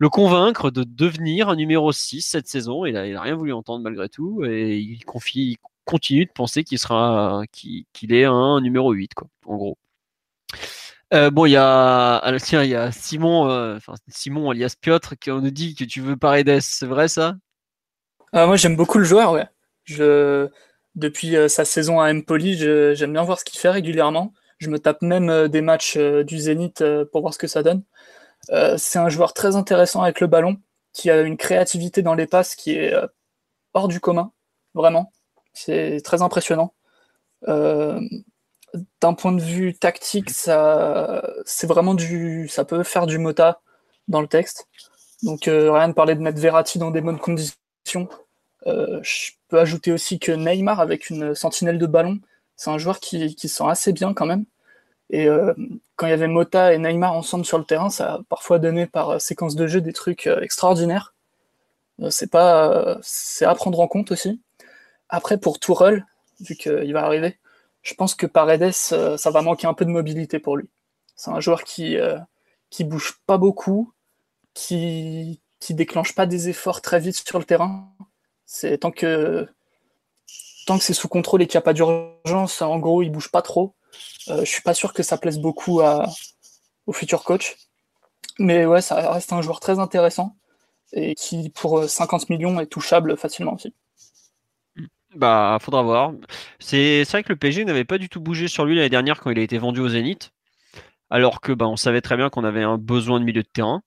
le 0.00 0.08
convaincre 0.08 0.70
de 0.70 0.82
devenir 0.82 1.50
un 1.50 1.56
numéro 1.56 1.92
6 1.92 2.22
cette 2.22 2.48
saison. 2.48 2.86
Il 2.86 2.94
n'a 2.94 3.20
rien 3.20 3.34
voulu 3.36 3.52
entendre 3.52 3.84
malgré 3.84 4.08
tout. 4.08 4.44
Et 4.44 4.78
il, 4.78 5.04
confie, 5.04 5.58
continue 5.90 6.26
de 6.26 6.32
penser 6.32 6.64
qu'il 6.64 6.78
sera 6.78 7.42
qu'il 7.52 8.14
est 8.14 8.24
un 8.24 8.60
numéro 8.60 8.92
8, 8.92 9.14
quoi, 9.14 9.28
en 9.46 9.56
gros. 9.56 9.78
Euh, 11.12 11.30
bon, 11.30 11.46
il 11.46 11.52
y 11.52 11.56
a, 11.56 12.36
tiens, 12.42 12.62
il 12.62 12.70
y 12.70 12.76
a 12.76 12.92
Simon, 12.92 13.48
euh, 13.50 13.78
Simon 14.08 14.50
alias 14.50 14.74
Piotr, 14.80 15.14
qui 15.18 15.30
nous 15.30 15.50
dit 15.50 15.74
que 15.74 15.84
tu 15.84 16.00
veux 16.00 16.16
Paredes, 16.16 16.60
c'est 16.60 16.86
vrai 16.86 17.08
ça? 17.08 17.34
Ah, 18.32 18.46
Moi, 18.46 18.56
j'aime 18.56 18.76
beaucoup 18.76 18.98
le 18.98 19.04
joueur, 19.04 19.32
ouais. 19.32 19.46
Je, 19.84 20.48
depuis 20.94 21.36
euh, 21.36 21.48
sa 21.48 21.64
saison 21.64 22.00
à 22.00 22.12
Empoli, 22.12 22.56
j'aime 22.56 23.12
bien 23.12 23.24
voir 23.24 23.40
ce 23.40 23.44
qu'il 23.44 23.58
fait 23.58 23.70
régulièrement. 23.70 24.32
Je 24.58 24.68
me 24.68 24.78
tape 24.78 25.02
même 25.02 25.48
des 25.48 25.62
matchs 25.62 25.96
du 25.96 26.38
Zénith 26.38 26.84
pour 27.10 27.22
voir 27.22 27.34
ce 27.34 27.38
que 27.38 27.46
ça 27.46 27.62
donne. 27.62 27.82
Euh, 28.50 28.76
c'est 28.78 28.98
un 28.98 29.08
joueur 29.08 29.34
très 29.34 29.56
intéressant 29.56 30.02
avec 30.02 30.20
le 30.20 30.26
ballon, 30.26 30.56
qui 30.92 31.10
a 31.10 31.20
une 31.20 31.36
créativité 31.36 32.02
dans 32.02 32.14
les 32.14 32.26
passes 32.26 32.54
qui 32.54 32.72
est 32.72 32.94
euh, 32.94 33.06
hors 33.74 33.88
du 33.88 34.00
commun, 34.00 34.32
vraiment. 34.74 35.12
C'est 35.52 36.00
très 36.02 36.22
impressionnant. 36.22 36.74
Euh, 37.48 38.00
d'un 39.00 39.14
point 39.14 39.32
de 39.32 39.40
vue 39.40 39.74
tactique, 39.74 40.30
ça, 40.30 41.22
c'est 41.44 41.66
vraiment 41.66 41.94
du, 41.94 42.48
ça 42.48 42.64
peut 42.64 42.82
faire 42.82 43.06
du 43.06 43.18
mota 43.18 43.60
dans 44.08 44.20
le 44.20 44.28
texte. 44.28 44.68
Donc 45.22 45.42
rien 45.44 45.88
de 45.88 45.92
parler 45.94 46.14
de 46.14 46.20
mettre 46.20 46.40
Verratti 46.40 46.78
dans 46.78 46.90
des 46.90 47.00
bonnes 47.00 47.18
conditions. 47.18 48.08
je 48.66 49.30
peux 49.48 49.58
ajouter 49.58 49.92
aussi 49.92 50.18
que 50.18 50.32
Neymar 50.32 50.80
avec 50.80 51.10
une 51.10 51.34
sentinelle 51.34 51.78
de 51.78 51.86
ballon, 51.86 52.20
c'est 52.56 52.70
un 52.70 52.78
joueur 52.78 53.00
qui, 53.00 53.34
qui 53.34 53.48
sent 53.48 53.64
assez 53.66 53.92
bien 53.92 54.14
quand 54.14 54.26
même. 54.26 54.44
Et 55.10 55.26
euh, 55.28 55.52
quand 55.96 56.06
il 56.06 56.10
y 56.10 56.12
avait 56.12 56.28
Mota 56.28 56.72
et 56.72 56.78
Neymar 56.78 57.12
ensemble 57.12 57.44
sur 57.44 57.58
le 57.58 57.64
terrain, 57.64 57.90
ça 57.90 58.14
a 58.14 58.20
parfois 58.28 58.58
donné 58.58 58.86
par 58.86 59.10
euh, 59.10 59.18
séquence 59.18 59.56
de 59.56 59.66
jeu 59.66 59.80
des 59.80 59.92
trucs 59.92 60.26
euh, 60.26 60.40
extraordinaires. 60.40 61.14
c'est 62.10 62.30
pas, 62.30 62.98
c'est 63.02 63.44
à 63.44 63.54
prendre 63.54 63.80
en 63.80 63.88
compte 63.88 64.12
aussi. 64.12 64.40
Après, 65.10 65.38
pour 65.38 65.58
Tourelle, 65.58 66.06
vu 66.40 66.56
qu'il 66.56 66.92
va 66.92 67.04
arriver, 67.04 67.38
je 67.82 67.94
pense 67.94 68.14
que 68.14 68.26
Paredes, 68.26 68.72
ça 68.72 69.30
va 69.30 69.42
manquer 69.42 69.66
un 69.66 69.74
peu 69.74 69.84
de 69.84 69.90
mobilité 69.90 70.38
pour 70.38 70.56
lui. 70.56 70.68
C'est 71.16 71.30
un 71.30 71.40
joueur 71.40 71.64
qui, 71.64 71.96
qui 72.70 72.84
bouge 72.84 73.20
pas 73.26 73.36
beaucoup, 73.36 73.92
qui, 74.54 75.40
qui 75.60 75.74
déclenche 75.74 76.14
pas 76.14 76.26
des 76.26 76.48
efforts 76.48 76.80
très 76.80 77.00
vite 77.00 77.16
sur 77.16 77.38
le 77.38 77.44
terrain. 77.44 77.92
C'est 78.46 78.78
tant 78.78 78.90
que, 78.90 79.46
tant 80.66 80.78
que 80.78 80.84
c'est 80.84 80.94
sous 80.94 81.08
contrôle 81.08 81.42
et 81.42 81.46
qu'il 81.46 81.58
n'y 81.58 81.62
a 81.62 81.62
pas 81.62 81.74
d'urgence, 81.74 82.62
en 82.62 82.78
gros, 82.78 83.02
il 83.02 83.10
bouge 83.10 83.30
pas 83.30 83.42
trop. 83.42 83.74
Euh, 84.28 84.40
je 84.40 84.50
suis 84.50 84.62
pas 84.62 84.74
sûr 84.74 84.92
que 84.92 85.02
ça 85.02 85.18
plaise 85.18 85.38
beaucoup 85.38 85.82
au 86.86 86.92
futur 86.92 87.24
coach. 87.24 87.56
Mais 88.38 88.64
ouais, 88.64 88.80
ça 88.80 89.12
reste 89.12 89.32
un 89.32 89.42
joueur 89.42 89.60
très 89.60 89.78
intéressant 89.78 90.36
et 90.92 91.14
qui, 91.14 91.50
pour 91.50 91.84
50 91.84 92.30
millions, 92.30 92.58
est 92.60 92.66
touchable 92.66 93.16
facilement 93.16 93.54
aussi. 93.54 93.74
Bah, 95.16 95.58
faudra 95.60 95.82
voir. 95.82 96.12
C'est 96.60 97.02
vrai 97.10 97.22
que 97.22 97.30
le 97.30 97.36
PSG 97.36 97.64
n'avait 97.64 97.84
pas 97.84 97.98
du 97.98 98.08
tout 98.08 98.20
bougé 98.20 98.48
sur 98.48 98.64
lui 98.64 98.76
l'année 98.76 98.88
dernière 98.90 99.20
quand 99.20 99.30
il 99.30 99.38
a 99.38 99.42
été 99.42 99.58
vendu 99.58 99.80
au 99.80 99.88
Zénith, 99.88 100.32
alors 101.10 101.40
que 101.40 101.52
bah, 101.52 101.66
on 101.66 101.76
savait 101.76 102.00
très 102.00 102.16
bien 102.16 102.30
qu'on 102.30 102.44
avait 102.44 102.62
un 102.62 102.78
besoin 102.78 103.18
de 103.18 103.24
milieu 103.24 103.42
de 103.42 103.48
terrain. 103.52 103.82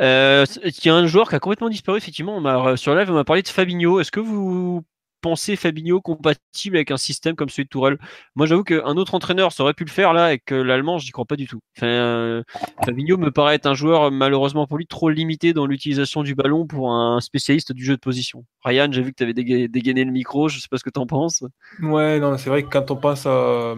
Euh, 0.00 0.46
il 0.64 0.86
y 0.86 0.88
a 0.88 0.94
un 0.94 1.06
joueur 1.06 1.28
qui 1.28 1.34
a 1.34 1.40
complètement 1.40 1.68
disparu, 1.68 1.98
effectivement. 1.98 2.36
On 2.36 2.76
sur 2.76 2.94
live, 2.94 3.10
on 3.10 3.14
m'a 3.14 3.24
parlé 3.24 3.42
de 3.42 3.48
Fabinho. 3.48 4.00
Est-ce 4.00 4.12
que 4.12 4.20
vous 4.20 4.84
penser 5.20 5.56
Fabinho 5.56 6.00
compatible 6.00 6.76
avec 6.76 6.90
un 6.90 6.96
système 6.96 7.34
comme 7.34 7.48
celui 7.48 7.64
de 7.64 7.68
Tourelle. 7.68 7.98
Moi, 8.34 8.46
j'avoue 8.46 8.64
qu'un 8.64 8.96
autre 8.96 9.14
entraîneur, 9.14 9.52
ça 9.52 9.62
aurait 9.62 9.74
pu 9.74 9.84
le 9.84 9.90
faire 9.90 10.12
là, 10.12 10.26
avec 10.26 10.50
l'allemand, 10.50 10.98
j'y 10.98 11.10
crois 11.10 11.24
pas 11.24 11.36
du 11.36 11.46
tout. 11.46 11.60
Enfin, 11.76 11.86
euh, 11.86 12.42
Fabinho 12.84 13.16
me 13.16 13.30
paraît 13.30 13.56
être 13.56 13.66
un 13.66 13.74
joueur, 13.74 14.10
malheureusement 14.10 14.66
pour 14.66 14.78
lui, 14.78 14.86
trop 14.86 15.10
limité 15.10 15.52
dans 15.52 15.66
l'utilisation 15.66 16.22
du 16.22 16.34
ballon 16.34 16.66
pour 16.66 16.92
un 16.92 17.20
spécialiste 17.20 17.72
du 17.72 17.84
jeu 17.84 17.94
de 17.94 18.00
position. 18.00 18.44
Ryan, 18.64 18.88
j'ai 18.90 19.02
vu 19.02 19.12
que 19.12 19.16
tu 19.16 19.22
avais 19.24 19.34
dégainé 19.68 20.04
le 20.04 20.12
micro, 20.12 20.48
je 20.48 20.58
sais 20.58 20.68
pas 20.70 20.78
ce 20.78 20.84
que 20.84 20.90
tu 20.90 21.00
en 21.00 21.06
penses. 21.06 21.44
Ouais, 21.82 22.20
non, 22.20 22.36
c'est 22.38 22.50
vrai 22.50 22.62
que 22.62 22.68
quand 22.68 22.90
on 22.90 22.96
pense 22.96 23.26
à, 23.26 23.74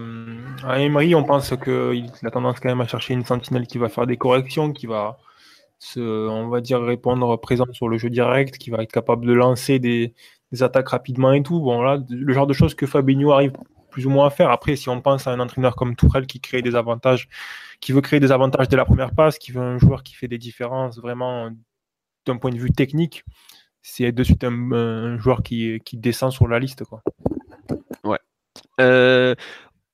à 0.64 0.80
Emery, 0.80 1.14
on 1.14 1.24
pense 1.24 1.55
qu'il 1.62 2.11
a 2.22 2.30
tendance 2.30 2.61
quand 2.61 2.68
même 2.68 2.80
à 2.80 2.86
chercher 2.86 3.14
une 3.14 3.24
sentinelle 3.24 3.66
qui 3.66 3.78
va 3.78 3.88
faire 3.88 4.07
des 4.07 4.16
corrections, 4.16 4.72
qui 4.72 4.86
va 4.86 5.18
se, 5.78 6.01
on 6.01 6.49
va 6.49 6.61
dire, 6.61 6.80
répondre 6.82 7.41
présent 7.41 7.66
sur 7.72 7.88
le 7.88 7.99
jeu 7.99 8.11
direct, 8.11 8.59
qui 8.59 8.70
va 8.70 8.82
être 8.82 8.93
capable 8.93 9.26
de 9.26 9.32
lancer 9.32 9.78
des, 9.78 10.14
des 10.53 10.62
attaques 10.62 10.88
rapidement 10.88 11.32
et 11.32 11.42
tout. 11.42 11.61
Bon, 11.61 11.82
là, 11.82 11.98
le 12.09 12.32
genre 12.32 12.46
de 12.46 12.53
choses 12.53 12.74
que 12.74 12.86
Fabinho 12.86 13.32
arrive 13.32 13.53
plus 13.90 14.07
ou 14.07 14.11
moins 14.11 14.26
à 14.26 14.30
faire. 14.30 14.51
Après, 14.51 14.76
si 14.76 14.88
on 14.88 15.01
pense 15.01 15.26
à 15.26 15.32
un 15.32 15.40
entraîneur 15.40 15.76
comme 15.76 15.96
Tourelle 15.96 16.26
qui 16.26 16.40
crée 16.40 16.62
des 16.62 16.74
avantages, 16.74 17.28
qui 17.80 17.92
veut 17.92 18.01
créer 18.01 18.20
des 18.20 18.32
avantages 18.32 18.68
dès 18.68 18.76
la 18.76 18.84
première 18.84 19.14
passe, 19.14 19.38
qui 19.38 19.53
veut 19.53 19.62
un 19.62 19.78
joueur 19.78 20.03
qui 20.03 20.14
fait 20.14 20.28
des 20.28 20.38
différences 20.38 20.98
vraiment 20.98 21.51
d'un 22.26 22.36
point 22.36 22.51
de 22.51 22.59
vue 22.59 22.70
technique, 22.70 23.24
c'est 23.82 24.12
de 24.12 24.22
suite 24.22 24.44
un, 24.44 25.18
joueur 25.18 25.42
qui, 25.42 25.80
qui, 25.84 25.96
descend 25.96 26.32
sur 26.32 26.48
la 26.48 26.59
liste. 26.59 26.84
Quoi. 26.84 27.03
Ouais. 28.05 28.18
Euh, 28.80 29.34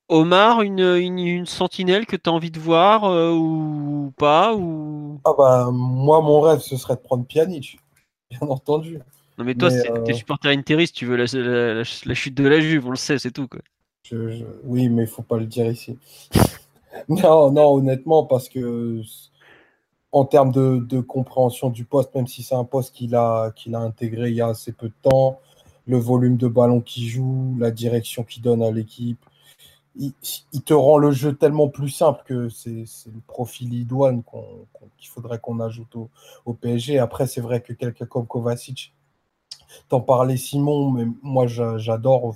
Omar, 0.08 0.62
une, 0.62 0.80
une, 0.80 1.46
sentinelle 1.46 2.06
que 2.06 2.16
tu 2.16 2.28
as 2.28 2.32
envie 2.32 2.50
de 2.50 2.60
voir 2.60 3.04
euh, 3.04 3.32
ou 3.32 4.12
pas 4.16 4.54
ou... 4.54 5.20
Ah 5.24 5.32
bah, 5.36 5.70
moi, 5.72 6.20
mon 6.20 6.40
rêve, 6.40 6.60
ce 6.60 6.76
serait 6.76 6.96
de 6.96 7.00
prendre 7.00 7.26
Pjanic, 7.26 7.78
bien 8.30 8.48
entendu. 8.48 9.00
Non, 9.38 9.44
mais 9.44 9.54
toi, 9.54 9.70
tu 9.70 10.10
es 10.10 10.14
supporter 10.14 10.50
interiste, 10.50 10.94
tu 10.94 11.06
veux 11.06 11.16
la, 11.16 11.26
chute 11.84 12.34
de 12.34 12.48
la 12.48 12.60
Juve, 12.60 12.86
on 12.86 12.90
le 12.90 12.96
sait, 12.96 13.18
c'est 13.18 13.32
tout. 13.32 13.48
Quoi. 13.48 13.60
Oui, 14.64 14.88
mais 14.88 15.02
il 15.02 15.08
faut 15.08 15.22
pas 15.22 15.36
le 15.36 15.46
dire 15.46 15.66
ici. 15.66 15.98
non, 17.08 17.50
non, 17.50 17.74
honnêtement, 17.74 18.24
parce 18.24 18.48
que 18.48 19.02
en 20.12 20.24
termes 20.24 20.52
de, 20.52 21.00
compréhension 21.00 21.68
du 21.68 21.84
poste, 21.84 22.14
même 22.14 22.26
si 22.26 22.42
c'est 22.42 22.54
un 22.54 22.64
poste 22.64 22.94
qu'il 22.94 23.14
a, 23.14 23.52
qu'il 23.54 23.74
a 23.74 23.80
intégré 23.80 24.30
il 24.30 24.36
y 24.36 24.40
a 24.40 24.48
assez 24.48 24.72
peu 24.72 24.88
de 24.88 24.94
temps, 25.02 25.40
le 25.86 25.98
volume 25.98 26.36
de 26.38 26.48
ballon 26.48 26.80
qu'il 26.80 27.06
joue, 27.06 27.54
la 27.58 27.70
direction 27.70 28.24
qu'il 28.24 28.42
donne 28.42 28.62
à 28.62 28.70
l'équipe, 28.70 29.22
il, 29.98 30.12
te 30.64 30.74
rend 30.74 30.98
le 30.98 31.10
jeu 31.10 31.34
tellement 31.34 31.68
plus 31.68 31.88
simple 31.88 32.22
que 32.26 32.48
c'est 32.48 32.84
le 33.06 33.20
profil 33.26 33.72
idoine 33.72 34.22
qu'il 34.98 35.08
faudrait 35.08 35.38
qu'on 35.38 35.60
ajoute 35.60 35.96
au, 35.96 36.10
au, 36.44 36.52
PSG. 36.52 36.98
Après, 36.98 37.26
c'est 37.26 37.40
vrai 37.40 37.62
que 37.62 37.72
quelqu'un 37.72 38.04
comme 38.04 38.26
Kovacic, 38.26 38.94
T'en 39.88 40.00
parlais 40.00 40.36
Simon, 40.36 40.90
mais 40.90 41.06
moi 41.22 41.46
j'adore 41.46 42.34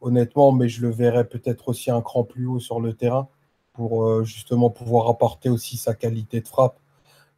honnêtement, 0.00 0.52
mais 0.52 0.68
je 0.68 0.82
le 0.82 0.90
verrais 0.90 1.24
peut-être 1.24 1.68
aussi 1.68 1.90
un 1.90 2.00
cran 2.00 2.24
plus 2.24 2.46
haut 2.46 2.60
sur 2.60 2.80
le 2.80 2.94
terrain 2.94 3.28
pour 3.72 4.06
euh, 4.06 4.24
justement 4.24 4.70
pouvoir 4.70 5.08
apporter 5.08 5.48
aussi 5.48 5.76
sa 5.76 5.94
qualité 5.94 6.40
de 6.40 6.48
frappe. 6.48 6.78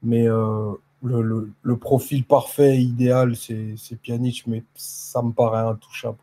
Mais 0.02 0.26
euh, 0.28 0.72
le, 1.02 1.76
profil 1.76 2.24
parfait, 2.24 2.78
idéal, 2.78 3.36
c'est 3.36 3.76
Pjanic, 4.02 4.46
mais 4.46 4.64
ça 4.74 5.22
me 5.22 5.32
paraît 5.32 5.68
intouchable. 5.68 6.18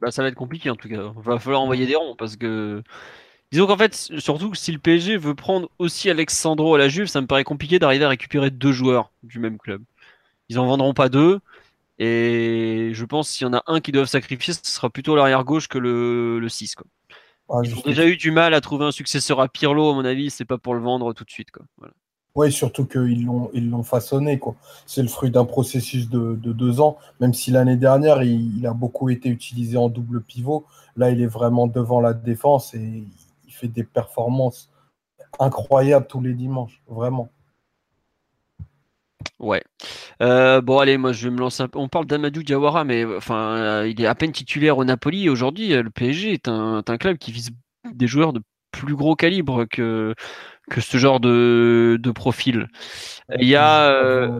Bah, 0.00 0.10
ça 0.10 0.22
va 0.22 0.28
être 0.28 0.34
compliqué 0.34 0.70
en 0.70 0.76
tout 0.76 0.88
cas. 0.88 1.12
Va 1.16 1.38
falloir 1.38 1.62
envoyer 1.62 1.86
des 1.86 1.96
ronds 1.96 2.16
parce 2.16 2.36
que 2.36 2.82
Disons 3.52 3.68
qu'en 3.68 3.76
fait, 3.76 3.94
surtout 3.94 4.54
si 4.54 4.72
le 4.72 4.78
PSG 4.78 5.16
veut 5.16 5.34
prendre 5.34 5.70
aussi 5.78 6.10
Alexandro 6.10 6.74
à 6.74 6.78
la 6.78 6.88
Juve, 6.88 7.06
ça 7.06 7.20
me 7.20 7.26
paraît 7.26 7.44
compliqué 7.44 7.78
d'arriver 7.78 8.04
à 8.04 8.08
récupérer 8.08 8.50
deux 8.50 8.72
joueurs 8.72 9.12
du 9.22 9.38
même 9.38 9.58
club. 9.58 9.82
Ils 10.48 10.58
en 10.58 10.66
vendront 10.66 10.94
pas 10.94 11.08
deux. 11.08 11.40
Et 11.98 12.90
je 12.92 13.04
pense 13.04 13.28
s'il 13.30 13.46
y 13.46 13.50
en 13.50 13.54
a 13.54 13.62
un 13.66 13.80
qui 13.80 13.92
doivent 13.92 14.06
sacrifier, 14.06 14.52
ce 14.52 14.60
sera 14.64 14.90
plutôt 14.90 15.16
l'arrière 15.16 15.44
gauche 15.44 15.68
que 15.68 15.78
le, 15.78 16.38
le 16.38 16.48
6. 16.48 16.74
Quoi. 16.74 16.86
Ah, 17.48 17.60
Ils 17.62 17.74
ont 17.74 17.82
déjà 17.84 18.06
eu 18.06 18.16
du 18.16 18.30
mal 18.30 18.54
à 18.54 18.60
trouver 18.60 18.84
un 18.86 18.92
successeur 18.92 19.40
à 19.40 19.48
Pirlo, 19.48 19.90
à 19.90 19.94
mon 19.94 20.04
avis, 20.04 20.30
c'est 20.30 20.44
pas 20.44 20.58
pour 20.58 20.74
le 20.74 20.80
vendre 20.80 21.12
tout 21.12 21.24
de 21.24 21.30
suite. 21.30 21.50
Quoi. 21.50 21.64
Oui, 22.34 22.52
surtout 22.52 22.84
qu'ils 22.84 23.24
l'ont, 23.24 23.50
ils 23.54 23.70
l'ont 23.70 23.82
façonné. 23.82 24.38
Quoi. 24.38 24.56
C'est 24.84 25.02
le 25.02 25.08
fruit 25.08 25.30
d'un 25.30 25.44
processus 25.44 26.10
de, 26.10 26.34
deux 26.34 26.80
ans, 26.80 26.98
même 27.20 27.32
si 27.32 27.50
l'année 27.50 27.76
dernière, 27.76 28.22
il, 28.22 28.66
a 28.66 28.74
beaucoup 28.74 29.08
été 29.08 29.28
utilisé 29.28 29.76
en 29.76 29.88
double 29.88 30.22
pivot. 30.22 30.66
Là, 30.96 31.10
il 31.10 31.22
est 31.22 31.26
vraiment 31.26 31.66
devant 31.66 32.00
la 32.00 32.12
défense 32.12 32.74
et 32.74 33.04
il 33.46 33.52
fait 33.52 33.68
des 33.68 33.84
performances 33.84 34.70
incroyables 35.38 36.06
tous 36.06 36.20
les 36.20 36.34
dimanches, 36.34 36.82
vraiment. 36.88 37.30
Ouais. 39.38 39.62
Euh, 40.22 40.60
bon, 40.60 40.78
allez, 40.78 40.96
moi 40.96 41.12
je 41.12 41.28
vais 41.28 41.34
me 41.34 41.40
lancer 41.40 41.62
un 41.62 41.68
peu. 41.68 41.78
On 41.78 41.88
parle 41.88 42.06
d'Amadou 42.06 42.42
Diawara, 42.42 42.84
mais 42.84 43.04
enfin, 43.04 43.56
euh, 43.56 43.88
il 43.88 44.00
est 44.00 44.06
à 44.06 44.14
peine 44.14 44.32
titulaire 44.32 44.78
au 44.78 44.84
Napoli. 44.84 45.28
Aujourd'hui, 45.28 45.72
euh, 45.72 45.82
le 45.82 45.90
PSG 45.90 46.32
est 46.32 46.48
un, 46.48 46.82
club 46.98 47.18
qui 47.18 47.32
vise 47.32 47.50
des 47.92 48.06
joueurs 48.06 48.32
de 48.32 48.42
plus 48.70 48.94
gros 48.94 49.14
calibre 49.14 49.64
que, 49.66 50.14
que 50.70 50.80
ce 50.80 50.96
genre 50.96 51.20
de, 51.20 52.12
profil. 52.14 52.68
Il 53.38 53.48
y 53.48 53.56
a. 53.56 54.30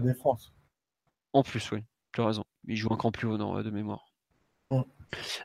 En 1.33 1.43
plus, 1.43 1.71
oui, 1.73 1.81
tu 2.13 2.23
as 2.23 2.27
raison. 2.27 2.45
Il 2.67 2.77
joue 2.77 2.93
un 2.93 2.97
cran 2.97 3.13
plus 3.13 3.29
haut, 3.29 3.37
non, 3.37 3.61
de 3.61 3.71
mémoire. 3.71 4.07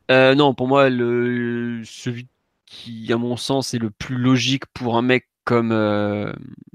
non, 0.10 0.54
pour 0.54 0.68
moi, 0.68 0.90
le, 0.90 1.82
celui 1.84 2.28
qui, 2.66 3.12
à 3.12 3.18
mon 3.18 3.36
sens, 3.36 3.74
est 3.74 3.80
le 3.80 3.90
plus 3.90 4.16
logique 4.16 4.66
pour 4.68 4.98
un 4.98 5.02
mec 5.02 5.28
comme, 5.44 5.76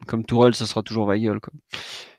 comme 0.07 0.24
Tourelle, 0.26 0.54
ce 0.54 0.66
sera 0.66 0.82
toujours 0.82 1.07
Weigel. 1.07 1.40
Quoi. 1.40 1.54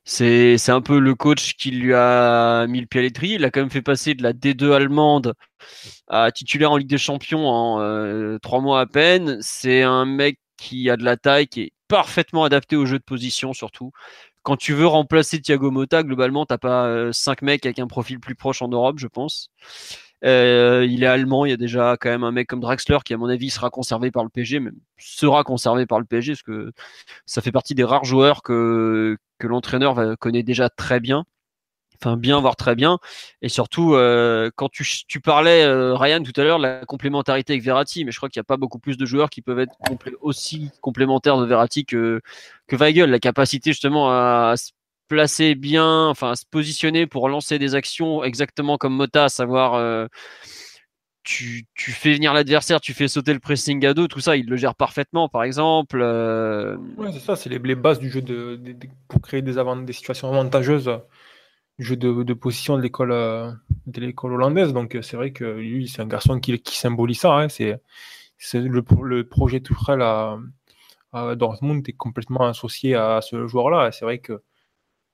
C'est, 0.09 0.69
un 0.69 0.79
peu 0.79 0.99
le 0.99 1.15
coach 1.15 1.55
qui 1.57 1.69
lui 1.69 1.93
a 1.93 2.65
mis 2.67 2.79
le 2.79 2.87
pied 2.87 3.01
à 3.01 3.03
l'étrier. 3.03 3.35
Il 3.35 3.43
a 3.43 3.51
quand 3.51 3.59
même 3.59 3.69
fait 3.69 3.81
passer 3.81 4.13
de 4.13 4.23
la 4.23 4.31
D2 4.31 4.71
allemande 4.71 5.33
à 6.07 6.31
titulaire 6.31 6.71
en 6.71 6.77
Ligue 6.77 6.87
des 6.87 6.97
Champions 6.97 7.45
en 7.45 7.81
euh, 7.81 8.37
trois 8.39 8.61
mois 8.61 8.79
à 8.79 8.85
peine. 8.85 9.37
C'est 9.41 9.83
un 9.83 10.05
mec 10.05 10.39
qui 10.55 10.89
a 10.89 10.95
de 10.95 11.03
la 11.03 11.17
taille, 11.17 11.47
qui 11.47 11.61
est 11.63 11.73
parfaitement 11.89 12.45
adapté 12.45 12.77
au 12.77 12.85
jeu 12.85 12.99
de 12.99 13.03
position 13.03 13.51
surtout. 13.51 13.91
Quand 14.43 14.55
tu 14.55 14.73
veux 14.73 14.87
remplacer 14.87 15.41
Thiago 15.41 15.71
Motta, 15.71 16.03
globalement, 16.03 16.45
t'as 16.45 16.57
pas 16.57 16.85
euh, 16.85 17.11
cinq 17.11 17.41
mecs 17.41 17.65
avec 17.65 17.79
un 17.79 17.87
profil 17.87 18.21
plus 18.21 18.35
proche 18.35 18.61
en 18.61 18.69
Europe, 18.69 18.99
je 18.99 19.07
pense. 19.07 19.51
Euh, 20.23 20.85
il 20.89 21.03
est 21.03 21.07
allemand, 21.07 21.45
il 21.45 21.49
y 21.49 21.53
a 21.53 21.57
déjà 21.57 21.95
quand 21.99 22.09
même 22.09 22.23
un 22.23 22.31
mec 22.31 22.47
comme 22.47 22.59
Draxler 22.59 22.97
qui, 23.05 23.13
à 23.13 23.17
mon 23.17 23.29
avis, 23.29 23.49
sera 23.49 23.69
conservé 23.69 24.11
par 24.11 24.23
le 24.23 24.29
PSG, 24.29 24.59
même 24.59 24.75
sera 24.97 25.43
conservé 25.43 25.85
par 25.85 25.99
le 25.99 26.05
PSG, 26.05 26.33
parce 26.33 26.43
que 26.43 26.71
ça 27.25 27.41
fait 27.41 27.51
partie 27.51 27.75
des 27.75 27.83
rares 27.83 28.05
joueurs 28.05 28.41
que, 28.43 29.17
que 29.37 29.47
l'entraîneur 29.47 30.17
connaît 30.19 30.43
déjà 30.43 30.69
très 30.69 30.99
bien. 30.99 31.25
Enfin, 32.01 32.15
bien, 32.15 32.39
voire 32.39 32.55
très 32.55 32.75
bien. 32.75 32.99
Et 33.41 33.49
surtout, 33.49 33.95
euh, 33.95 34.51
quand 34.55 34.69
tu, 34.69 34.85
tu 35.07 35.19
parlais, 35.19 35.63
euh, 35.63 35.95
Ryan, 35.95 36.21
tout 36.21 36.39
à 36.39 36.43
l'heure, 36.43 36.59
la 36.59 36.85
complémentarité 36.85 37.53
avec 37.53 37.63
Verratti, 37.63 38.05
mais 38.05 38.11
je 38.11 38.17
crois 38.17 38.29
qu'il 38.29 38.39
n'y 38.39 38.41
a 38.41 38.45
pas 38.45 38.57
beaucoup 38.57 38.79
plus 38.79 38.97
de 38.97 39.05
joueurs 39.05 39.29
qui 39.29 39.41
peuvent 39.41 39.59
être 39.59 39.75
aussi 40.21 40.69
complémentaires 40.81 41.37
de 41.37 41.45
Verratti 41.45 41.85
que, 41.85 42.21
que 42.67 42.75
Weigel. 42.75 43.09
La 43.09 43.19
capacité 43.19 43.71
justement 43.71 44.11
à, 44.11 44.53
placer 45.07 45.55
bien, 45.55 46.07
enfin 46.07 46.35
se 46.35 46.45
positionner 46.49 47.07
pour 47.07 47.29
lancer 47.29 47.59
des 47.59 47.75
actions 47.75 48.23
exactement 48.23 48.77
comme 48.77 48.95
Mota, 48.95 49.25
à 49.25 49.29
savoir 49.29 49.75
euh, 49.75 50.07
tu, 51.23 51.65
tu, 51.75 51.91
fais 51.91 52.13
venir 52.13 52.33
l'adversaire, 52.33 52.79
tu 52.79 52.93
fais 52.93 53.07
sauter 53.07 53.33
le 53.33 53.39
pressing 53.39 53.85
à 53.85 53.93
deux, 53.93 54.07
tout 54.07 54.19
ça, 54.19 54.37
il 54.37 54.47
le 54.47 54.55
gère 54.55 54.75
parfaitement, 54.75 55.27
par 55.27 55.43
exemple. 55.43 55.99
Euh... 56.01 56.77
Ouais, 56.97 57.11
c'est 57.11 57.19
ça, 57.19 57.35
c'est 57.35 57.49
les, 57.49 57.75
bases 57.75 57.99
du 57.99 58.09
jeu 58.09 58.21
de, 58.21 58.59
pour 59.07 59.21
créer 59.21 59.41
des, 59.41 59.55
des 59.85 59.93
situations 59.93 60.29
avantageuses 60.29 60.89
jeu 61.79 61.95
de, 61.95 62.33
position 62.33 62.77
de 62.77 62.81
l'école 62.81 63.11
euh, 63.11 63.51
de 63.85 64.01
l'école 64.01 64.33
hollandaise. 64.33 64.73
Donc 64.73 64.97
c'est 65.01 65.17
vrai 65.17 65.31
que 65.31 65.43
lui, 65.43 65.87
c'est 65.87 66.01
un 66.01 66.07
garçon 66.07 66.39
qui, 66.39 66.57
qui 66.59 66.77
symbolise 66.77 67.19
ça. 67.19 67.37
Hein, 67.37 67.49
c'est 67.49 67.79
le, 68.53 68.83
le 69.03 69.27
projet 69.27 69.61
Tuchel 69.61 70.01
à, 70.01 70.37
à 71.13 71.35
Dortmund 71.35 71.87
est 71.87 71.93
complètement 71.93 72.47
associé 72.47 72.95
à 72.95 73.21
ce 73.21 73.47
joueur-là. 73.47 73.91
C'est 73.91 74.05
vrai 74.05 74.19
que 74.19 74.41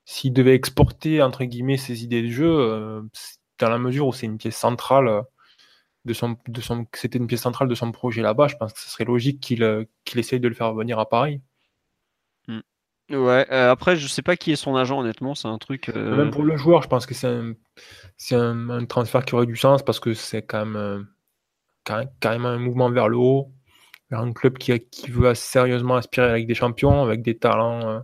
s'il 0.05 0.33
devait 0.33 0.55
exporter 0.55 1.21
entre 1.21 1.43
guillemets 1.43 1.77
ses 1.77 2.03
idées 2.03 2.23
de 2.23 2.29
jeu, 2.29 2.49
euh, 2.49 3.01
dans 3.59 3.69
la 3.69 3.77
mesure 3.77 4.07
où 4.07 4.13
c'est 4.13 4.25
une 4.25 4.37
pièce 4.37 4.57
centrale 4.57 5.07
euh, 5.07 5.21
de 6.05 6.13
son, 6.13 6.35
de 6.47 6.61
son, 6.61 6.85
c'était 6.93 7.17
une 7.17 7.27
pièce 7.27 7.41
centrale 7.41 7.69
de 7.69 7.75
son 7.75 7.91
projet 7.91 8.21
là-bas, 8.21 8.47
je 8.47 8.55
pense 8.57 8.73
que 8.73 8.79
ce 8.79 8.89
serait 8.89 9.05
logique 9.05 9.39
qu'il 9.39 9.63
euh, 9.63 9.85
qu'il 10.03 10.19
essaye 10.19 10.39
de 10.39 10.47
le 10.47 10.55
faire 10.55 10.73
venir 10.73 10.99
à 10.99 11.07
Paris. 11.07 11.41
Hmm. 12.47 12.59
Ouais, 13.09 13.47
après, 13.49 13.95
je 13.95 14.07
sais 14.07 14.21
pas 14.21 14.35
qui 14.35 14.51
est 14.51 14.57
son 14.57 14.75
agent, 14.75 14.99
honnêtement, 14.99 15.35
c'est 15.35 15.47
un 15.47 15.57
truc. 15.57 15.89
Même 15.89 16.31
pour 16.31 16.43
le 16.43 16.57
joueur, 16.57 16.81
je 16.81 16.87
pense 16.87 17.05
que 17.05 17.13
c'est 17.13 17.27
un, 17.27 17.53
c'est 18.17 18.35
un, 18.35 18.85
transfert 18.85 19.23
qui 19.23 19.35
aurait 19.35 19.45
du 19.45 19.57
sens 19.57 19.83
parce 19.83 19.99
que 19.99 20.13
c'est 20.13 20.41
quand 20.41 20.65
même 20.65 21.07
carrément 22.19 22.47
un 22.47 22.59
mouvement 22.59 22.89
vers 22.89 23.09
le 23.09 23.17
haut, 23.17 23.51
vers 24.09 24.21
un 24.21 24.31
club 24.31 24.57
qui, 24.57 24.77
qui 24.89 25.11
veut 25.11 25.33
sérieusement 25.35 25.95
aspirer 25.95 26.29
avec 26.29 26.47
des 26.47 26.55
champions, 26.55 27.03
avec 27.03 27.21
des 27.21 27.37
talents 27.37 28.03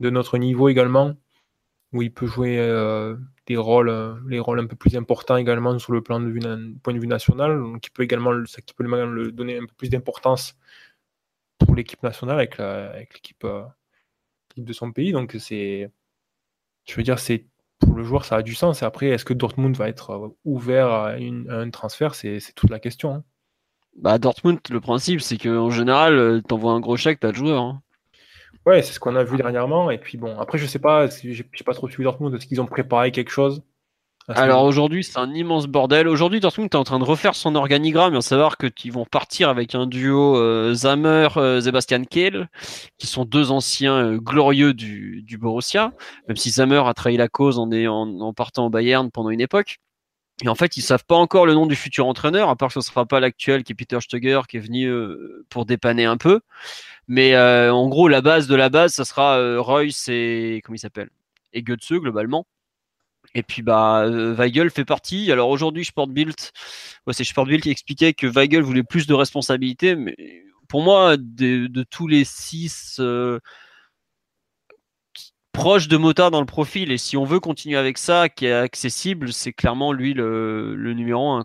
de 0.00 0.10
notre 0.10 0.38
niveau 0.38 0.68
également 0.68 1.14
où 1.92 2.02
il 2.02 2.12
peut 2.12 2.26
jouer 2.26 2.58
euh, 2.58 3.16
des 3.46 3.56
rôles, 3.56 3.88
euh, 3.88 4.14
les 4.28 4.40
rôles 4.40 4.60
un 4.60 4.66
peu 4.66 4.76
plus 4.76 4.96
importants 4.96 5.36
également 5.36 5.78
sur 5.78 5.92
le 5.92 6.02
plan 6.02 6.20
de 6.20 6.28
vue, 6.28 6.40
point 6.82 6.94
de 6.94 6.98
vue 6.98 7.06
national, 7.06 7.58
donc 7.58 7.86
il 7.86 7.90
peut 7.90 8.02
également 8.02 8.32
ça 8.46 8.62
qui 8.62 8.74
peut 8.74 8.84
donner 9.30 9.58
un 9.58 9.66
peu 9.66 9.74
plus 9.76 9.90
d'importance 9.90 10.56
pour 11.58 11.74
l'équipe 11.74 12.02
nationale 12.02 12.38
avec, 12.38 12.58
avec 12.58 13.14
l'équipe 13.14 13.44
euh, 13.44 13.64
de 14.56 14.72
son 14.72 14.92
pays. 14.92 15.12
Donc 15.12 15.36
c'est, 15.38 15.90
je 16.86 16.94
veux 16.94 17.02
dire, 17.02 17.18
c'est 17.18 17.46
pour 17.78 17.94
le 17.94 18.04
joueur 18.04 18.24
ça 18.24 18.36
a 18.36 18.42
du 18.42 18.54
sens. 18.54 18.82
Et 18.82 18.84
après, 18.84 19.08
est-ce 19.08 19.24
que 19.24 19.34
Dortmund 19.34 19.76
va 19.76 19.88
être 19.88 20.34
ouvert 20.44 20.88
à, 20.88 21.12
un 21.12 21.70
transfert? 21.70 22.14
C'est 22.14 22.40
toute 22.54 22.70
la 22.70 22.80
question. 22.80 23.14
Hein. 23.16 23.24
Bah 23.96 24.18
Dortmund, 24.18 24.60
le 24.70 24.80
principe 24.80 25.20
c'est 25.20 25.36
qu'en 25.36 25.70
général, 25.70 26.42
tu 26.48 26.54
envoies 26.54 26.72
un 26.72 26.80
gros 26.80 26.96
chèque, 26.96 27.20
tu 27.20 27.26
as 27.26 27.30
le 27.32 27.36
joueur. 27.36 27.62
Hein. 27.62 27.82
Ouais, 28.66 28.82
c'est 28.82 28.92
ce 28.92 29.00
qu'on 29.00 29.16
a 29.16 29.24
vu 29.24 29.36
dernièrement. 29.36 29.90
Et 29.90 29.98
puis 29.98 30.18
bon, 30.18 30.38
après, 30.38 30.58
je 30.58 30.66
sais 30.66 30.78
pas, 30.78 31.06
j'ai 31.08 31.44
pas 31.64 31.74
trop 31.74 31.88
suivi 31.88 32.04
Dortmund. 32.04 32.34
Est-ce 32.34 32.46
qu'ils 32.46 32.60
ont 32.60 32.66
préparé 32.66 33.10
quelque 33.10 33.30
chose 33.30 33.62
alors 34.28 34.64
aujourd'hui, 34.64 35.02
c'est 35.02 35.18
un 35.18 35.34
immense 35.34 35.66
bordel. 35.66 36.06
Aujourd'hui, 36.06 36.38
Dortmund 36.38 36.70
est 36.72 36.76
en 36.76 36.84
train 36.84 37.00
de 37.00 37.04
refaire 37.04 37.34
son 37.34 37.56
organigramme 37.56 38.14
et 38.14 38.16
en 38.16 38.22
savoir 38.22 38.56
que 38.56 38.68
qu'ils 38.68 38.92
vont 38.92 39.04
partir 39.04 39.48
avec 39.48 39.74
un 39.74 39.86
duo 39.86 40.36
euh, 40.36 40.74
Zamer, 40.74 41.28
euh, 41.36 41.60
Sebastian 41.60 42.04
Kehl, 42.04 42.48
qui 42.98 43.08
sont 43.08 43.24
deux 43.24 43.50
anciens 43.50 43.96
euh, 43.96 44.18
glorieux 44.18 44.74
du, 44.74 45.22
du, 45.22 45.38
Borussia, 45.38 45.92
même 46.28 46.36
si 46.36 46.50
Zamer 46.50 46.86
a 46.86 46.94
trahi 46.94 47.16
la 47.16 47.28
cause 47.28 47.58
en, 47.58 47.68
en, 47.72 48.20
en, 48.20 48.32
partant 48.32 48.66
au 48.66 48.70
Bayern 48.70 49.10
pendant 49.10 49.30
une 49.30 49.40
époque. 49.40 49.80
Et 50.42 50.48
en 50.48 50.54
fait, 50.54 50.76
ils 50.76 50.82
savent 50.82 51.04
pas 51.04 51.16
encore 51.16 51.46
le 51.46 51.54
nom 51.54 51.66
du 51.66 51.76
futur 51.76 52.06
entraîneur, 52.06 52.48
à 52.48 52.56
part 52.56 52.68
que 52.68 52.74
ce 52.74 52.80
sera 52.80 53.06
pas 53.06 53.20
l'actuel 53.20 53.62
qui 53.62 53.72
est 53.72 53.74
Peter 53.76 54.00
Stöger, 54.00 54.40
qui 54.48 54.56
est 54.56 54.60
venu 54.60 54.92
pour 55.48 55.66
dépanner 55.66 56.04
un 56.04 56.16
peu. 56.16 56.40
Mais 57.08 57.34
euh, 57.34 57.72
en 57.72 57.88
gros, 57.88 58.08
la 58.08 58.20
base 58.20 58.46
de 58.46 58.54
la 58.54 58.68
base, 58.68 58.94
ça 58.94 59.04
sera 59.04 59.38
euh, 59.38 59.60
Royce 59.60 60.08
et 60.08 60.62
comment 60.64 60.76
il 60.76 60.78
s'appelle? 60.78 61.10
Et 61.52 61.62
Götze 61.62 61.92
globalement. 61.92 62.46
Et 63.34 63.42
puis 63.42 63.62
bah 63.62 64.02
euh, 64.04 64.34
Weigel 64.34 64.70
fait 64.70 64.84
partie. 64.84 65.32
Alors 65.32 65.48
aujourd'hui, 65.50 65.84
Sportbilt, 65.84 66.52
c'est 67.10 67.24
Sportbilt 67.24 67.62
qui 67.62 67.70
expliquait 67.70 68.12
que 68.12 68.26
Weigel 68.26 68.62
voulait 68.62 68.82
plus 68.82 69.06
de 69.06 69.14
responsabilités, 69.14 69.96
mais 69.96 70.16
pour 70.68 70.82
moi, 70.82 71.16
de, 71.18 71.68
tous 71.90 72.06
les 72.06 72.24
six 72.24 73.00
proches 75.52 75.88
de 75.88 75.96
Mota 75.96 76.30
dans 76.30 76.40
le 76.40 76.46
profil, 76.46 76.90
et 76.92 76.98
si 76.98 77.16
on 77.16 77.24
veut 77.24 77.40
continuer 77.40 77.76
avec 77.76 77.98
ça, 77.98 78.28
qui 78.28 78.46
est 78.46 78.52
accessible, 78.52 79.32
c'est 79.32 79.52
clairement 79.52 79.92
lui 79.92 80.14
le, 80.14 80.74
numéro 80.94 81.30
un. 81.30 81.44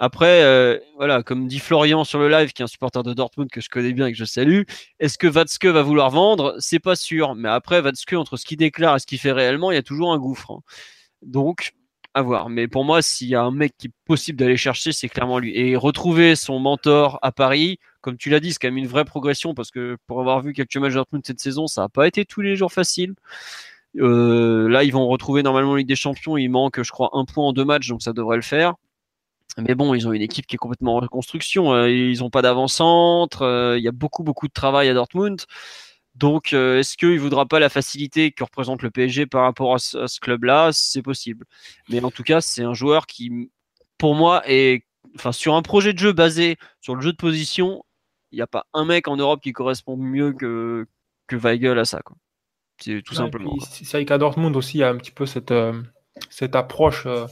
Après, 0.00 0.42
euh, 0.44 0.78
voilà, 0.96 1.24
comme 1.24 1.48
dit 1.48 1.58
Florian 1.58 2.04
sur 2.04 2.20
le 2.20 2.28
live, 2.28 2.52
qui 2.52 2.62
est 2.62 2.64
un 2.64 2.68
supporter 2.68 3.02
de 3.02 3.12
Dortmund 3.14 3.50
que 3.50 3.60
je 3.60 3.68
connais 3.68 3.92
bien 3.92 4.06
et 4.06 4.12
que 4.12 4.18
je 4.18 4.24
salue, 4.24 4.62
est-ce 5.00 5.18
que 5.18 5.26
Vatske 5.26 5.66
va 5.66 5.82
vouloir 5.82 6.10
vendre? 6.10 6.54
C'est 6.60 6.78
pas 6.78 6.94
sûr. 6.94 7.34
Mais 7.34 7.48
après, 7.48 7.80
Vatske, 7.80 8.12
entre 8.12 8.36
ce 8.36 8.44
qu'il 8.44 8.58
déclare 8.58 8.94
et 8.94 8.98
ce 9.00 9.06
qu'il 9.06 9.18
fait 9.18 9.32
réellement, 9.32 9.72
il 9.72 9.74
y 9.74 9.78
a 9.78 9.82
toujours 9.82 10.12
un 10.12 10.18
gouffre. 10.18 10.52
Hein. 10.52 10.60
Donc, 11.22 11.72
à 12.14 12.22
voir. 12.22 12.48
Mais 12.48 12.68
pour 12.68 12.84
moi, 12.84 13.02
s'il 13.02 13.28
y 13.28 13.34
a 13.34 13.42
un 13.42 13.50
mec 13.50 13.74
qui 13.76 13.88
est 13.88 13.92
possible 14.06 14.38
d'aller 14.38 14.56
chercher, 14.56 14.92
c'est 14.92 15.08
clairement 15.08 15.38
lui. 15.38 15.56
Et 15.56 15.76
retrouver 15.76 16.36
son 16.36 16.60
mentor 16.60 17.18
à 17.22 17.32
Paris, 17.32 17.78
comme 18.08 18.16
tu 18.16 18.30
l'as 18.30 18.40
dit, 18.40 18.54
c'est 18.54 18.58
quand 18.58 18.68
même 18.68 18.78
une 18.78 18.86
vraie 18.86 19.04
progression 19.04 19.52
parce 19.52 19.70
que 19.70 19.98
pour 20.06 20.20
avoir 20.20 20.40
vu 20.40 20.54
quelques 20.54 20.76
matchs 20.78 20.94
Dortmund 20.94 21.22
cette 21.26 21.40
saison, 21.40 21.66
ça 21.66 21.82
n'a 21.82 21.88
pas 21.90 22.06
été 22.06 22.24
tous 22.24 22.40
les 22.40 22.56
jours 22.56 22.72
facile. 22.72 23.14
Euh, 23.98 24.66
là, 24.66 24.82
ils 24.82 24.92
vont 24.92 25.06
retrouver 25.08 25.42
normalement 25.42 25.74
Ligue 25.76 25.88
des 25.88 25.94
Champions. 25.94 26.38
Il 26.38 26.48
manque, 26.48 26.82
je 26.82 26.90
crois, 26.90 27.10
un 27.12 27.26
point 27.26 27.44
en 27.44 27.52
deux 27.52 27.66
matchs, 27.66 27.88
donc 27.88 28.00
ça 28.02 28.14
devrait 28.14 28.36
le 28.36 28.42
faire. 28.42 28.76
Mais 29.58 29.74
bon, 29.74 29.92
ils 29.92 30.08
ont 30.08 30.14
une 30.14 30.22
équipe 30.22 30.46
qui 30.46 30.54
est 30.54 30.58
complètement 30.58 30.96
en 30.96 31.00
reconstruction. 31.00 31.74
Euh, 31.74 31.90
ils 31.90 32.20
n'ont 32.20 32.30
pas 32.30 32.40
d'avant-centre. 32.40 33.42
Euh, 33.42 33.76
il 33.76 33.84
y 33.84 33.88
a 33.88 33.92
beaucoup, 33.92 34.22
beaucoup 34.22 34.48
de 34.48 34.52
travail 34.54 34.88
à 34.88 34.94
Dortmund. 34.94 35.42
Donc, 36.14 36.54
euh, 36.54 36.78
est-ce 36.80 36.96
qu'il 36.96 37.10
ne 37.10 37.18
voudra 37.18 37.44
pas 37.44 37.58
la 37.58 37.68
facilité 37.68 38.32
que 38.32 38.42
représente 38.42 38.82
le 38.82 38.90
PSG 38.90 39.26
par 39.26 39.42
rapport 39.42 39.74
à 39.74 39.78
ce, 39.78 40.20
club-là? 40.20 40.70
C'est 40.72 41.02
possible. 41.02 41.44
Mais 41.90 42.02
en 42.02 42.10
tout 42.10 42.22
cas, 42.22 42.40
c'est 42.40 42.62
un 42.62 42.74
joueur 42.74 43.06
qui, 43.06 43.50
pour 43.98 44.14
moi, 44.14 44.42
est, 44.46 44.84
enfin, 45.16 45.32
sur 45.32 45.54
un 45.54 45.62
projet 45.62 45.92
de 45.92 45.98
jeu 45.98 46.12
basé 46.12 46.56
sur 46.80 46.94
le 46.94 47.02
jeu 47.02 47.12
de 47.12 47.16
position, 47.16 47.84
il 48.32 48.36
n'y 48.36 48.42
a 48.42 48.46
pas 48.46 48.66
un 48.74 48.84
mec 48.84 49.08
en 49.08 49.16
Europe 49.16 49.40
qui 49.42 49.52
correspond 49.52 49.96
mieux 49.96 50.32
que, 50.32 50.86
que 51.26 51.36
Weigel 51.36 51.78
à 51.78 51.84
ça. 51.84 52.00
C'est 52.78 53.02
tout 53.02 53.14
simplement. 53.14 53.54
C'est 53.60 53.90
vrai 53.90 54.04
qu'à 54.04 54.18
Dortmund 54.18 54.54
aussi, 54.56 54.78
il 54.78 54.80
y 54.80 54.84
a 54.84 54.90
un 54.90 54.96
petit 54.96 55.10
peu 55.10 55.26
cette, 55.26 55.50
euh, 55.50 55.82
cette 56.30 56.54
approche. 56.54 57.06
Euh, 57.06 57.26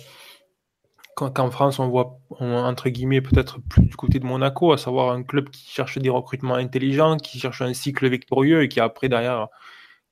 qu'en 1.17 1.51
France, 1.51 1.79
on 1.79 1.89
voit, 1.89 2.19
entre 2.41 2.91
guillemets, 2.91 3.23
peut-être 3.23 3.59
plus 3.71 3.87
du 3.87 3.97
côté 3.97 4.19
de 4.19 4.27
Monaco, 4.27 4.73
à 4.73 4.79
savoir 4.79 5.13
un 5.13 5.23
club 5.23 5.49
qui 5.49 5.67
cherche 5.71 5.97
des 5.97 6.11
recrutements 6.11 6.57
intelligents, 6.57 7.17
qui 7.17 7.39
cherche 7.39 7.63
un 7.63 7.73
cycle 7.73 8.07
victorieux 8.09 8.63
et 8.63 8.69
qui 8.69 8.81
après, 8.81 9.09
derrière, 9.09 9.49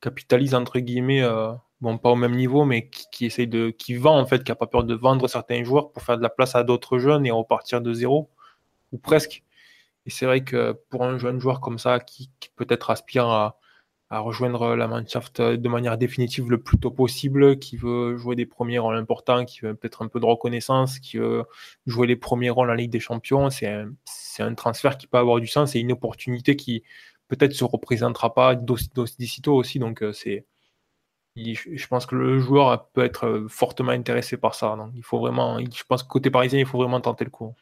capitalise, 0.01 0.55
entre 0.55 0.79
guillemets, 0.79 1.23
euh, 1.23 1.53
bon, 1.83 1.99
pas 1.99 2.11
au 2.11 2.17
même 2.17 2.35
niveau, 2.35 2.65
mais 2.65 2.89
qui, 2.89 3.27
essaye 3.27 3.49
de, 3.49 3.69
qui 3.69 3.97
vend, 3.97 4.19
en 4.19 4.25
fait, 4.25 4.45
qui 4.45 4.51
n'a 4.51 4.55
pas 4.55 4.67
peur 4.67 4.85
de 4.85 4.95
vendre 4.95 5.29
certains 5.29 5.63
joueurs 5.63 5.93
pour 5.93 6.03
faire 6.03 6.17
de 6.17 6.23
la 6.23 6.31
place 6.31 6.55
à 6.55 6.63
d'autres 6.63 6.99
jeunes 6.99 7.27
et 7.27 7.31
repartir 7.31 7.83
de 7.83 7.93
zéro, 7.93 8.31
ou 8.93 8.97
presque. 8.97 9.43
Et 10.07 10.11
c'est 10.11 10.27
vrai 10.27 10.45
que 10.45 10.73
pour 10.91 11.05
un 11.05 11.19
jeune 11.19 11.41
joueur 11.41 11.61
comme 11.61 11.79
ça, 11.79 12.01
qui 12.01 12.31
peut-être 12.57 12.91
aspire 12.91 13.27
à, 13.27 13.59
rejoindre 14.11 14.77
la 14.77 14.87
Mannschaft 14.87 15.43
de 15.43 15.69
manière 15.69 15.99
définitive 15.99 16.49
le 16.49 16.63
plus 16.63 16.79
tôt 16.79 16.93
possible, 16.93 17.59
qui 17.59 17.77
veut 17.77 18.17
jouer 18.17 18.37
des 18.37 18.47
premiers 18.47 18.79
rôles 18.79 18.97
importants, 18.97 19.45
qui 19.45 19.61
veut 19.61 19.75
peut-être 19.75 20.03
un 20.03 20.09
peu 20.09 20.21
de 20.21 20.27
reconnaissance, 20.27 21.01
qui 21.01 21.19
veut 21.19 21.45
jouer 21.87 22.07
les 22.07 22.17
premiers 22.17 22.51
rôles 22.51 22.71
en 22.71 22.75
Ligue 22.75 22.93
des 22.93 23.01
Champions. 23.01 23.51
C'est 23.51 23.67
un, 23.67 24.55
transfert 24.55 24.99
qui 24.99 25.09
peut 25.09 25.19
avoir 25.19 25.41
du 25.41 25.49
sens 25.49 25.75
et 25.75 25.81
une 25.81 25.93
opportunité 25.93 26.55
qui 26.57 26.85
peut-être 27.29 27.55
se 27.55 27.65
représentera 27.65 28.35
pas 28.35 28.55
d'ici 28.55 29.43
tôt 29.43 29.57
aussi. 29.57 29.79
Donc 29.81 30.03
euh, 30.03 30.13
je 31.37 31.87
pense 31.89 32.07
que 32.07 32.15
le 32.15 32.39
joueur 32.39 32.89
peut 32.91 33.05
être 33.05 33.47
fortement 33.49 33.93
intéressé 33.93 34.37
par 34.37 34.55
ça. 34.55 34.77
Donc 34.77 34.93
il 34.95 35.03
faut 35.03 35.19
vraiment, 35.19 35.59
je 35.59 35.85
pense 35.85 36.03
que 36.03 36.09
côté 36.09 36.31
parisien, 36.31 36.61
il 36.61 36.67
faut 36.67 36.79
vraiment 36.79 37.01
tenter 37.01 37.25
le 37.25 37.31
coup. 37.31 37.55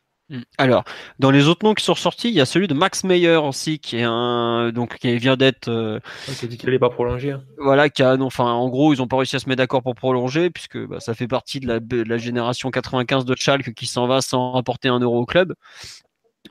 Alors, 0.58 0.84
dans 1.18 1.30
les 1.30 1.48
autres 1.48 1.64
noms 1.64 1.74
qui 1.74 1.84
sont 1.84 1.94
sortis, 1.94 2.28
il 2.28 2.34
y 2.34 2.40
a 2.40 2.46
celui 2.46 2.68
de 2.68 2.74
Max 2.74 3.04
Meyer 3.04 3.36
aussi, 3.36 3.78
qui 3.78 3.96
est 3.96 4.04
un 4.04 4.70
donc 4.72 4.98
qui 4.98 5.16
vient 5.18 5.36
d'être. 5.36 5.68
Euh, 5.68 6.00
dit 6.42 6.56
qu'il 6.56 6.66
n'allait 6.66 6.78
pas 6.78 6.90
prolonger. 6.90 7.32
Hein. 7.32 7.42
Voilà, 7.58 7.90
qui 7.90 8.02
a, 8.02 8.16
enfin, 8.20 8.44
en 8.44 8.68
gros, 8.68 8.94
ils 8.94 8.98
n'ont 8.98 9.08
pas 9.08 9.16
réussi 9.16 9.36
à 9.36 9.38
se 9.38 9.48
mettre 9.48 9.58
d'accord 9.58 9.82
pour 9.82 9.94
prolonger, 9.94 10.50
puisque 10.50 10.78
bah, 10.78 11.00
ça 11.00 11.14
fait 11.14 11.28
partie 11.28 11.60
de 11.60 12.02
la, 12.08 12.18
génération 12.18 12.70
95 12.70 13.24
de 13.24 13.34
Schalke 13.36 13.74
qui 13.74 13.86
s'en 13.86 14.06
va 14.06 14.20
sans 14.20 14.52
rapporter 14.52 14.88
un 14.88 15.00
euro 15.00 15.20
au 15.20 15.26
club. 15.26 15.54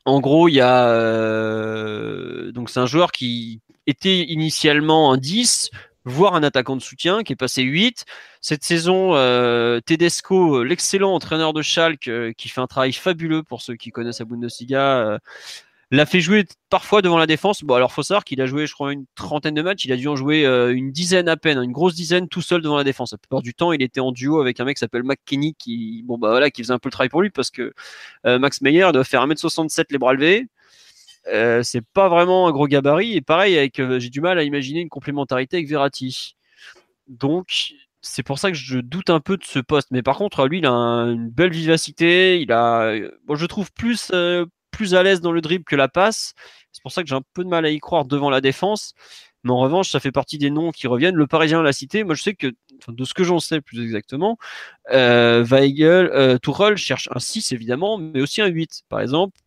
En 0.06 0.20
gros, 0.20 0.48
il 0.48 0.56
y 0.56 0.62
a 0.62 0.88
euh, 0.88 2.52
donc 2.52 2.70
c'est 2.70 2.80
un 2.80 2.86
joueur 2.86 3.12
qui 3.12 3.62
était 3.88 4.20
initialement 4.20 5.12
un 5.12 5.18
10, 5.18 5.70
voire 6.06 6.36
un 6.36 6.44
attaquant 6.44 6.76
de 6.76 6.82
soutien 6.82 7.24
qui 7.24 7.34
est 7.34 7.36
passé 7.36 7.62
8. 7.64 8.06
Cette 8.42 8.64
saison, 8.64 9.16
euh, 9.16 9.80
Tedesco, 9.82 10.58
euh, 10.58 10.64
l'excellent 10.64 11.14
entraîneur 11.14 11.54
de 11.54 11.62
Schalke, 11.62 12.08
euh, 12.08 12.34
qui 12.34 12.50
fait 12.50 12.62
un 12.62 12.68
travail 12.68 12.94
fabuleux 12.94 13.44
pour 13.44 13.62
ceux 13.62 13.76
qui 13.76 13.92
connaissent 13.92 14.20
la 14.20 14.26
Bundesliga, 14.26 15.20
l'a 15.94 16.06
fait 16.06 16.22
jouer 16.22 16.46
parfois 16.70 17.02
devant 17.02 17.18
la 17.18 17.28
défense. 17.28 17.64
Bon, 17.64 17.76
alors 17.76 17.92
faut 17.92 18.02
savoir 18.02 18.24
qu'il 18.24 18.42
a 18.42 18.46
joué, 18.46 18.66
je 18.66 18.74
crois, 18.74 18.94
une 18.94 19.06
trentaine 19.16 19.54
de 19.54 19.62
matchs. 19.62 19.84
Il 19.86 19.92
a 19.92 19.98
dû 19.98 20.08
en 20.08 20.16
jouer 20.16 20.46
une 20.46 20.92
dizaine 20.92 21.28
à 21.28 21.36
peine, 21.36 21.58
une 21.62 21.74
grosse 21.74 21.96
dizaine 21.96 22.30
tout 22.30 22.42
seul 22.42 22.62
devant 22.62 22.78
la 22.78 22.86
défense. 22.86 23.12
La 23.12 23.18
plupart 23.18 23.42
du 23.42 23.54
temps, 23.54 23.74
il 23.74 23.82
était 23.82 24.00
en 24.00 24.14
duo 24.14 24.40
avec 24.40 24.60
un 24.62 24.66
mec 24.66 24.78
qui 24.78 24.80
s'appelle 24.80 25.04
McKinney, 25.04 25.54
qui, 25.60 26.04
bon, 26.06 26.18
bah 26.18 26.50
qui 26.50 26.64
faisait 26.64 26.74
un 26.74 26.80
peu 26.80 26.88
le 26.88 26.94
travail 26.94 27.10
pour 27.10 27.22
lui 27.22 27.30
parce 27.30 27.52
que 27.52 27.74
Max 28.24 28.62
Meyer 28.62 28.88
doit 28.94 29.04
faire 29.04 29.28
1m67 29.28 29.88
les 29.90 29.98
bras 29.98 30.14
levés. 30.14 30.48
Euh, 31.28 31.64
c'est 31.64 31.82
pas 31.94 32.10
vraiment 32.10 32.48
un 32.48 32.52
gros 32.52 32.68
gabarit. 32.68 33.16
Et 33.16 33.22
pareil, 33.22 33.58
avec, 33.58 33.80
euh, 33.80 34.00
j'ai 34.00 34.10
du 34.10 34.22
mal 34.22 34.40
à 34.40 34.44
imaginer 34.44 34.82
une 34.82 34.90
complémentarité 34.90 35.58
avec 35.58 35.70
Verratti. 35.70 36.36
Donc, 37.08 37.74
c'est 38.02 38.24
pour 38.24 38.40
ça 38.40 38.52
que 38.52 38.58
je 38.58 38.80
doute 38.80 39.10
un 39.10 39.20
peu 39.20 39.38
de 39.38 39.44
ce 39.44 39.60
poste. 39.60 39.90
Mais 39.92 40.02
par 40.04 40.18
contre, 40.18 40.48
lui, 40.48 40.60
il 40.60 40.66
a 40.66 40.72
une 40.72 41.30
belle 41.30 41.52
vivacité. 41.52 42.42
Il 42.42 42.52
a, 42.52 42.94
bon, 43.26 43.36
je 43.36 43.46
trouve 43.46 43.72
plus, 43.74 44.12
euh, 44.14 44.46
plus 44.72 44.96
à 44.96 45.04
l'aise 45.04 45.22
dans 45.22 45.32
le 45.32 45.42
dribble 45.42 45.66
que 45.66 45.76
la 45.76 45.88
passe. 45.88 46.34
C'est 46.72 46.82
pour 46.82 46.92
ça 46.92 47.04
que 47.04 47.10
j'ai 47.10 47.16
un 47.16 47.24
peu 47.34 47.44
de 47.44 47.50
mal 47.50 47.66
à 47.66 47.70
y 47.70 47.80
croire 47.80 48.06
devant 48.06 48.30
la 48.30 48.42
défense. 48.42 48.94
Mais 49.44 49.52
en 49.52 49.60
revanche, 49.60 49.90
ça 49.90 50.00
fait 50.00 50.12
partie 50.12 50.38
des 50.38 50.52
noms 50.52 50.72
qui 50.72 50.88
reviennent. 50.88 51.16
Le 51.16 51.28
Parisien 51.28 51.62
l'a 51.64 51.74
cité. 51.74 52.04
Moi, 52.04 52.16
je 52.16 52.24
sais 52.24 52.36
que, 52.36 52.54
de 52.88 53.06
ce 53.06 53.14
que 53.14 53.24
j'en 53.24 53.40
sais 53.40 53.62
plus 53.62 53.84
exactement, 53.84 54.38
euh, 54.92 55.44
Weigel, 55.44 56.10
euh, 56.14 56.38
Tourelle 56.38 56.78
cherche 56.78 57.10
un 57.12 57.20
6 57.20 57.52
évidemment, 57.52 57.98
mais 57.98 58.22
aussi 58.22 58.42
un 58.42 58.48
8. 58.48 58.84
Par 58.90 59.02
exemple, 59.02 59.38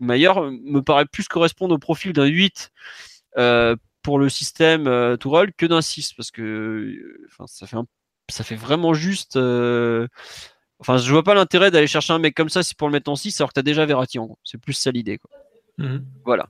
Mayer 0.00 0.32
me 0.50 0.80
paraît 0.80 1.06
plus 1.06 1.28
correspondre 1.28 1.74
au 1.74 1.78
profil 1.78 2.12
d'un 2.12 2.26
8 2.26 2.70
euh, 3.38 3.76
pour 4.02 4.18
le 4.18 4.28
système 4.28 4.86
euh, 4.86 5.16
que 5.16 5.66
d'un 5.66 5.82
6 5.82 6.12
parce 6.12 6.30
que 6.30 6.42
euh, 6.42 7.26
ça 7.46 7.66
fait 7.66 7.76
ça 8.30 8.44
fait 8.44 8.54
vraiment 8.54 8.94
juste 8.94 9.36
euh, 9.36 10.06
enfin 10.78 10.98
je 10.98 11.10
vois 11.10 11.22
pas 11.22 11.34
l'intérêt 11.34 11.70
d'aller 11.70 11.86
chercher 11.86 12.12
un 12.12 12.18
mec 12.18 12.34
comme 12.34 12.48
ça 12.48 12.62
c'est 12.62 12.76
pour 12.76 12.88
le 12.88 12.92
mettre 12.92 13.10
en 13.10 13.16
6 13.16 13.40
alors 13.40 13.50
que 13.50 13.54
tu 13.54 13.60
as 13.60 13.64
déjà 13.64 13.86
Verratti 13.86 14.18
en 14.18 14.26
gros 14.26 14.38
c'est 14.44 14.58
plus 14.58 14.74
ça 14.74 14.90
l'idée 14.90 15.18
quoi. 15.18 15.30
Mhm. 15.78 16.04
Voilà. 16.24 16.46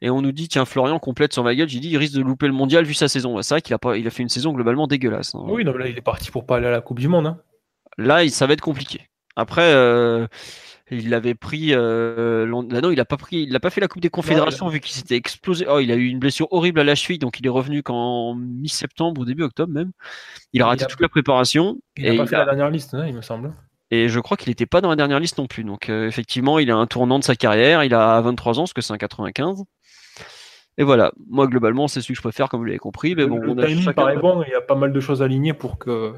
Et 0.00 0.10
on 0.10 0.22
nous 0.22 0.30
dit, 0.30 0.46
tiens, 0.46 0.64
Florian 0.64 0.98
complète 0.98 1.32
sur 1.32 1.42
ma 1.42 1.56
gueule. 1.56 1.68
J'ai 1.68 1.80
dit, 1.80 1.90
il 1.90 1.96
risque 1.96 2.14
de 2.14 2.22
louper 2.22 2.46
le 2.46 2.52
mondial 2.52 2.84
vu 2.84 2.94
sa 2.94 3.08
saison. 3.08 3.40
C'est 3.42 3.54
vrai 3.54 3.62
qu'il 3.62 3.74
a, 3.74 3.78
pas, 3.78 3.96
il 3.96 4.06
a 4.06 4.10
fait 4.10 4.22
une 4.22 4.28
saison 4.28 4.52
globalement 4.52 4.86
dégueulasse. 4.86 5.34
Hein. 5.34 5.42
Oui, 5.46 5.64
non, 5.64 5.76
là, 5.76 5.88
il 5.88 5.98
est 5.98 6.02
parti 6.02 6.30
pour 6.30 6.46
pas 6.46 6.58
aller 6.58 6.68
à 6.68 6.70
la 6.70 6.80
Coupe 6.80 7.00
du 7.00 7.08
Monde. 7.08 7.26
Hein. 7.26 7.40
Là, 7.98 8.28
ça 8.28 8.46
va 8.46 8.52
être 8.52 8.60
compliqué. 8.60 9.08
Après, 9.36 9.72
euh, 9.74 10.26
il 10.90 11.14
avait 11.14 11.34
pris. 11.34 11.68
Euh, 11.72 12.46
non, 12.46 12.90
il 12.90 13.00
a 13.00 13.04
pas 13.04 13.16
pris. 13.16 13.42
Il 13.42 13.52
n'a 13.52 13.60
pas 13.60 13.70
fait 13.70 13.80
la 13.80 13.88
Coupe 13.88 14.02
des 14.02 14.10
Confédérations 14.10 14.68
vu 14.68 14.80
qu'il 14.80 14.92
s'était 14.92 15.16
explosé. 15.16 15.66
Oh, 15.68 15.78
il 15.78 15.90
a 15.92 15.94
eu 15.94 16.06
une 16.06 16.18
blessure 16.18 16.48
horrible 16.52 16.80
à 16.80 16.84
la 16.84 16.94
cheville, 16.94 17.18
donc 17.18 17.38
il 17.40 17.46
est 17.46 17.50
revenu 17.50 17.82
qu'en 17.82 18.34
mi-septembre 18.34 19.20
ou 19.20 19.24
début 19.24 19.44
octobre 19.44 19.72
même. 19.72 19.92
Il 20.52 20.62
a 20.62 20.66
raté 20.66 20.86
toute 20.86 21.00
la 21.00 21.08
préparation. 21.08 21.78
Il 21.96 22.10
n'a 22.10 22.16
pas 22.16 22.26
fait 22.26 22.36
la 22.36 22.44
dernière 22.44 22.70
liste, 22.70 22.94
hein, 22.94 23.06
il 23.06 23.14
me 23.14 23.22
semble. 23.22 23.52
Et 23.92 24.08
je 24.08 24.20
crois 24.20 24.36
qu'il 24.36 24.50
n'était 24.50 24.66
pas 24.66 24.80
dans 24.80 24.90
la 24.90 24.96
dernière 24.96 25.20
liste 25.20 25.38
non 25.38 25.46
plus. 25.46 25.64
Donc 25.64 25.88
euh, 25.88 26.06
effectivement, 26.06 26.58
il 26.58 26.70
a 26.70 26.76
un 26.76 26.86
tournant 26.86 27.18
de 27.18 27.24
sa 27.24 27.34
carrière. 27.34 27.84
Il 27.84 27.94
a 27.94 28.20
23 28.20 28.60
ans, 28.60 28.66
ce 28.66 28.74
que 28.74 28.80
c'est 28.80 28.92
un 28.92 28.98
95. 28.98 29.64
Et 30.78 30.84
voilà, 30.84 31.12
moi 31.28 31.46
globalement, 31.46 31.88
c'est 31.88 32.00
celui 32.00 32.14
que 32.14 32.18
je 32.18 32.22
préfère, 32.22 32.48
comme 32.48 32.60
vous 32.60 32.66
l'avez 32.66 32.78
compris. 32.78 33.14
Mais 33.14 33.26
bon, 33.26 33.38
le 33.38 33.66
timing 33.66 33.92
paraît 33.92 34.16
bon. 34.16 34.42
Il 34.46 34.50
y 34.50 34.54
a 34.54 34.60
pas 34.60 34.76
mal 34.76 34.92
de 34.92 35.00
choses 35.00 35.22
alignées 35.22 35.52
pour 35.54 35.78
que 35.78 36.14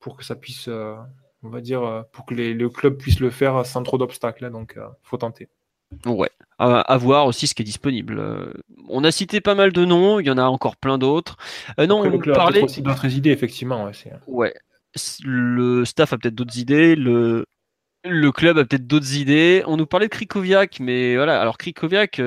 pour 0.00 0.16
que 0.16 0.24
ça 0.24 0.34
puisse. 0.34 0.68
Euh, 0.68 0.94
on 1.46 1.50
va 1.50 1.60
dire, 1.60 1.82
euh, 1.82 2.02
pour 2.12 2.26
que 2.26 2.34
les, 2.34 2.52
le 2.54 2.68
club 2.68 2.96
puisse 2.96 3.20
le 3.20 3.30
faire 3.30 3.64
sans 3.64 3.82
trop 3.82 3.98
d'obstacles. 3.98 4.44
Hein, 4.44 4.50
donc, 4.50 4.72
il 4.76 4.80
euh, 4.80 4.86
faut 5.02 5.16
tenter. 5.16 5.48
Ouais, 6.04 6.30
à, 6.58 6.96
voir 6.98 7.26
aussi 7.26 7.46
ce 7.46 7.54
qui 7.54 7.62
est 7.62 7.64
disponible. 7.64 8.18
Euh, 8.18 8.52
on 8.88 9.04
a 9.04 9.12
cité 9.12 9.40
pas 9.40 9.54
mal 9.54 9.72
de 9.72 9.84
noms, 9.84 10.18
il 10.18 10.26
y 10.26 10.30
en 10.30 10.38
a 10.38 10.44
encore 10.44 10.76
plein 10.76 10.98
d'autres. 10.98 11.36
non, 11.78 12.02
on 12.04 12.18
parlait 12.32 12.62
aussi 12.62 12.82
d'autres 12.82 13.14
idées, 13.14 13.30
effectivement. 13.30 13.88
Ouais, 14.26 14.52
le 15.22 15.84
staff 15.84 16.12
a 16.12 16.18
peut-être 16.18 16.34
d'autres 16.34 16.58
idées, 16.58 16.96
le, 16.96 17.46
le 18.04 18.32
club 18.32 18.58
a 18.58 18.64
peut-être 18.64 18.88
d'autres 18.88 19.14
idées. 19.14 19.62
On 19.68 19.76
nous 19.76 19.86
parlait 19.86 20.06
de 20.06 20.10
Krikoviak, 20.10 20.80
mais 20.80 21.14
voilà. 21.14 21.40
Alors 21.40 21.56
Krikoviak, 21.56 22.20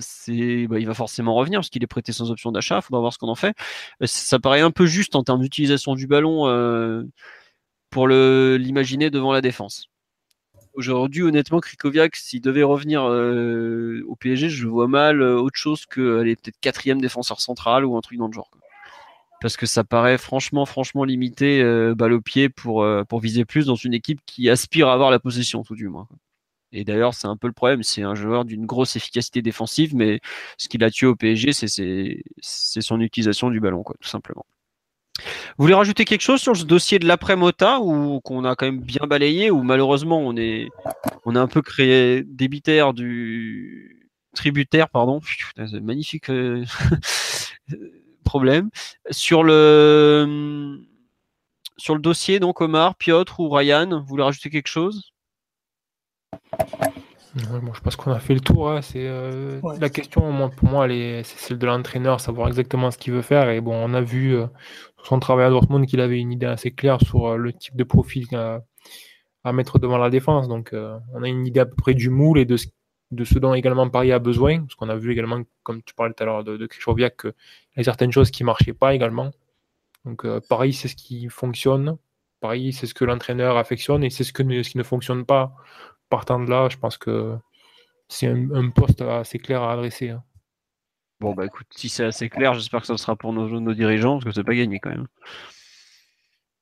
c'est, 0.00 0.66
bah, 0.66 0.78
il 0.78 0.86
va 0.86 0.94
forcément 0.94 1.34
revenir 1.34 1.60
parce 1.60 1.70
qu'il 1.70 1.82
est 1.82 1.86
prêté 1.86 2.12
sans 2.12 2.30
option 2.30 2.52
d'achat. 2.52 2.76
Il 2.76 2.82
faudra 2.82 3.00
voir 3.00 3.14
ce 3.14 3.18
qu'on 3.18 3.28
en 3.28 3.34
fait. 3.34 3.56
Ça 4.04 4.38
paraît 4.38 4.60
un 4.60 4.70
peu 4.70 4.84
juste 4.84 5.16
en 5.16 5.22
termes 5.22 5.40
d'utilisation 5.40 5.94
du 5.94 6.06
ballon 6.06 6.44
pour 7.90 8.08
l'imaginer 8.08 9.10
devant 9.10 9.32
la 9.32 9.40
défense. 9.40 9.88
Aujourd'hui, 10.76 11.22
honnêtement, 11.22 11.60
Krikoviak, 11.60 12.14
s'il 12.16 12.42
devait 12.42 12.62
revenir 12.62 13.02
euh, 13.08 14.04
au 14.08 14.14
PSG, 14.14 14.50
je 14.50 14.66
vois 14.66 14.88
mal 14.88 15.22
euh, 15.22 15.40
autre 15.40 15.56
chose 15.56 15.86
que 15.86 16.22
est 16.26 16.36
peut-être 16.36 16.60
quatrième 16.60 17.00
défenseur 17.00 17.40
central 17.40 17.86
ou 17.86 17.96
un 17.96 18.02
truc 18.02 18.18
dans 18.18 18.26
le 18.26 18.34
genre. 18.34 18.50
Parce 19.40 19.56
que 19.56 19.64
ça 19.64 19.84
paraît 19.84 20.18
franchement, 20.18 20.66
franchement 20.66 21.04
limité, 21.04 21.62
euh, 21.62 21.94
balle 21.94 22.12
au 22.12 22.20
pied 22.20 22.50
pour, 22.50 22.86
pour 23.08 23.20
viser 23.20 23.46
plus 23.46 23.66
dans 23.66 23.74
une 23.74 23.94
équipe 23.94 24.20
qui 24.26 24.50
aspire 24.50 24.88
à 24.88 24.92
avoir 24.92 25.10
la 25.10 25.18
possession, 25.18 25.62
tout 25.62 25.76
du 25.76 25.88
moins. 25.88 26.08
Et 26.72 26.84
d'ailleurs, 26.84 27.14
c'est 27.14 27.26
un 27.26 27.36
peu 27.38 27.46
le 27.46 27.54
problème. 27.54 27.82
C'est 27.82 28.02
un 28.02 28.14
joueur 28.14 28.44
d'une 28.44 28.66
grosse 28.66 28.96
efficacité 28.96 29.40
défensive, 29.40 29.94
mais 29.96 30.20
ce 30.58 30.68
qui 30.68 30.76
l'a 30.78 30.90
tué 30.90 31.06
au 31.06 31.16
PSG, 31.16 31.52
c'est 31.54 32.80
son 32.80 33.00
utilisation 33.00 33.50
du 33.50 33.60
ballon, 33.60 33.82
quoi, 33.82 33.96
tout 34.00 34.08
simplement. 34.08 34.44
Vous 35.56 35.64
voulez 35.64 35.74
rajouter 35.74 36.04
quelque 36.04 36.22
chose 36.22 36.40
sur 36.40 36.56
ce 36.56 36.64
dossier 36.64 36.98
de 36.98 37.06
l'après-Mota 37.06 37.80
ou 37.80 38.20
qu'on 38.20 38.44
a 38.44 38.54
quand 38.54 38.66
même 38.66 38.80
bien 38.80 39.06
balayé 39.06 39.50
ou 39.50 39.62
malheureusement 39.62 40.18
on 40.18 40.36
est 40.36 40.68
on 41.24 41.34
a 41.34 41.40
un 41.40 41.46
peu 41.46 41.62
créé 41.62 42.22
débitaire 42.22 42.92
du 42.92 44.10
tributaire 44.34 44.88
pardon 44.88 45.20
magnifique 45.80 46.30
euh, 46.30 46.64
problème 48.24 48.70
sur 49.10 49.42
le 49.42 50.78
sur 51.78 51.94
le 51.94 52.00
dossier 52.00 52.38
donc 52.38 52.60
Omar 52.60 52.96
Piotr 52.96 53.40
ou 53.40 53.48
Ryan 53.48 54.00
vous 54.00 54.06
voulez 54.06 54.24
rajouter 54.24 54.50
quelque 54.50 54.68
chose? 54.68 55.12
Je 57.36 57.80
pense 57.80 57.96
qu'on 57.96 58.12
a 58.12 58.18
fait 58.18 58.32
le 58.32 58.40
tour. 58.40 58.70
Hein. 58.70 58.80
C'est 58.80 59.06
euh, 59.06 59.60
la 59.78 59.90
question 59.90 60.50
pour 60.50 60.68
moi, 60.68 60.88
c'est 60.88 61.22
celle 61.22 61.58
de 61.58 61.66
l'entraîneur, 61.66 62.20
savoir 62.20 62.48
exactement 62.48 62.90
ce 62.90 62.96
qu'il 62.96 63.12
veut 63.12 63.22
faire. 63.22 63.50
Et 63.50 63.60
bon, 63.60 63.74
on 63.74 63.92
a 63.92 64.00
vu 64.00 64.34
euh, 64.34 64.46
son 65.06 65.18
travail 65.20 65.46
à 65.46 65.50
Dortmund 65.50 65.86
qu'il 65.86 66.00
avait 66.00 66.18
une 66.18 66.32
idée 66.32 66.46
assez 66.46 66.70
claire 66.72 67.00
sur 67.00 67.26
euh, 67.26 67.36
le 67.36 67.52
type 67.52 67.76
de 67.76 67.84
profil 67.84 68.26
à, 68.34 69.52
mettre 69.52 69.78
devant 69.78 69.98
la 69.98 70.10
défense. 70.10 70.48
Donc, 70.48 70.74
on 70.74 71.22
a 71.22 71.28
une 71.28 71.46
idée 71.46 71.60
à 71.60 71.66
peu 71.66 71.76
près 71.76 71.94
du 71.94 72.10
moule 72.10 72.40
et 72.40 72.44
de 72.44 72.56
ce, 72.56 73.38
dont 73.38 73.54
également 73.54 73.88
Paris 73.88 74.10
a 74.10 74.18
besoin, 74.18 74.62
parce 74.62 74.74
qu'on 74.74 74.88
a 74.88 74.96
vu 74.96 75.12
également, 75.12 75.40
comme 75.62 75.84
tu 75.84 75.94
parlais 75.94 76.12
tout 76.12 76.24
à 76.24 76.26
l'heure 76.26 76.42
de, 76.42 76.56
de 76.56 76.66
qu'il 76.66 76.82
y 76.98 77.80
a 77.80 77.84
certaines 77.84 78.10
choses 78.10 78.32
qui 78.32 78.42
marchaient 78.42 78.72
pas 78.72 78.92
également. 78.92 79.30
Donc, 80.04 80.26
Paris, 80.48 80.72
c'est 80.72 80.88
ce 80.88 80.96
qui 80.96 81.28
fonctionne. 81.28 81.96
Paris, 82.40 82.72
c'est 82.72 82.88
ce 82.88 82.94
que 82.94 83.04
l'entraîneur 83.04 83.56
affectionne 83.56 84.02
et 84.02 84.10
c'est 84.10 84.24
ce 84.24 84.32
qui 84.32 84.44
ne 84.78 84.82
fonctionne 84.82 85.24
pas 85.24 85.54
partant 86.08 86.40
de 86.40 86.50
là, 86.50 86.68
je 86.68 86.76
pense 86.76 86.96
que 86.98 87.36
c'est 88.08 88.28
un, 88.28 88.70
poste 88.70 89.02
assez 89.02 89.38
clair 89.38 89.62
à 89.62 89.72
adresser. 89.72 90.10
Hein. 90.10 90.22
Bon, 91.20 91.34
bah 91.34 91.46
écoute, 91.46 91.66
si 91.70 91.88
c'est 91.88 92.04
assez 92.04 92.28
clair, 92.28 92.54
j'espère 92.54 92.80
que 92.80 92.86
ça 92.86 92.96
sera 92.96 93.16
pour 93.16 93.32
nos, 93.32 93.60
nos 93.60 93.74
dirigeants, 93.74 94.14
parce 94.18 94.24
que 94.26 94.32
c'est 94.32 94.44
pas 94.44 94.54
gagné 94.54 94.80
quand 94.80 94.90
même. 94.90 95.06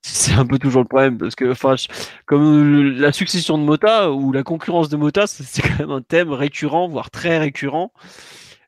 C'est 0.03 0.35
un 0.35 0.47
peu 0.47 0.59
toujours 0.59 0.83
le 0.83 0.89
problème, 0.89 1.19
parce 1.19 1.35
que, 1.35 1.51
enfin, 1.51 1.75
comme 2.27 2.93
la 2.99 3.11
succession 3.11 3.59
de 3.59 3.65
Mota 3.65 4.13
ou 4.13 4.33
la 4.33 4.43
concurrence 4.43 4.89
de 4.89 4.97
Mota, 4.97 5.27
c'est 5.27 5.63
quand 5.63 5.79
même 5.79 5.91
un 5.91 6.03
thème 6.03 6.31
récurrent, 6.31 6.89
voire 6.89 7.11
très 7.11 7.39
récurrent. 7.39 7.93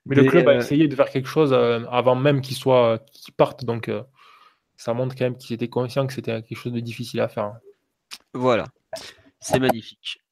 Mais 0.07 0.17
le 0.17 0.25
club 0.25 0.49
a 0.49 0.53
euh, 0.53 0.59
essayé 0.59 0.89
de 0.89 0.95
faire 0.95 1.11
quelque 1.11 1.29
chose 1.29 1.53
euh, 1.53 1.85
avant 1.91 2.15
même 2.15 2.41
qu'il 2.41 2.57
soit 2.57 3.05
qu'il 3.13 3.35
parte, 3.35 3.65
donc 3.65 3.89
euh, 3.89 4.03
ça 4.77 4.95
montre 4.95 5.17
quand 5.17 5.25
même 5.25 5.37
qu'ils 5.37 5.55
étaient 5.55 5.69
conscients 5.69 6.07
que 6.07 6.13
c'était 6.13 6.43
quelque 6.43 6.59
chose 6.59 6.73
de 6.73 6.81
difficile 6.81 7.21
à 7.21 7.29
faire. 7.29 7.55
Voilà, 8.33 8.65
c'est 9.41 9.59
magnifique. 9.59 10.23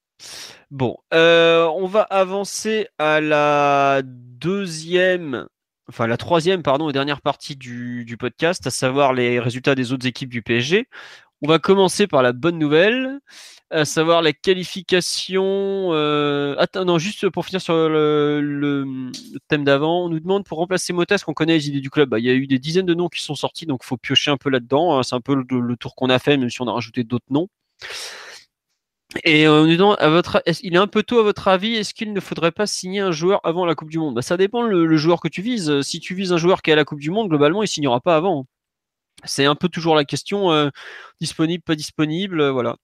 Bon, 0.70 0.96
on 1.12 1.86
va 1.86 2.02
avancer 2.02 2.88
à 2.98 3.20
la 3.20 4.02
deuxième, 4.04 5.46
enfin 5.88 6.06
la 6.06 6.16
troisième, 6.16 6.62
pardon, 6.62 6.88
et 6.90 6.92
dernière 6.92 7.22
partie 7.22 7.56
du, 7.56 8.16
podcast, 8.18 8.66
à 8.66 8.70
savoir 8.70 9.12
les 9.12 9.38
résultats 9.40 9.74
des 9.74 9.92
autres 9.92 10.06
équipes 10.06 10.30
du 10.30 10.42
PSG. 10.42 10.88
On 11.42 11.48
va 11.48 11.58
commencer 11.58 12.06
par 12.06 12.22
la 12.22 12.32
bonne 12.32 12.58
nouvelle, 12.58 13.20
à 13.70 13.84
savoir 13.84 14.22
la 14.22 14.32
qualification. 14.32 15.90
Euh... 15.92 16.54
Attends, 16.58 16.84
non, 16.84 16.98
juste 16.98 17.28
pour 17.28 17.44
finir 17.44 17.60
sur 17.60 17.74
le, 17.74 19.10
thème 19.48 19.64
d'avant, 19.64 20.06
on 20.06 20.08
nous 20.08 20.20
demande 20.20 20.44
pour 20.44 20.58
remplacer 20.58 20.92
Mota, 20.92 21.16
est-ce 21.16 21.24
qu'on 21.24 21.34
connaît 21.34 21.54
les 21.54 21.68
idées 21.68 21.80
du 21.80 21.90
club 21.90 22.08
bah, 22.08 22.18
Il 22.18 22.24
y 22.24 22.30
a 22.30 22.34
eu 22.34 22.46
des 22.46 22.58
dizaines 22.58 22.86
de 22.86 22.94
noms 22.94 23.08
qui 23.08 23.22
sont 23.22 23.34
sortis, 23.34 23.66
donc 23.66 23.80
il 23.82 23.86
faut 23.86 23.96
piocher 23.96 24.30
un 24.30 24.36
peu 24.36 24.50
là-dedans. 24.50 24.98
Hein. 24.98 25.02
C'est 25.02 25.16
un 25.16 25.20
peu 25.20 25.34
le, 25.34 25.76
tour 25.76 25.94
qu'on 25.94 26.08
a 26.08 26.18
fait, 26.18 26.36
même 26.36 26.50
si 26.50 26.62
on 26.62 26.68
a 26.68 26.72
rajouté 26.72 27.04
d'autres 27.04 27.26
noms. 27.30 27.48
Et 29.22 29.46
euh, 29.46 29.66
nous 29.66 29.92
à 29.92 30.08
votre, 30.08 30.42
il 30.62 30.74
est 30.74 30.78
un 30.78 30.86
peu 30.86 31.02
tôt 31.02 31.20
à 31.20 31.22
votre 31.22 31.48
avis? 31.48 31.74
Est-ce 31.74 31.94
qu'il 31.94 32.12
ne 32.12 32.20
faudrait 32.20 32.50
pas 32.50 32.66
signer 32.66 33.00
un 33.00 33.12
joueur 33.12 33.40
avant 33.44 33.64
la 33.64 33.74
Coupe 33.74 33.90
du 33.90 33.98
Monde? 33.98 34.14
Bah, 34.14 34.22
Ça 34.22 34.36
dépend 34.36 34.62
le, 34.62 34.96
joueur 34.96 35.20
que 35.20 35.28
tu 35.28 35.42
vises. 35.42 35.82
Si 35.82 36.00
tu 36.00 36.14
vises 36.14 36.32
un 36.32 36.36
joueur 36.36 36.62
qui 36.62 36.70
est 36.70 36.72
à 36.72 36.76
la 36.76 36.84
Coupe 36.84 37.00
du 37.00 37.10
Monde, 37.10 37.28
globalement, 37.28 37.62
il 37.62 37.68
signera 37.68 38.00
pas 38.00 38.16
avant. 38.16 38.46
C'est 39.24 39.46
un 39.46 39.54
peu 39.54 39.68
toujours 39.68 39.94
la 39.94 40.04
question 40.04 40.52
euh, 40.52 40.70
disponible, 41.20 41.62
pas 41.62 41.76
disponible, 41.76 42.40
euh, 42.40 42.52
voilà. 42.52 42.76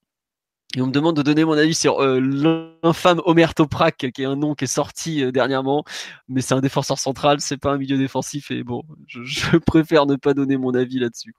Et 0.77 0.81
on 0.83 0.87
me 0.87 0.93
demande 0.93 1.17
de 1.17 1.23
donner 1.23 1.45
mon 1.45 1.59
avis 1.59 1.75
sur 1.75 2.01
l'infâme 2.01 3.21
Omer 3.25 3.55
Toprak, 3.57 3.97
qui 4.15 4.23
est 4.23 4.25
un 4.25 4.37
nom 4.37 4.55
qui 4.55 4.65
est 4.65 4.69
sorti 4.69 5.33
dernièrement, 5.33 5.85
mais 6.29 6.43
c'est 6.43 6.55
un 6.55 6.61
défenseur 6.61 6.97
central, 6.99 7.41
c'est 7.41 7.57
pas 7.57 7.73
un 7.73 7.79
milieu 7.79 7.99
défensif, 7.99 8.53
et 8.53 8.63
bon, 8.63 8.85
je, 9.09 9.25
je 9.25 9.57
préfère 9.67 10.07
ne 10.07 10.15
pas 10.15 10.33
donner 10.33 10.57
mon 10.59 10.73
avis 10.75 11.01
là-dessus. 11.01 11.35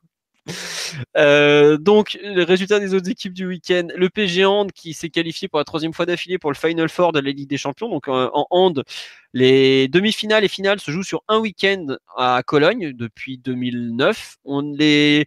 Euh, 1.18 1.78
donc, 1.78 2.18
les 2.22 2.44
résultats 2.44 2.80
des 2.80 2.94
autres 2.94 3.10
équipes 3.10 3.34
du 3.34 3.48
week-end. 3.48 3.88
Le 3.96 4.10
PG 4.10 4.46
Hand 4.46 4.72
qui 4.72 4.94
s'est 4.94 5.10
qualifié 5.10 5.48
pour 5.48 5.60
la 5.60 5.66
troisième 5.66 5.94
fois 5.94 6.06
d'affilée 6.06 6.38
pour 6.38 6.52
le 6.52 6.56
Final 6.56 6.90
Four 6.90 7.12
de 7.12 7.20
la 7.20 7.32
Ligue 7.32 7.50
des 7.50 7.58
Champions. 7.58 7.90
Donc, 7.90 8.08
euh, 8.08 8.30
en 8.34 8.46
hand, 8.50 8.84
les 9.34 9.88
demi-finales 9.88 10.44
et 10.44 10.48
finales 10.48 10.80
se 10.80 10.92
jouent 10.92 11.04
sur 11.04 11.24
un 11.28 11.40
week-end 11.40 11.96
à 12.18 12.44
Cologne 12.46 12.92
depuis 12.94 13.38
2009. 13.38 14.38
On 14.46 14.62
les 14.62 15.26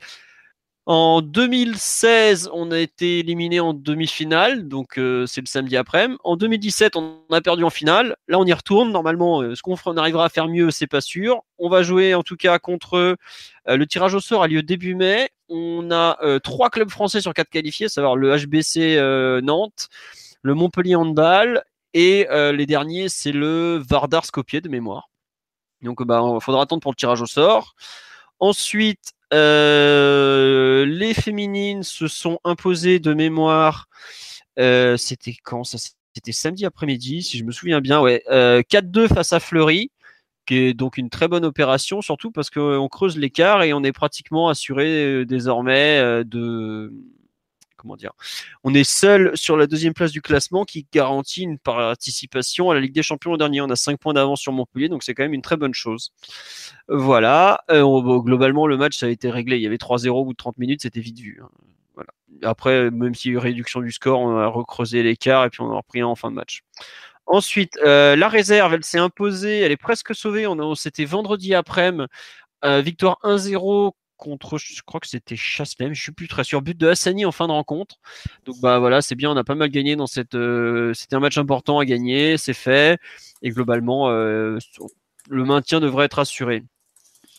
en 0.86 1.22
2016, 1.22 2.50
on 2.52 2.70
a 2.70 2.78
été 2.78 3.20
éliminé 3.20 3.58
en 3.58 3.72
demi-finale, 3.72 4.68
donc 4.68 4.98
euh, 4.98 5.24
c'est 5.24 5.40
le 5.40 5.46
samedi 5.46 5.78
après-midi. 5.78 6.18
En 6.24 6.36
2017, 6.36 6.96
on 6.96 7.22
a 7.32 7.40
perdu 7.40 7.64
en 7.64 7.70
finale. 7.70 8.16
Là, 8.28 8.38
on 8.38 8.44
y 8.44 8.52
retourne. 8.52 8.92
Normalement, 8.92 9.40
euh, 9.40 9.54
ce 9.54 9.62
qu'on 9.62 9.96
arrivera 9.96 10.26
à 10.26 10.28
faire 10.28 10.46
mieux, 10.46 10.70
c'est 10.70 10.86
pas 10.86 11.00
sûr. 11.00 11.42
On 11.56 11.70
va 11.70 11.82
jouer 11.82 12.14
en 12.14 12.22
tout 12.22 12.36
cas 12.36 12.58
contre 12.58 12.96
euh, 12.96 13.16
le 13.66 13.86
tirage 13.86 14.12
au 14.14 14.20
sort 14.20 14.42
a 14.42 14.46
lieu 14.46 14.62
début 14.62 14.94
mai. 14.94 15.30
On 15.48 15.90
a 15.90 16.18
trois 16.40 16.68
clubs 16.68 16.90
français 16.90 17.20
sur 17.20 17.32
quatre 17.32 17.50
qualifiés, 17.50 17.86
à 17.86 17.88
savoir 17.90 18.16
le 18.16 18.36
HBC 18.36 18.98
Nantes, 19.42 19.88
le 20.42 20.54
Montpellier 20.54 20.96
Handball 20.96 21.62
et 21.92 22.26
les 22.30 22.66
derniers, 22.66 23.10
c'est 23.10 23.30
le 23.30 23.82
Vardar 23.86 24.24
Skopje 24.24 24.62
de 24.62 24.68
mémoire. 24.70 25.10
Donc, 25.82 26.02
bah, 26.02 26.22
il 26.34 26.40
faudra 26.40 26.62
attendre 26.62 26.80
pour 26.80 26.92
le 26.92 26.96
tirage 26.96 27.20
au 27.20 27.26
sort. 27.26 27.74
Ensuite, 28.40 29.12
euh, 29.34 30.86
les 30.86 31.12
féminines 31.14 31.82
se 31.82 32.08
sont 32.08 32.38
imposées 32.44 33.00
de 33.00 33.12
mémoire. 33.14 33.88
Euh, 34.58 34.96
c'était 34.96 35.36
quand 35.42 35.64
C'était 35.64 36.32
samedi 36.32 36.64
après-midi, 36.64 37.22
si 37.22 37.38
je 37.38 37.44
me 37.44 37.52
souviens 37.52 37.80
bien. 37.80 38.00
Ouais, 38.00 38.22
4-2 38.28 38.98
euh, 38.98 39.08
face 39.08 39.32
à 39.32 39.40
Fleury, 39.40 39.90
qui 40.46 40.56
est 40.56 40.74
donc 40.74 40.98
une 40.98 41.10
très 41.10 41.28
bonne 41.28 41.44
opération, 41.44 42.02
surtout 42.02 42.30
parce 42.30 42.50
qu'on 42.50 42.88
creuse 42.88 43.18
l'écart 43.18 43.62
et 43.62 43.72
on 43.72 43.82
est 43.82 43.92
pratiquement 43.92 44.48
assuré 44.48 45.24
désormais 45.26 46.24
de 46.24 46.92
on 48.64 48.74
est 48.74 48.84
seul 48.84 49.32
sur 49.34 49.56
la 49.56 49.66
deuxième 49.66 49.94
place 49.94 50.12
du 50.12 50.22
classement 50.22 50.64
qui 50.64 50.86
garantit 50.92 51.42
une 51.42 51.58
participation 51.58 52.70
à 52.70 52.74
la 52.74 52.80
Ligue 52.80 52.94
des 52.94 53.02
Champions 53.02 53.32
au 53.32 53.36
dernier. 53.36 53.60
On 53.60 53.70
a 53.70 53.76
5 53.76 53.98
points 53.98 54.14
d'avance 54.14 54.40
sur 54.40 54.52
Montpellier, 54.52 54.88
donc 54.88 55.02
c'est 55.02 55.14
quand 55.14 55.22
même 55.22 55.34
une 55.34 55.42
très 55.42 55.56
bonne 55.56 55.74
chose. 55.74 56.12
Voilà. 56.88 57.62
Euh, 57.70 57.84
globalement, 58.20 58.66
le 58.66 58.76
match 58.76 59.02
a 59.02 59.08
été 59.08 59.30
réglé. 59.30 59.56
Il 59.56 59.62
y 59.62 59.66
avait 59.66 59.76
3-0 59.76 60.08
au 60.10 60.24
bout 60.24 60.32
de 60.32 60.36
30 60.36 60.58
minutes, 60.58 60.82
c'était 60.82 61.00
vite 61.00 61.18
vu. 61.18 61.40
Hein. 61.42 61.48
Après, 62.42 62.90
même 62.90 63.14
s'il 63.14 63.32
y 63.32 63.34
a 63.34 63.36
eu 63.36 63.38
réduction 63.38 63.80
du 63.80 63.92
score, 63.92 64.20
on 64.20 64.36
a 64.36 64.46
recreusé 64.46 65.02
l'écart 65.02 65.44
et 65.44 65.50
puis 65.50 65.60
on 65.60 65.70
a 65.72 65.76
repris 65.76 66.02
en 66.02 66.14
fin 66.14 66.30
de 66.30 66.36
match. 66.36 66.62
Ensuite, 67.26 67.78
euh, 67.84 68.16
la 68.16 68.28
réserve, 68.28 68.74
elle 68.74 68.84
s'est 68.84 68.98
imposée, 68.98 69.60
elle 69.60 69.72
est 69.72 69.76
presque 69.76 70.14
sauvée. 70.14 70.46
On, 70.46 70.74
C'était 70.74 71.04
vendredi 71.04 71.54
après-midi. 71.54 72.06
Euh, 72.64 72.80
victoire 72.80 73.18
1-0 73.22 73.92
contre, 74.16 74.58
je 74.58 74.82
crois 74.82 75.00
que 75.00 75.06
c'était 75.08 75.36
Chasselem, 75.36 75.94
je 75.94 76.02
suis 76.02 76.12
plus 76.12 76.28
très 76.28 76.44
sûr, 76.44 76.62
but 76.62 76.76
de 76.76 76.88
Hassani 76.88 77.24
en 77.24 77.32
fin 77.32 77.46
de 77.46 77.52
rencontre. 77.52 77.96
Donc 78.46 78.56
bah 78.60 78.78
voilà, 78.78 79.02
c'est 79.02 79.14
bien, 79.14 79.30
on 79.30 79.36
a 79.36 79.44
pas 79.44 79.54
mal 79.54 79.70
gagné 79.70 79.96
dans 79.96 80.06
cette. 80.06 80.34
Euh, 80.34 80.94
c'était 80.94 81.16
un 81.16 81.20
match 81.20 81.38
important 81.38 81.78
à 81.78 81.84
gagner, 81.84 82.36
c'est 82.38 82.54
fait, 82.54 83.00
et 83.42 83.50
globalement, 83.50 84.10
euh, 84.10 84.58
le 85.28 85.44
maintien 85.44 85.80
devrait 85.80 86.06
être 86.06 86.18
assuré. 86.18 86.64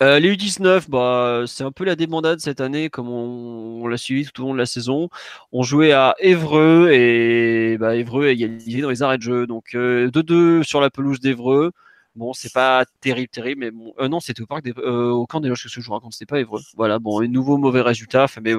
Euh, 0.03 0.19
les 0.19 0.35
U19, 0.35 0.89
bah, 0.89 1.45
c'est 1.47 1.63
un 1.63 1.71
peu 1.71 1.85
la 1.85 1.95
débandade 1.95 2.39
cette 2.39 2.59
année, 2.59 2.89
comme 2.89 3.09
on, 3.09 3.87
l'a 3.87 3.97
suivi 3.97 4.25
tout 4.25 4.43
au 4.43 4.47
long 4.47 4.53
de 4.53 4.57
la 4.59 4.65
saison. 4.65 5.09
On 5.53 5.63
jouait 5.63 5.93
à 5.93 6.15
Évreux 6.19 6.91
et 6.91 7.77
bah, 7.77 7.95
Évreux 7.95 8.27
a 8.27 8.31
égalisé 8.31 8.81
dans 8.81 8.89
les 8.89 9.03
arrêts 9.03 9.17
de 9.17 9.23
jeu. 9.23 9.47
Donc 9.47 9.73
2-2 9.73 10.63
sur 10.63 10.81
la 10.81 10.89
pelouse 10.89 11.21
d'Évreux. 11.21 11.71
Bon, 12.15 12.31
c'est 12.31 12.53
pas 12.53 12.85
terrible, 13.01 13.27
terrible, 13.27 13.59
mais 13.59 13.71
bon, 13.71 13.93
euh, 13.99 14.07
non, 14.07 14.21
c'était 14.21 14.41
au 14.41 14.45
parc 14.45 14.63
des, 14.63 14.73
euh, 14.77 15.09
au 15.09 15.25
camp 15.27 15.41
des 15.41 15.49
loges 15.49 15.63
que 15.63 15.69
je 15.69 15.85
vous 15.85 15.93
raconte, 15.93 16.13
c'était 16.13 16.25
pas 16.25 16.39
Évreux. 16.39 16.61
Voilà, 16.77 16.97
bon, 16.97 17.21
un 17.21 17.27
nouveau 17.27 17.57
mauvais 17.57 17.81
résultat. 17.81 18.27
Mais 18.41 18.53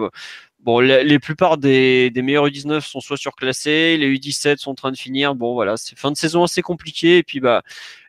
bon, 0.61 0.81
les, 0.81 1.05
les 1.05 1.19
plupart 1.19 1.57
des, 1.57 2.11
des 2.11 2.21
meilleurs 2.23 2.47
U19 2.49 2.81
sont 2.83 3.01
soit 3.01 3.17
surclassés, 3.17 3.97
les 3.97 4.13
U17 4.15 4.59
sont 4.59 4.73
en 4.73 4.75
train 4.75 4.93
de 4.93 4.97
finir. 4.99 5.35
Bon, 5.35 5.55
voilà, 5.55 5.79
c'est 5.79 5.99
fin 5.99 6.11
de 6.11 6.17
saison 6.19 6.43
assez 6.45 6.61
compliquée. 6.61 7.19
Et 7.19 7.23
puis, 7.23 7.41
bah, 7.41 7.63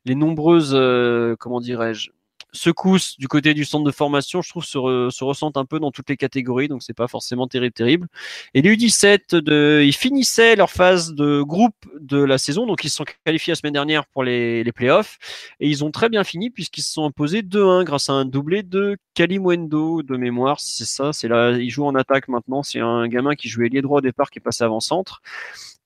les 0.04 0.16
nombreuses, 0.16 0.72
euh, 0.74 1.36
comment 1.40 1.62
dirais-je, 1.62 2.10
secousse 2.54 3.18
du 3.18 3.28
côté 3.28 3.54
du 3.54 3.66
centre 3.66 3.84
de 3.84 3.92
formation, 3.92 4.42
je 4.42 4.50
trouve, 4.50 4.64
se, 4.64 5.10
se 5.12 5.24
ressentent 5.24 5.58
un 5.58 5.66
peu 5.66 5.80
dans 5.80 5.92
toutes 5.92 6.10
les 6.10 6.18
catégories, 6.18 6.68
donc 6.68 6.84
c'est 6.84 6.94
pas 6.94 7.08
forcément 7.08 7.48
terrible, 7.48 7.74
terrible. 7.74 8.08
Et 8.54 8.62
les 8.62 8.76
U17, 8.76 9.36
de, 9.36 9.82
ils 9.86 9.96
finissaient 9.96 10.56
leur 10.56 10.72
phase 10.72 11.14
de 11.14 11.42
groupe 11.42 11.76
de 12.00 12.18
la 12.18 12.38
saison, 12.38 12.66
donc 12.66 12.84
ils 12.84 12.90
se 12.90 12.98
sont 12.98 13.06
qualifiés 13.26 13.52
la 13.52 13.56
semaine 13.56 13.74
dernière 13.74 14.06
pour 14.08 14.24
les, 14.24 14.64
les 14.64 14.72
playoffs, 14.72 15.18
et 15.60 15.68
ils 15.68 15.84
ont 15.84 15.92
très 15.92 16.10
bien 16.10 16.24
fini 16.24 16.50
puisqu'ils 16.50 16.84
se 16.84 16.94
sont 16.94 17.06
imposés 17.06 17.42
2-1 17.42 17.84
grâce 17.84 18.10
à 18.10 18.14
un 18.14 18.26
doublé 18.26 18.64
de 18.64 18.98
Kalimwendo 19.14 20.04
de 20.04 20.18
mémoire, 20.18 20.60
c'est 20.60 20.86
ça, 20.86 21.14
c'est 21.14 21.28
là, 21.28 21.52
il 21.52 21.70
joue 21.70 21.86
en 21.86 21.96
attaque 21.96 22.28
maintenant, 22.28 22.64
c'est 22.64 22.80
un 22.80 23.08
gamin 23.08 23.36
qui 23.36 23.50
jouait 23.50 23.70
lié 23.70 23.82
droit 23.82 24.00
au 24.00 24.02
départ 24.02 24.30
qui 24.30 24.40
est 24.40 24.42
passé 24.42 24.64
avant-centre 24.64 25.22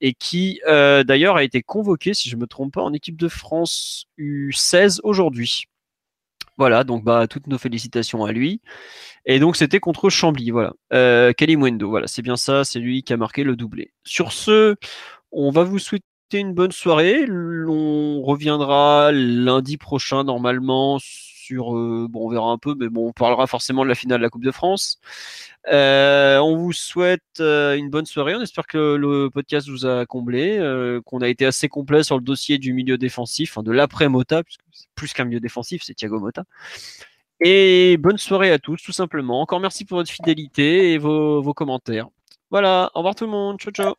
et 0.01 0.13
qui 0.13 0.59
euh, 0.67 1.03
d'ailleurs 1.03 1.35
a 1.35 1.43
été 1.43 1.61
convoqué, 1.61 2.13
si 2.13 2.29
je 2.29 2.35
me 2.35 2.47
trompe 2.47 2.73
pas, 2.73 2.81
en 2.81 2.91
équipe 2.93 3.17
de 3.17 3.27
France 3.27 4.05
U16 4.17 4.99
aujourd'hui. 5.03 5.67
Voilà, 6.61 6.83
donc 6.83 7.03
bah 7.03 7.25
toutes 7.27 7.47
nos 7.47 7.57
félicitations 7.57 8.23
à 8.23 8.31
lui. 8.31 8.61
Et 9.25 9.39
donc 9.39 9.55
c'était 9.55 9.79
contre 9.79 10.11
Chambly, 10.11 10.51
voilà. 10.51 10.73
Euh, 10.93 11.33
voilà, 11.81 12.05
c'est 12.05 12.21
bien 12.21 12.35
ça, 12.35 12.63
c'est 12.63 12.77
lui 12.77 13.01
qui 13.01 13.13
a 13.13 13.17
marqué 13.17 13.43
le 13.43 13.55
doublé. 13.55 13.93
Sur 14.03 14.31
ce, 14.31 14.75
on 15.31 15.49
va 15.49 15.63
vous 15.63 15.79
souhaiter 15.79 16.03
une 16.33 16.53
bonne 16.53 16.71
soirée. 16.71 17.25
On 17.67 18.21
reviendra 18.21 19.11
lundi 19.11 19.77
prochain 19.77 20.23
normalement 20.23 20.99
sur, 21.51 21.75
euh, 21.75 22.07
bon, 22.09 22.27
on 22.27 22.29
verra 22.29 22.49
un 22.49 22.57
peu, 22.57 22.75
mais 22.79 22.87
bon, 22.87 23.09
on 23.09 23.11
parlera 23.11 23.45
forcément 23.47 23.83
de 23.83 23.89
la 23.89 23.95
finale 23.95 24.19
de 24.19 24.23
la 24.23 24.29
Coupe 24.29 24.43
de 24.43 24.51
France. 24.51 24.99
Euh, 25.67 26.37
on 26.39 26.55
vous 26.55 26.71
souhaite 26.71 27.21
euh, 27.39 27.75
une 27.75 27.89
bonne 27.89 28.05
soirée. 28.05 28.35
On 28.35 28.41
espère 28.41 28.67
que 28.67 28.95
le 28.95 29.29
podcast 29.29 29.67
vous 29.67 29.85
a 29.85 30.05
comblé, 30.05 30.57
euh, 30.57 31.01
qu'on 31.05 31.19
a 31.21 31.27
été 31.27 31.45
assez 31.45 31.67
complet 31.67 32.03
sur 32.03 32.17
le 32.17 32.23
dossier 32.23 32.57
du 32.57 32.73
milieu 32.73 32.97
défensif, 32.97 33.57
de 33.59 33.71
l'après-Mota, 33.71 34.43
puisque 34.43 34.61
c'est 34.71 34.87
plus 34.95 35.13
qu'un 35.13 35.25
milieu 35.25 35.39
défensif, 35.39 35.83
c'est 35.83 35.93
Thiago 35.93 36.19
Mota. 36.19 36.43
Et 37.41 37.97
bonne 37.97 38.17
soirée 38.17 38.51
à 38.51 38.59
tous, 38.59 38.81
tout 38.81 38.91
simplement. 38.91 39.41
Encore 39.41 39.59
merci 39.59 39.83
pour 39.83 39.97
votre 39.97 40.11
fidélité 40.11 40.93
et 40.93 40.97
vos, 40.97 41.41
vos 41.41 41.53
commentaires. 41.53 42.07
Voilà, 42.49 42.91
au 42.93 42.99
revoir 42.99 43.15
tout 43.15 43.25
le 43.25 43.31
monde. 43.31 43.59
Ciao, 43.59 43.73
ciao. 43.73 43.95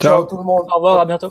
Ciao 0.00 0.24
tout 0.24 0.36
le 0.36 0.44
monde. 0.44 0.66
Au 0.70 0.76
revoir, 0.76 1.00
à 1.00 1.04
bientôt. 1.04 1.30